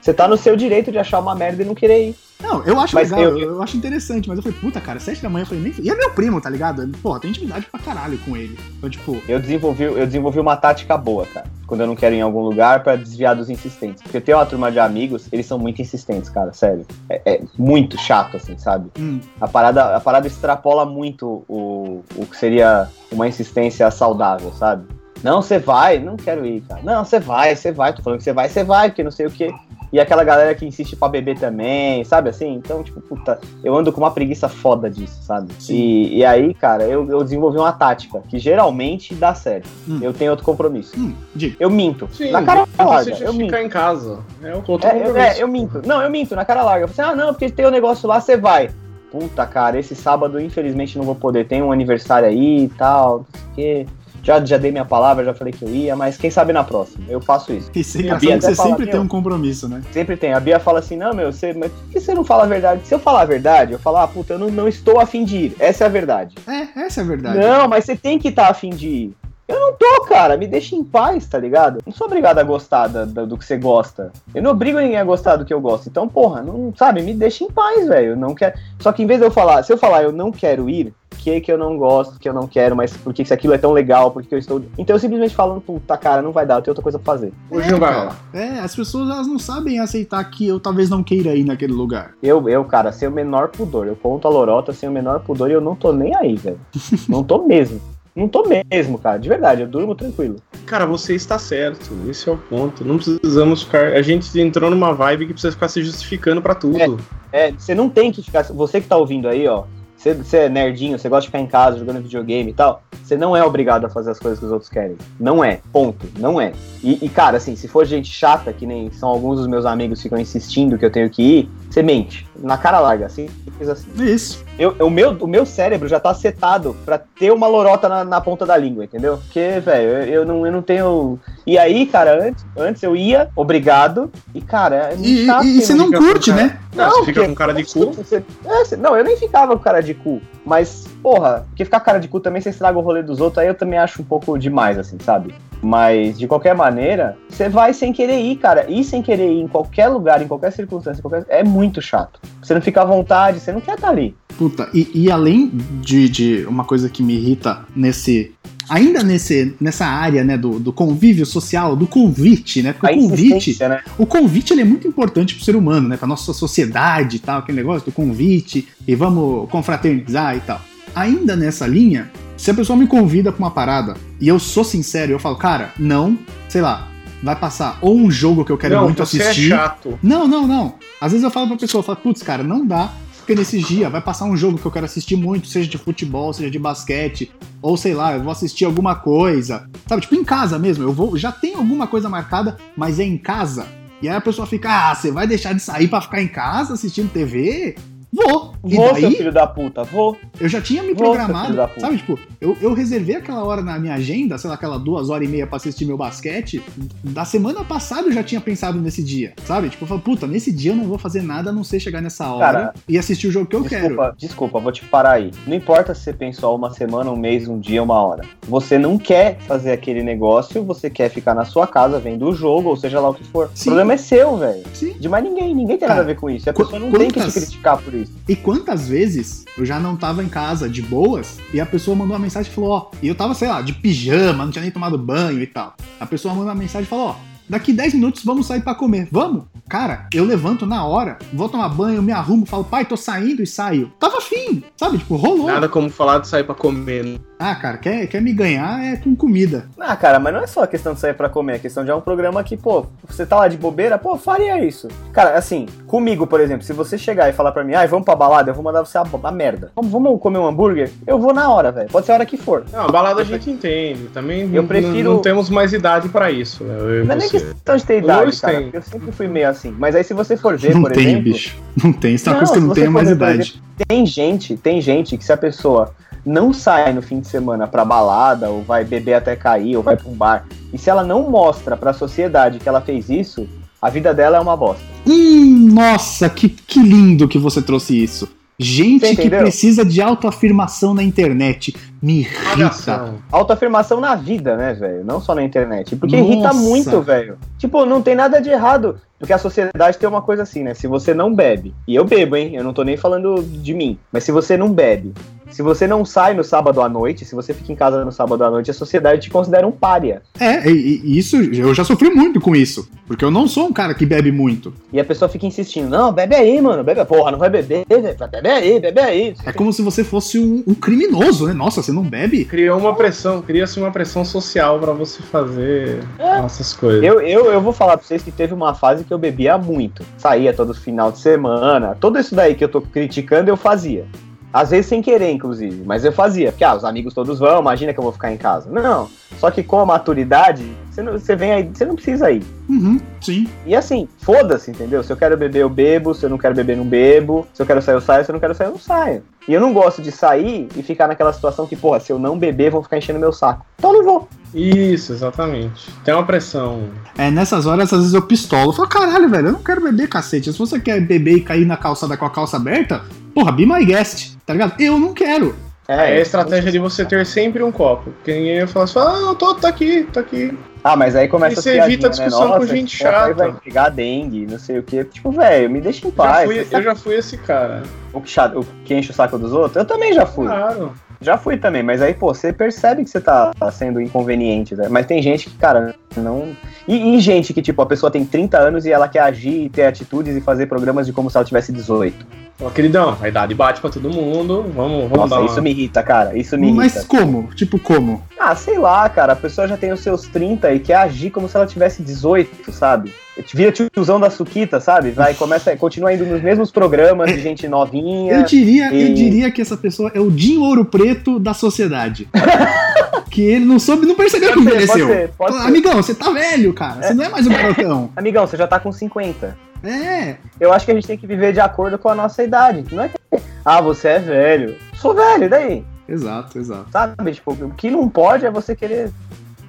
Você 0.00 0.14
tá 0.14 0.28
no 0.28 0.36
seu 0.36 0.56
direito 0.56 0.92
de 0.92 0.98
achar 0.98 1.18
uma 1.18 1.34
merda 1.34 1.62
e 1.62 1.66
não 1.66 1.74
querer 1.74 2.10
ir. 2.10 2.16
Não, 2.38 2.62
eu 2.66 2.78
acho 2.78 2.94
Mas 2.94 3.10
legal, 3.10 3.24
eu, 3.24 3.38
eu- 3.38 3.62
acho 3.62 3.78
interessante, 3.78 4.28
mas 4.28 4.36
eu 4.36 4.42
falei, 4.42 4.58
puta, 4.60 4.78
cara, 4.78 5.00
sete 5.00 5.22
da 5.22 5.28
manhã, 5.28 5.44
eu 5.44 5.46
falei, 5.46 5.62
nem. 5.64 5.74
E 5.82 5.88
é 5.90 5.94
meu 5.94 6.10
primo, 6.10 6.38
tá 6.38 6.50
ligado? 6.50 6.86
Porra, 7.02 7.18
tem 7.18 7.30
intimidade 7.30 7.64
pra 7.66 7.80
caralho 7.80 8.18
com 8.18 8.36
ele. 8.36 8.58
Então, 8.76 8.90
tipo, 8.90 9.16
Eu 9.26 9.40
desenvolvi, 9.40 9.84
eu 9.84 10.06
desenvolvi 10.06 10.38
uma 10.38 10.54
tática 10.54 10.98
boa, 10.98 11.24
cara. 11.26 11.46
Quando 11.66 11.80
eu 11.80 11.86
não 11.86 11.96
quero 11.96 12.14
ir 12.14 12.18
em 12.18 12.22
algum 12.22 12.42
lugar 12.42 12.82
pra 12.82 12.94
desviar 12.94 13.34
dos 13.34 13.48
insistentes. 13.48 14.02
Porque 14.02 14.18
eu 14.18 14.20
tenho 14.20 14.36
uma 14.38 14.44
turma 14.46 14.70
de 14.70 14.78
amigos, 14.78 15.26
eles 15.32 15.46
são 15.46 15.58
muito 15.58 15.80
insistentes, 15.80 16.28
cara, 16.28 16.52
sério. 16.52 16.86
É, 17.08 17.22
é 17.24 17.40
muito 17.58 17.98
chato, 17.98 18.36
assim, 18.36 18.56
sabe? 18.58 18.90
hum, 18.98 19.18
A 19.40 19.48
parada, 19.48 19.96
a 19.96 20.00
parada 20.00 20.26
extrapola 20.26 20.84
muito 20.84 21.42
o, 21.48 22.04
o 22.16 22.26
que 22.26 22.36
seria 22.36 22.88
uma 23.10 23.26
insistência 23.26 23.90
saudável, 23.90 24.52
sabe? 24.52 24.84
Não, 25.22 25.42
você 25.42 25.58
vai, 25.58 25.98
não 25.98 26.16
quero 26.16 26.44
ir, 26.46 26.60
cara. 26.62 26.80
Não, 26.82 27.04
você 27.04 27.18
vai, 27.18 27.54
você 27.54 27.72
vai. 27.72 27.92
Tô 27.92 28.02
falando 28.02 28.18
que 28.18 28.24
você 28.24 28.32
vai, 28.32 28.48
você 28.48 28.62
vai, 28.62 28.88
porque 28.90 29.02
não 29.02 29.10
sei 29.10 29.26
o 29.26 29.30
quê. 29.30 29.52
E 29.92 30.00
aquela 30.00 30.24
galera 30.24 30.54
que 30.54 30.66
insiste 30.66 30.96
pra 30.96 31.08
beber 31.08 31.38
também, 31.38 32.04
sabe 32.04 32.28
assim? 32.28 32.54
Então, 32.54 32.82
tipo, 32.82 33.00
puta, 33.00 33.40
eu 33.62 33.74
ando 33.74 33.92
com 33.92 34.00
uma 34.00 34.10
preguiça 34.10 34.48
foda 34.48 34.90
disso, 34.90 35.22
sabe? 35.22 35.52
E, 35.68 36.18
e 36.18 36.24
aí, 36.24 36.52
cara, 36.54 36.84
eu, 36.84 37.08
eu 37.08 37.22
desenvolvi 37.22 37.58
uma 37.58 37.72
tática 37.72 38.20
que 38.28 38.38
geralmente 38.38 39.14
dá 39.14 39.34
certo. 39.34 39.68
Hum. 39.88 40.00
Eu 40.02 40.12
tenho 40.12 40.32
outro 40.32 40.44
compromisso. 40.44 40.98
hum. 40.98 41.14
Eu 41.58 41.70
minto. 41.70 42.08
Sim, 42.12 42.30
na 42.30 42.42
cara 42.42 42.66
larga, 42.78 43.16
eu 43.20 43.32
minto. 43.32 43.46
ficar 43.46 43.62
em 43.62 43.68
casa. 43.68 44.18
É 44.42 44.52
o 44.52 44.62
outro 44.66 44.86
É, 44.86 44.96
eu, 44.96 45.04
compromisso. 45.04 45.18
é, 45.18 45.42
eu 45.42 45.48
minto. 45.48 45.82
Não, 45.86 46.02
eu 46.02 46.10
minto, 46.10 46.34
na 46.34 46.44
cara 46.44 46.62
larga. 46.62 46.84
Eu 46.84 46.88
falei 46.88 47.10
assim, 47.12 47.20
ah, 47.20 47.24
não, 47.24 47.32
porque 47.32 47.48
tem 47.48 47.64
o 47.64 47.68
um 47.68 47.72
negócio 47.72 48.08
lá, 48.08 48.20
você 48.20 48.36
vai. 48.36 48.70
Puta, 49.10 49.46
cara, 49.46 49.78
esse 49.78 49.94
sábado, 49.94 50.40
infelizmente, 50.40 50.98
não 50.98 51.04
vou 51.04 51.14
poder. 51.14 51.46
Tem 51.46 51.62
um 51.62 51.70
aniversário 51.72 52.28
aí 52.28 52.64
e 52.64 52.68
tal, 52.70 53.18
não 53.18 53.26
sei 53.32 53.40
o 53.40 53.54
quê. 53.54 53.86
Já, 54.26 54.44
já 54.44 54.58
dei 54.58 54.72
minha 54.72 54.84
palavra, 54.84 55.24
já 55.24 55.32
falei 55.32 55.52
que 55.52 55.64
eu 55.64 55.68
ia, 55.68 55.94
mas 55.94 56.16
quem 56.16 56.32
sabe 56.32 56.52
na 56.52 56.64
próxima. 56.64 57.04
Eu 57.08 57.20
faço 57.20 57.52
isso. 57.52 57.70
É 57.72 58.00
a 58.00 58.02
engraçado 58.02 58.20
Bia 58.20 58.38
que 58.38 58.44
você 58.44 58.54
fala, 58.56 58.68
sempre 58.70 58.86
tem 58.88 59.00
um 59.00 59.06
compromisso, 59.06 59.68
né? 59.68 59.82
Sempre 59.92 60.16
tem. 60.16 60.32
A 60.32 60.40
Bia 60.40 60.58
fala 60.58 60.80
assim, 60.80 60.96
não, 60.96 61.14
meu, 61.14 61.32
você, 61.32 61.52
mas 61.52 61.70
por 61.70 61.90
que 61.90 62.00
você 62.00 62.12
não 62.12 62.24
fala 62.24 62.42
a 62.42 62.46
verdade? 62.46 62.84
Se 62.84 62.92
eu 62.92 62.98
falar 62.98 63.22
a 63.22 63.24
verdade, 63.24 63.74
eu 63.74 63.78
falo, 63.78 63.98
ah, 63.98 64.08
puta, 64.08 64.32
eu 64.32 64.38
não, 64.38 64.50
não 64.50 64.66
estou 64.66 64.98
afim 64.98 65.24
de 65.24 65.36
ir. 65.36 65.56
Essa 65.60 65.84
é 65.84 65.86
a 65.86 65.90
verdade. 65.90 66.34
É, 66.44 66.80
essa 66.80 67.02
é 67.02 67.04
a 67.04 67.06
verdade. 67.06 67.38
Não, 67.38 67.68
mas 67.68 67.84
você 67.84 67.94
tem 67.94 68.18
que 68.18 68.28
estar 68.28 68.48
afim 68.48 68.70
de 68.70 68.88
ir. 68.88 69.16
Eu 69.48 69.60
não 69.60 69.72
tô, 69.74 70.04
cara. 70.08 70.36
Me 70.36 70.46
deixa 70.46 70.74
em 70.74 70.82
paz, 70.82 71.26
tá 71.26 71.38
ligado? 71.38 71.78
Não 71.86 71.92
sou 71.92 72.06
obrigado 72.06 72.38
a 72.38 72.42
gostar 72.42 72.88
da- 72.88 73.04
da- 73.04 73.24
do 73.24 73.36
que 73.38 73.44
você 73.44 73.56
gosta. 73.56 74.12
Eu 74.34 74.42
não 74.42 74.50
obrigo 74.50 74.78
ninguém 74.80 74.96
a 74.98 75.04
gostar 75.04 75.36
do 75.36 75.44
que 75.44 75.54
eu 75.54 75.60
gosto. 75.60 75.88
Então, 75.88 76.08
porra, 76.08 76.42
não 76.42 76.72
sabe? 76.76 77.02
Me 77.02 77.14
deixa 77.14 77.44
em 77.44 77.50
paz, 77.50 77.86
velho. 77.86 78.08
Eu 78.10 78.16
não 78.16 78.34
quero. 78.34 78.58
Só 78.80 78.92
que 78.92 79.02
em 79.02 79.06
vez 79.06 79.20
de 79.20 79.26
eu 79.26 79.30
falar, 79.30 79.62
se 79.62 79.72
eu 79.72 79.78
falar 79.78 80.02
eu 80.02 80.10
não 80.12 80.32
quero 80.32 80.68
ir, 80.68 80.92
que 81.18 81.40
que 81.40 81.50
eu 81.50 81.58
não 81.58 81.76
gosto, 81.78 82.18
que 82.18 82.28
eu 82.28 82.32
não 82.32 82.46
quero, 82.46 82.76
mas 82.76 82.96
porque 82.96 83.24
se 83.24 83.32
aquilo 83.34 83.52
é 83.54 83.58
tão 83.58 83.72
legal, 83.72 84.10
porque 84.10 84.34
eu 84.34 84.38
estou. 84.38 84.62
Então 84.78 84.94
eu 84.96 85.00
simplesmente 85.00 85.34
falo, 85.34 85.60
puta, 85.60 85.96
cara, 85.96 86.22
não 86.22 86.30
vai 86.32 86.44
dar, 86.46 86.56
eu 86.56 86.62
tenho 86.62 86.72
outra 86.72 86.82
coisa 86.82 86.98
pra 86.98 87.12
fazer. 87.14 87.32
Hoje 87.50 87.70
não 87.70 87.78
vai 87.78 87.94
rolar. 87.94 88.16
É, 88.32 88.58
as 88.60 88.74
pessoas 88.76 89.08
elas 89.10 89.26
não 89.26 89.38
sabem 89.38 89.78
aceitar 89.80 90.22
que 90.24 90.46
eu 90.46 90.58
talvez 90.60 90.88
não 90.90 91.02
queira 91.02 91.34
ir 91.34 91.44
naquele 91.44 91.72
lugar. 91.72 92.12
Eu, 92.22 92.48
eu, 92.48 92.64
cara, 92.64 92.92
sem 92.92 93.08
o 93.08 93.12
menor 93.12 93.48
pudor. 93.48 93.86
Eu 93.86 93.96
conto 93.96 94.26
a 94.28 94.30
lorota 94.30 94.72
sem 94.72 94.88
o 94.88 94.92
menor 94.92 95.20
pudor 95.20 95.50
e 95.50 95.54
eu 95.54 95.60
não 95.60 95.74
tô 95.74 95.92
nem 95.92 96.14
aí, 96.16 96.34
velho. 96.36 96.60
não 97.08 97.22
tô 97.24 97.42
mesmo. 97.44 97.80
Não 98.16 98.26
tô 98.26 98.48
mesmo, 98.48 98.98
cara. 98.98 99.18
De 99.18 99.28
verdade, 99.28 99.60
eu 99.60 99.68
durmo 99.68 99.94
tranquilo. 99.94 100.36
Cara, 100.64 100.86
você 100.86 101.14
está 101.14 101.38
certo. 101.38 101.90
Esse 102.08 102.26
é 102.26 102.32
o 102.32 102.38
ponto. 102.38 102.82
Não 102.82 102.96
precisamos 102.96 103.62
ficar. 103.62 103.92
A 103.92 104.00
gente 104.00 104.40
entrou 104.40 104.70
numa 104.70 104.94
vibe 104.94 105.26
que 105.26 105.32
precisa 105.34 105.52
ficar 105.52 105.68
se 105.68 105.82
justificando 105.82 106.40
pra 106.40 106.54
tudo. 106.54 106.98
É, 107.30 107.52
você 107.52 107.74
não 107.74 107.90
tem 107.90 108.10
que 108.10 108.22
ficar. 108.22 108.42
Você 108.44 108.80
que 108.80 108.88
tá 108.88 108.96
ouvindo 108.96 109.28
aí, 109.28 109.46
ó. 109.46 109.64
Você, 109.96 110.14
você 110.14 110.36
é 110.38 110.48
nerdinho, 110.48 110.98
você 110.98 111.08
gosta 111.08 111.22
de 111.22 111.28
ficar 111.28 111.40
em 111.40 111.46
casa 111.46 111.78
jogando 111.78 112.02
videogame 112.02 112.50
e 112.50 112.54
tal. 112.54 112.82
Você 113.02 113.16
não 113.16 113.36
é 113.36 113.44
obrigado 113.44 113.84
a 113.84 113.88
fazer 113.88 114.10
as 114.10 114.18
coisas 114.18 114.38
que 114.38 114.44
os 114.44 114.52
outros 114.52 114.68
querem. 114.68 114.96
Não 115.18 115.42
é. 115.42 115.60
Ponto. 115.72 116.06
Não 116.18 116.40
é. 116.40 116.52
E, 116.82 117.04
e, 117.04 117.08
cara, 117.08 117.36
assim, 117.36 117.56
se 117.56 117.66
for 117.68 117.84
gente 117.84 118.10
chata, 118.10 118.52
que 118.52 118.66
nem 118.66 118.90
são 118.90 119.08
alguns 119.08 119.38
dos 119.38 119.46
meus 119.46 119.64
amigos 119.64 119.98
que 119.98 120.04
ficam 120.04 120.18
insistindo 120.18 120.76
que 120.76 120.84
eu 120.84 120.90
tenho 120.90 121.08
que 121.08 121.22
ir, 121.22 121.50
você 121.70 121.82
mente. 121.82 122.26
Na 122.36 122.58
cara 122.58 122.80
larga, 122.80 123.06
assim, 123.06 123.28
simples 123.44 123.68
assim. 123.68 123.90
É 123.98 124.04
isso. 124.04 124.44
Eu, 124.58 124.76
o, 124.80 124.90
meu, 124.90 125.12
o 125.12 125.26
meu 125.26 125.46
cérebro 125.46 125.88
já 125.88 126.00
tá 126.00 126.12
setado 126.14 126.76
pra 126.84 126.98
ter 126.98 127.32
uma 127.32 127.46
lorota 127.46 127.88
na, 127.88 128.04
na 128.04 128.20
ponta 128.20 128.44
da 128.44 128.56
língua, 128.56 128.84
entendeu? 128.84 129.18
Porque, 129.18 129.60
velho, 129.60 129.88
eu, 129.88 130.04
eu 130.04 130.26
não, 130.26 130.46
eu 130.46 130.52
não 130.52 130.62
tenho. 130.62 131.18
E 131.46 131.56
aí, 131.56 131.86
cara, 131.86 132.26
antes, 132.26 132.44
antes 132.56 132.82
eu 132.82 132.96
ia, 132.96 133.28
obrigado, 133.36 134.10
e, 134.34 134.40
cara, 134.40 134.76
é 134.92 134.96
muito 134.96 135.08
E, 135.08 135.26
chato, 135.26 135.44
e- 135.44 135.58
e 135.58 135.62
você 135.62 135.74
não 135.74 135.92
curte, 135.92 136.30
cara- 136.32 136.42
né? 136.44 136.58
Não, 136.74 136.90
você 136.90 137.04
fica 137.04 137.24
com 137.26 137.34
cara 137.34 137.54
de 137.54 137.64
cu. 137.64 137.92
Você- 137.92 138.22
é, 138.44 138.76
não, 138.76 138.96
eu 138.96 139.04
nem 139.04 139.16
ficava 139.16 139.56
com 139.56 139.62
cara 139.62 139.80
de 139.80 139.94
cu. 139.94 140.20
Mas, 140.44 140.86
porra, 141.02 141.46
porque 141.48 141.64
ficar 141.64 141.78
com 141.80 141.86
cara 141.86 141.98
de 142.00 142.08
cu 142.08 142.18
também 142.20 142.42
você 142.42 142.50
estraga 142.50 142.76
o 142.76 142.80
rolê 142.82 143.02
dos 143.02 143.20
outros, 143.20 143.38
aí 143.38 143.46
eu 143.48 143.54
também 143.54 143.78
acho 143.78 144.02
um 144.02 144.04
pouco 144.04 144.36
demais, 144.36 144.76
assim, 144.78 144.96
sabe? 145.04 145.34
Mas, 145.62 146.18
de 146.18 146.26
qualquer 146.28 146.54
maneira, 146.54 147.16
você 147.28 147.48
vai 147.48 147.72
sem 147.72 147.92
querer 147.92 148.20
ir, 148.20 148.36
cara. 148.36 148.66
Ir 148.70 148.84
sem 148.84 149.00
querer 149.00 149.32
ir 149.32 149.40
em 149.40 149.48
qualquer 149.48 149.88
lugar, 149.88 150.20
em 150.20 150.28
qualquer 150.28 150.52
circunstância, 150.52 150.98
em 150.98 151.02
qualquer... 151.02 151.24
é 151.28 151.42
muito 151.42 151.80
chato. 151.80 152.20
Você 152.42 152.52
não 152.54 152.60
fica 152.60 152.82
à 152.82 152.84
vontade, 152.84 153.40
você 153.40 153.52
não 153.52 153.60
quer 153.60 153.74
estar 153.76 153.88
ali. 153.88 154.14
Puta, 154.36 154.68
e, 154.74 154.90
e 154.94 155.10
além 155.10 155.48
de, 155.80 156.08
de 156.10 156.46
uma 156.46 156.64
coisa 156.64 156.90
que 156.90 157.02
me 157.02 157.14
irrita 157.14 157.60
nesse. 157.74 158.34
Ainda 158.68 159.02
nesse, 159.02 159.54
nessa 159.60 159.86
área, 159.86 160.24
né, 160.24 160.36
do, 160.36 160.58
do 160.58 160.72
convívio 160.72 161.24
social, 161.24 161.76
do 161.76 161.86
convite, 161.86 162.62
né? 162.62 162.72
Porque 162.72 162.94
A 162.94 162.96
o 162.96 163.08
convite, 163.08 163.56
né? 163.60 163.80
o 163.98 164.06
convite 164.06 164.52
ele 164.52 164.62
é 164.62 164.64
muito 164.64 164.86
importante 164.88 165.34
pro 165.34 165.44
ser 165.44 165.56
humano, 165.56 165.88
né? 165.88 165.96
Pra 165.96 166.06
nossa 166.08 166.32
sociedade 166.32 167.16
e 167.16 167.18
tal, 167.18 167.38
aquele 167.40 167.58
negócio 167.58 167.84
do 167.84 167.92
convite, 167.92 168.66
e 168.86 168.94
vamos 168.94 169.48
confraternizar 169.50 170.36
e 170.36 170.40
tal. 170.40 170.60
Ainda 170.94 171.36
nessa 171.36 171.66
linha, 171.66 172.10
se 172.36 172.50
a 172.50 172.54
pessoa 172.54 172.76
me 172.76 172.86
convida 172.86 173.30
pra 173.32 173.38
uma 173.44 173.50
parada 173.50 173.96
e 174.20 174.28
eu 174.28 174.38
sou 174.38 174.64
sincero, 174.64 175.12
eu 175.12 175.18
falo, 175.18 175.36
cara, 175.36 175.72
não, 175.78 176.18
sei 176.48 176.60
lá, 176.62 176.88
vai 177.22 177.36
passar 177.36 177.78
ou 177.80 177.96
um 177.96 178.10
jogo 178.10 178.44
que 178.44 178.52
eu 178.52 178.58
quero 178.58 178.76
não, 178.76 178.84
muito 178.84 179.04
você 179.04 179.22
assistir. 179.22 179.52
é 179.52 179.56
chato. 179.56 179.98
Não, 180.02 180.26
não, 180.28 180.46
não. 180.46 180.74
Às 181.00 181.12
vezes 181.12 181.24
eu 181.24 181.30
falo 181.30 181.48
pra 181.48 181.56
pessoa, 181.56 181.80
eu 181.80 181.84
falo, 181.84 181.98
putz, 181.98 182.22
cara, 182.22 182.42
não 182.42 182.66
dá, 182.66 182.90
porque 183.26 183.34
nesses 183.34 183.66
dias 183.66 183.90
vai 183.90 184.00
passar 184.00 184.24
um 184.24 184.36
jogo 184.36 184.56
que 184.56 184.64
eu 184.64 184.70
quero 184.70 184.86
assistir 184.86 185.16
muito, 185.16 185.48
seja 185.48 185.68
de 185.68 185.76
futebol, 185.76 186.32
seja 186.32 186.48
de 186.48 186.60
basquete, 186.60 187.32
ou 187.60 187.76
sei 187.76 187.92
lá, 187.92 188.12
eu 188.12 188.22
vou 188.22 188.30
assistir 188.30 188.64
alguma 188.64 188.94
coisa. 188.94 189.68
Sabe, 189.84 190.02
tipo 190.02 190.14
em 190.14 190.22
casa 190.22 190.60
mesmo, 190.60 190.84
eu 190.84 190.92
vou, 190.92 191.18
já 191.18 191.32
tem 191.32 191.56
alguma 191.56 191.88
coisa 191.88 192.08
marcada, 192.08 192.56
mas 192.76 193.00
é 193.00 193.02
em 193.02 193.18
casa. 193.18 193.66
E 194.00 194.08
aí 194.08 194.14
a 194.14 194.20
pessoa 194.20 194.46
fica, 194.46 194.70
ah, 194.70 194.94
você 194.94 195.10
vai 195.10 195.26
deixar 195.26 195.52
de 195.54 195.60
sair 195.60 195.88
pra 195.88 196.00
ficar 196.00 196.22
em 196.22 196.28
casa 196.28 196.74
assistindo 196.74 197.10
TV? 197.10 197.74
Vou. 198.12 198.54
E 198.64 198.74
Vou, 198.76 198.94
seu 198.94 199.02
daí, 199.02 199.16
filho 199.16 199.32
da 199.32 199.46
puta, 199.46 199.84
vou. 199.84 200.16
eu 200.40 200.48
já 200.48 200.60
tinha 200.60 200.82
me 200.82 200.94
Vou, 200.94 201.14
seu 201.14 201.26
programado, 201.26 201.70
sabe? 201.80 201.98
Tipo, 201.98 202.18
eu, 202.40 202.56
eu 202.60 202.72
reservei 202.72 203.16
aquela 203.16 203.44
hora 203.44 203.62
na 203.62 203.78
minha 203.78 203.94
agenda, 203.94 204.38
sei 204.38 204.48
lá, 204.48 204.54
aquela 204.54 204.78
duas 204.78 205.10
horas 205.10 205.28
e 205.28 205.30
meia 205.30 205.46
pra 205.46 205.56
assistir 205.56 205.84
meu 205.84 205.96
basquete. 205.96 206.62
Da 207.04 207.24
semana 207.24 207.62
passada 207.64 208.08
eu 208.08 208.12
já 208.12 208.22
tinha 208.24 208.40
pensado 208.40 208.80
nesse 208.80 209.02
dia, 209.02 209.34
sabe? 209.44 209.68
Tipo, 209.68 209.84
eu 209.84 209.88
falo, 209.88 210.00
puta, 210.00 210.26
nesse 210.26 210.50
dia 210.50 210.72
eu 210.72 210.76
não 210.76 210.84
vou 210.84 210.98
fazer 210.98 211.22
nada 211.22 211.50
a 211.50 211.52
não 211.52 211.62
ser 211.62 211.78
chegar 211.78 212.00
nessa 212.00 212.26
hora 212.32 212.46
Cara, 212.46 212.74
e 212.88 212.98
assistir 212.98 213.28
o 213.28 213.30
jogo 213.30 213.46
que 213.46 213.56
eu 213.56 213.64
quero. 213.64 213.82
Desculpa, 213.88 214.14
desculpa, 214.18 214.58
vou 214.60 214.72
te 214.72 214.84
parar 214.84 215.12
aí. 215.12 215.30
Não 215.46 215.54
importa 215.54 215.94
se 215.94 216.02
você 216.02 216.12
pensou 216.12 216.56
uma 216.56 216.70
semana, 216.72 217.10
um 217.10 217.16
mês, 217.16 217.46
um 217.46 217.58
dia, 217.60 217.82
uma 217.82 218.00
hora. 218.00 218.24
Você 218.48 218.78
não 218.78 218.98
quer 218.98 219.38
fazer 219.40 219.72
aquele 219.72 220.02
negócio, 220.02 220.64
você 220.64 220.88
quer 220.90 221.10
ficar 221.10 221.34
na 221.34 221.44
sua 221.44 221.66
casa 221.66 221.98
vendo 222.00 222.26
o 222.28 222.32
jogo, 222.34 222.68
ou 222.70 222.76
seja 222.76 222.98
lá 222.98 223.10
o 223.10 223.14
que 223.14 223.24
for. 223.24 223.50
Sim. 223.54 223.62
O 223.62 223.72
problema 223.72 223.92
é 223.92 223.96
seu, 223.96 224.36
velho. 224.36 224.62
De 224.98 225.08
mais 225.08 225.22
ninguém, 225.22 225.48
ninguém 225.54 225.76
tem 225.76 225.86
Cara, 225.86 225.94
nada 226.00 226.02
a 226.02 226.06
ver 226.06 226.16
com 226.18 226.28
isso. 226.30 226.48
A 226.48 226.52
pessoa 226.52 226.78
não 226.78 226.90
tem 226.90 227.08
que 227.08 227.14
quantas- 227.14 227.34
te 227.34 227.40
criticar 227.40 227.78
por 227.78 227.92
isso. 227.94 227.95
E 228.28 228.36
quantas 228.36 228.88
vezes 228.88 229.44
eu 229.56 229.64
já 229.64 229.78
não 229.78 229.96
tava 229.96 230.22
em 230.22 230.28
casa 230.28 230.68
de 230.68 230.82
boas 230.82 231.38
e 231.52 231.60
a 231.60 231.66
pessoa 231.66 231.96
mandou 231.96 232.14
uma 232.14 232.22
mensagem 232.22 232.50
e 232.50 232.54
falou, 232.54 232.70
ó, 232.70 232.90
e 233.02 233.08
eu 233.08 233.14
tava, 233.14 233.34
sei 233.34 233.48
lá, 233.48 233.62
de 233.62 233.72
pijama, 233.72 234.44
não 234.44 234.52
tinha 234.52 234.62
nem 234.62 234.70
tomado 234.70 234.98
banho 234.98 235.42
e 235.42 235.46
tal. 235.46 235.74
A 235.98 236.06
pessoa 236.06 236.34
mandou 236.34 236.48
uma 236.48 236.54
mensagem 236.54 236.86
e 236.86 236.88
falou, 236.88 237.08
ó, 237.08 237.35
daqui 237.48 237.72
10 237.72 237.94
minutos 237.94 238.24
vamos 238.24 238.46
sair 238.46 238.60
pra 238.60 238.74
comer. 238.74 239.08
Vamos? 239.10 239.44
Cara, 239.68 240.06
eu 240.14 240.24
levanto 240.24 240.64
na 240.64 240.84
hora, 240.86 241.18
vou 241.32 241.48
tomar 241.48 241.68
banho, 241.68 242.00
me 242.00 242.12
arrumo, 242.12 242.46
falo, 242.46 242.62
pai, 242.62 242.84
tô 242.84 242.96
saindo 242.96 243.42
e 243.42 243.46
saio. 243.46 243.90
Tava 243.98 244.18
afim, 244.18 244.62
sabe? 244.76 244.98
Tipo, 244.98 245.16
rolou. 245.16 245.48
Nada 245.48 245.68
como 245.68 245.90
falar 245.90 246.18
de 246.20 246.28
sair 246.28 246.44
pra 246.44 246.54
comer. 246.54 247.04
né? 247.04 247.18
Ah, 247.38 247.54
cara, 247.54 247.76
quer, 247.76 248.06
quer 248.06 248.22
me 248.22 248.32
ganhar 248.32 248.82
é 248.82 248.96
com 248.96 249.14
comida. 249.16 249.68
Ah, 249.78 249.94
cara, 249.96 250.18
mas 250.20 250.32
não 250.32 250.40
é 250.40 250.46
só 250.46 250.62
a 250.62 250.66
questão 250.66 250.94
de 250.94 251.00
sair 251.00 251.14
pra 251.14 251.28
comer, 251.28 251.56
é 251.56 251.58
questão 251.58 251.84
de 251.84 251.90
é 251.90 251.94
um 251.94 252.00
programa 252.00 252.42
que, 252.44 252.56
pô, 252.56 252.86
você 253.06 253.26
tá 253.26 253.36
lá 253.36 253.48
de 253.48 253.56
bobeira, 253.58 253.98
pô, 253.98 254.16
faria 254.16 254.64
isso. 254.64 254.86
Cara, 255.12 255.36
assim, 255.36 255.66
comigo, 255.86 256.26
por 256.28 256.40
exemplo, 256.40 256.64
se 256.64 256.72
você 256.72 256.96
chegar 256.96 257.28
e 257.28 257.32
falar 257.32 257.50
pra 257.52 257.64
mim, 257.64 257.74
ai, 257.74 257.88
vamos 257.88 258.04
pra 258.04 258.14
balada, 258.16 258.50
eu 258.50 258.54
vou 258.54 258.62
mandar 258.64 258.84
você 258.84 258.96
a, 258.96 259.04
a 259.24 259.32
merda. 259.32 259.72
Vamos, 259.74 259.90
vamos 259.90 260.20
comer 260.20 260.38
um 260.38 260.46
hambúrguer? 260.46 260.90
Eu 261.06 261.18
vou 261.18 261.34
na 261.34 261.50
hora, 261.50 261.72
velho. 261.72 261.88
Pode 261.90 262.06
ser 262.06 262.12
a 262.12 262.14
hora 262.14 262.24
que 262.26 262.36
for. 262.36 262.64
Não, 262.72 262.84
a 262.84 262.88
balada 262.88 263.20
a 263.20 263.24
gente 263.24 263.50
entende. 263.50 264.04
Também 264.14 264.42
Eu 264.54 264.62
não- 264.62 264.66
prefiro- 264.68 265.14
não, 265.14 265.18
temos 265.18 265.50
mais 265.50 265.72
idade 265.72 266.08
pra 266.08 266.30
isso. 266.30 266.62
né, 266.64 266.74
Eu 266.78 267.04
Não 267.04 267.12
é 267.14 267.18
nem. 267.18 267.28
Questão 267.40 267.76
de 267.76 267.84
ter 267.84 267.98
idade, 268.02 268.40
cara. 268.40 268.58
tem. 268.58 268.70
Eu 268.72 268.82
sempre 268.82 269.12
fui 269.12 269.28
meio 269.28 269.48
assim. 269.48 269.74
Mas 269.78 269.94
aí 269.94 270.04
se 270.04 270.14
você 270.14 270.36
for 270.36 270.56
ver, 270.56 270.74
não 270.74 270.82
por 270.82 270.92
tem, 270.92 271.06
exemplo, 271.06 271.22
bicho. 271.24 271.56
Não 271.82 271.92
tem. 271.92 272.14
Isso 272.14 272.28
é 272.28 272.32
uma 272.32 272.40
Não, 272.40 272.46
coisa 272.46 272.60
que 272.60 272.66
não 272.66 272.74
for 272.74 272.90
mais 272.90 273.08
ver, 273.08 273.14
idade. 273.14 273.62
tem 273.88 274.06
gente, 274.06 274.56
tem 274.56 274.80
gente 274.80 275.16
que 275.16 275.24
se 275.24 275.32
a 275.32 275.36
pessoa 275.36 275.94
não 276.24 276.52
sai 276.52 276.92
no 276.92 277.00
fim 277.02 277.20
de 277.20 277.28
semana 277.28 277.66
pra 277.68 277.84
balada, 277.84 278.50
ou 278.50 278.62
vai 278.62 278.84
beber 278.84 279.14
até 279.14 279.36
cair, 279.36 279.76
ou 279.76 279.82
vai 279.82 279.96
pra 279.96 280.08
um 280.08 280.14
bar, 280.14 280.44
e 280.72 280.78
se 280.78 280.90
ela 280.90 281.04
não 281.04 281.30
mostra 281.30 281.76
pra 281.76 281.92
sociedade 281.92 282.58
que 282.58 282.68
ela 282.68 282.80
fez 282.80 283.08
isso, 283.08 283.48
a 283.80 283.88
vida 283.88 284.12
dela 284.12 284.36
é 284.38 284.40
uma 284.40 284.56
bosta. 284.56 284.82
Hum, 285.06 285.70
nossa, 285.72 286.28
que, 286.28 286.48
que 286.48 286.80
lindo 286.80 287.28
que 287.28 287.38
você 287.38 287.62
trouxe 287.62 288.02
isso. 288.02 288.28
Gente 288.58 289.14
que 289.16 289.28
precisa 289.28 289.84
de 289.84 290.00
autoafirmação 290.00 290.94
na 290.94 291.02
internet. 291.02 291.76
Me 292.00 292.20
irrita. 292.20 293.14
Autoafirmação 293.30 294.00
na 294.00 294.14
vida, 294.14 294.56
né, 294.56 294.72
velho? 294.72 295.04
Não 295.04 295.20
só 295.20 295.34
na 295.34 295.42
internet. 295.42 295.94
Porque 295.96 296.16
Nossa. 296.16 296.32
irrita 296.32 296.52
muito, 296.54 297.02
velho. 297.02 297.38
Tipo, 297.58 297.84
não 297.84 298.00
tem 298.00 298.14
nada 298.14 298.40
de 298.40 298.48
errado. 298.48 298.98
Porque 299.18 299.32
a 299.32 299.38
sociedade 299.38 299.98
tem 299.98 300.08
uma 300.08 300.22
coisa 300.22 300.42
assim, 300.42 300.62
né? 300.62 300.74
Se 300.74 300.86
você 300.86 301.14
não 301.14 301.34
bebe, 301.34 301.74
e 301.88 301.94
eu 301.94 302.04
bebo, 302.04 302.36
hein? 302.36 302.54
Eu 302.54 302.62
não 302.62 302.72
tô 302.72 302.82
nem 302.82 302.96
falando 302.96 303.42
de 303.42 303.72
mim. 303.74 303.98
Mas 304.12 304.24
se 304.24 304.32
você 304.32 304.56
não 304.56 304.70
bebe, 304.70 305.12
se 305.50 305.62
você 305.62 305.86
não 305.86 306.04
sai 306.04 306.34
no 306.34 306.44
sábado 306.44 306.80
à 306.80 306.88
noite, 306.88 307.24
se 307.24 307.34
você 307.34 307.54
fica 307.54 307.72
em 307.72 307.76
casa 307.76 308.04
no 308.04 308.12
sábado 308.12 308.44
à 308.44 308.50
noite, 308.50 308.70
a 308.70 308.74
sociedade 308.74 309.22
te 309.22 309.30
considera 309.30 309.66
um 309.66 309.72
pária. 309.72 310.22
É, 310.38 310.68
e, 310.70 311.00
e 311.04 311.18
isso, 311.18 311.36
eu 311.36 311.74
já 311.74 311.84
sofri 311.84 312.10
muito 312.10 312.40
com 312.40 312.54
isso. 312.54 312.88
Porque 313.06 313.24
eu 313.24 313.30
não 313.30 313.46
sou 313.46 313.66
um 313.66 313.72
cara 313.72 313.94
que 313.94 314.04
bebe 314.04 314.32
muito. 314.32 314.72
E 314.92 314.98
a 314.98 315.04
pessoa 315.04 315.28
fica 315.28 315.46
insistindo, 315.46 315.88
não, 315.88 316.12
bebe 316.12 316.34
aí, 316.34 316.60
mano, 316.60 316.82
bebe, 316.82 317.04
porra, 317.04 317.30
não 317.30 317.38
vai 317.38 317.48
beber, 317.48 317.84
velho, 317.88 318.16
bebe 318.30 318.48
aí, 318.48 318.80
bebe 318.80 319.00
aí. 319.00 319.34
É 319.44 319.52
como 319.52 319.72
se 319.72 319.82
você 319.82 320.02
fosse 320.02 320.38
um, 320.38 320.62
um 320.66 320.74
criminoso, 320.74 321.46
né? 321.46 321.52
Nossa, 321.52 321.82
você 321.82 321.92
não 321.92 322.02
bebe? 322.02 322.44
Criou 322.44 322.78
uma 322.78 322.94
pressão, 322.94 323.40
cria-se 323.40 323.78
uma 323.78 323.90
pressão 323.90 324.24
social 324.24 324.78
pra 324.78 324.92
você 324.92 325.22
fazer 325.22 326.00
essas 326.44 326.72
coisas. 326.72 327.02
Eu, 327.02 327.20
eu, 327.20 327.46
eu 327.52 327.60
vou 327.60 327.72
falar 327.72 327.96
pra 327.96 328.06
vocês 328.06 328.22
que 328.22 328.30
teve 328.30 328.52
uma 328.52 328.74
fase 328.74 329.04
que 329.04 329.12
eu 329.12 329.18
bebia 329.18 329.56
muito. 329.56 330.04
Saía 330.18 330.52
todo 330.52 330.74
final 330.74 331.12
de 331.12 331.18
semana. 331.18 331.96
Tudo 332.00 332.18
isso 332.18 332.34
daí 332.34 332.54
que 332.54 332.64
eu 332.64 332.68
tô 332.68 332.80
criticando, 332.80 333.50
eu 333.50 333.56
fazia. 333.56 334.06
Às 334.52 334.70
vezes 334.70 334.86
sem 334.86 335.02
querer, 335.02 335.30
inclusive. 335.30 335.82
Mas 335.84 336.04
eu 336.04 336.12
fazia. 336.12 336.50
Porque, 336.50 336.64
ah, 336.64 336.74
os 336.74 336.84
amigos 336.84 337.12
todos 337.12 337.38
vão, 337.38 337.60
imagina 337.60 337.92
que 337.92 337.98
eu 337.98 338.04
vou 338.04 338.12
ficar 338.12 338.32
em 338.32 338.36
casa. 338.36 338.70
Não. 338.70 339.08
Só 339.38 339.50
que 339.50 339.62
com 339.62 339.80
a 339.80 339.86
maturidade, 339.86 340.64
você, 340.90 341.02
não, 341.02 341.12
você 341.12 341.36
vem 341.36 341.52
aí, 341.52 341.70
você 341.72 341.84
não 341.84 341.94
precisa 341.94 342.30
ir. 342.30 342.42
Uhum, 342.68 342.98
sim. 343.20 343.48
E 343.66 343.76
assim, 343.76 344.08
foda-se, 344.18 344.70
entendeu? 344.70 345.02
Se 345.02 345.12
eu 345.12 345.16
quero 345.16 345.36
beber, 345.36 345.60
eu 345.60 345.68
bebo. 345.68 346.14
Se 346.14 346.24
eu 346.24 346.30
não 346.30 346.38
quero 346.38 346.54
beber, 346.54 346.76
não 346.76 346.86
bebo. 346.86 347.46
Se 347.52 347.62
eu 347.62 347.66
quero 347.66 347.82
sair, 347.82 347.96
eu 347.96 348.00
saio. 348.00 348.24
Se 348.24 348.30
eu 348.30 348.32
não 348.32 348.40
quero 348.40 348.54
sair, 348.54 348.68
eu 348.68 348.72
não 348.72 348.78
saio. 348.78 349.22
E 349.48 349.52
eu 349.52 349.60
não 349.60 349.72
gosto 349.72 350.02
de 350.02 350.10
sair 350.10 350.68
e 350.74 350.82
ficar 350.82 351.06
naquela 351.06 351.32
situação 351.32 351.66
que, 351.66 351.76
porra, 351.76 352.00
se 352.00 352.10
eu 352.10 352.18
não 352.18 352.38
beber, 352.38 352.70
vão 352.70 352.82
ficar 352.82 352.98
enchendo 352.98 353.18
meu 353.18 353.32
saco. 353.32 353.64
Então 353.78 353.92
eu 353.92 353.98
não 353.98 354.04
vou. 354.04 354.28
Isso, 354.54 355.12
exatamente. 355.12 355.90
Tem 356.04 356.14
uma 356.14 356.24
pressão. 356.24 356.88
É, 357.16 357.30
nessas 357.30 357.66
horas, 357.66 357.92
às 357.92 357.98
vezes 357.98 358.14
eu 358.14 358.22
pistolo. 358.22 358.70
Eu 358.70 358.72
falo, 358.72 358.88
caralho, 358.88 359.28
velho, 359.28 359.48
eu 359.48 359.52
não 359.52 359.62
quero 359.62 359.82
beber, 359.82 360.08
cacete. 360.08 360.52
Se 360.52 360.58
você 360.58 360.80
quer 360.80 361.00
beber 361.00 361.36
e 361.36 361.40
cair 361.42 361.66
na 361.66 361.76
calçada 361.76 362.16
com 362.16 362.24
a 362.24 362.30
calça 362.30 362.56
aberta, 362.56 363.02
porra, 363.34 363.52
be 363.52 363.66
my 363.66 363.84
guest, 363.84 364.35
tá 364.46 364.52
ligado? 364.52 364.80
Eu 364.80 364.98
não 364.98 365.12
quero. 365.12 365.54
É 365.88 365.94
a 366.16 366.20
estratégia 366.20 366.72
de 366.72 366.78
você 366.80 367.04
ter 367.04 367.24
sempre 367.24 367.62
um 367.62 367.70
copo. 367.70 368.10
Porque 368.10 368.32
ninguém 368.34 368.58
vai 368.58 368.66
falar 368.66 368.84
assim, 368.86 368.98
ah, 368.98 369.28
eu 369.28 369.34
tô, 369.36 369.54
tá 369.54 369.68
aqui, 369.68 370.02
tá 370.12 370.18
aqui. 370.18 370.56
Ah, 370.82 370.96
mas 370.96 371.14
aí 371.14 371.28
começa 371.28 371.54
E 371.54 371.58
as 371.58 371.62
você 371.64 371.70
evita 371.78 372.08
piadinhas, 372.08 372.16
discussão 372.32 372.48
né? 372.52 372.58
com 372.58 372.66
gente 372.66 373.06
aí 373.06 373.12
chata. 373.12 373.34
Vai 373.34 373.52
pegar 373.64 373.88
dengue, 373.90 374.46
não 374.50 374.58
sei 374.58 374.78
o 374.80 374.82
quê. 374.82 375.04
Tipo, 375.04 375.30
velho, 375.30 375.70
me 375.70 375.80
deixa 375.80 376.06
em 376.06 376.10
Já 376.10 376.16
paz. 376.16 376.44
fui- 376.46 376.54
Você 376.56 376.64
sabe 376.64 376.76
eu 376.76 376.82
já 376.82 376.94
fui 376.96 377.14
esse 377.14 377.36
cara. 377.36 377.82
o, 378.12 378.20
que 378.20 378.28
chato- 378.30 378.58
o 378.60 378.66
que 378.84 378.94
enche 378.94 379.10
o 379.12 379.14
saco 379.14 379.38
dos 379.38 379.52
outros? 379.52 379.76
Eu 379.76 379.84
também 379.84 380.12
já 380.12 380.26
fui. 380.26 380.46
Claro. 380.46 380.92
Já 381.20 381.38
fui 381.38 381.56
também, 381.56 381.82
mas 381.84 382.02
aí, 382.02 382.12
pô, 382.14 382.34
você 382.34 382.52
percebe 382.52 383.02
que 383.04 383.08
você 383.10 383.20
tá 383.20 383.52
sendo 383.72 384.00
inconveniente, 384.00 384.74
né? 384.74 384.88
Mas 384.90 385.06
tem 385.06 385.22
gente 385.22 385.48
que, 385.48 385.56
cara, 385.56 385.94
não. 386.16 386.54
E, 386.86 387.16
e 387.16 387.20
gente 387.20 387.54
que, 387.54 387.62
tipo, 387.62 387.80
a 387.80 387.86
pessoa 387.86 388.10
tem 388.10 388.24
30 388.24 388.58
anos 388.58 388.84
e 388.84 388.92
ela 388.92 389.08
quer 389.08 389.20
agir 389.20 389.62
e 389.64 389.68
ter 389.70 389.84
atitudes 389.86 390.36
e 390.36 390.40
fazer 390.40 390.66
programas 390.66 391.06
de 391.06 391.12
como 391.12 391.30
se 391.30 391.36
ela 391.36 391.44
tivesse 391.46 391.72
18. 391.72 392.26
Ó, 392.58 392.70
queridão, 392.70 393.16
a 393.20 393.28
idade 393.28 393.54
bate 393.54 393.82
pra 393.82 393.90
todo 393.90 394.08
mundo. 394.10 394.64
Vamos, 394.74 395.10
vamos 395.10 395.10
dar 395.10 395.36
Nossa, 395.36 395.40
uma... 395.40 395.46
isso 395.46 395.60
me 395.62 395.70
irrita, 395.70 396.02
cara. 396.02 396.36
Isso 396.38 396.56
me 396.56 396.72
Mas 396.72 396.94
irrita. 396.96 397.08
como? 397.08 397.48
Tipo, 397.54 397.78
como? 397.78 398.22
Ah, 398.38 398.54
sei 398.54 398.78
lá, 398.78 399.06
cara. 399.10 399.34
A 399.34 399.36
pessoa 399.36 399.68
já 399.68 399.76
tem 399.76 399.92
os 399.92 400.00
seus 400.00 400.22
30 400.22 400.72
e 400.72 400.80
quer 400.80 400.94
agir 400.96 401.30
como 401.30 401.48
se 401.48 401.56
ela 401.56 401.66
tivesse 401.66 402.02
18, 402.02 402.72
sabe? 402.72 403.12
Vira 403.54 403.70
tiozão 403.70 404.18
da 404.18 404.30
Suquita, 404.30 404.80
sabe? 404.80 405.10
Vai, 405.10 405.34
começa, 405.34 405.76
continua 405.76 406.14
indo 406.14 406.24
nos 406.24 406.40
mesmos 406.40 406.70
programas 406.70 407.30
de 407.30 407.38
gente 407.42 407.68
novinha. 407.68 408.32
Eu 408.32 408.42
diria, 408.44 408.86
eu 408.90 409.08
e- 409.08 409.12
diria 409.12 409.50
que 409.50 409.60
essa 409.60 409.76
pessoa 409.76 410.10
é 410.14 410.20
o 410.20 410.30
Jim 410.34 410.56
Ouro 410.56 410.86
Preto 410.86 411.38
da 411.38 411.52
sociedade. 411.52 412.26
que 413.36 413.42
ele 413.42 413.66
não 413.66 413.78
soube, 413.78 414.06
não 414.06 414.14
percebeu 414.14 414.48
que 414.48 414.54
Pode 414.54 414.64
ser, 414.70 414.74
envelheceu. 414.76 415.06
pode 415.06 415.18
ser, 415.20 415.28
pode 415.36 415.52
Fala, 415.52 415.62
ser. 415.64 415.68
Amigão, 415.68 415.92
você 415.96 416.14
tá 416.14 416.30
velho, 416.30 416.72
cara. 416.72 417.02
Você 417.02 417.12
não 417.12 417.22
é 417.24 417.28
mais 417.28 417.46
um 417.46 417.50
garotão. 417.50 418.10
Amigão, 418.16 418.46
você 418.46 418.56
já 418.56 418.66
tá 418.66 418.80
com 418.80 418.90
50. 418.90 419.56
É. 419.84 420.36
Eu 420.58 420.72
acho 420.72 420.86
que 420.86 420.90
a 420.90 420.94
gente 420.94 421.06
tem 421.06 421.18
que 421.18 421.26
viver 421.26 421.52
de 421.52 421.60
acordo 421.60 421.98
com 421.98 422.08
a 422.08 422.14
nossa 422.14 422.42
idade. 422.42 422.82
Não 422.90 423.02
é 423.04 423.08
que. 423.10 423.42
Ah, 423.62 423.82
você 423.82 424.08
é 424.08 424.18
velho. 424.18 424.76
Sou 424.94 425.14
velho, 425.14 425.44
e 425.44 425.48
daí? 425.50 425.84
Exato, 426.08 426.58
exato. 426.58 426.86
Sabe? 426.90 427.32
Tipo, 427.34 427.52
o 427.52 427.70
que 427.76 427.90
não 427.90 428.08
pode 428.08 428.46
é 428.46 428.50
você 428.50 428.74
querer. 428.74 429.10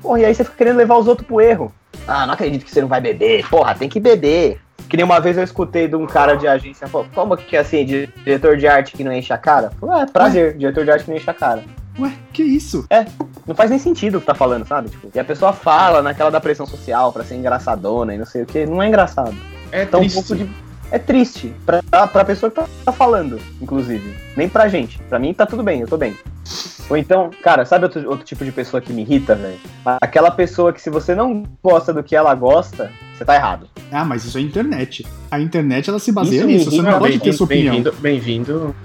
Porra, 0.01 0.19
e 0.21 0.25
aí 0.25 0.33
você 0.33 0.45
fica 0.45 0.55
querendo 0.55 0.77
levar 0.77 0.95
os 0.97 1.07
outros 1.07 1.27
pro 1.27 1.41
erro. 1.41 1.69
Ah, 2.07 2.25
não 2.25 2.35
acredito 2.35 2.63
que 2.63 2.71
você 2.71 2.79
não 2.79 2.87
vai 2.87 3.01
beber. 3.01 3.45
Porra, 3.49 3.75
tem 3.75 3.89
que 3.89 3.99
beber. 3.99 4.61
Que 4.87 4.95
nem 4.95 5.03
uma 5.03 5.19
vez 5.19 5.35
eu 5.37 5.43
escutei 5.43 5.89
de 5.89 5.95
um 5.97 6.05
cara 6.07 6.35
de 6.35 6.47
agência, 6.47 6.87
falou, 6.87 7.05
como 7.13 7.35
que 7.35 7.57
é 7.57 7.59
assim, 7.59 7.83
di- 7.83 8.07
diretor 8.23 8.55
de 8.55 8.65
arte 8.65 8.93
que 8.95 9.03
não 9.03 9.11
enche 9.11 9.33
a 9.33 9.37
cara? 9.37 9.71
Falei, 9.77 10.03
é, 10.03 10.05
prazer, 10.05 10.55
diretor 10.57 10.85
de 10.85 10.91
arte 10.91 11.03
que 11.03 11.09
não 11.11 11.17
enche 11.17 11.29
a 11.29 11.33
cara. 11.33 11.61
Ué, 11.99 12.11
que 12.31 12.43
isso? 12.43 12.85
Não 13.47 13.55
faz 13.55 13.69
nem 13.69 13.79
sentido 13.79 14.17
o 14.17 14.21
que 14.21 14.27
tá 14.27 14.35
falando, 14.35 14.67
sabe? 14.67 14.89
Tipo, 14.89 15.09
e 15.13 15.19
a 15.19 15.23
pessoa 15.23 15.51
fala 15.53 16.01
naquela 16.01 16.29
da 16.29 16.39
pressão 16.39 16.65
social 16.67 17.11
pra 17.11 17.23
ser 17.23 17.35
engraçadona 17.35 18.13
e 18.13 18.17
não 18.17 18.25
sei 18.25 18.43
o 18.43 18.45
que, 18.45 18.65
não 18.65 18.81
é 18.83 18.87
engraçado. 18.87 19.35
É 19.71 19.83
Então, 19.83 19.99
um 19.99 20.03
triste. 20.03 20.15
pouco 20.15 20.35
de. 20.35 20.49
É 20.91 20.97
triste. 20.99 21.53
Pra, 21.65 21.81
pra 22.07 22.23
pessoa 22.23 22.49
que 22.49 22.55
tá, 22.55 22.65
tá 22.85 22.91
falando, 22.91 23.39
inclusive. 23.61 24.13
Nem 24.37 24.47
pra 24.47 24.67
gente. 24.69 24.99
Pra 25.09 25.19
mim 25.19 25.33
tá 25.33 25.45
tudo 25.45 25.61
bem, 25.63 25.81
eu 25.81 25.87
tô 25.87 25.97
bem. 25.97 26.15
Ou 26.89 26.95
então, 26.95 27.29
cara, 27.43 27.65
sabe 27.65 27.83
outro, 27.83 28.07
outro 28.09 28.23
tipo 28.25 28.45
de 28.45 28.51
pessoa 28.53 28.79
que 28.79 28.93
me 28.93 29.01
irrita, 29.01 29.35
velho? 29.35 29.57
Aquela 29.99 30.31
pessoa 30.31 30.71
que 30.71 30.81
se 30.81 30.89
você 30.89 31.13
não 31.13 31.43
gosta 31.61 31.91
do 31.93 32.01
que 32.01 32.15
ela 32.15 32.33
gosta, 32.33 32.89
você 33.17 33.25
tá 33.25 33.35
errado. 33.35 33.67
Ah, 33.91 34.05
mas 34.05 34.23
isso 34.23 34.37
é 34.37 34.41
internet. 34.41 35.05
A 35.29 35.39
internet, 35.41 35.89
ela 35.89 35.99
se 35.99 36.11
baseia 36.13 36.39
Isso 36.39 36.47
nisso. 36.47 36.71
Você 36.71 36.81
não 36.81 36.99
pode 36.99 37.19
ter 37.19 37.33
sua 37.33 37.43
opinião. 37.45 37.73
bem-vindo, 37.73 37.93
bem-vindo, 37.99 38.75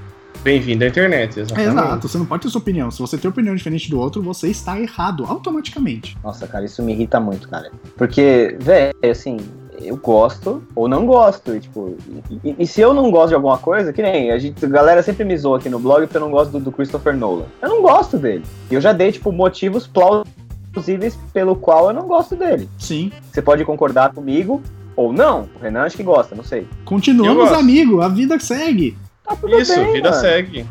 bem-vindo 0.42 0.84
à 0.84 0.88
internet, 0.88 1.40
exatamente. 1.40 1.70
exato, 1.70 2.08
você 2.08 2.18
não 2.18 2.26
pode 2.26 2.42
ter 2.42 2.48
sua 2.48 2.60
opinião. 2.60 2.90
Se 2.90 2.98
você 2.98 3.16
tem 3.16 3.30
opinião 3.30 3.54
diferente 3.54 3.88
do 3.88 3.98
outro, 3.98 4.22
você 4.22 4.48
está 4.48 4.78
errado, 4.78 5.24
automaticamente. 5.28 6.16
Nossa, 6.22 6.46
cara, 6.46 6.64
isso 6.64 6.82
me 6.82 6.92
irrita 6.92 7.20
muito, 7.20 7.48
cara. 7.48 7.70
Porque, 7.96 8.56
velho, 8.60 8.92
assim, 9.10 9.38
eu 9.80 9.96
gosto 9.96 10.62
ou 10.74 10.88
não 10.88 11.06
gosto. 11.06 11.54
E, 11.54 11.60
tipo, 11.60 11.96
e, 12.44 12.56
e- 12.58 12.66
se 12.66 12.80
eu 12.80 12.92
não 12.92 13.10
gosto 13.10 13.28
de 13.28 13.34
alguma 13.34 13.58
coisa, 13.58 13.92
que 13.92 14.02
nem 14.02 14.30
a, 14.30 14.38
gente, 14.38 14.64
a 14.64 14.68
galera 14.68 15.02
sempre 15.02 15.24
me 15.24 15.36
zoa 15.36 15.58
aqui 15.58 15.68
no 15.68 15.78
blog 15.78 16.02
porque 16.02 16.16
eu 16.16 16.20
não 16.20 16.30
gosto 16.30 16.50
do, 16.52 16.60
do 16.60 16.72
Christopher 16.72 17.16
Nolan. 17.16 17.44
Eu 17.60 17.68
não 17.68 17.82
gosto 17.82 18.18
dele. 18.18 18.44
E 18.70 18.74
eu 18.74 18.80
já 18.80 18.92
dei, 18.92 19.12
tipo, 19.12 19.30
motivos 19.32 19.86
plausíveis 19.86 21.16
pelo 21.32 21.54
qual 21.56 21.88
eu 21.88 21.92
não 21.94 22.06
gosto 22.06 22.34
dele. 22.36 22.68
Sim. 22.78 23.12
Você 23.32 23.40
pode 23.42 23.64
concordar 23.64 24.12
comigo 24.12 24.62
ou 24.96 25.12
não. 25.12 25.48
O 25.58 25.62
Renan 25.62 25.82
acho 25.82 25.96
que 25.96 26.02
gosta, 26.02 26.34
não 26.34 26.44
sei. 26.44 26.66
Continuamos, 26.84 27.50
amigo. 27.52 28.00
A 28.00 28.08
vida 28.08 28.38
segue. 28.38 28.96
Tá 29.24 29.36
tudo 29.36 29.58
Isso, 29.58 29.74
bem, 29.74 29.92
vida 29.92 30.10
mano. 30.10 30.20
segue. 30.20 30.66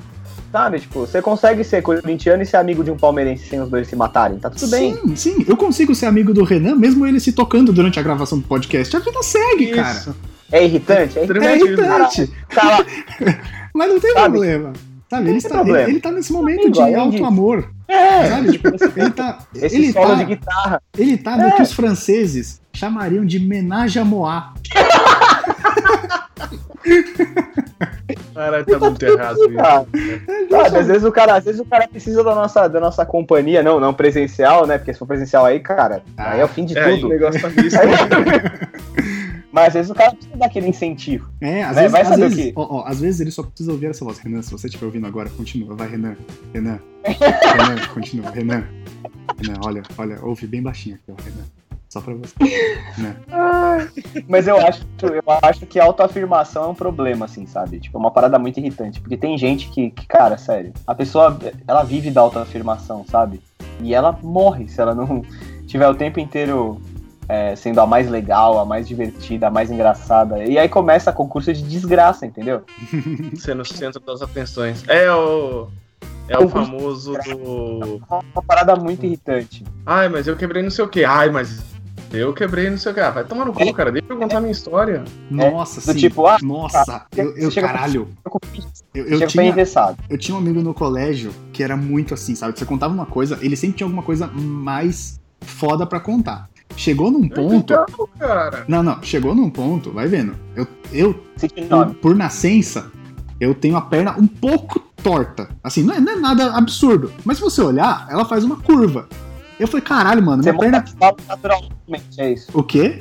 Sabe, 0.51 0.79
tipo, 0.81 0.99
você 0.99 1.21
consegue 1.21 1.63
ser 1.63 1.81
corintiano 1.81 2.43
e 2.43 2.45
ser 2.45 2.57
amigo 2.57 2.83
de 2.83 2.91
um 2.91 2.97
palmeirense 2.97 3.47
sem 3.47 3.61
os 3.61 3.69
dois 3.69 3.87
se 3.87 3.95
matarem. 3.95 4.37
Tá 4.37 4.49
tudo 4.49 4.67
bem. 4.69 4.95
Sim, 4.97 5.15
sim. 5.15 5.45
Eu 5.47 5.55
consigo 5.55 5.95
ser 5.95 6.07
amigo 6.07 6.33
do 6.33 6.43
Renan, 6.43 6.75
mesmo 6.75 7.07
ele 7.07 7.19
se 7.21 7.31
tocando 7.31 7.71
durante 7.71 7.97
a 7.99 8.03
gravação 8.03 8.37
do 8.39 8.47
podcast. 8.47 8.93
A 8.95 8.99
vida 8.99 9.23
segue, 9.23 9.67
cara. 9.71 9.91
Isso. 9.97 10.15
É 10.51 10.65
irritante? 10.65 11.17
É 11.17 11.21
É 11.21 11.25
irritante. 11.25 12.21
irritante. 12.21 12.31
Tá 12.53 12.63
lá. 12.67 12.85
Mas 13.73 13.89
não 13.89 13.99
tem 14.01 14.13
Sabe? 14.13 14.29
problema. 14.29 14.73
Sabe, 15.09 15.21
ele 15.23 15.29
tem 15.29 15.37
está, 15.37 15.49
problema. 15.55 15.79
ele, 15.83 15.91
ele 15.91 15.99
tá 16.01 16.11
nesse 16.11 16.33
momento 16.33 16.59
Amigo, 16.59 16.71
de 16.73 16.81
além 16.81 16.95
alto 16.95 17.11
disso. 17.11 17.25
amor. 17.25 17.69
É. 17.87 18.27
Sabe? 18.29 18.51
Tipo, 18.51 18.67
ele 18.99 19.11
tá. 19.11 19.39
Esse 19.55 19.75
ele 19.77 19.93
solo 19.93 20.07
tá, 20.07 20.13
de 20.15 20.25
guitarra. 20.25 20.81
ele 20.97 21.17
tá 21.17 21.37
no 21.37 21.43
É. 21.47 21.51
que 21.51 21.61
os 21.61 21.71
franceses 21.71 22.61
chamariam 22.73 23.25
de 23.25 23.39
menage 23.39 23.97
à 23.99 24.03
moa. 24.05 24.53
Caralho, 28.33 28.65
tá 28.65 28.79
muito 28.79 29.03
errado 29.05 29.37
isso. 29.37 30.49
Sabe, 30.49 30.77
às 30.77 30.87
vezes 30.87 31.03
o 31.03 31.11
cara, 31.11 31.35
às 31.35 31.43
vezes 31.45 31.59
o 31.61 31.65
cara 31.65 31.87
precisa 31.87 32.23
da 32.23 32.33
nossa, 32.35 32.67
da 32.67 32.79
nossa 32.79 33.05
companhia, 33.05 33.61
não, 33.63 33.79
não 33.79 33.93
presencial, 33.93 34.65
né? 34.65 34.77
Porque 34.77 34.93
se 34.93 34.99
for 34.99 35.05
presencial 35.07 35.45
aí, 35.45 35.59
cara, 35.59 36.01
aí 36.17 36.39
é 36.39 36.43
o 36.45 36.47
fim 36.47 36.65
de 36.65 36.77
É, 36.77 36.83
aí 36.83 36.93
o 36.93 37.01
tudo. 37.01 37.09
negócio 37.09 37.41
tá 37.41 37.47
visto. 37.61 37.77
Mas 39.51 39.67
às 39.67 39.73
vezes 39.73 39.91
o 39.91 39.95
cara 39.95 40.11
precisa 40.11 40.37
daquele 40.37 40.67
incentivo. 40.69 41.29
É, 41.41 41.63
às 41.63 41.75
Vai- 41.75 41.83
vezes, 41.89 41.91
vai 41.91 42.01
às 42.01 42.19
vezes, 42.35 42.53
ó, 42.55 42.77
ó, 42.79 42.87
às 42.87 43.01
vezes 43.01 43.19
ele 43.19 43.31
só 43.31 43.43
precisa 43.43 43.71
ouvir 43.71 43.87
essa 43.87 44.05
voz. 44.05 44.17
Renan, 44.19 44.41
se 44.41 44.51
você 44.51 44.67
estiver 44.67 44.85
ouvindo 44.85 45.05
agora, 45.07 45.29
continua. 45.29 45.75
Vai, 45.75 45.89
Renan. 45.89 46.15
Renan. 46.53 46.79
Renan, 47.03 47.87
continua. 47.93 48.29
Renan. 48.31 48.63
Renan, 49.37 49.59
olha, 49.65 49.81
olha, 49.97 50.19
ouve 50.23 50.47
bem 50.47 50.61
baixinho 50.61 50.95
aqui, 50.95 51.11
ó, 51.11 51.21
Renan. 51.21 51.45
Só 51.91 51.99
pra 51.99 52.13
você. 52.13 52.33
Renan. 52.95 53.89
Mas 54.25 54.47
eu 54.47 54.55
acho, 54.55 54.81
eu 55.03 55.23
acho 55.43 55.65
que 55.65 55.77
a 55.77 55.83
autoafirmação 55.83 56.63
é 56.63 56.67
um 56.67 56.73
problema, 56.73 57.25
assim, 57.25 57.45
sabe? 57.45 57.81
Tipo, 57.81 57.97
é 57.97 57.99
uma 57.99 58.11
parada 58.11 58.39
muito 58.39 58.61
irritante. 58.61 59.01
Porque 59.01 59.17
tem 59.17 59.37
gente 59.37 59.67
que, 59.69 59.91
que, 59.91 60.07
cara, 60.07 60.37
sério, 60.37 60.71
a 60.87 60.95
pessoa, 60.95 61.37
ela 61.67 61.83
vive 61.83 62.09
da 62.09 62.21
autoafirmação, 62.21 63.05
sabe? 63.05 63.41
E 63.81 63.93
ela 63.93 64.17
morre 64.23 64.69
se 64.69 64.79
ela 64.79 64.95
não 64.95 65.21
tiver 65.67 65.89
o 65.89 65.93
tempo 65.93 66.17
inteiro 66.21 66.81
é, 67.27 67.57
sendo 67.57 67.81
a 67.81 67.85
mais 67.85 68.09
legal, 68.09 68.57
a 68.57 68.63
mais 68.63 68.87
divertida, 68.87 69.47
a 69.47 69.51
mais 69.51 69.69
engraçada. 69.69 70.45
E 70.45 70.57
aí 70.57 70.69
começa 70.69 71.11
concurso 71.11 71.51
de 71.51 71.61
desgraça, 71.61 72.25
entendeu? 72.25 72.63
Sendo 73.35 73.63
o 73.63 73.65
centro 73.65 73.99
das 73.99 74.21
atenções. 74.21 74.87
É 74.87 75.11
o. 75.11 75.67
É 76.29 76.37
o 76.37 76.47
famoso 76.47 77.17
do. 77.25 78.01
Uma 78.09 78.43
parada 78.47 78.77
muito 78.77 79.05
irritante. 79.05 79.65
Ai, 79.85 80.07
mas 80.07 80.25
eu 80.25 80.37
quebrei 80.37 80.63
não 80.63 80.71
sei 80.71 80.85
o 80.85 80.87
quê. 80.87 81.03
Ai, 81.03 81.29
mas 81.29 81.71
Eu 82.13 82.33
quebrei 82.33 82.69
no 82.69 82.77
seu 82.77 82.93
cara. 82.93 83.11
Vai 83.11 83.23
tomar 83.23 83.45
no 83.45 83.53
cu, 83.53 83.73
cara. 83.73 83.91
Deixa 83.91 84.07
eu 84.09 84.17
contar 84.17 84.39
minha 84.41 84.51
história. 84.51 85.03
Nossa, 85.29 85.79
do 85.79 85.93
sim. 85.93 85.99
tipo, 85.99 86.27
ah, 86.27 86.37
Nossa, 86.41 87.05
eu, 87.15 87.37
eu 87.37 87.51
caralho. 87.53 88.07
Eu, 88.93 89.05
eu 89.05 89.27
tinha, 89.27 89.55
eu 90.09 90.17
tinha 90.17 90.35
um 90.35 90.39
amigo 90.39 90.61
no 90.61 90.73
colégio 90.73 91.33
que 91.53 91.63
era 91.63 91.77
muito 91.77 92.13
assim, 92.13 92.35
sabe? 92.35 92.57
Você 92.57 92.65
contava 92.65 92.93
uma 92.93 93.05
coisa, 93.05 93.39
ele 93.41 93.55
sempre 93.55 93.77
tinha 93.77 93.85
alguma 93.85 94.03
coisa 94.03 94.27
mais 94.27 95.19
foda 95.39 95.85
pra 95.85 95.99
contar. 95.99 96.49
Chegou 96.75 97.11
num 97.11 97.27
ponto. 97.29 97.71
Legal, 97.71 98.09
cara. 98.19 98.65
Não, 98.67 98.83
não, 98.83 99.01
chegou 99.01 99.33
num 99.33 99.49
ponto, 99.49 99.91
vai 99.91 100.07
vendo. 100.07 100.35
Eu, 100.55 100.67
eu 100.91 101.13
por, 101.69 101.95
por 101.95 102.15
nascença, 102.15 102.91
eu 103.39 103.55
tenho 103.55 103.75
a 103.75 103.81
perna 103.81 104.15
um 104.17 104.27
pouco 104.27 104.79
torta. 105.01 105.49
Assim, 105.63 105.83
não 105.83 105.95
é, 105.95 105.99
não 105.99 106.13
é 106.13 106.15
nada 106.15 106.55
absurdo. 106.55 107.11
Mas 107.25 107.37
se 107.37 107.43
você 107.43 107.61
olhar, 107.61 108.07
ela 108.09 108.25
faz 108.25 108.43
uma 108.43 108.57
curva. 108.57 109.07
Eu 109.61 109.67
falei, 109.67 109.83
caralho, 109.83 110.23
mano, 110.23 110.41
Você 110.41 110.51
minha 110.51 110.59
perna. 110.59 110.83
naturalmente, 111.27 112.03
é 112.17 112.31
isso. 112.31 112.47
O 112.51 112.63
quê? 112.63 112.97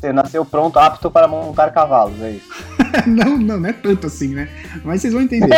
Você 0.00 0.10
nasceu 0.10 0.42
pronto, 0.42 0.78
apto 0.78 1.10
para 1.10 1.28
montar 1.28 1.70
cavalos, 1.70 2.18
é 2.22 2.30
isso. 2.30 2.48
não, 3.06 3.36
não, 3.36 3.60
não 3.60 3.68
é 3.68 3.74
tanto 3.74 4.06
assim, 4.06 4.28
né? 4.28 4.48
Mas 4.82 5.02
vocês 5.02 5.12
vão 5.12 5.20
entender. 5.20 5.50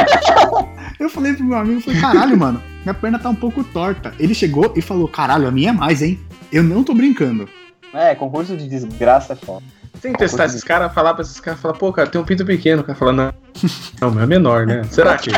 eu 0.98 1.09
falei 1.09 1.34
pro 1.34 1.44
meu 1.44 1.57
amigo, 1.57 1.78
eu 1.78 1.82
falei, 1.82 2.01
caralho, 2.01 2.36
mano, 2.36 2.61
minha 2.82 2.92
perna 2.92 3.16
tá 3.16 3.28
um 3.28 3.34
pouco 3.34 3.62
torta. 3.62 4.12
Ele 4.18 4.34
chegou 4.34 4.72
e 4.74 4.82
falou, 4.82 5.07
caralho, 5.07 5.46
a 5.46 5.53
minha 5.53 5.70
é 5.70 5.72
mais, 5.72 6.03
hein? 6.03 6.18
Eu 6.51 6.64
não 6.64 6.82
tô 6.82 6.94
brincando. 6.94 7.48
É, 7.94 8.16
concurso 8.16 8.57
de 8.57 8.68
desgraça 8.68 9.34
é 9.34 9.36
foda. 9.36 9.64
Tem 10.03 10.12
que 10.12 10.18
testar 10.18 10.46
esses 10.46 10.64
caras, 10.64 10.92
falar 10.92 11.14
pra 11.14 11.22
esses 11.22 11.38
caras, 11.38 11.61
falar, 11.61 11.74
pô, 11.74 11.92
cara, 11.92 12.09
tem 12.09 12.20
um 12.20 12.24
pinto 12.24 12.44
pequeno. 12.44 12.82
O 12.82 12.84
cara 12.84 12.98
fala, 12.98 13.12
não. 13.12 13.34
Não, 14.11 14.20
é 14.20 14.26
menor, 14.26 14.66
né? 14.66 14.82
Será 14.90 15.16
que? 15.16 15.30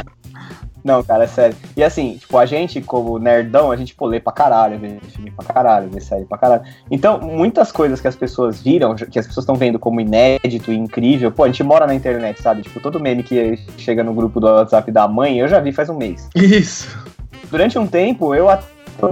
Não, 0.85 1.03
cara, 1.03 1.24
é 1.24 1.26
sério. 1.26 1.57
E 1.76 1.83
assim, 1.83 2.16
tipo, 2.18 2.37
a 2.37 2.45
gente, 2.45 2.80
como 2.80 3.18
nerdão, 3.18 3.70
a 3.70 3.76
gente 3.76 3.95
pô, 3.95 4.07
lê 4.07 4.18
pra 4.18 4.33
caralho, 4.33 4.78
vê 4.78 4.99
filme 5.09 5.30
pra 5.30 5.45
caralho, 5.45 5.89
vê 5.91 6.01
série 6.01 6.24
pra 6.24 6.39
caralho. 6.39 6.62
Então, 6.91 7.20
muitas 7.20 7.70
coisas 7.70 8.01
que 8.01 8.09
as 8.09 8.16
pessoas 8.16 8.61
viram, 8.61 8.95
que 8.95 9.18
as 9.18 9.26
pessoas 9.26 9.45
estão 9.45 9.55
vendo 9.55 9.78
como 9.78 10.01
inédito 10.01 10.72
e 10.72 10.76
incrível, 10.76 11.30
pô, 11.30 11.45
a 11.45 11.47
gente 11.47 11.62
mora 11.62 11.87
na 11.87 11.95
internet, 11.95 12.43
sabe? 12.43 12.62
Tipo, 12.62 12.80
todo 12.80 13.01
meme 13.01 13.22
que 13.22 13.57
chega 13.78 14.03
no 14.03 14.12
grupo 14.12 14.41
do 14.41 14.47
WhatsApp 14.47 14.91
da 14.91 15.07
mãe, 15.07 15.39
eu 15.39 15.49
já 15.49 15.61
vi 15.61 15.72
faz 15.72 15.89
um 15.89 15.97
mês. 15.97 16.28
Isso. 16.35 16.99
Durante 17.51 17.78
um 17.78 17.87
tempo, 17.87 18.35
eu 18.35 18.49
até 18.49 18.64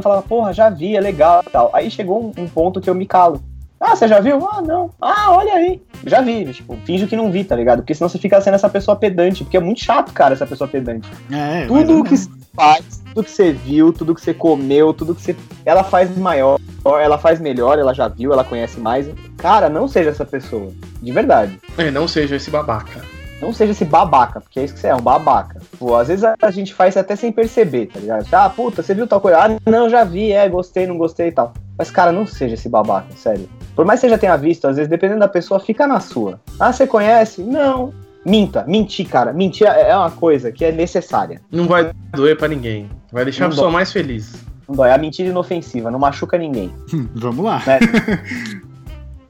falava, 0.03 0.23
porra, 0.23 0.53
já 0.53 0.71
vi, 0.71 0.97
é 0.97 1.01
legal 1.01 1.43
e 1.47 1.51
tal. 1.51 1.71
Aí 1.73 1.91
chegou 1.91 2.33
um, 2.37 2.43
um 2.43 2.49
ponto 2.49 2.81
que 2.81 2.89
eu 2.89 2.95
me 2.95 3.07
calo. 3.07 3.41
Ah, 3.81 3.97
você 3.97 4.07
já 4.07 4.21
viu? 4.21 4.47
Ah, 4.47 4.61
não. 4.61 4.91
Ah, 5.01 5.31
olha 5.31 5.55
aí. 5.55 5.81
Já 6.07 6.21
vi, 6.21 6.53
tipo, 6.53 6.77
finjo 6.85 7.07
que 7.07 7.17
não 7.17 7.33
vi, 7.33 7.45
tá 7.45 7.57
ligado? 7.57 7.79
Porque 7.79 7.95
senão 7.95 8.09
você 8.11 8.19
fica 8.19 8.39
sendo 8.41 8.55
essa 8.55 8.69
pessoa 8.69 8.95
pedante, 8.97 9.43
porque 9.43 9.57
é 9.57 9.61
muito 9.61 9.83
chato, 9.83 10.13
cara, 10.13 10.35
essa 10.35 10.47
pessoa 10.47 10.69
pedante. 10.69 11.09
É, 11.33 11.67
Tudo 11.67 12.01
mas- 12.01 12.09
que 12.09 12.17
você 12.19 12.31
faz, 12.55 13.03
tudo 13.15 13.25
que 13.25 13.31
você 13.31 13.53
viu, 13.53 13.91
tudo 13.93 14.15
que 14.15 14.21
você 14.21 14.35
comeu, 14.35 14.93
tudo 14.93 15.15
que 15.15 15.23
você. 15.23 15.35
Ela 15.65 15.83
faz 15.83 16.15
maior, 16.19 16.59
ela 16.85 17.17
faz 17.17 17.41
melhor, 17.41 17.79
ela 17.79 17.95
já 17.95 18.07
viu, 18.07 18.33
ela 18.35 18.45
conhece 18.45 18.79
mais. 18.79 19.09
Cara, 19.39 19.71
não 19.71 19.89
seja 19.89 20.11
essa 20.11 20.27
pessoa. 20.27 20.71
De 21.01 21.11
verdade. 21.11 21.59
É, 21.79 21.91
não 21.91 22.07
seja 22.07 22.37
esse 22.37 22.51
babaca. 22.51 23.01
Não 23.41 23.55
seja 23.55 23.73
esse 23.73 23.87
babaca, 23.87 24.43
porque 24.43 24.61
é 24.61 24.65
isso 24.65 24.75
que 24.75 24.81
você 24.81 24.89
é, 24.89 24.95
um 24.95 25.01
babaca. 25.01 25.63
Pô, 25.79 25.97
às 25.97 26.09
vezes 26.09 26.23
a 26.25 26.35
a 26.43 26.51
gente 26.51 26.75
faz 26.75 26.95
até 26.99 27.17
sem 27.17 27.33
perceber, 27.33 27.87
tá 27.87 27.99
ligado? 27.99 28.27
Ah, 28.31 28.51
puta, 28.51 28.83
você 28.83 28.95
viu 28.95 29.07
tal 29.07 29.19
coisa? 29.23 29.39
Ah, 29.39 29.57
não, 29.71 29.89
já 29.89 30.05
vi, 30.05 30.31
é, 30.31 30.47
gostei, 30.47 30.87
não 30.87 30.99
gostei 30.99 31.29
e 31.29 31.33
tal. 31.33 31.55
Mas, 31.79 31.91
cara, 31.91 32.13
não 32.13 32.27
seja 32.27 32.53
esse 32.53 32.69
babaca, 32.69 33.07
sério. 33.17 33.49
Por 33.75 33.85
mais 33.85 34.01
que 34.01 34.07
você 34.07 34.11
já 34.11 34.19
tenha 34.19 34.37
visto, 34.37 34.67
às 34.67 34.77
vezes, 34.77 34.91
dependendo 34.91 35.21
da 35.21 35.29
pessoa, 35.29 35.59
fica 35.61 35.87
na 35.87 36.01
sua. 36.01 36.41
Ah, 36.59 36.73
você 36.73 36.87
conhece? 36.87 37.43
Não. 37.43 37.93
Minta, 38.25 38.65
mentir, 38.67 39.09
cara. 39.09 39.33
Mentir 39.33 39.67
é 39.67 39.91
é 39.91 39.97
uma 39.97 40.11
coisa 40.11 40.53
que 40.53 40.65
é 40.65 40.71
necessária. 40.73 41.41
Não 41.51 41.67
vai 41.67 41.91
doer 42.15 42.37
pra 42.37 42.49
ninguém. 42.49 42.91
Vai 43.11 43.25
deixar 43.25 43.45
a 43.45 43.49
Não 43.49 43.51
pessoa 43.53 43.69
dói. 43.69 43.75
mais 43.75 43.91
feliz. 43.93 44.35
Não 44.69 44.75
dói. 44.77 44.91
A 44.93 44.99
mentira 44.99 45.31
inofensiva, 45.31 45.91
não 45.91 45.99
machuca 45.99 46.37
ninguém. 46.37 46.73
Vamos 47.15 47.45
lá. 47.45 47.63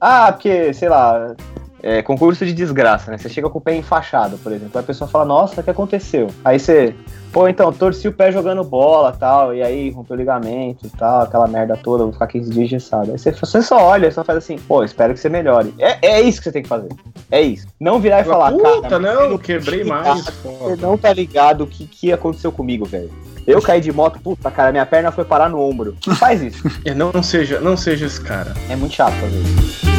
Ah, 0.03 0.33
porque, 0.33 0.73
sei 0.73 0.89
lá, 0.89 1.35
é 1.83 2.03
concurso 2.03 2.45
de 2.45 2.53
desgraça, 2.53 3.11
né? 3.11 3.19
Você 3.19 3.29
chega 3.29 3.49
com 3.49 3.59
o 3.59 3.61
pé 3.61 3.75
enfaixado, 3.77 4.39
por 4.39 4.53
exemplo. 4.53 4.73
Aí 4.75 4.81
a 4.81 4.87
pessoa 4.87 5.09
fala, 5.09 5.25
nossa, 5.25 5.61
o 5.61 5.65
que 5.65 5.71
aconteceu? 5.71 6.29
Aí 6.45 6.59
você, 6.59 6.95
pô, 7.33 7.49
então, 7.49 7.73
torci 7.73 8.09
o 8.09 8.13
pé 8.13 8.31
jogando 8.31 8.63
bola 8.65 9.13
tal, 9.13 9.55
e 9.55 9.63
aí 9.63 9.91
rompeu 9.91 10.17
o 10.17 10.19
ligamento 10.19 10.87
e 10.87 10.91
tal, 10.91 11.23
aquela 11.23 11.47
merda 11.47 11.77
toda, 11.77 12.05
vou 12.05 12.13
ficar 12.13 12.27
15 12.27 12.51
dias 12.51 12.65
engessado. 12.67 13.13
Aí 13.13 13.19
você, 13.19 13.33
você 13.33 13.63
só 13.63 13.83
olha, 13.83 14.11
só 14.11 14.23
faz 14.25 14.39
assim, 14.39 14.59
pô, 14.59 14.85
espero 14.85 15.15
que 15.15 15.21
você 15.21 15.29
melhore. 15.29 15.75
É, 15.79 15.99
é 16.07 16.21
isso 16.21 16.39
que 16.39 16.45
você 16.45 16.53
tem 16.53 16.63
que 16.63 16.69
fazer. 16.69 16.89
É 17.31 17.41
isso. 17.41 17.67
Não 17.79 18.01
virar 18.01 18.21
e 18.21 18.25
falar, 18.25 18.53
Puta, 18.53 18.89
cara, 18.89 18.99
não, 18.99 19.39
quebrei 19.39 19.85
tá- 19.85 19.89
mais. 19.89 20.25
Você 20.25 20.77
não 20.77 20.99
tá 20.99 21.13
ligado 21.13 21.65
o 21.65 21.67
que, 21.67 21.87
que 21.87 22.13
aconteceu 22.13 22.53
comigo, 22.53 22.85
velho. 22.85 23.11
Eu 23.47 23.61
caí 23.63 23.81
de 23.81 23.91
moto, 23.91 24.21
puta, 24.21 24.51
cara, 24.51 24.71
minha 24.71 24.87
perna 24.87 25.11
foi 25.11 25.25
parar 25.25 25.49
no 25.49 25.61
ombro. 25.61 25.97
Faz 26.19 26.43
isso. 26.43 26.63
É, 26.85 26.95
não, 26.95 27.11
não 27.13 27.23
seja, 27.23 27.61
não 27.61 27.77
seja 27.77 28.07
esse 28.07 28.21
cara. 28.21 28.55
É 28.69 28.77
muito 28.77 28.95
chato 28.95 29.13
fazer 29.15 29.39
isso. 29.39 29.90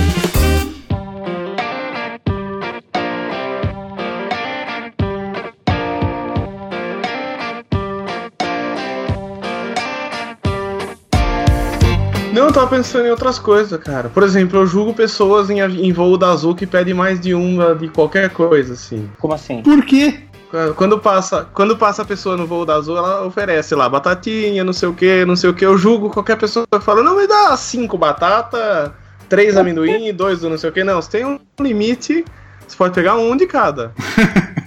Eu 12.52 12.56
tava 12.56 12.68
pensando 12.68 13.06
em 13.06 13.10
outras 13.10 13.39
coisas, 13.39 13.80
cara. 13.82 14.10
Por 14.10 14.24
exemplo, 14.24 14.60
eu 14.60 14.68
julgo 14.68 14.93
pessoas 14.93 15.49
em, 15.49 15.62
em 15.62 15.93
voo 15.93 16.18
da 16.18 16.32
Azul 16.32 16.54
que 16.54 16.68
pedem 16.68 16.93
mais 16.93 17.20
de 17.20 17.34
uma 17.34 17.74
de 17.74 17.88
qualquer 17.88 18.30
coisa, 18.30 18.74
assim. 18.74 19.10
Como 19.20 19.34
assim? 19.34 19.62
Por 19.64 19.86
quê? 19.86 20.20
Quando 20.76 20.99
passa, 20.99 21.47
quando 21.54 21.78
passa 21.78 22.02
a 22.02 22.06
pessoa 22.06 22.36
no 22.36 22.45
voo 22.45 22.66
da 22.66 22.76
Azul, 22.76 22.97
ela 22.97 23.26
oferece 23.26 23.74
lá 23.74 23.88
batatinha, 23.88 24.66
não 24.66 24.74
sei 24.74 24.89
o 24.89 24.93
que, 24.93 25.24
não 25.24 25.38
sei 25.38 25.49
o 25.49 25.54
que. 25.54 25.66
Eu 25.66 25.78
julgo 25.78 26.10
qualquer 26.10 26.38
pessoa 26.38 26.68
que 26.70 26.80
fala, 26.82 27.02
não, 27.02 27.16
me 27.16 27.26
dá 27.26 27.56
cinco 27.56 27.97
batata, 27.97 28.93
três 29.30 29.56
amendoim 29.56 30.12
dois 30.14 30.41
do 30.41 30.49
não 30.49 30.58
sei 30.58 30.70
o 30.70 30.74
que. 30.74 30.84
Não, 30.84 31.02
você 31.02 31.10
tem 31.10 31.26
um 31.26 31.39
limite, 31.58 32.26
você 32.68 32.76
pode 32.76 32.93
pegar 32.93 33.16
um 33.16 33.38
de 33.38 33.47
cada. 33.47 33.93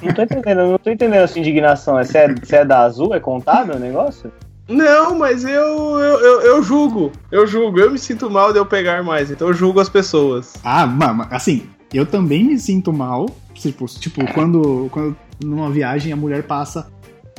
Não 0.02 0.14
tô 0.14 0.22
entendendo, 0.22 0.62
não 0.70 0.78
tô 0.78 0.88
entendendo 0.88 1.22
essa 1.22 1.38
indignação. 1.38 1.96
Você 1.96 2.16
é, 2.16 2.34
você 2.34 2.56
é 2.56 2.64
da 2.64 2.80
azul? 2.80 3.14
É 3.14 3.20
contado 3.20 3.74
o 3.74 3.78
negócio? 3.78 4.32
Não, 4.68 5.18
mas 5.18 5.44
eu, 5.44 5.50
eu, 5.50 6.20
eu, 6.20 6.40
eu 6.40 6.62
julgo, 6.62 7.12
eu 7.30 7.46
julgo, 7.46 7.78
eu 7.78 7.90
me 7.90 7.98
sinto 7.98 8.30
mal 8.30 8.50
de 8.52 8.58
eu 8.58 8.64
pegar 8.64 9.02
mais, 9.02 9.30
então 9.30 9.48
eu 9.48 9.54
julgo 9.54 9.78
as 9.80 9.88
pessoas. 9.90 10.54
Ah, 10.64 10.86
ma- 10.86 11.12
ma- 11.12 11.28
assim, 11.30 11.66
eu 11.92 12.06
também 12.06 12.42
me 12.44 12.58
sinto 12.58 12.92
mal. 12.92 13.26
Tipo, 13.52 13.84
tipo 13.86 14.24
quando, 14.32 14.88
quando 14.90 15.16
numa 15.44 15.70
viagem 15.70 16.12
a 16.12 16.16
mulher 16.16 16.42
passa 16.44 16.90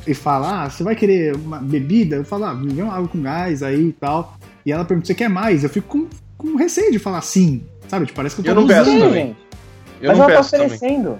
e 0.08 0.14
fala: 0.14 0.64
Ah, 0.66 0.70
você 0.70 0.84
vai 0.84 0.96
querer 0.96 1.36
uma 1.36 1.58
bebida? 1.58 2.16
Eu 2.18 2.24
falo: 2.26 2.46
Ah, 2.46 2.54
me 2.54 2.72
vê 2.74 2.82
uma 2.84 2.94
água 2.96 3.08
com 3.08 3.22
gás 3.22 3.62
aí 3.64 3.88
e 3.90 3.94
tal. 3.94 4.38
E 4.66 4.72
ela 4.72 4.86
pergunta: 4.86 5.08
Você 5.08 5.16
quer 5.16 5.30
mais? 5.30 5.64
Eu 5.64 5.70
fico 5.70 5.88
com, 5.88 6.08
com 6.38 6.56
receio 6.56 6.92
de 6.92 7.00
falar 7.00 7.22
sim. 7.22 7.64
Sabe? 7.88 8.06
Tipo, 8.06 8.16
parece 8.18 8.36
que 8.36 8.42
eu 8.42 8.46
tô 8.46 8.52
Eu 8.52 8.56
não 8.56 8.68
peço 8.68 8.92
também. 9.00 9.14
gente. 9.28 9.38
Eu 10.02 10.10
Mas 10.10 10.18
não 10.18 10.26
ela 10.26 10.34
tá 10.34 10.38
peço 10.40 10.52
também, 10.52 10.66
oferecendo. 10.68 11.20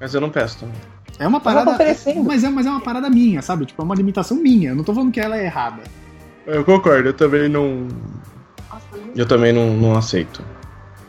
mas 0.00 0.14
eu 0.14 0.20
não 0.20 0.30
peço 0.30 0.58
também. 0.60 0.74
É 1.20 1.28
uma 1.28 1.38
parada. 1.38 1.72
oferecendo. 1.72 2.24
mas, 2.24 2.42
é, 2.42 2.48
mas 2.48 2.64
é 2.64 2.70
uma 2.70 2.80
parada 2.80 3.10
minha, 3.10 3.42
sabe? 3.42 3.66
Tipo, 3.66 3.82
é 3.82 3.84
uma 3.84 3.94
limitação 3.94 4.38
minha. 4.38 4.70
Eu 4.70 4.74
não 4.76 4.82
tô 4.82 4.94
falando 4.94 5.12
que 5.12 5.20
ela 5.20 5.36
é 5.36 5.44
errada. 5.44 5.82
Eu 6.46 6.64
concordo, 6.64 7.10
eu 7.10 7.12
também 7.12 7.46
não. 7.46 7.86
Eu 9.14 9.28
também 9.28 9.52
não, 9.52 9.66
não 9.74 9.96
aceito. 9.98 10.42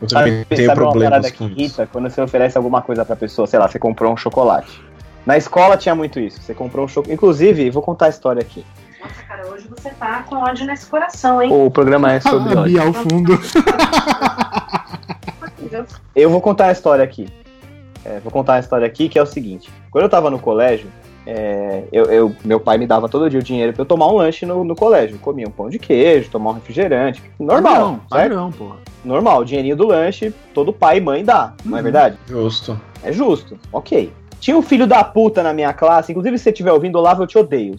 Eu 0.02 0.06
também 0.06 0.42
Sabe, 0.42 0.44
tenho 0.44 0.66
sabe 0.68 0.80
uma 0.80 0.90
problemas 0.90 1.10
parada 1.10 1.30
que 1.30 1.38
com 1.38 1.46
isso. 1.46 1.58
irrita? 1.60 1.88
Quando 1.90 2.10
você 2.10 2.20
oferece 2.20 2.58
alguma 2.58 2.82
coisa 2.82 3.06
pra 3.06 3.16
pessoa, 3.16 3.46
sei 3.46 3.58
lá, 3.58 3.66
você 3.66 3.78
comprou 3.78 4.12
um 4.12 4.16
chocolate. 4.16 4.84
Na 5.24 5.38
escola 5.38 5.78
tinha 5.78 5.94
muito 5.94 6.20
isso. 6.20 6.42
Você 6.42 6.52
comprou 6.52 6.84
um 6.84 6.88
chocolate. 6.88 7.14
Inclusive, 7.14 7.70
vou 7.70 7.82
contar 7.82 8.06
a 8.06 8.08
história 8.10 8.42
aqui. 8.42 8.62
Nossa, 9.00 9.22
cara, 9.22 9.46
hoje 9.48 9.66
você 9.66 9.88
tá 9.90 10.24
com 10.28 10.36
ódio 10.36 10.66
nesse 10.66 10.86
coração, 10.86 11.40
hein? 11.40 11.50
O 11.50 11.70
programa 11.70 12.12
é 12.12 12.20
sobre 12.20 12.52
Ah, 12.58 12.60
ódio. 12.60 12.82
Ao 12.82 12.92
fundo. 12.92 13.40
Eu 16.14 16.28
vou 16.28 16.42
contar 16.42 16.66
a 16.66 16.72
história 16.72 17.02
aqui. 17.02 17.26
É, 18.04 18.18
vou 18.20 18.32
contar 18.32 18.54
a 18.54 18.58
história 18.60 18.86
aqui, 18.86 19.08
que 19.08 19.18
é 19.18 19.22
o 19.22 19.26
seguinte. 19.26 19.70
Quando 19.90 20.04
eu 20.04 20.08
tava 20.10 20.28
no 20.30 20.38
colégio, 20.38 20.88
é, 21.24 21.84
eu, 21.92 22.04
eu- 22.06 22.36
meu 22.44 22.58
pai 22.58 22.76
me 22.78 22.86
dava 22.86 23.08
todo 23.08 23.30
dia 23.30 23.38
o 23.38 23.42
dinheiro 23.42 23.72
pra 23.72 23.82
eu 23.82 23.86
tomar 23.86 24.08
um 24.08 24.16
lanche 24.16 24.44
no, 24.44 24.64
no 24.64 24.74
colégio. 24.74 25.14
Eu 25.16 25.20
comia 25.20 25.46
um 25.46 25.50
pão 25.52 25.70
de 25.70 25.78
queijo, 25.78 26.28
tomar 26.30 26.50
um 26.50 26.54
refrigerante. 26.54 27.22
Normal, 27.38 27.72
Padrão, 27.72 27.90
certo? 27.94 28.08
padrão, 28.10 28.50
porra. 28.52 28.76
Normal, 29.04 29.40
o 29.40 29.44
dinheirinho 29.44 29.76
do 29.76 29.86
lanche, 29.86 30.34
todo 30.52 30.72
pai 30.72 30.98
e 30.98 31.00
mãe 31.00 31.24
dá, 31.24 31.52
não 31.64 31.76
é 31.76 31.80
Uhum. 31.80 31.84
verdade? 31.84 32.18
Justo. 32.26 32.80
É 33.04 33.12
justo, 33.12 33.56
ok. 33.72 34.12
Tinha 34.40 34.56
um 34.56 34.62
filho 34.62 34.88
da 34.88 35.04
puta 35.04 35.40
na 35.40 35.52
minha 35.52 35.72
classe, 35.72 36.10
inclusive 36.10 36.36
se 36.38 36.42
você 36.44 36.50
estiver 36.50 36.72
ouvindo, 36.72 36.98
Olavo, 36.98 37.22
eu 37.22 37.26
te 37.28 37.38
odeio. 37.38 37.76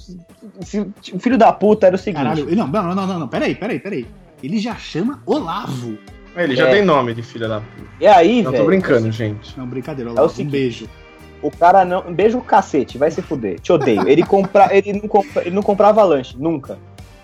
O 1.13 1.19
filho 1.19 1.37
da 1.37 1.51
puta 1.51 1.87
era 1.87 1.95
o 1.95 1.99
seguinte. 1.99 2.23
Caralho. 2.23 2.55
Não, 2.55 2.67
não, 2.67 2.95
não, 2.95 3.07
não, 3.07 3.19
não. 3.19 3.27
Peraí, 3.27 3.53
peraí, 3.55 3.79
peraí. 3.79 4.07
Ele 4.41 4.57
já 4.59 4.75
chama 4.75 5.21
Olavo. 5.25 5.97
Ele 6.35 6.55
já 6.55 6.67
É. 6.67 6.71
tem 6.71 6.81
nome 6.83 7.13
de 7.13 7.21
filha 7.21 7.47
da 7.47 7.57
puta. 7.59 7.87
E 7.99 8.07
aí, 8.07 8.41
Não 8.41 8.51
velho, 8.51 8.63
tô 8.63 8.67
brincando, 8.69 9.11
gente. 9.11 9.57
Não, 9.57 9.67
brincadeira, 9.67 10.09
É 10.09 10.11
o 10.11 10.15
Olavo. 10.15 10.27
um 10.27 10.35
seguinte. 10.35 10.51
beijo. 10.51 10.89
o 11.41 11.51
cara 11.51 11.83
não. 11.83 12.01
Beijo 12.13 12.37
o 12.37 12.41
cacete, 12.41 12.97
vai 12.97 13.11
se 13.11 13.21
fuder. 13.21 13.59
Te 13.59 13.71
odeio. 13.73 14.07
Ele, 14.07 14.23
compra, 14.23 14.69
ele, 14.75 14.93
não 14.93 15.07
compra, 15.09 15.41
ele 15.41 15.51
não 15.55 15.61
comprava 15.61 16.01
lanche, 16.03 16.35
nunca. 16.39 16.77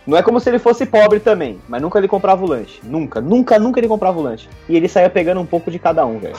Não 0.06 0.18
é 0.18 0.22
como 0.22 0.40
se 0.40 0.50
ele 0.50 0.60
fosse 0.60 0.86
pobre 0.86 1.20
também, 1.20 1.60
mas 1.70 1.82
nunca 1.82 1.98
ele 2.00 2.08
comprava 2.08 2.44
o 2.44 2.48
lanche. 2.48 2.80
Nunca, 2.84 3.22
nunca, 3.22 3.58
nunca 3.58 3.80
ele 3.80 3.88
comprava 3.88 4.20
o 4.20 4.22
lanche. 4.22 4.50
E 4.68 4.76
ele 4.76 4.88
saía 4.90 5.10
pegando 5.10 5.40
um 5.40 5.46
pouco 5.46 5.70
de 5.72 5.80
cada 5.80 6.06
um, 6.06 6.20
velho. 6.20 6.36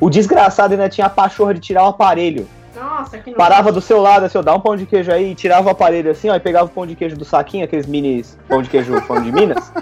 O 0.00 0.08
desgraçado 0.08 0.72
ainda 0.72 0.88
tinha 0.88 1.06
a 1.06 1.10
pachorra 1.10 1.52
de 1.52 1.60
tirar 1.60 1.84
o 1.84 1.88
aparelho. 1.88 2.46
Nossa, 2.74 3.18
que 3.18 3.32
Parava 3.32 3.72
do 3.72 3.80
seu 3.80 4.00
lado, 4.00 4.24
assim, 4.26 4.38
ó, 4.38 4.42
dá 4.42 4.54
um 4.54 4.60
pão 4.60 4.76
de 4.76 4.86
queijo 4.86 5.10
aí, 5.10 5.34
tirava 5.34 5.66
o 5.66 5.70
aparelho 5.70 6.10
assim, 6.12 6.30
ó, 6.30 6.36
e 6.36 6.40
pegava 6.40 6.66
o 6.66 6.68
pão 6.68 6.86
de 6.86 6.94
queijo 6.94 7.16
do 7.16 7.24
saquinho, 7.24 7.64
aqueles 7.64 7.86
mini 7.86 8.24
pão 8.48 8.62
de 8.62 8.70
queijo 8.70 8.92
pão 9.06 9.20
de 9.20 9.32
Minas. 9.32 9.72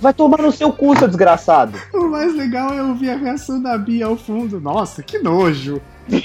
Vai 0.00 0.14
tomar 0.14 0.42
no 0.42 0.52
seu 0.52 0.72
cu, 0.72 0.96
seu 0.98 1.08
desgraçado. 1.08 1.78
O 1.92 2.08
mais 2.08 2.34
legal 2.34 2.72
é 2.72 2.82
ouvir 2.82 3.10
a 3.10 3.16
reação 3.16 3.60
da 3.60 3.76
Bia 3.76 4.06
ao 4.06 4.16
fundo. 4.16 4.60
Nossa, 4.60 5.02
que 5.02 5.18
nojo. 5.18 5.80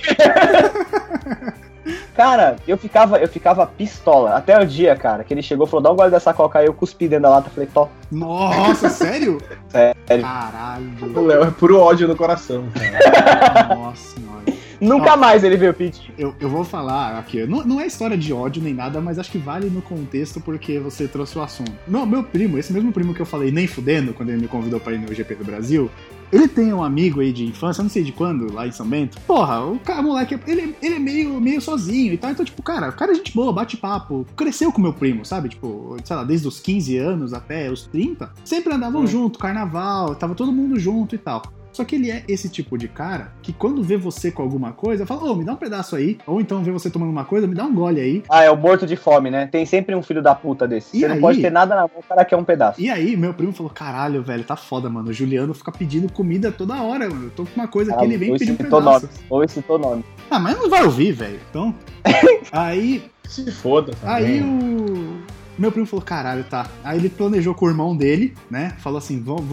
Cara, 2.15 2.57
eu 2.67 2.77
ficava, 2.77 3.17
eu 3.17 3.27
ficava 3.27 3.65
pistola. 3.65 4.35
Até 4.35 4.57
o 4.59 4.65
dia, 4.65 4.95
cara, 4.95 5.23
que 5.23 5.33
ele 5.33 5.41
chegou 5.41 5.65
e 5.65 5.69
falou: 5.69 5.83
dá 5.83 5.91
um 5.91 5.95
gole 5.95 6.11
dessa 6.11 6.33
coca 6.33 6.59
aí, 6.59 6.67
eu 6.67 6.73
cuspi 6.73 7.07
dentro 7.07 7.23
da 7.23 7.29
lata. 7.29 7.49
Falei, 7.49 7.67
tó. 7.73 7.89
Nossa, 8.11 8.87
sério? 8.89 9.39
Sério. 9.69 10.23
Caralho. 10.23 10.93
O 11.15 11.25
Léo 11.25 11.43
é 11.43 11.51
puro 11.51 11.79
ódio 11.79 12.07
no 12.07 12.15
coração, 12.15 12.65
cara. 12.73 13.75
Nossa 13.75 14.15
senhora. 14.15 14.52
Nunca 14.83 15.13
Ó. 15.13 15.17
mais 15.17 15.43
ele 15.43 15.57
veio 15.57 15.73
pedir. 15.73 16.13
Eu, 16.17 16.35
eu 16.39 16.49
vou 16.49 16.63
falar 16.63 17.17
aqui, 17.17 17.45
não, 17.45 17.63
não 17.63 17.79
é 17.81 17.87
história 17.87 18.17
de 18.17 18.31
ódio 18.33 18.61
nem 18.61 18.73
nada, 18.73 18.99
mas 19.01 19.17
acho 19.17 19.31
que 19.31 19.37
vale 19.37 19.69
no 19.69 19.81
contexto 19.81 20.39
porque 20.41 20.79
você 20.79 21.07
trouxe 21.07 21.37
o 21.37 21.41
assunto. 21.41 21.71
Meu, 21.87 22.05
meu 22.05 22.23
primo, 22.23 22.57
esse 22.57 22.71
mesmo 22.73 22.91
primo 22.91 23.13
que 23.13 23.21
eu 23.21 23.25
falei 23.25 23.51
nem 23.51 23.67
fudendo 23.67 24.13
quando 24.13 24.29
ele 24.29 24.41
me 24.41 24.47
convidou 24.47 24.79
pra 24.79 24.93
ir 24.93 24.99
no 24.99 25.13
GP 25.13 25.35
do 25.35 25.43
Brasil, 25.45 25.89
ele 26.31 26.47
tem 26.47 26.73
um 26.73 26.83
amigo 26.83 27.21
aí 27.21 27.31
de 27.31 27.45
infância, 27.45 27.83
não 27.83 27.89
sei 27.89 28.03
de 28.03 28.11
quando, 28.11 28.51
lá 28.51 28.67
em 28.67 28.71
São 28.71 28.87
Bento. 28.87 29.19
Porra, 29.21 29.63
o 29.65 29.77
cara, 29.79 30.01
o 30.01 30.03
moleque, 30.03 30.39
ele, 30.47 30.75
ele 30.81 30.95
é 30.95 30.99
meio, 30.99 31.39
meio 31.39 31.61
sozinho 31.61 32.11
e 32.11 32.17
tal. 32.17 32.31
Então, 32.31 32.43
tipo, 32.43 32.61
cara, 32.63 32.89
o 32.89 32.93
cara 32.93 33.11
é 33.11 33.15
gente 33.15 33.33
boa, 33.35 33.53
bate 33.53 33.77
papo. 33.77 34.25
Cresceu 34.35 34.71
com 34.71 34.81
meu 34.81 34.93
primo, 34.93 35.23
sabe? 35.23 35.49
Tipo, 35.49 35.95
sei 36.03 36.15
lá, 36.15 36.23
desde 36.23 36.47
os 36.47 36.59
15 36.59 36.97
anos 36.97 37.33
até 37.33 37.69
os 37.69 37.83
30. 37.85 38.31
Sempre 38.43 38.73
andavam 38.73 39.03
Hum. 39.03 39.07
junto, 39.07 39.37
carnaval, 39.37 40.15
tava 40.15 40.33
todo 40.33 40.51
mundo 40.51 40.79
junto 40.79 41.13
e 41.13 41.19
tal. 41.19 41.43
Só 41.73 41.83
que 41.83 41.95
ele 41.95 42.09
é 42.11 42.23
esse 42.27 42.47
tipo 42.47 42.77
de 42.77 42.87
cara 42.87 43.31
que 43.41 43.51
quando 43.51 43.83
vê 43.83 43.97
você 43.97 44.31
com 44.31 44.41
alguma 44.43 44.71
coisa, 44.71 45.05
fala, 45.05 45.23
ô, 45.23 45.35
me 45.35 45.43
dá 45.43 45.53
um 45.53 45.57
pedaço 45.57 45.95
aí. 45.95 46.17
Ou 46.25 46.39
então 46.39 46.63
vê 46.63 46.71
você 46.71 46.89
tomando 46.89 47.09
uma 47.09 47.25
coisa, 47.25 47.47
me 47.47 47.55
dá 47.55 47.65
um 47.65 47.73
gole 47.73 47.99
aí. 47.99 48.23
Ah, 48.29 48.43
é 48.43 48.51
o 48.51 48.55
morto 48.55 48.85
de 48.85 48.95
fome, 48.95 49.29
né? 49.31 49.47
Tem 49.47 49.65
sempre 49.65 49.95
um 49.95 50.01
filho 50.03 50.21
da 50.21 50.33
puta 50.35 50.67
desse. 50.67 50.95
E 50.95 50.99
Você 51.01 51.05
aí? 51.07 51.11
não 51.13 51.19
pode 51.19 51.41
ter 51.41 51.51
nada 51.51 51.75
na 51.75 51.81
mão, 51.81 51.91
o 51.97 52.03
cara 52.03 52.23
quer 52.23 52.35
um 52.37 52.43
pedaço. 52.43 52.79
E 52.79 52.89
aí, 52.89 53.17
meu 53.17 53.33
primo 53.33 53.51
falou: 53.51 53.71
caralho, 53.71 54.21
velho, 54.21 54.43
tá 54.43 54.55
foda, 54.55 54.89
mano. 54.89 55.09
O 55.09 55.13
Juliano 55.13 55.53
fica 55.53 55.71
pedindo 55.71 56.11
comida 56.13 56.51
toda 56.51 56.81
hora, 56.81 57.09
mano. 57.09 57.25
Eu 57.25 57.31
tô 57.31 57.43
com 57.45 57.55
uma 57.55 57.67
coisa 57.67 57.93
aqui, 57.95 58.05
ele 58.05 58.17
vem 58.17 58.31
ou 58.31 58.37
pedir 58.37 58.51
um 58.51 58.55
pedaço. 58.55 58.81
nome. 58.83 59.09
Ou 59.29 59.47
citou 59.47 59.79
nome. 59.79 60.05
Ah, 60.29 60.39
mas 60.39 60.57
não 60.57 60.69
vai 60.69 60.83
ouvir, 60.83 61.11
velho. 61.11 61.39
Então. 61.49 61.73
aí, 62.51 63.03
Se 63.27 63.51
foda 63.51 63.93
aí 64.03 64.39
também. 64.41 64.43
o. 64.43 65.42
Meu 65.57 65.71
primo 65.71 65.85
falou, 65.85 66.03
caralho, 66.03 66.43
tá. 66.43 66.65
Aí 66.83 66.97
ele 66.97 67.09
planejou 67.09 67.53
com 67.53 67.65
o 67.65 67.69
irmão 67.69 67.95
dele, 67.95 68.33
né? 68.49 68.73
Falou 68.79 68.97
assim: 68.97 69.21
vamos, 69.21 69.45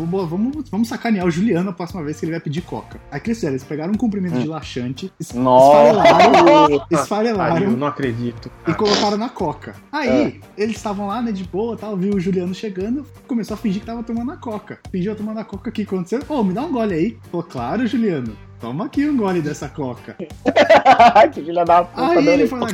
vamos, 0.71 0.89
sacanear 0.89 1.27
o 1.27 1.31
Juliano 1.31 1.71
a 1.71 1.73
próxima 1.73 2.03
vez 2.03 2.19
que 2.19 2.25
ele 2.25 2.33
vai 2.33 2.41
pedir 2.41 2.63
coca. 2.63 2.99
Aí 3.11 3.21
que 3.21 3.29
eles 3.29 3.39
fizeram? 3.39 3.55
Eles 3.55 3.65
pegaram 3.65 3.93
um 3.93 3.97
comprimento 3.97 4.39
de 4.39 4.47
laxante, 4.47 5.13
es- 5.21 5.33
Nossa. 5.33 5.91
esfarelaram, 5.91 6.87
esfarelaram 6.91 7.71
não 7.73 7.87
acredito. 7.87 8.51
e 8.63 8.65
cara. 8.67 8.79
colocaram 8.79 9.17
na 9.17 9.29
coca. 9.29 9.75
Aí, 9.93 10.41
eles 10.57 10.77
estavam 10.77 11.07
lá, 11.07 11.21
né, 11.21 11.33
de 11.33 11.45
boa 11.45 11.77
tal, 11.77 11.97
viu 11.97 12.15
o 12.15 12.21
Juliano 12.21 12.55
chegando, 12.55 13.07
começou 13.27 13.55
a 13.55 13.59
fingir 13.59 13.81
que 13.81 13.87
tava 13.87 14.03
tomando 14.03 14.33
a 14.33 14.37
coca. 14.37 14.79
Fingiu 14.91 15.15
tomando 15.15 15.39
a 15.39 15.45
coca, 15.45 15.69
o 15.71 15.73
que 15.73 15.83
aconteceu? 15.83 16.21
Ô, 16.29 16.43
me 16.43 16.53
dá 16.53 16.63
um 16.63 16.73
gole 16.73 16.95
aí. 16.95 17.19
Falou, 17.31 17.47
claro, 17.47 17.87
Juliano. 17.87 18.37
Toma 18.61 18.85
aqui 18.87 19.09
um 19.09 19.17
gole 19.17 19.41
dessa 19.41 19.69
coca. 19.69 20.17
que 21.33 21.43
filha 21.43 21.65
da 21.65 21.83
puta. 21.85 22.19
Aí 22.19 22.29
ele 22.29 22.47
foi 22.47 22.61
lá, 22.61 22.67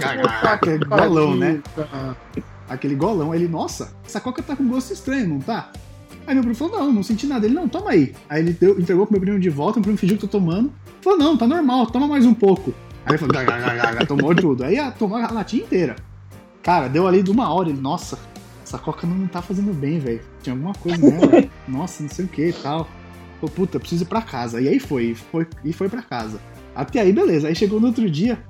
aquele 0.52 0.84
golão, 0.84 1.36
né? 1.36 1.60
Aquele 2.68 2.94
golão. 2.94 3.34
Ele, 3.34 3.48
nossa, 3.48 3.92
essa 4.04 4.20
coca 4.20 4.42
tá 4.42 4.56
com 4.56 4.66
gosto 4.68 4.92
estranho, 4.92 5.28
não 5.28 5.40
tá? 5.40 5.70
Aí 6.26 6.34
meu 6.34 6.42
primo 6.42 6.56
falou, 6.56 6.78
não, 6.78 6.92
não 6.92 7.02
senti 7.02 7.26
nada. 7.26 7.46
Ele, 7.46 7.54
não, 7.54 7.68
toma 7.68 7.90
aí. 7.90 8.14
Aí 8.28 8.42
ele 8.42 8.52
deu, 8.52 8.78
entregou 8.78 9.06
pro 9.06 9.12
meu 9.12 9.20
primo 9.20 9.38
de 9.38 9.48
volta, 9.50 9.78
meu 9.78 9.84
primo 9.84 9.98
fingiu 9.98 10.16
que 10.16 10.26
tô 10.26 10.28
tomando. 10.28 10.72
Falou, 11.00 11.18
não, 11.18 11.36
tá 11.36 11.46
normal, 11.46 11.86
toma 11.86 12.08
mais 12.08 12.26
um 12.26 12.34
pouco. 12.34 12.74
Aí 13.04 13.12
ele 13.12 13.18
falou, 13.18 13.34
"Gá, 13.34 13.44
gá, 13.44 13.58
gá, 13.58 13.74
gá, 13.74 13.92
gá", 13.92 14.06
tomou 14.06 14.34
tudo. 14.34 14.64
Aí 14.64 14.74
ia 14.74 14.90
tomar 14.90 15.24
a 15.24 15.32
latinha 15.32 15.62
inteira. 15.62 15.94
Cara, 16.62 16.88
deu 16.88 17.06
ali 17.06 17.22
de 17.22 17.30
uma 17.30 17.52
hora. 17.54 17.68
Ele, 17.68 17.80
nossa, 17.80 18.18
essa 18.64 18.76
coca 18.76 19.06
não 19.06 19.28
tá 19.28 19.40
fazendo 19.40 19.72
bem, 19.72 20.00
velho. 20.00 20.20
Tinha 20.42 20.54
alguma 20.54 20.74
coisa 20.74 20.98
nela. 20.98 21.48
nossa, 21.68 22.02
não 22.02 22.10
sei 22.10 22.24
o 22.24 22.28
que 22.28 22.48
e 22.48 22.52
tal. 22.52 22.88
Falou, 23.40 23.54
puta, 23.54 23.78
preciso 23.78 24.02
ir 24.02 24.06
pra 24.06 24.20
casa. 24.20 24.60
E 24.60 24.66
aí 24.66 24.80
foi, 24.80 25.14
foi, 25.14 25.46
e 25.64 25.72
foi 25.72 25.88
pra 25.88 26.02
casa. 26.02 26.40
Até 26.74 27.00
aí, 27.00 27.12
beleza. 27.12 27.46
Aí 27.46 27.54
chegou 27.54 27.78
no 27.78 27.86
outro 27.86 28.10
dia. 28.10 28.42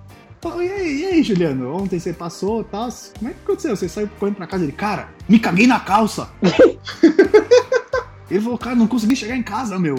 E 0.63 0.71
aí, 0.71 1.01
e 1.01 1.07
aí, 1.07 1.23
Juliano? 1.23 1.75
Ontem 1.75 1.99
você 1.99 2.13
passou 2.13 2.61
e 2.61 2.65
tal. 2.65 2.89
Como 3.19 3.31
é 3.31 3.35
que 3.35 3.41
aconteceu? 3.43 3.77
Você 3.77 3.89
saiu 3.89 4.09
correndo 4.19 4.37
pra 4.37 4.47
casa? 4.47 4.65
Ele, 4.65 4.73
cara, 4.73 5.09
me 5.29 5.39
caguei 5.39 5.67
na 5.67 5.81
calça. 5.81 6.29
Ele 8.31 8.41
falou, 8.41 8.59
cara, 8.59 8.77
não 8.77 8.87
consegui 8.87 9.15
chegar 9.15 9.37
em 9.37 9.43
casa, 9.43 9.79
meu. 9.79 9.97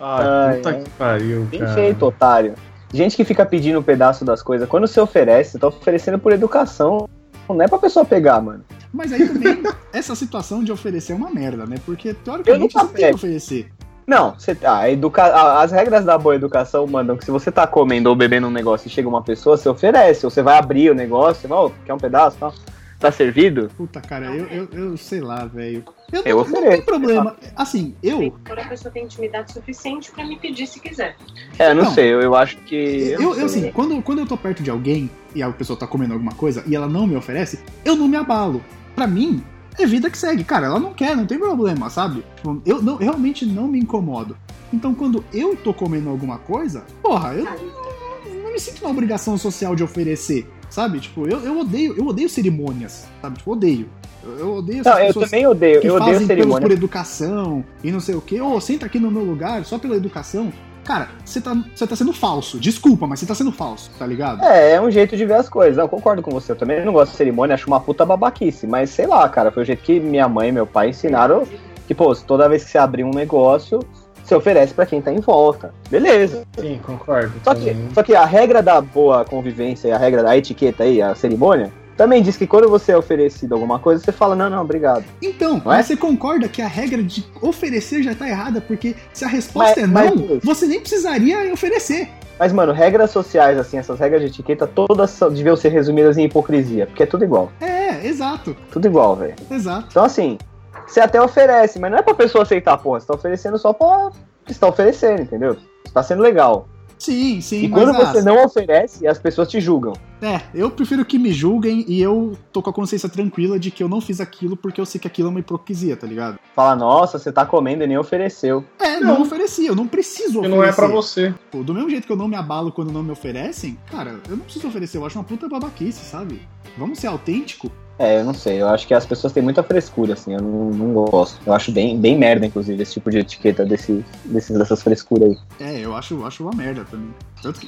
Ai, 0.00 0.56
puta 0.56 0.70
ai. 0.70 0.82
que 0.82 0.90
pariu, 0.90 1.44
Bem 1.44 1.60
cara. 1.60 1.74
feito, 1.74 2.06
otário. 2.06 2.54
Gente 2.92 3.16
que 3.16 3.24
fica 3.24 3.44
pedindo 3.44 3.78
um 3.78 3.82
pedaço 3.82 4.24
das 4.24 4.42
coisas, 4.42 4.68
quando 4.68 4.86
você 4.86 5.00
oferece, 5.00 5.52
você 5.52 5.58
tá 5.58 5.68
oferecendo 5.68 6.18
por 6.18 6.32
educação. 6.32 7.08
Não 7.48 7.62
é 7.62 7.68
pra 7.68 7.78
pessoa 7.78 8.04
pegar, 8.04 8.40
mano. 8.40 8.64
Mas 8.92 9.12
aí 9.12 9.26
também, 9.26 9.62
essa 9.92 10.14
situação 10.14 10.62
de 10.64 10.72
oferecer 10.72 11.12
é 11.12 11.16
uma 11.16 11.30
merda, 11.30 11.66
né? 11.66 11.76
Porque 11.84 12.14
teoricamente 12.14 12.72
você 12.72 12.88
tem 12.88 13.08
que 13.08 13.14
oferecer. 13.14 13.70
Não, 14.08 14.32
você, 14.38 14.56
a 14.64 14.90
educa, 14.90 15.22
a- 15.22 15.62
as 15.62 15.70
regras 15.70 16.02
da 16.02 16.16
boa 16.16 16.34
educação 16.34 16.86
mandam 16.86 17.14
que 17.14 17.26
se 17.26 17.30
você 17.30 17.52
tá 17.52 17.66
comendo 17.66 18.08
ou 18.08 18.16
bebendo 18.16 18.46
um 18.46 18.50
negócio 18.50 18.88
e 18.88 18.90
chega 18.90 19.06
uma 19.06 19.20
pessoa, 19.22 19.56
você 19.58 19.68
oferece. 19.68 20.24
Ou 20.24 20.30
você 20.30 20.40
vai 20.42 20.56
abrir 20.56 20.90
o 20.90 20.94
negócio, 20.94 21.42
você 21.42 21.46
vai, 21.46 21.58
"Ô, 21.58 21.70
quer 21.84 21.92
um 21.92 21.98
pedaço 21.98 22.38
tal? 22.40 22.54
Tá 22.98 23.12
servido? 23.12 23.70
Puta, 23.76 24.00
cara, 24.00 24.24
eu, 24.34 24.46
eu, 24.46 24.68
eu 24.72 24.96
sei 24.96 25.20
lá, 25.20 25.44
velho. 25.44 25.84
Eu, 26.10 26.22
Eu 26.24 26.36
não, 26.38 26.44
não 26.44 26.52
tem 26.52 26.58
ofereço. 26.58 26.82
problema. 26.84 27.36
Assim, 27.54 27.94
eu, 28.02 28.32
Quando 28.46 28.58
a 28.60 28.64
pessoa 28.64 28.90
tem 28.90 29.04
intimidade 29.04 29.52
suficiente 29.52 30.10
pra 30.10 30.24
me 30.26 30.36
pedir 30.38 30.66
se 30.66 30.80
quiser. 30.80 31.14
É, 31.58 31.72
não, 31.74 31.84
Não. 31.84 31.90
sei, 31.92 32.06
eu, 32.12 32.20
eu 32.22 32.34
acho 32.34 32.56
que. 32.56 32.74
eu, 33.12 33.20
eu, 33.20 33.34
sei. 33.34 33.44
assim, 33.44 33.72
quando, 33.72 34.02
quando 34.02 34.20
eu 34.20 34.26
tô 34.26 34.36
perto 34.38 34.62
de 34.64 34.70
alguém 34.70 35.08
e 35.34 35.42
a 35.42 35.50
pessoa 35.50 35.78
tá 35.78 35.86
comendo 35.86 36.14
alguma 36.14 36.32
coisa 36.32 36.64
e 36.66 36.74
ela 36.74 36.88
não 36.88 37.06
me 37.06 37.14
oferece, 37.14 37.60
eu 37.84 37.94
não 37.94 38.08
me 38.08 38.16
abalo. 38.16 38.64
Pra 38.96 39.06
mim, 39.06 39.44
é 39.78 39.86
vida 39.86 40.10
que 40.10 40.18
segue. 40.18 40.44
Cara, 40.44 40.66
ela 40.66 40.78
não 40.78 40.92
quer, 40.92 41.16
não 41.16 41.26
tem 41.26 41.38
problema, 41.38 41.90
sabe? 41.90 42.24
Tipo, 42.36 42.62
eu 42.64 42.82
não, 42.82 42.96
realmente 42.96 43.44
não 43.44 43.66
me 43.66 43.78
incomodo. 43.78 44.36
Então, 44.72 44.94
quando 44.94 45.24
eu 45.32 45.56
tô 45.56 45.72
comendo 45.72 46.10
alguma 46.10 46.38
coisa, 46.38 46.84
porra, 47.02 47.34
eu 47.34 47.44
não, 47.44 48.44
não 48.44 48.52
me 48.52 48.60
sinto 48.60 48.82
na 48.82 48.90
obrigação 48.90 49.38
social 49.38 49.74
de 49.74 49.82
oferecer, 49.82 50.46
sabe? 50.68 51.00
Tipo, 51.00 51.26
eu, 51.28 51.40
eu 51.40 51.58
odeio, 51.58 51.94
eu 51.96 52.06
odeio 52.06 52.28
cerimônias, 52.28 53.06
sabe? 53.22 53.38
Tipo, 53.38 53.52
odeio. 53.52 53.88
Eu, 54.22 54.38
eu 54.38 54.54
odeio 54.56 54.80
essas 54.80 54.94
Não, 54.94 55.00
eu 55.00 55.14
também 55.14 55.46
odeio, 55.46 55.80
que 55.80 55.86
eu 55.86 55.94
odeio 55.94 56.12
fazem 56.12 56.26
pelos 56.26 56.42
cerimônia. 56.42 56.68
por 56.68 56.72
educação 56.72 57.64
e 57.82 57.90
não 57.90 58.00
sei 58.00 58.14
o 58.14 58.20
quê. 58.20 58.40
Ô, 58.40 58.60
senta 58.60 58.86
aqui 58.86 58.98
no 58.98 59.10
meu 59.10 59.24
lugar 59.24 59.64
só 59.64 59.78
pela 59.78 59.96
educação. 59.96 60.52
Cara, 60.88 61.06
você 61.22 61.38
tá, 61.38 61.54
você 61.74 61.86
tá 61.86 61.94
sendo 61.94 62.14
falso. 62.14 62.58
Desculpa, 62.58 63.06
mas 63.06 63.20
você 63.20 63.26
tá 63.26 63.34
sendo 63.34 63.52
falso, 63.52 63.90
tá 63.98 64.06
ligado? 64.06 64.42
É, 64.42 64.72
é 64.72 64.80
um 64.80 64.90
jeito 64.90 65.18
de 65.18 65.26
ver 65.26 65.34
as 65.34 65.46
coisas. 65.46 65.76
Eu 65.76 65.86
concordo 65.86 66.22
com 66.22 66.30
você. 66.30 66.52
Eu 66.52 66.56
também 66.56 66.82
não 66.82 66.94
gosto 66.94 67.10
de 67.10 67.18
cerimônia, 67.18 67.52
acho 67.52 67.66
uma 67.66 67.78
puta 67.78 68.06
babaquice. 68.06 68.66
Mas 68.66 68.88
sei 68.88 69.06
lá, 69.06 69.28
cara, 69.28 69.52
foi 69.52 69.64
o 69.64 69.66
jeito 69.66 69.82
que 69.82 70.00
minha 70.00 70.26
mãe 70.26 70.48
e 70.48 70.52
meu 70.52 70.66
pai 70.66 70.88
ensinaram 70.88 71.46
que, 71.86 71.94
pô, 71.94 72.14
toda 72.14 72.48
vez 72.48 72.64
que 72.64 72.70
você 72.70 72.78
abrir 72.78 73.04
um 73.04 73.10
negócio, 73.10 73.80
você 74.24 74.34
oferece 74.34 74.72
pra 74.72 74.86
quem 74.86 75.02
tá 75.02 75.12
em 75.12 75.20
volta. 75.20 75.74
Beleza. 75.90 76.46
Sim, 76.58 76.80
concordo. 76.82 77.34
Só 77.44 77.54
que, 77.54 77.76
só 77.92 78.02
que 78.02 78.14
a 78.14 78.24
regra 78.24 78.62
da 78.62 78.80
boa 78.80 79.26
convivência, 79.26 79.94
a 79.94 79.98
regra 79.98 80.22
da 80.22 80.38
etiqueta 80.38 80.84
aí, 80.84 81.02
a 81.02 81.14
cerimônia, 81.14 81.70
também 81.98 82.22
diz 82.22 82.36
que 82.36 82.46
quando 82.46 82.68
você 82.68 82.92
é 82.92 82.96
oferecido 82.96 83.54
alguma 83.54 83.78
coisa, 83.80 84.02
você 84.02 84.12
fala, 84.12 84.34
não, 84.36 84.48
não, 84.48 84.62
obrigado. 84.62 85.04
Então, 85.20 85.60
Não 85.64 85.72
é? 85.72 85.82
você 85.82 85.96
concorda 85.96 86.48
que 86.48 86.62
a 86.62 86.68
regra 86.68 87.02
de 87.02 87.26
oferecer 87.42 88.02
já 88.04 88.14
tá 88.14 88.26
errada, 88.28 88.60
porque 88.60 88.94
se 89.12 89.24
a 89.24 89.28
resposta 89.28 89.84
Mas- 89.86 90.06
é 90.06 90.14
não, 90.14 90.26
mas- 90.28 90.44
você 90.44 90.66
nem 90.66 90.80
precisaria 90.80 91.52
oferecer. 91.52 92.08
Mas, 92.38 92.52
mano, 92.52 92.72
regras 92.72 93.10
sociais, 93.10 93.58
assim, 93.58 93.78
essas 93.78 93.98
regras 93.98 94.20
de 94.22 94.28
etiqueta, 94.28 94.64
todas 94.64 95.18
deviam 95.32 95.56
ser 95.56 95.70
resumidas 95.70 96.16
em 96.16 96.24
hipocrisia, 96.24 96.86
porque 96.86 97.02
é 97.02 97.06
tudo 97.06 97.24
igual. 97.24 97.50
É, 97.60 98.06
exato, 98.06 98.56
Tudo 98.70 98.86
igual, 98.86 99.16
velho. 99.16 99.34
exato. 99.50 99.88
Então, 99.90 100.04
assim, 100.04 100.38
você 100.86 101.00
até 101.00 101.20
oferece, 101.20 101.80
mas 101.80 101.90
não 101.90 101.98
é 101.98 102.02
pra 102.02 102.14
pessoa 102.14 102.42
aceitar, 102.44 102.78
porra. 102.78 103.00
Você 103.00 103.06
tá 103.08 103.14
oferecendo 103.14 103.58
só 103.58 103.72
pra. 103.72 104.10
Você 104.46 104.54
tá 104.58 104.68
oferecendo, 104.68 105.22
entendeu? 105.22 105.54
Você 105.84 105.92
tá 105.92 106.02
sendo 106.02 106.22
legal. 106.22 106.68
Sim, 106.98 107.40
sim, 107.40 107.64
e 107.64 107.68
mas 107.68 107.84
quando 107.84 107.96
ah, 107.96 108.12
você 108.12 108.22
não 108.22 108.44
oferece, 108.44 109.06
as 109.06 109.18
pessoas 109.18 109.48
te 109.48 109.60
julgam. 109.60 109.92
É, 110.20 110.40
eu 110.52 110.68
prefiro 110.70 111.04
que 111.04 111.18
me 111.18 111.32
julguem 111.32 111.84
e 111.86 112.02
eu 112.02 112.36
tô 112.52 112.60
com 112.60 112.70
a 112.70 112.72
consciência 112.72 113.08
tranquila 113.08 113.58
de 113.58 113.70
que 113.70 113.82
eu 113.82 113.88
não 113.88 114.00
fiz 114.00 114.20
aquilo 114.20 114.56
porque 114.56 114.80
eu 114.80 114.86
sei 114.86 115.00
que 115.00 115.06
aquilo 115.06 115.28
é 115.28 115.30
uma 115.30 115.40
hipocrisia, 115.40 115.96
tá 115.96 116.06
ligado? 116.06 116.40
Fala, 116.54 116.74
nossa, 116.74 117.18
você 117.18 117.30
tá 117.30 117.46
comendo 117.46 117.84
e 117.84 117.86
nem 117.86 117.96
ofereceu. 117.96 118.64
É, 118.80 118.98
não, 118.98 119.22
ofereci, 119.22 119.66
eu 119.66 119.76
não 119.76 119.86
preciso 119.86 120.40
oferecer. 120.40 120.56
não 120.56 120.64
é 120.64 120.72
pra 120.72 120.88
você. 120.88 121.32
Pô, 121.50 121.62
do 121.62 121.72
mesmo 121.72 121.88
jeito 121.88 122.06
que 122.06 122.12
eu 122.12 122.16
não 122.16 122.26
me 122.26 122.36
abalo 122.36 122.72
quando 122.72 122.92
não 122.92 123.02
me 123.02 123.12
oferecem, 123.12 123.78
cara, 123.90 124.18
eu 124.28 124.36
não 124.36 124.44
preciso 124.44 124.66
oferecer, 124.66 124.98
eu 124.98 125.06
acho 125.06 125.16
uma 125.16 125.24
puta 125.24 125.48
babaquice, 125.48 126.04
sabe? 126.04 126.42
Vamos 126.76 126.98
ser 126.98 127.06
autêntico? 127.06 127.70
É, 127.98 128.20
eu 128.20 128.24
não 128.24 128.32
sei, 128.34 128.60
eu 128.62 128.68
acho 128.68 128.86
que 128.86 128.94
as 128.94 129.04
pessoas 129.04 129.32
têm 129.32 129.42
muita 129.42 129.62
frescura, 129.62 130.12
assim, 130.12 130.32
eu 130.34 130.40
não, 130.40 130.70
não 130.70 130.92
gosto. 130.92 131.40
Eu 131.44 131.52
acho 131.52 131.72
bem, 131.72 131.98
bem 131.98 132.16
merda, 132.16 132.46
inclusive, 132.46 132.80
esse 132.82 132.92
tipo 132.94 133.10
de 133.10 133.18
etiqueta 133.18 133.64
desse, 133.64 134.04
desses, 134.24 134.56
dessas 134.56 134.82
frescuras 134.82 135.30
aí. 135.30 135.38
É, 135.66 135.80
eu 135.84 135.96
acho, 135.96 136.24
acho 136.24 136.42
uma 136.44 136.52
merda 136.54 136.84
também. 136.88 137.08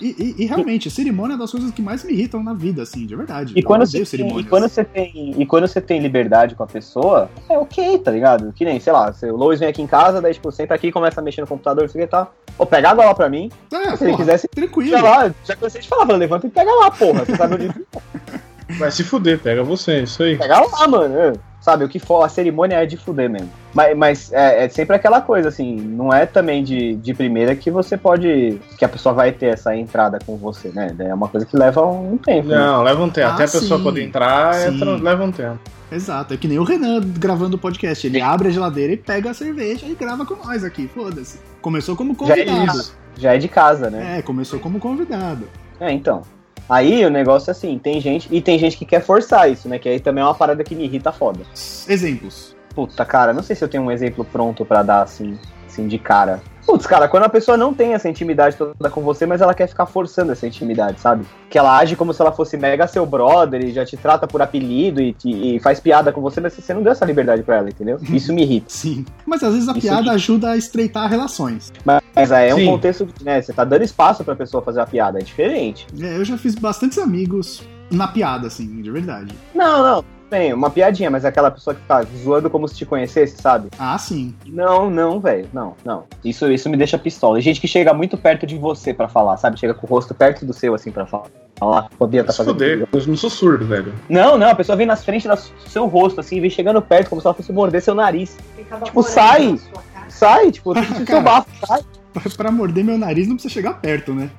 E, 0.01 0.07
e- 0.19 0.35
e 0.43 0.47
realmente, 0.47 0.91
cerimônia 0.91 1.35
é 1.35 1.37
das 1.37 1.51
coisas 1.51 1.71
que 1.73 1.83
mais 1.83 2.05
me 2.05 2.13
irritam 2.13 2.43
na 2.43 2.55
vida, 2.55 2.83
assim, 2.83 3.07
de 3.07 3.17
verdade. 3.17 3.53
E 3.57 3.63
quando, 3.63 3.85
você 3.87 4.05
tem, 4.05 4.39
e, 4.39 4.45
quando 4.45 4.69
você 4.69 4.85
tem, 4.85 5.35
e 5.37 5.47
quando 5.47 5.67
você 5.67 5.81
tem 5.81 6.01
liberdade 6.01 6.55
com 6.55 6.63
a 6.63 6.67
pessoa, 6.67 7.29
é 7.49 7.59
ok, 7.59 7.99
tá 7.99 8.11
ligado? 8.11 8.53
Que 8.53 8.65
nem, 8.65 8.79
sei 8.79 8.93
lá, 8.93 9.13
se 9.13 9.27
o 9.27 9.37
Lois 9.37 9.59
vem 9.59 9.69
aqui 9.69 9.83
em 9.83 9.87
casa, 9.87 10.21
daí, 10.21 10.33
tipo, 10.35 10.51
senta 10.53 10.75
aqui 10.75 10.89
e 10.89 10.93
começa 10.93 11.21
a 11.21 11.25
mexer 11.25 11.41
no 11.41 11.47
computador, 11.47 11.83
não 11.83 11.89
sei 11.91 12.03
o 12.03 12.05
que 12.05 12.11
tá. 12.11 12.29
Ou 12.59 12.67
pega 12.67 12.91
água 12.91 13.05
lá 13.07 13.15
pra 13.15 13.29
mim, 13.29 13.51
É, 13.73 13.97
se 13.97 14.05
ele 14.05 14.13
porra, 14.13 14.17
quisesse, 14.25 14.47
tranquilo. 14.49 15.03
Lá, 15.03 15.33
já 15.45 15.57
cansei 15.57 15.81
de 15.81 15.89
falar, 15.89 16.05
levanta 16.17 16.47
e 16.47 16.51
pega 16.51 16.71
lá, 16.73 16.91
porra. 16.91 17.25
Você 17.25 17.37
sabe 17.37 17.55
onde 17.55 17.71
Vai 18.79 18.91
se 18.91 19.05
fuder, 19.05 19.39
pega 19.39 19.63
você, 19.63 20.03
isso 20.03 20.23
aí. 20.23 20.37
Pega 20.37 20.61
lá, 20.61 20.89
mano. 20.89 21.19
é. 21.19 21.33
sabe? 21.61 21.85
O 21.85 21.89
que 21.89 21.99
for, 21.99 22.23
a 22.25 22.29
cerimônia 22.29 22.77
é 22.77 22.87
de 22.87 22.97
fuder 22.97 23.29
mesmo. 23.29 23.51
Mas, 23.75 23.97
mas 23.97 24.33
é, 24.33 24.65
é 24.65 24.69
sempre 24.69 24.97
aquela 24.97 25.21
coisa, 25.21 25.49
assim, 25.49 25.77
não 25.77 26.13
é 26.13 26.25
também 26.27 26.65
de, 26.65 26.97
de 26.97 27.13
primeira 27.15 27.55
que 27.55 27.71
você 27.71 27.97
pode. 27.97 28.61
que 28.79 28.85
a 28.85 28.89
pessoa 28.89 29.15
vai 29.15 29.31
ter 29.33 29.47
essa 29.47 29.77
entrada 29.77 30.19
com 30.25 30.37
você, 30.37 30.69
né? 30.69 30.95
É 30.99 31.15
uma 31.15 31.29
coisa 31.29 31.45
que 31.47 31.57
leva 31.57 31.85
um 31.87 32.17
tempo. 32.17 32.49
né? 32.49 32.57
Não, 32.57 32.83
leva 32.83 33.03
um 33.03 33.11
tempo. 33.11 33.29
Ah, 33.29 33.35
Até 33.35 33.45
a 33.45 33.49
pessoa 33.49 33.79
sim. 33.79 33.85
poder 33.85 34.03
entrar, 34.03 34.55
é 34.57 34.71
Sim. 34.71 34.79
tra- 34.79 34.97
leva 34.97 35.25
um 35.25 35.33
tempo. 35.33 35.59
Exato, 35.93 36.33
é 36.35 36.37
que 36.37 36.47
nem 36.47 36.59
o 36.59 36.63
Renan 36.65 37.01
gravando 37.19 37.57
o 37.57 37.59
podcast. 37.59 38.07
Ele 38.07 38.21
abre 38.21 38.49
a 38.49 38.51
geladeira 38.53 38.93
e 38.93 38.97
pega 38.97 39.31
a 39.31 39.35
cerveja 39.35 39.87
e 39.87 39.95
grava 39.95 40.25
com 40.25 40.37
nós 40.37 40.63
aqui, 40.65 40.89
foda-se. 40.95 41.41
Começou 41.61 41.97
como 41.97 42.17
Já 42.27 42.35
é 42.39 42.45
convidado. 42.45 42.79
isso. 42.79 42.97
Já 43.19 43.35
é 43.35 43.39
de 43.39 43.49
casa, 43.49 43.91
né? 43.91 44.19
É, 44.19 44.23
começou 44.23 44.59
como 44.61 44.79
convidado. 44.79 45.47
É, 45.81 45.91
então. 45.93 46.23
Aí 46.71 47.05
o 47.05 47.11
negócio 47.11 47.51
é 47.51 47.53
assim, 47.53 47.79
tem 47.79 48.01
gente. 48.01 48.29
E 48.31 48.41
tem 48.41 48.59
gente 48.59 48.77
que 48.77 48.85
quer 48.85 49.03
forçar 49.03 49.51
isso, 49.51 49.69
né? 49.69 49.79
Que 49.79 49.89
aí 49.89 49.99
também 50.01 50.23
é 50.23 50.25
uma 50.25 50.35
parada 50.35 50.63
que 50.63 50.75
me 50.75 50.85
irrita 50.85 51.11
foda. 51.13 51.41
Exemplos. 51.89 52.55
Puta, 52.75 53.05
cara, 53.05 53.33
não 53.33 53.43
sei 53.43 53.57
se 53.57 53.65
eu 53.65 53.69
tenho 53.69 53.83
um 53.83 53.91
exemplo 53.91 54.25
pronto 54.25 54.65
pra 54.65 54.83
dar 54.85 55.03
assim, 55.03 55.37
assim 55.67 55.89
de 55.89 55.99
cara. 55.99 56.41
Putz, 56.65 56.87
cara, 56.87 57.09
quando 57.09 57.25
a 57.25 57.29
pessoa 57.29 57.57
não 57.57 57.75
tem 57.75 57.95
essa 57.95 58.09
intimidade 58.09 58.55
toda 58.55 58.89
com 58.91 59.01
você, 59.01 59.27
mas 59.27 59.41
ela 59.41 59.53
quer 59.55 59.67
ficar 59.67 59.87
forçando 59.87 60.31
essa 60.31 60.47
intimidade, 60.47 61.01
sabe? 61.01 61.25
Que 61.49 61.59
ela 61.59 61.77
age 61.77 61.97
como 61.97 62.15
se 62.15 62.23
ela 62.23 62.31
fosse 62.31 62.57
mega 62.57 62.87
seu 62.87 63.05
brother 63.05 63.65
e 63.65 63.73
já 63.73 63.85
te 63.85 63.97
trata 63.97 64.29
por 64.29 64.41
apelido 64.41 65.01
e, 65.03 65.13
te- 65.13 65.57
e 65.57 65.59
faz 65.59 65.81
piada 65.81 66.13
com 66.13 66.21
você, 66.21 66.41
mas 66.41 66.53
você 66.53 66.73
não 66.73 66.83
deu 66.83 66.93
essa 66.93 67.05
liberdade 67.05 67.43
pra 67.43 67.57
ela, 67.57 67.69
entendeu? 67.71 67.99
Isso 68.13 68.33
me 68.33 68.43
irrita. 68.43 68.67
Sim. 68.69 69.05
Mas 69.27 69.43
às 69.43 69.53
vezes 69.53 69.69
a 69.69 69.73
Isso 69.73 69.81
piada 69.81 70.01
aqui. 70.03 70.11
ajuda 70.11 70.51
a 70.51 70.57
estreitar 70.57 71.09
relações. 71.11 71.73
Mas 71.85 72.00
aí 72.33 72.51
é 72.51 72.55
um 72.55 72.59
Sim. 72.59 72.67
contexto, 72.67 73.09
né? 73.23 73.41
Você 73.41 73.53
tá 73.53 73.65
dando 73.65 73.83
espaço 73.83 74.25
pra 74.25 74.35
pessoa 74.37 74.63
fazer 74.63 74.81
a 74.81 74.87
piada, 74.87 75.19
é 75.19 75.23
diferente. 75.23 75.87
É, 76.01 76.17
eu 76.17 76.25
já 76.25 76.37
fiz 76.37 76.55
bastantes 76.55 76.99
amigos 76.99 77.63
na 77.91 78.09
piada, 78.09 78.47
assim, 78.47 78.83
de 78.83 78.91
verdade. 78.91 79.35
Não, 79.55 79.83
não, 79.83 80.05
bem, 80.31 80.55
uma 80.55 80.71
piadinha, 80.71 81.11
mas 81.11 81.25
é 81.25 81.29
aquela 81.29 81.51
pessoa 81.51 81.75
que 81.75 81.83
fica 81.83 82.07
zoando 82.23 82.49
como 82.49 82.69
se 82.69 82.77
te 82.77 82.87
conhecesse, 82.87 83.43
sabe? 83.43 83.69
Ah, 83.79 83.99
sim. 83.99 84.35
Não, 84.47 84.89
não, 84.89 85.19
velho. 85.19 85.49
Não, 85.53 85.75
não. 85.85 86.05
Isso, 86.25 86.51
isso 86.51 86.71
me 86.71 86.77
deixa 86.77 86.97
pistola. 86.97 87.39
E 87.39 87.43
gente 87.43 87.61
que 87.61 87.67
chega 87.67 87.93
muito 87.93 88.17
perto 88.17 88.47
de 88.47 88.57
você 88.57 88.95
pra 88.95 89.09
falar, 89.09 89.37
sabe? 89.37 89.59
Chega 89.59 89.75
com 89.75 89.87
o 89.87 89.91
rosto 89.91 90.15
perto 90.15 90.47
do 90.47 90.53
seu, 90.53 90.75
assim, 90.75 90.93
pra 90.93 91.05
falar. 91.05 91.27
Falar, 91.59 91.91
podia 91.99 92.25
tá 92.25 92.33
Se 92.33 92.39
fazendo. 92.39 92.55
fuder, 92.55 92.89
eu 92.91 93.07
não 93.07 93.17
sou 93.17 93.29
surdo, 93.29 93.67
velho. 93.67 93.93
Não, 94.09 94.39
não, 94.39 94.49
a 94.49 94.55
pessoa 94.55 94.77
vem 94.77 94.87
nas 94.87 95.05
frente 95.05 95.29
do 95.29 95.37
seu 95.69 95.87
rosto, 95.87 96.21
assim, 96.21 96.41
vem 96.41 96.49
chegando 96.49 96.81
perto, 96.81 97.11
como 97.11 97.21
se 97.21 97.27
ela 97.27 97.35
fosse 97.35 97.53
morder 97.53 97.83
seu 97.83 97.95
nariz. 97.95 98.35
Tipo, 98.85 99.03
sai! 99.03 99.61
Sai, 100.09 100.51
tipo, 100.53 100.73
seu 101.07 101.21
bafo, 101.21 101.49
sai. 101.67 101.83
Pra- 102.13 102.23
Pra 102.37 102.51
morder 102.51 102.85
meu 102.85 102.99
nariz 102.99 103.27
não 103.29 103.35
precisa 103.37 103.53
chegar 103.55 103.75
perto, 103.75 104.13
né? 104.15 104.31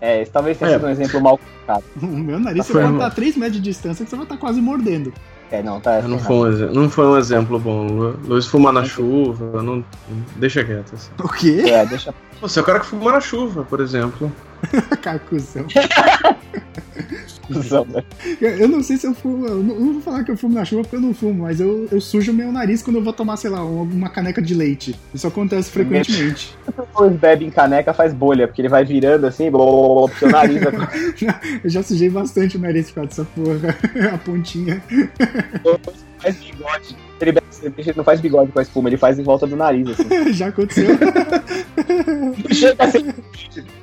É, 0.00 0.22
esse 0.22 0.30
talvez 0.30 0.56
tenha 0.56 0.70
É. 0.70 0.74
sido 0.74 0.86
um 0.86 0.90
exemplo 0.90 1.20
mal 1.20 1.38
colocado. 1.38 1.84
O 2.02 2.06
meu 2.06 2.38
nariz 2.38 2.66
você 2.66 2.72
Foi 2.72 2.82
vai 2.82 2.92
estar 2.92 3.06
a 3.06 3.10
3 3.10 3.36
metros 3.36 3.56
de 3.56 3.62
distância 3.62 4.04
que 4.04 4.10
você 4.10 4.16
vai 4.16 4.24
estar 4.24 4.36
quase 4.36 4.60
mordendo. 4.60 5.12
É, 5.50 5.62
não, 5.62 5.80
tá. 5.80 6.02
Não 6.02 6.18
tá 6.18 6.24
foi, 6.24 6.66
um, 6.66 6.72
não 6.74 6.90
foi 6.90 7.06
um 7.06 7.16
exemplo 7.16 7.58
bom. 7.58 7.86
Lu- 7.86 8.18
Luiz 8.26 8.46
fuma 8.46 8.70
na 8.70 8.84
chuva, 8.84 9.62
não, 9.62 9.82
deixa 10.36 10.62
quieto. 10.62 10.94
Assim. 10.94 11.10
O 11.22 11.28
quê? 11.28 11.62
É, 11.66 11.86
deixa. 11.86 12.14
Você 12.40 12.58
é 12.58 12.62
o 12.62 12.64
cara 12.64 12.80
que 12.80 12.86
fuma 12.86 13.12
na 13.12 13.20
chuva, 13.20 13.64
por 13.64 13.80
exemplo. 13.80 14.30
Cacuzão. 15.02 15.66
Cusão, 17.46 17.86
né? 17.86 18.04
Eu 18.40 18.68
não 18.68 18.82
sei 18.82 18.96
se 18.96 19.06
eu 19.06 19.14
fumo. 19.14 19.46
Eu 19.46 19.62
não 19.62 19.74
eu 19.74 19.80
não 19.80 19.92
vou 19.94 20.02
falar 20.02 20.24
que 20.24 20.30
eu 20.30 20.36
fumo 20.36 20.54
na 20.54 20.64
chuva 20.64 20.82
porque 20.82 20.96
eu 20.96 21.00
não 21.00 21.14
fumo, 21.14 21.44
mas 21.44 21.60
eu, 21.60 21.88
eu 21.90 22.00
sujo 22.00 22.32
meu 22.32 22.52
nariz 22.52 22.82
quando 22.82 22.96
eu 22.96 23.02
vou 23.02 23.12
tomar, 23.12 23.36
sei 23.36 23.50
lá, 23.50 23.64
uma, 23.64 24.08
caneca 24.08 24.42
de 24.42 24.54
leite. 24.54 24.94
Isso 25.14 25.26
acontece 25.26 25.70
frequentemente. 25.70 26.56
Depois 26.66 27.12
bebe 27.12 27.44
em 27.44 27.50
caneca, 27.50 27.94
faz 27.94 28.12
bolha, 28.12 28.46
porque 28.46 28.60
ele 28.60 28.68
vai 28.68 28.84
virando 28.84 29.26
assim, 29.26 29.50
blá, 29.50 29.64
blá, 29.64 29.72
blá, 29.72 29.94
blá, 29.94 30.08
pro 30.08 30.18
seu 30.18 30.30
nariz. 30.30 30.62
Eu 31.64 31.70
já 31.70 31.82
sujei 31.82 32.10
bastante 32.10 32.56
o 32.56 32.60
nariz 32.60 32.90
por 32.90 33.06
causa 33.06 33.08
dessa 33.08 33.24
porra. 33.24 33.76
A 34.14 34.18
pontinha. 34.18 34.82
Faz 36.20 36.36
bigode. 36.36 36.96
Ele 37.20 37.32
bebe 37.32 37.46
cerveja, 37.50 37.90
ele 37.90 37.96
não 37.96 38.04
faz 38.04 38.20
bigode 38.20 38.52
com 38.52 38.58
a 38.58 38.62
espuma, 38.62 38.88
ele 38.88 38.96
faz 38.96 39.18
em 39.18 39.22
volta 39.24 39.46
do 39.46 39.56
nariz, 39.56 39.88
assim. 39.90 40.04
Já 40.32 40.48
aconteceu. 40.48 40.86
Chega 42.52 42.84
assim, 42.84 43.12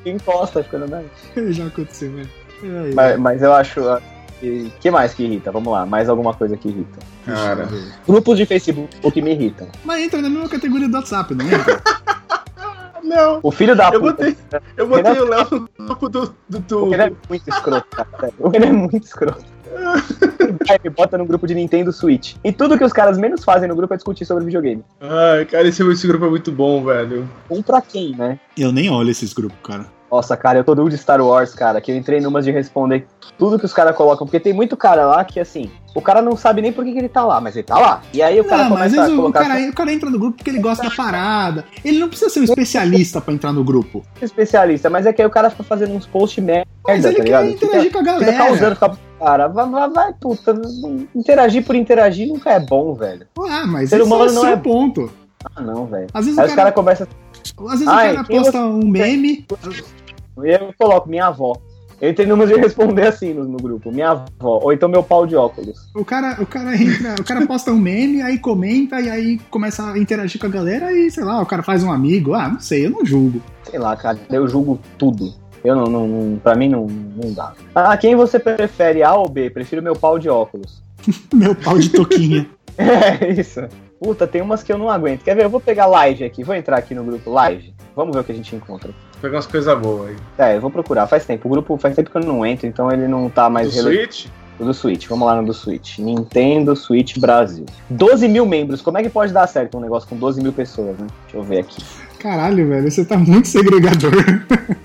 encosta, 0.06 0.64
fica 0.64 0.78
no 0.80 0.88
nariz. 0.88 1.10
Já 1.50 1.66
aconteceu, 1.68 2.12
velho. 2.14 2.30
Ai, 2.64 2.92
Mas, 2.94 3.20
mas 3.20 3.42
eu 3.42 3.54
acho. 3.54 3.82
ó, 3.82 4.00
que 4.40 4.72
que 4.80 4.92
mais 4.92 5.14
que 5.14 5.24
irrita? 5.24 5.52
Vamos 5.52 5.72
lá, 5.72 5.86
mais 5.86 6.08
alguma 6.10 6.34
coisa 6.34 6.56
que 6.58 6.70
irrita. 6.70 7.00
Cara. 7.26 7.68
Grupos 8.08 8.38
de 8.38 8.46
Facebook 8.46 8.96
o 9.04 9.12
que 9.12 9.22
me 9.22 9.32
irritam. 9.34 9.68
Mas 9.84 10.04
entra 10.04 10.22
na 10.22 10.30
mesma 10.30 10.48
categoria 10.50 10.88
do 10.88 10.96
WhatsApp, 10.96 11.34
não 11.36 11.46
entra? 11.46 11.82
Não, 13.04 13.40
O 13.44 13.52
filho 13.52 13.76
da 13.76 13.90
eu 13.94 14.00
puta. 14.02 14.14
botei, 14.14 14.36
eu 14.76 14.88
botei 14.88 15.12
o 15.20 15.26
Léo 15.30 15.48
no 15.78 15.88
topo 15.88 16.10
do, 16.10 16.36
do, 16.50 16.58
do- 16.60 16.86
O 16.86 16.90
Renan 16.90 17.06
é 17.06 17.12
muito 17.30 17.48
escroto, 17.48 17.86
cara. 17.96 18.34
O 18.40 18.50
Renan 18.50 18.66
é 18.66 18.72
muito 18.72 19.06
escroto. 19.06 19.46
Aí 20.70 20.80
me 20.84 20.90
bota 20.90 21.18
no 21.18 21.26
grupo 21.26 21.46
de 21.48 21.54
Nintendo 21.56 21.92
Switch. 21.92 22.36
E 22.44 22.52
tudo 22.52 22.78
que 22.78 22.84
os 22.84 22.94
caras 22.94 23.18
menos 23.18 23.44
fazem 23.44 23.68
no 23.68 23.76
grupo 23.76 23.94
é 23.94 23.98
discutir 23.98 24.26
sobre 24.26 24.46
videogame. 24.46 24.84
Ai, 25.02 25.46
cara, 25.46 25.68
esse, 25.68 25.84
esse 25.90 26.08
grupo 26.08 26.26
é 26.26 26.30
muito 26.30 26.52
bom, 26.52 26.84
velho. 26.84 27.28
Um 27.50 27.62
pra 27.62 27.82
quem, 27.82 28.16
né? 28.16 28.40
Eu 28.58 28.72
nem 28.72 28.90
olho 28.90 29.10
esses 29.12 29.34
grupos, 29.34 29.58
cara. 29.64 29.86
Nossa, 30.12 30.38
cara, 30.38 30.60
eu 30.60 30.64
tô 30.64 30.74
do 30.76 30.88
de 30.88 30.98
Star 30.98 31.20
Wars, 31.20 31.54
cara, 31.54 31.82
que 31.82 31.92
eu 31.92 31.96
entrei 31.98 32.22
numas 32.22 32.46
de 32.46 32.52
responder 32.52 33.06
tudo 33.38 33.60
que 33.60 33.66
os 33.66 33.74
caras 33.74 33.96
colocam, 33.98 34.26
porque 34.26 34.40
tem 34.40 34.54
muito 34.54 34.78
cara 34.78 35.06
lá 35.06 35.26
que, 35.26 35.40
assim, 35.42 35.70
o 35.94 36.02
cara 36.02 36.22
não 36.22 36.38
sabe 36.38 36.62
nem 36.62 36.72
por 36.72 36.86
que, 36.86 36.94
que 36.94 37.00
ele 37.00 37.10
tá 37.10 37.26
lá, 37.26 37.42
mas 37.42 37.56
ele 37.56 37.64
tá 37.64 37.78
lá. 37.78 38.02
E 38.14 38.22
aí 38.22 38.40
o 38.40 38.46
cara 38.46 38.70
Não, 38.70 38.78
mas 38.78 38.94
às 38.94 38.94
começa 38.94 39.02
a 39.02 39.04
vezes 39.04 39.14
o 39.18 39.22
colocar 39.22 39.42
cara, 39.46 39.70
o 39.70 39.74
cara 39.74 39.92
entra 39.92 40.10
no 40.10 40.20
grupo 40.20 40.38
porque 40.38 40.50
ele 40.52 40.60
gosta 40.60 40.88
da 40.88 40.96
parada. 40.96 41.66
Ele 41.84 42.00
não 42.00 42.08
precisa 42.08 42.30
ser 42.30 42.40
um 42.40 42.44
especialista 42.44 43.20
pra 43.20 43.34
entrar 43.34 43.52
no 43.52 43.64
grupo. 43.64 44.06
especialista, 44.22 44.90
mas 44.90 45.06
é 45.06 45.12
que 45.12 45.22
aí 45.22 45.28
o 45.28 45.32
cara 45.32 45.50
fica 45.50 45.64
fazendo 45.64 45.94
uns 45.94 46.06
posts 46.06 46.42
merda, 46.42 46.68
Mas 46.88 47.02
tá 47.02 47.08
ele 47.10 47.18
quer 47.18 47.24
ligado? 47.24 47.48
interagir 47.48 47.92
com 47.92 47.98
a 47.98 48.02
Fica, 48.04 48.14
fica 48.20 48.26
galera. 48.32 48.38
causando, 48.46 48.76
fica, 48.76 48.98
cara, 49.26 49.48
vai, 49.48 49.68
vai, 49.70 49.90
vai, 49.90 50.14
puta, 50.14 50.54
interagir 51.16 51.66
por 51.66 51.76
interagir 51.76 52.28
nunca 52.28 52.52
é 52.52 52.60
bom, 52.60 52.94
velho. 52.94 53.26
Ah, 53.50 53.66
mas 53.66 53.90
Ser 53.90 54.04
humano 54.04 54.30
é 54.30 54.32
não 54.34 54.46
é- 54.46 54.56
ponto. 54.56 55.12
Ah, 55.56 55.62
não, 55.62 55.86
velho. 55.88 56.08
Às 56.14 56.26
vezes 56.26 56.38
Aí 56.40 56.46
o 56.46 56.50
os 56.50 56.56
cara, 56.56 56.72
caras 56.72 56.76
começam, 56.76 57.08
às 57.68 57.80
vezes 57.80 57.88
Ai, 57.88 58.12
o 58.12 58.16
cara 58.16 58.28
posta 58.28 58.60
um 58.66 58.88
meme. 58.88 59.46
eu 60.38 60.74
coloco 60.78 61.10
minha 61.10 61.28
avó. 61.28 61.54
Eu 62.02 62.10
entrei 62.10 62.28
numas 62.28 62.50
de 62.50 62.56
responder 62.56 63.08
assim 63.08 63.34
no, 63.34 63.46
no 63.46 63.58
grupo, 63.58 63.90
minha 63.92 64.10
avó, 64.12 64.60
ou 64.62 64.74
então 64.74 64.90
meu 64.90 65.02
pau 65.02 65.26
de 65.26 65.34
óculos. 65.36 65.78
O 65.96 66.04
cara, 66.04 66.38
o 66.42 66.46
cara 66.46 66.76
entra, 66.76 67.16
o 67.20 67.24
cara 67.24 67.48
posta 67.48 67.72
um 67.72 67.78
meme, 67.80 68.22
aí 68.22 68.38
comenta 68.38 69.00
e 69.00 69.10
aí 69.10 69.40
começa 69.50 69.92
a 69.92 69.98
interagir 69.98 70.40
com 70.40 70.46
a 70.46 70.50
galera 70.50 70.92
e, 70.92 71.10
sei 71.10 71.24
lá, 71.24 71.42
o 71.42 71.46
cara 71.46 71.64
faz 71.64 71.84
um 71.84 71.92
amigo. 71.92 72.34
Ah, 72.34 72.50
não 72.50 72.60
sei, 72.60 72.86
eu 72.86 72.90
não 72.90 73.06
julgo. 73.06 73.42
Sei 73.64 73.80
lá, 73.80 73.96
cara, 73.96 74.20
eu 74.30 74.46
julgo 74.48 74.78
tudo. 74.98 75.34
Eu 75.66 75.76
não, 75.76 75.86
não, 75.86 76.08
não 76.08 76.38
pra 76.40 76.56
mim 76.56 76.70
não, 76.70 76.86
não 76.88 77.34
dá. 77.34 77.54
Ah, 77.74 77.98
quem 77.98 78.16
você 78.16 78.40
prefere, 78.40 79.02
A 79.04 79.14
ou 79.16 79.28
B? 79.28 79.50
Prefiro 79.50 79.82
meu 79.82 79.96
pau 79.96 80.20
de 80.20 80.30
óculos. 80.30 80.82
Meu 81.34 81.54
pau 81.56 81.78
de 81.78 81.90
toquinha. 81.90 82.48
É 82.78 83.32
isso. 83.32 83.62
Puta, 84.02 84.28
tem 84.28 84.42
umas 84.42 84.62
que 84.62 84.74
eu 84.74 84.78
não 84.78 84.90
aguento. 84.90 85.24
Quer 85.24 85.34
ver? 85.34 85.46
Eu 85.46 85.50
vou 85.50 85.62
pegar 85.62 85.86
live 85.86 86.26
aqui, 86.26 86.44
vou 86.44 86.54
entrar 86.54 86.76
aqui 86.78 86.94
no 86.94 87.06
grupo 87.06 87.32
live. 87.32 87.74
Vamos 87.96 88.14
ver 88.14 88.20
o 88.20 88.24
que 88.26 88.34
a 88.34 88.36
gente 88.36 88.54
encontra. 88.54 88.90
Pega 89.22 89.34
umas 89.36 89.48
coisas 89.48 89.80
boas 89.80 90.10
aí. 90.10 90.16
É, 90.38 90.58
eu 90.58 90.62
vou 90.62 90.70
procurar. 90.70 91.08
Faz 91.08 91.26
tempo. 91.26 91.48
O 91.48 91.52
grupo 91.52 91.78
faz 91.78 91.96
tempo 91.96 92.12
que 92.12 92.18
eu 92.18 92.22
não 92.22 92.46
entro, 92.46 92.68
então 92.68 92.92
ele 92.92 93.08
não 93.08 93.30
tá 93.30 93.50
mais 93.50 93.74
Do 93.74 93.84
rele- 93.84 93.96
Switch? 94.08 94.26
O 94.60 94.66
do 94.66 94.74
Switch, 94.74 95.08
vamos 95.08 95.26
lá 95.26 95.36
no 95.40 95.46
do 95.48 95.54
Switch. 95.54 96.00
Nintendo 96.00 96.76
Switch 96.76 97.18
Brasil. 97.18 97.66
12 97.90 98.28
mil 98.28 98.46
membros. 98.46 98.82
Como 98.82 98.98
é 98.98 99.04
que 99.04 99.10
pode 99.10 99.32
dar 99.32 99.48
certo 99.48 99.78
um 99.78 99.82
negócio 99.82 100.10
com 100.10 100.18
12 100.18 100.42
mil 100.42 100.52
pessoas, 100.52 100.98
né? 100.98 101.08
Deixa 101.24 101.38
eu 101.38 101.44
ver 101.44 101.60
aqui. 101.60 101.82
Caralho, 102.20 102.68
velho, 102.68 102.92
você 102.92 103.06
tá 103.06 103.18
muito 103.18 103.48
segregador. 103.48 104.12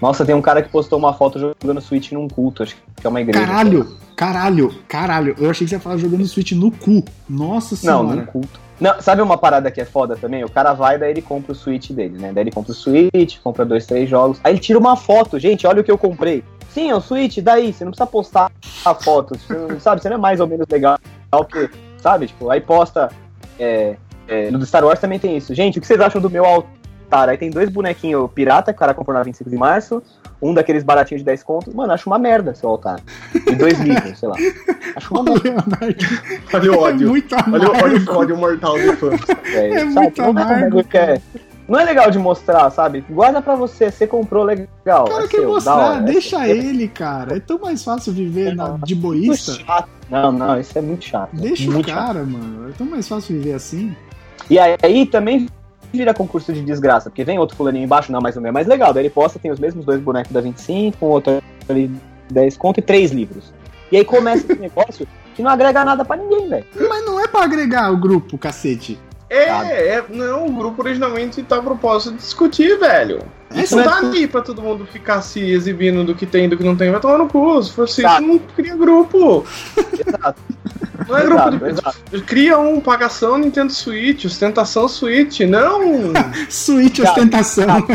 Nossa, 0.00 0.24
tem 0.24 0.34
um 0.34 0.42
cara 0.42 0.62
que 0.62 0.68
postou 0.68 0.98
uma 0.98 1.12
foto 1.12 1.38
jogando 1.38 1.80
Switch 1.80 2.12
num 2.12 2.28
culto, 2.28 2.62
acho 2.62 2.76
que 2.96 3.06
é 3.06 3.08
uma 3.08 3.20
igreja. 3.20 3.46
Caralho, 3.46 3.96
caralho, 4.16 4.74
caralho. 4.88 5.34
Eu 5.38 5.50
achei 5.50 5.64
que 5.64 5.70
você 5.70 5.76
ia 5.76 5.80
falar 5.80 5.96
jogando 5.96 6.26
Switch 6.26 6.52
no 6.52 6.70
cu. 6.70 7.04
Nossa 7.28 7.74
Não, 7.86 8.00
senhora. 8.00 8.16
num 8.16 8.26
culto. 8.26 8.60
Não, 8.80 9.00
sabe 9.00 9.22
uma 9.22 9.38
parada 9.38 9.70
que 9.70 9.80
é 9.80 9.84
foda 9.84 10.16
também? 10.16 10.44
O 10.44 10.50
cara 10.50 10.72
vai, 10.72 10.98
daí 10.98 11.10
ele 11.10 11.22
compra 11.22 11.52
o 11.52 11.54
Switch 11.54 11.90
dele, 11.90 12.18
né? 12.18 12.32
Daí 12.34 12.44
ele 12.44 12.50
compra 12.50 12.72
o 12.72 12.74
Switch, 12.74 13.38
compra 13.42 13.64
dois, 13.64 13.86
três 13.86 14.10
jogos. 14.10 14.40
Aí 14.42 14.52
ele 14.52 14.60
tira 14.60 14.78
uma 14.78 14.96
foto, 14.96 15.38
gente, 15.38 15.66
olha 15.66 15.80
o 15.80 15.84
que 15.84 15.90
eu 15.90 15.98
comprei. 15.98 16.42
Sim, 16.70 16.90
é 16.90 16.94
o 16.94 17.00
Switch, 17.00 17.38
daí, 17.38 17.72
você 17.72 17.84
não 17.84 17.92
precisa 17.92 18.06
postar 18.06 18.50
a 18.84 18.94
foto, 18.94 19.38
você 19.38 19.54
não, 19.54 19.78
sabe? 19.78 20.02
Você 20.02 20.08
não 20.08 20.16
é 20.16 20.20
mais 20.20 20.40
ou 20.40 20.46
menos 20.48 20.66
legal 20.68 20.98
que, 21.50 21.70
sabe? 21.98 22.26
Tipo, 22.26 22.50
aí 22.50 22.60
posta. 22.60 23.10
É, 23.58 23.96
é, 24.26 24.50
no 24.50 24.58
do 24.58 24.66
Star 24.66 24.84
Wars 24.84 24.98
também 24.98 25.18
tem 25.18 25.36
isso. 25.36 25.54
Gente, 25.54 25.78
o 25.78 25.80
que 25.80 25.86
vocês 25.86 26.00
acham 26.00 26.20
do 26.20 26.28
meu 26.30 26.44
altar? 27.04 27.28
Aí 27.28 27.36
tem 27.38 27.50
dois 27.50 27.68
bonequinhos 27.68 28.30
pirata 28.34 28.72
que 28.72 28.76
o 28.76 28.80
cara 28.80 28.94
comprou 28.94 29.16
na 29.16 29.22
25 29.22 29.48
de 29.50 29.56
março, 29.56 30.02
um 30.42 30.52
daqueles 30.52 30.82
baratinhos 30.82 31.20
de 31.20 31.24
10 31.26 31.42
contos. 31.42 31.72
Mano, 31.74 31.92
acho 31.92 32.08
uma 32.08 32.18
merda 32.18 32.54
seu 32.54 32.68
altar. 32.68 33.00
De 33.46 33.54
dois 33.54 33.78
livros, 33.80 34.18
sei 34.18 34.28
lá. 34.28 34.36
Acho 34.96 35.14
uma 35.14 35.22
merda. 35.22 35.42
Leonardo 35.44 35.96
Olha 36.52 36.70
o 36.70 36.74
é 36.74 36.78
ódio. 36.78 37.08
muito 37.08 37.34
Olha, 37.34 37.68
o- 37.68 37.70
olha 37.70 37.78
amargo. 37.86 38.12
o 38.12 38.16
ódio 38.16 38.36
mortal 38.36 38.74
do 38.78 38.92
fã. 38.96 39.10
É 39.52 39.84
muito 39.84 40.20
é 40.20 40.24
um 40.24 40.30
amargo, 40.30 40.80
é- 40.92 41.20
Não 41.66 41.80
é 41.80 41.84
legal 41.84 42.10
de 42.10 42.18
mostrar, 42.18 42.68
sabe? 42.70 43.02
Guarda 43.08 43.40
pra 43.40 43.54
você, 43.54 43.90
você 43.90 44.06
comprou 44.06 44.44
legal. 44.44 45.06
O 45.06 45.08
cara 45.10 45.24
é 45.24 45.28
quer 45.28 45.38
seu, 45.38 45.48
mostrar, 45.48 45.74
hora, 45.76 45.98
é 45.98 46.02
deixa 46.02 46.38
seu. 46.44 46.54
ele, 46.56 46.88
cara. 46.88 47.36
É 47.36 47.40
tão 47.40 47.58
mais 47.58 47.82
fácil 47.82 48.12
viver 48.12 48.54
na, 48.54 48.76
de 48.84 48.92
É 48.92 48.96
muito 48.96 49.00
boísta. 49.00 49.52
chato. 49.54 49.88
Não, 50.10 50.30
não, 50.30 50.60
isso 50.60 50.76
é 50.78 50.82
muito 50.82 51.04
chato. 51.06 51.30
Deixa 51.32 51.70
muito 51.70 51.90
o 51.90 51.94
cara, 51.94 52.22
mano. 52.22 52.68
É 52.68 52.72
tão 52.76 52.86
mais 52.86 53.08
fácil 53.08 53.36
viver 53.38 53.54
assim. 53.54 53.96
E 54.50 54.58
aí, 54.58 54.76
aí 54.82 55.06
também 55.06 55.48
vira 55.94 56.12
concurso 56.12 56.52
de 56.52 56.62
desgraça, 56.62 57.08
porque 57.08 57.24
vem 57.24 57.38
outro 57.38 57.56
fulaninho 57.56 57.84
embaixo, 57.84 58.12
não, 58.12 58.20
mas 58.20 58.36
o 58.36 58.40
meu 58.40 58.50
é 58.50 58.52
mais 58.52 58.66
legal. 58.66 58.92
Daí 58.92 59.04
ele 59.04 59.10
posta, 59.10 59.38
tem 59.38 59.50
os 59.50 59.58
mesmos 59.58 59.84
dois 59.84 60.00
bonecos 60.00 60.32
da 60.32 60.40
25, 60.40 61.04
um 61.04 61.08
outro 61.08 61.42
ali 61.68 61.90
10 62.30 62.56
conto 62.56 62.78
e 62.78 62.82
três 62.82 63.10
livros. 63.10 63.52
E 63.90 63.96
aí 63.96 64.04
começa 64.04 64.52
esse 64.52 64.60
negócio 64.60 65.06
que 65.34 65.42
não 65.42 65.50
agrega 65.50 65.84
nada 65.84 66.04
pra 66.04 66.16
ninguém, 66.16 66.48
velho. 66.48 66.66
Mas 66.88 67.04
não 67.04 67.18
é 67.18 67.26
pra 67.26 67.44
agregar 67.44 67.92
o 67.92 67.96
grupo, 67.96 68.38
cacete. 68.38 68.98
É, 69.34 69.46
Sabe? 69.48 69.70
é, 69.72 70.04
não, 70.10 70.46
o 70.46 70.52
grupo 70.52 70.82
originalmente 70.82 71.42
tá 71.42 71.60
proposto 71.60 72.10
de 72.12 72.18
discutir, 72.18 72.78
velho. 72.78 73.22
É 73.54 73.62
Isso 73.62 73.74
não 73.76 73.84
sério. 73.84 74.00
tá 74.00 74.06
ali 74.08 74.26
pra 74.26 74.40
todo 74.42 74.62
mundo 74.62 74.86
ficar 74.86 75.22
se 75.22 75.40
exibindo 75.40 76.04
do 76.04 76.14
que 76.14 76.26
tem 76.26 76.44
e 76.44 76.48
do 76.48 76.56
que 76.56 76.62
não 76.64 76.76
tem. 76.76 76.90
Vai 76.90 77.00
tomar 77.00 77.18
no 77.18 77.28
cu. 77.28 77.62
Se 77.62 77.72
fosse 77.72 78.02
Tá. 78.02 78.14
isso, 78.14 78.22
não 78.28 78.38
cria 78.38 78.76
grupo. 78.76 79.44
Exato. 80.06 80.42
Não 81.08 81.16
é 81.18 81.22
grupo 81.24 81.48
exato, 81.48 81.58
de. 81.58 81.70
exato. 81.70 82.22
Cria 82.26 82.58
um 82.58 82.80
pagação 82.80 83.36
Nintendo 83.38 83.72
Switch, 83.72 84.24
ostentação 84.24 84.88
Switch. 84.88 85.40
Não. 85.40 85.80
Switch 86.48 86.98
Cara, 86.98 87.10
ostentação. 87.10 87.86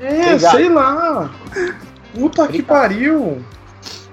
É, 0.00 0.32
Exato. 0.34 0.56
sei 0.56 0.68
lá. 0.68 1.30
Puta 2.14 2.46
que 2.48 2.62
pariu. 2.62 3.42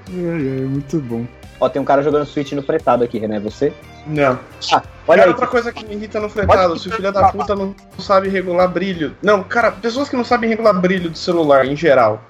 Ai, 0.10 0.16
ai, 0.16 0.66
muito 0.66 0.98
bom. 1.00 1.26
Ó, 1.64 1.70
tem 1.70 1.82
um 1.82 1.86
cara 1.86 2.02
jogando 2.04 2.26
Switch 2.26 2.52
no 2.52 2.62
fretado 2.62 3.06
aqui, 3.06 3.18
René, 3.18 3.40
você? 3.40 3.72
Não. 4.06 4.38
Ah, 4.74 4.82
olha 5.08 5.20
Cara, 5.20 5.22
aí. 5.24 5.28
outra 5.30 5.48
coisa 5.48 5.72
que 5.72 5.86
me 5.86 5.94
irrita 5.96 6.20
no 6.20 6.28
fretado, 6.28 6.78
se 6.78 6.90
o 6.90 6.92
filho 6.92 7.10
da 7.10 7.30
puta 7.30 7.56
não 7.56 7.74
sabe 8.00 8.28
regular 8.28 8.68
brilho. 8.68 9.16
Não, 9.24 9.42
cara, 9.42 9.72
pessoas 9.72 10.10
que 10.10 10.18
não 10.18 10.26
sabem 10.26 10.50
regular 10.50 10.74
brilho 10.74 11.10
do 11.10 11.18
celular 11.18 11.66
em 11.66 11.74
geral. 11.74 12.22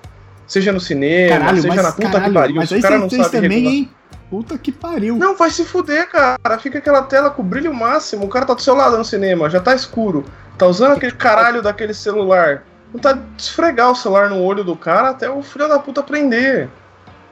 Seja 0.45 0.71
no 0.71 0.79
cinema, 0.79 1.39
Caralho, 1.39 1.61
seja 1.61 1.73
mas, 1.73 1.83
na 1.83 1.91
puta 1.91 2.11
caralho, 2.11 2.25
que 2.27 2.33
pariu. 2.39 2.55
mas 2.57 2.69
Se 2.69 2.77
o 2.77 2.81
cara 2.81 2.97
não 2.99 3.09
sabe 3.09 3.29
também, 3.31 3.49
regular. 3.49 3.73
hein? 3.73 3.91
Puta 4.29 4.57
que 4.59 4.71
pariu. 4.71 5.15
Não, 5.17 5.35
vai 5.35 5.49
se 5.49 5.65
fuder, 5.65 6.07
cara. 6.11 6.59
Fica 6.59 6.77
aquela 6.77 7.01
tela 7.01 7.31
com 7.31 7.41
brilho 7.41 7.73
máximo. 7.73 8.25
O 8.25 8.29
cara 8.29 8.45
tá 8.45 8.53
do 8.53 8.61
seu 8.61 8.75
lado 8.75 8.95
no 8.99 9.03
cinema, 9.05 9.49
já 9.49 9.59
tá 9.59 9.73
escuro. 9.73 10.23
Tá 10.59 10.67
usando 10.67 10.91
aquele 10.91 11.13
caralho 11.13 11.63
daquele 11.63 11.93
celular. 11.95 12.63
Não 12.93 12.99
tá 12.99 13.17
esfregar 13.35 13.89
o 13.89 13.95
celular 13.95 14.29
no 14.29 14.39
olho 14.43 14.63
do 14.63 14.75
cara 14.75 15.09
até 15.09 15.27
o 15.27 15.41
filho 15.41 15.67
da 15.67 15.79
puta 15.79 16.01
aprender. 16.01 16.69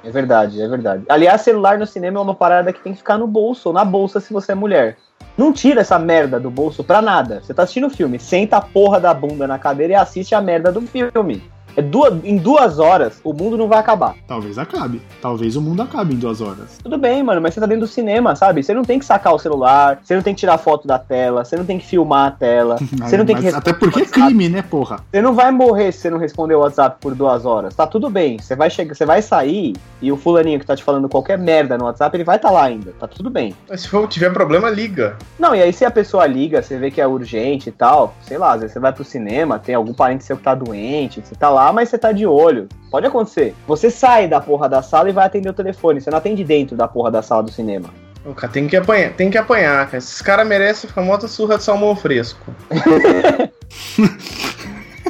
É 0.04 0.10
verdade, 0.10 0.62
é 0.62 0.68
verdade. 0.68 1.04
Aliás, 1.08 1.42
celular 1.42 1.78
no 1.78 1.86
cinema 1.86 2.20
é 2.20 2.22
uma 2.24 2.36
parada 2.36 2.74
que 2.74 2.82
tem 2.82 2.94
que 2.94 3.00
ficar 3.00 3.18
no 3.18 3.28
bolso, 3.28 3.70
ou 3.70 3.74
na 3.74 3.86
bolsa 3.86 4.20
se 4.20 4.34
você 4.34 4.54
é 4.54 4.56
mulher. 4.56 4.98
Não 5.38 5.54
tira 5.54 5.82
essa 5.82 6.00
merda 6.00 6.40
do 6.40 6.50
bolso 6.50 6.84
pra 6.84 7.02
nada. 7.02 7.42
Você 7.42 7.54
tá 7.54 7.64
assistindo 7.64 7.88
o 7.88 7.90
filme, 7.90 8.20
senta 8.20 8.58
a 8.58 8.62
porra 8.62 9.00
da 9.00 9.14
bunda 9.14 9.48
na 9.48 9.60
cadeira 9.60 9.94
e 9.94 9.96
assiste 9.96 10.34
a 10.34 10.42
merda 10.42 10.72
do 10.72 10.82
filme. 10.82 11.44
É 11.76 11.82
duas, 11.82 12.14
em 12.24 12.38
duas 12.38 12.80
horas, 12.80 13.20
o 13.24 13.34
mundo 13.34 13.58
não 13.58 13.68
vai 13.68 13.80
acabar. 13.80 14.16
Talvez 14.28 14.58
acabe. 14.58 15.02
Talvez 15.22 15.56
o 15.56 15.62
mundo 15.62 15.82
acabe 15.82 16.14
em 16.14 16.18
duas 16.18 16.42
horas. 16.42 16.78
Tudo 16.84 16.98
bem, 16.98 17.24
mano, 17.24 17.42
mas 17.42 17.54
você 17.54 17.60
tá 17.60 17.66
dentro 17.66 17.86
do 17.86 17.92
cinema, 17.92 18.36
sabe? 18.36 18.64
Você 18.64 18.74
não 18.74 18.84
tem 18.84 19.00
que 19.00 19.06
sacar 19.06 19.34
o 19.34 19.40
celular, 19.40 20.00
você 20.04 20.16
não 20.16 20.22
tem 20.22 20.34
que 20.34 20.40
tirar 20.40 20.58
foto 20.58 20.88
da 20.88 21.00
tela, 21.00 21.44
você 21.44 21.56
não 21.56 21.66
tem 21.66 21.80
que 21.80 21.86
filmar 21.86 22.28
a 22.28 22.32
tela, 22.32 22.78
você 23.02 23.18
não 23.18 23.26
tem 23.26 23.36
que 23.36 23.48
até 23.48 23.74
porque 23.74 24.02
é 24.02 24.06
crime, 24.06 24.50
né, 24.50 24.62
porra? 24.62 25.00
Você 25.12 25.22
não 25.22 25.34
vai 25.34 25.52
morrer 25.52 25.92
se 25.92 26.00
você 26.00 26.10
não 26.10 26.18
responder 26.18 26.56
o 26.56 26.60
WhatsApp 26.60 26.98
por 27.00 27.16
duas 27.16 27.46
horas. 27.46 27.76
Tá 27.76 27.88
tudo 27.88 28.10
bem. 28.10 28.38
Você 28.38 28.56
vai 28.56 28.70
chegar, 28.70 28.96
você 28.96 29.06
vai 29.06 29.22
sair 29.22 29.74
e 30.02 30.12
o 30.12 30.18
fulaninho 30.18 30.60
que 30.60 30.66
tá 30.66 30.76
te 30.76 30.84
falando 30.84 31.08
qualquer 31.08 31.38
merda 31.38 31.78
no 31.78 31.86
WhatsApp, 31.86 32.16
ele 32.16 32.24
vai 32.24 32.38
estar 32.38 32.50
tá 32.50 32.54
lá 32.54 32.64
ainda. 32.64 32.94
Tá 33.00 33.08
tudo 33.08 33.30
bem. 33.30 33.56
Mas 33.70 33.82
se 33.82 33.88
for, 33.88 34.08
tiver 34.08 34.32
problema, 34.32 34.70
liga. 34.70 35.16
Não, 35.38 35.56
e 35.56 35.62
aí 35.62 35.72
se 35.72 35.86
a 35.86 35.92
pessoa 35.92 36.26
liga, 36.26 36.62
você 36.62 36.78
vê 36.78 36.90
que 36.90 37.00
é 37.00 37.08
urgente 37.08 37.70
e 37.70 37.72
tal, 37.72 38.16
sei 38.22 38.38
lá, 38.38 38.54
às 38.54 38.62
vezes 38.62 38.74
você 38.74 38.80
vai 38.80 38.92
pro 38.92 39.04
cinema, 39.04 39.60
tem 39.60 39.76
algum 39.76 39.94
parente 39.94 40.24
seu 40.24 40.38
que 40.38 40.44
tá 40.44 40.56
doente, 40.56 41.22
você 41.22 41.36
tá 41.36 41.50
lá, 41.50 41.61
mas 41.74 41.90
você 41.90 41.98
tá 41.98 42.14
de 42.14 42.26
olho. 42.26 42.70
Pode 42.90 43.06
acontecer. 43.06 43.54
Você 43.68 43.92
sai 43.92 44.28
da 44.28 44.40
porra 44.40 44.70
da 44.70 44.82
sala 44.82 45.10
e 45.10 45.14
vai 45.14 45.26
atender 45.26 45.50
o 45.50 45.54
telefone. 45.54 46.00
Você 46.00 46.10
não 46.10 46.18
atende 46.18 46.44
dentro 46.46 46.78
da 46.78 46.88
porra 46.88 47.12
da 47.12 47.22
sala 47.22 47.44
do 47.44 47.52
cinema. 47.52 47.90
O 48.24 48.34
cara 48.34 48.54
tem 48.54 48.68
que 48.68 48.78
apanhar, 48.78 49.14
tem 49.14 49.30
que 49.30 49.38
apanhar, 49.38 49.86
cara. 49.86 49.98
Esses 49.98 50.22
caras 50.22 50.48
merecem 50.48 50.90
a 50.90 50.94
famosa 50.94 51.28
surra 51.28 51.58
de 51.58 51.64
salmão 51.64 51.96
fresco. 51.96 52.54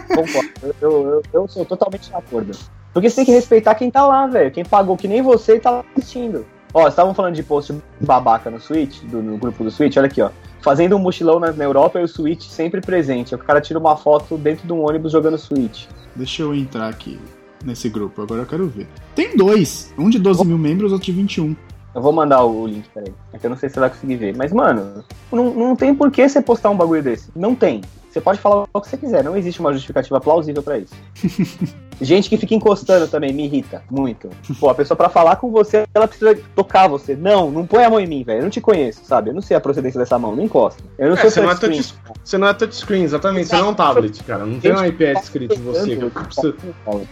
Concordo. 0.07 0.49
Eu, 0.63 0.75
eu, 0.81 1.07
eu, 1.07 1.23
eu 1.33 1.47
sou 1.47 1.65
totalmente 1.65 2.09
de 2.09 2.15
acordo. 2.15 2.57
Porque 2.93 3.09
você 3.09 3.17
tem 3.17 3.25
que 3.25 3.31
respeitar 3.31 3.75
quem 3.75 3.91
tá 3.91 4.05
lá, 4.05 4.27
velho. 4.27 4.51
Quem 4.51 4.65
pagou 4.65 4.97
que 4.97 5.07
nem 5.07 5.21
você 5.21 5.55
e 5.55 5.59
tá 5.59 5.71
lá 5.71 5.85
assistindo. 5.95 6.45
Ó, 6.73 6.87
estavam 6.87 7.13
falando 7.13 7.35
de 7.35 7.43
post 7.43 7.77
babaca 7.99 8.49
no 8.49 8.59
Switch, 8.59 9.01
do, 9.03 9.21
no 9.21 9.37
grupo 9.37 9.63
do 9.63 9.71
Switch, 9.71 9.97
olha 9.97 10.07
aqui, 10.07 10.21
ó. 10.21 10.29
Fazendo 10.61 10.95
um 10.95 10.99
mochilão 10.99 11.39
na, 11.39 11.51
na 11.51 11.63
Europa 11.63 11.99
e 11.99 12.03
o 12.03 12.07
Switch 12.07 12.43
sempre 12.43 12.81
presente. 12.81 13.33
O 13.33 13.37
cara 13.37 13.59
tira 13.59 13.79
uma 13.79 13.97
foto 13.97 14.37
dentro 14.37 14.65
de 14.65 14.73
um 14.73 14.87
ônibus 14.87 15.11
jogando 15.11 15.37
Switch. 15.37 15.85
Deixa 16.15 16.43
eu 16.43 16.53
entrar 16.53 16.89
aqui 16.89 17.19
nesse 17.63 17.89
grupo, 17.89 18.21
agora 18.21 18.41
eu 18.41 18.45
quero 18.45 18.67
ver. 18.67 18.87
Tem 19.15 19.35
dois. 19.35 19.93
Um 19.97 20.09
de 20.09 20.19
12 20.19 20.45
mil 20.45 20.57
membros, 20.57 20.91
outro 20.91 21.05
de 21.05 21.11
21. 21.11 21.55
Eu 21.93 22.01
vou 22.01 22.13
mandar 22.13 22.43
o, 22.45 22.65
link, 22.67 22.87
peraí. 22.93 23.13
É 23.33 23.37
que 23.37 23.45
eu 23.45 23.49
não 23.49 23.57
sei 23.57 23.67
se 23.69 23.73
você 23.75 23.79
vai 23.81 23.89
conseguir 23.89 24.15
ver. 24.15 24.35
Mas, 24.37 24.51
mano, 24.53 25.03
não, 25.31 25.53
não 25.53 25.75
tem 25.75 25.93
por 25.93 26.09
que 26.11 26.27
você 26.27 26.41
postar 26.41 26.69
um 26.69 26.77
bagulho 26.77 27.03
desse. 27.03 27.29
Não 27.35 27.53
tem. 27.53 27.81
Você 28.09 28.19
pode 28.19 28.39
falar 28.39 28.65
o 28.73 28.81
que 28.81 28.89
você 28.89 28.97
quiser, 28.97 29.23
não 29.23 29.37
existe 29.37 29.61
uma 29.61 29.71
justificativa 29.71 30.19
plausível 30.19 30.61
pra 30.61 30.77
isso. 30.77 30.93
Gente 32.01 32.29
que 32.29 32.35
fica 32.37 32.55
encostando 32.55 33.07
também 33.07 33.31
me 33.31 33.45
irrita 33.45 33.83
muito. 33.89 34.27
Pô, 34.59 34.69
a 34.69 34.73
pessoa 34.75 34.97
pra 34.97 35.07
falar 35.07 35.35
com 35.35 35.51
você, 35.51 35.85
ela 35.93 36.07
precisa 36.07 36.35
tocar 36.55 36.87
você. 36.87 37.15
Não, 37.15 37.51
não 37.51 37.65
põe 37.65 37.83
a 37.85 37.89
mão 37.89 37.99
em 37.99 38.07
mim, 38.07 38.23
velho. 38.23 38.39
Eu 38.39 38.43
não 38.43 38.49
te 38.49 38.59
conheço, 38.59 39.05
sabe? 39.05 39.29
Eu 39.29 39.33
não 39.35 39.41
sei 39.41 39.55
a 39.55 39.61
procedência 39.61 39.99
dessa 39.99 40.17
mão, 40.17 40.35
não 40.35 40.43
encosta. 40.43 40.83
Eu 40.97 41.09
não 41.09 41.15
É, 41.15 41.21
sou 41.21 41.29
você 41.29 41.41
não 41.41 41.51
é 41.51 41.55
touchscreen. 41.55 41.81
touch- 42.03 42.19
Você 42.23 42.37
não 42.39 42.47
é 42.47 42.53
touchscreen, 42.53 43.03
exatamente. 43.03 43.47
Você 43.49 43.55
não 43.57 43.67
é 43.67 43.69
um 43.69 43.73
tablet, 43.75 44.23
cara. 44.23 44.45
Não 44.45 44.59
tem 44.59 44.73
um 44.73 44.83
iPad 44.83 45.17
escrito 45.17 45.53
em 45.55 45.61
você. 45.61 45.95
cara. 45.95 46.25
Precisa- 46.25 46.55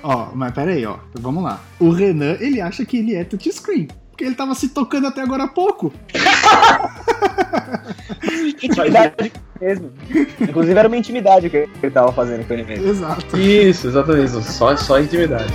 Ó, 0.04 0.28
mas 0.34 0.52
pera 0.54 0.72
aí, 0.72 0.86
ó. 0.86 0.96
Vamos 1.20 1.44
lá. 1.44 1.62
O 1.80 1.92
Renan, 1.92 2.36
ele 2.40 2.60
acha 2.60 2.84
que 2.84 2.98
ele 2.98 3.16
é 3.16 3.24
touchscreen. 3.24 3.88
Porque 4.20 4.28
ele 4.28 4.36
tava 4.36 4.54
se 4.54 4.68
tocando 4.68 5.08
até 5.08 5.22
agora 5.22 5.46
há 5.46 5.48
pouco. 5.48 5.94
Intimidade 8.62 9.32
mesmo. 9.62 9.94
Inclusive 10.42 10.78
era 10.78 10.90
uma 10.90 10.98
intimidade 10.98 11.50
que 11.50 11.70
ele 11.82 11.90
tava 11.90 12.12
fazendo 12.12 12.46
com 12.46 12.54
ele 12.54 12.66
mesmo. 12.66 12.90
Exato. 12.90 13.38
Isso, 13.38 13.88
exatamente. 13.88 14.32
Só, 14.44 14.76
só 14.76 15.00
intimidade. 15.00 15.54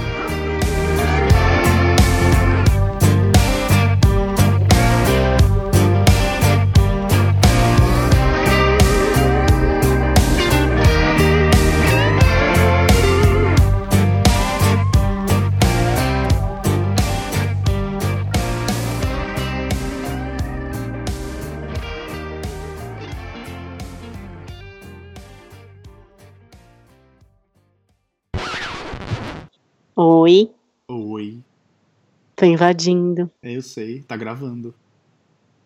Tô 32.36 32.44
invadindo. 32.44 33.30
Eu 33.42 33.62
sei, 33.62 34.02
tá 34.02 34.16
gravando. 34.16 34.74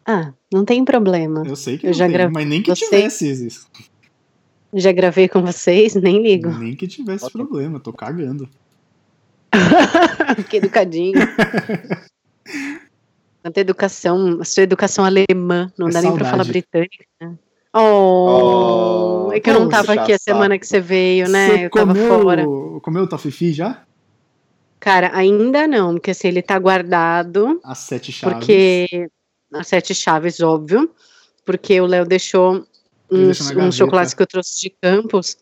Ah, 0.07 0.33
não 0.53 0.65
tem 0.65 0.85
problema. 0.85 1.43
Eu 1.47 1.57
sei 1.57 1.77
que 1.79 1.87
Eu 1.87 1.91
não 1.91 1.95
já 1.99 2.07
tem, 2.07 2.13
gravei 2.15 2.33
mas 2.35 2.47
nem 2.47 2.63
que 2.63 2.71
você. 2.75 2.85
tivesse 2.87 3.47
isso. 3.47 3.69
Já 4.75 4.93
gravei 4.93 5.29
com 5.29 5.43
vocês, 5.43 5.95
nem 5.95 6.23
ligo. 6.23 6.51
Nem 6.51 6.75
que 6.77 6.87
tivesse 6.87 7.31
problema, 7.31 7.79
tô 7.81 7.93
cagando. 7.93 8.49
que 10.49 10.57
educadinho. 10.59 11.19
Tanta 13.43 13.61
educação, 13.61 14.39
a 14.41 14.45
sua 14.45 14.63
educação 14.65 15.05
alemã, 15.05 15.73
não 15.79 15.89
É 15.89 15.93
dá 15.93 16.03
nem 16.03 16.13
pra 16.15 16.25
saudade. 16.27 16.31
falar 16.31 16.45
britânica. 16.45 17.05
né? 17.21 17.35
Oh, 17.75 19.29
Oh, 19.29 19.33
é 19.33 19.41
que 19.41 19.49
eu 19.51 19.55
não 19.55 19.69
tava 19.69 19.93
aqui 19.93 20.13
a 20.13 20.19
semana 20.19 20.59
que 20.59 20.67
você 20.67 20.81
veio, 20.81 21.29
né? 21.29 21.49
Você 21.49 21.67
eu 21.67 21.71
tava 21.71 21.95
fora. 21.95 22.45
comeu, 22.45 22.81
comeu 22.83 23.03
o 23.05 23.07
tofifi 23.09 23.53
já? 23.53 23.85
Cara, 24.81 25.11
ainda 25.13 25.67
não, 25.67 25.95
porque 25.95 26.13
assim, 26.13 26.29
ele 26.29 26.43
tá 26.43 26.59
guardado, 26.59 27.61
As 27.65 27.79
sete 27.79 28.13
chaves. 28.13 28.39
porque. 28.39 29.09
As 29.53 29.67
sete 29.67 29.95
chaves, 29.95 30.41
óbvio. 30.41 30.91
Porque 31.45 31.81
o 31.81 31.87
Léo 31.87 32.05
deixou 32.05 32.67
uns, 33.11 33.51
na 33.53 33.65
uns 33.65 33.75
chocolates 33.75 34.13
que 34.13 34.23
eu 34.23 34.27
trouxe 34.27 34.61
de 34.61 34.71
Campos. 34.83 35.39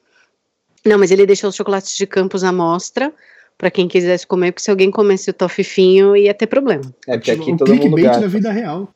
Não, 0.84 0.99
mas 0.99 1.11
ele 1.11 1.26
deixou 1.26 1.51
os 1.51 1.57
chocolates 1.57 1.97
de 1.97 2.07
Campos 2.07 2.45
à 2.45 2.53
mostra 2.53 3.12
pra 3.59 3.70
quem 3.70 3.89
quisesse 3.89 4.26
comer, 4.26 4.53
porque 4.53 4.62
se 4.62 4.70
alguém 4.70 4.91
comesse 4.91 5.30
o 5.30 5.32
tofifinho 5.34 6.16
ia 6.16 6.32
ter 6.32 6.47
problema. 6.47 6.84
É 7.09 7.16
porque 7.16 7.32
aqui 7.32 7.53
o 7.53 7.57
todo 7.57 7.68
mundo 7.70 7.80
clickbait 7.80 8.05
gasta. 8.05 8.20
da 8.20 8.28
vida 8.28 8.53
real. 8.53 8.89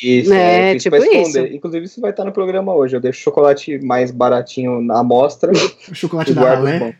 Isso, 0.00 0.32
É, 0.32 0.68
eu 0.68 0.72
fiz 0.74 0.82
tipo 0.84 0.96
isso. 0.96 1.38
Inclusive, 1.40 1.84
isso 1.86 2.00
vai 2.00 2.10
estar 2.10 2.24
no 2.24 2.30
programa 2.32 2.72
hoje. 2.74 2.94
Eu 2.94 3.00
deixo 3.00 3.20
chocolate 3.20 3.78
mais 3.78 4.10
baratinho 4.10 4.80
na 4.80 5.00
amostra 5.00 5.50
O 5.90 5.94
chocolate 5.94 6.30
e 6.30 6.34
da 6.34 6.40
guardo 6.40 6.64
ralé. 6.64 6.96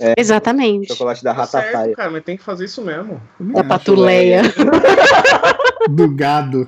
Bom. 0.00 0.14
Exatamente. 0.16 0.88
Chocolate 0.88 1.22
da 1.24 1.34
Tá 1.34 1.46
certo, 1.46 1.64
ratataia. 1.66 1.96
cara, 1.96 2.10
mas 2.10 2.24
tem 2.24 2.36
que 2.36 2.42
fazer 2.42 2.64
isso 2.66 2.82
mesmo. 2.82 3.20
Da 3.40 3.60
acho. 3.60 3.68
patuleia. 3.68 4.42
Do 5.90 6.08
gado. 6.14 6.66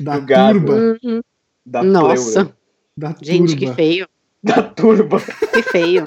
Da 0.00 0.18
Do 0.18 0.26
gado. 0.26 0.60
turba. 0.66 0.98
Uhum. 1.02 1.20
Da 1.64 1.82
Nossa, 1.82 2.44
pleura. 2.44 2.56
Da 2.96 3.14
gente, 3.22 3.56
turba. 3.56 3.66
que 3.66 3.74
feio. 3.74 4.08
Da 4.42 4.62
turba. 4.62 5.20
Que 5.52 5.62
feio. 5.62 6.04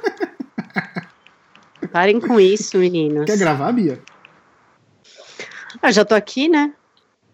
Parem 1.91 2.19
com 2.19 2.39
isso, 2.39 2.77
meninos. 2.77 3.25
Quer 3.25 3.37
gravar, 3.37 3.71
Bia? 3.71 3.99
Ah, 5.81 5.91
já 5.91 6.03
tô 6.05 6.13
aqui, 6.15 6.47
né? 6.49 6.73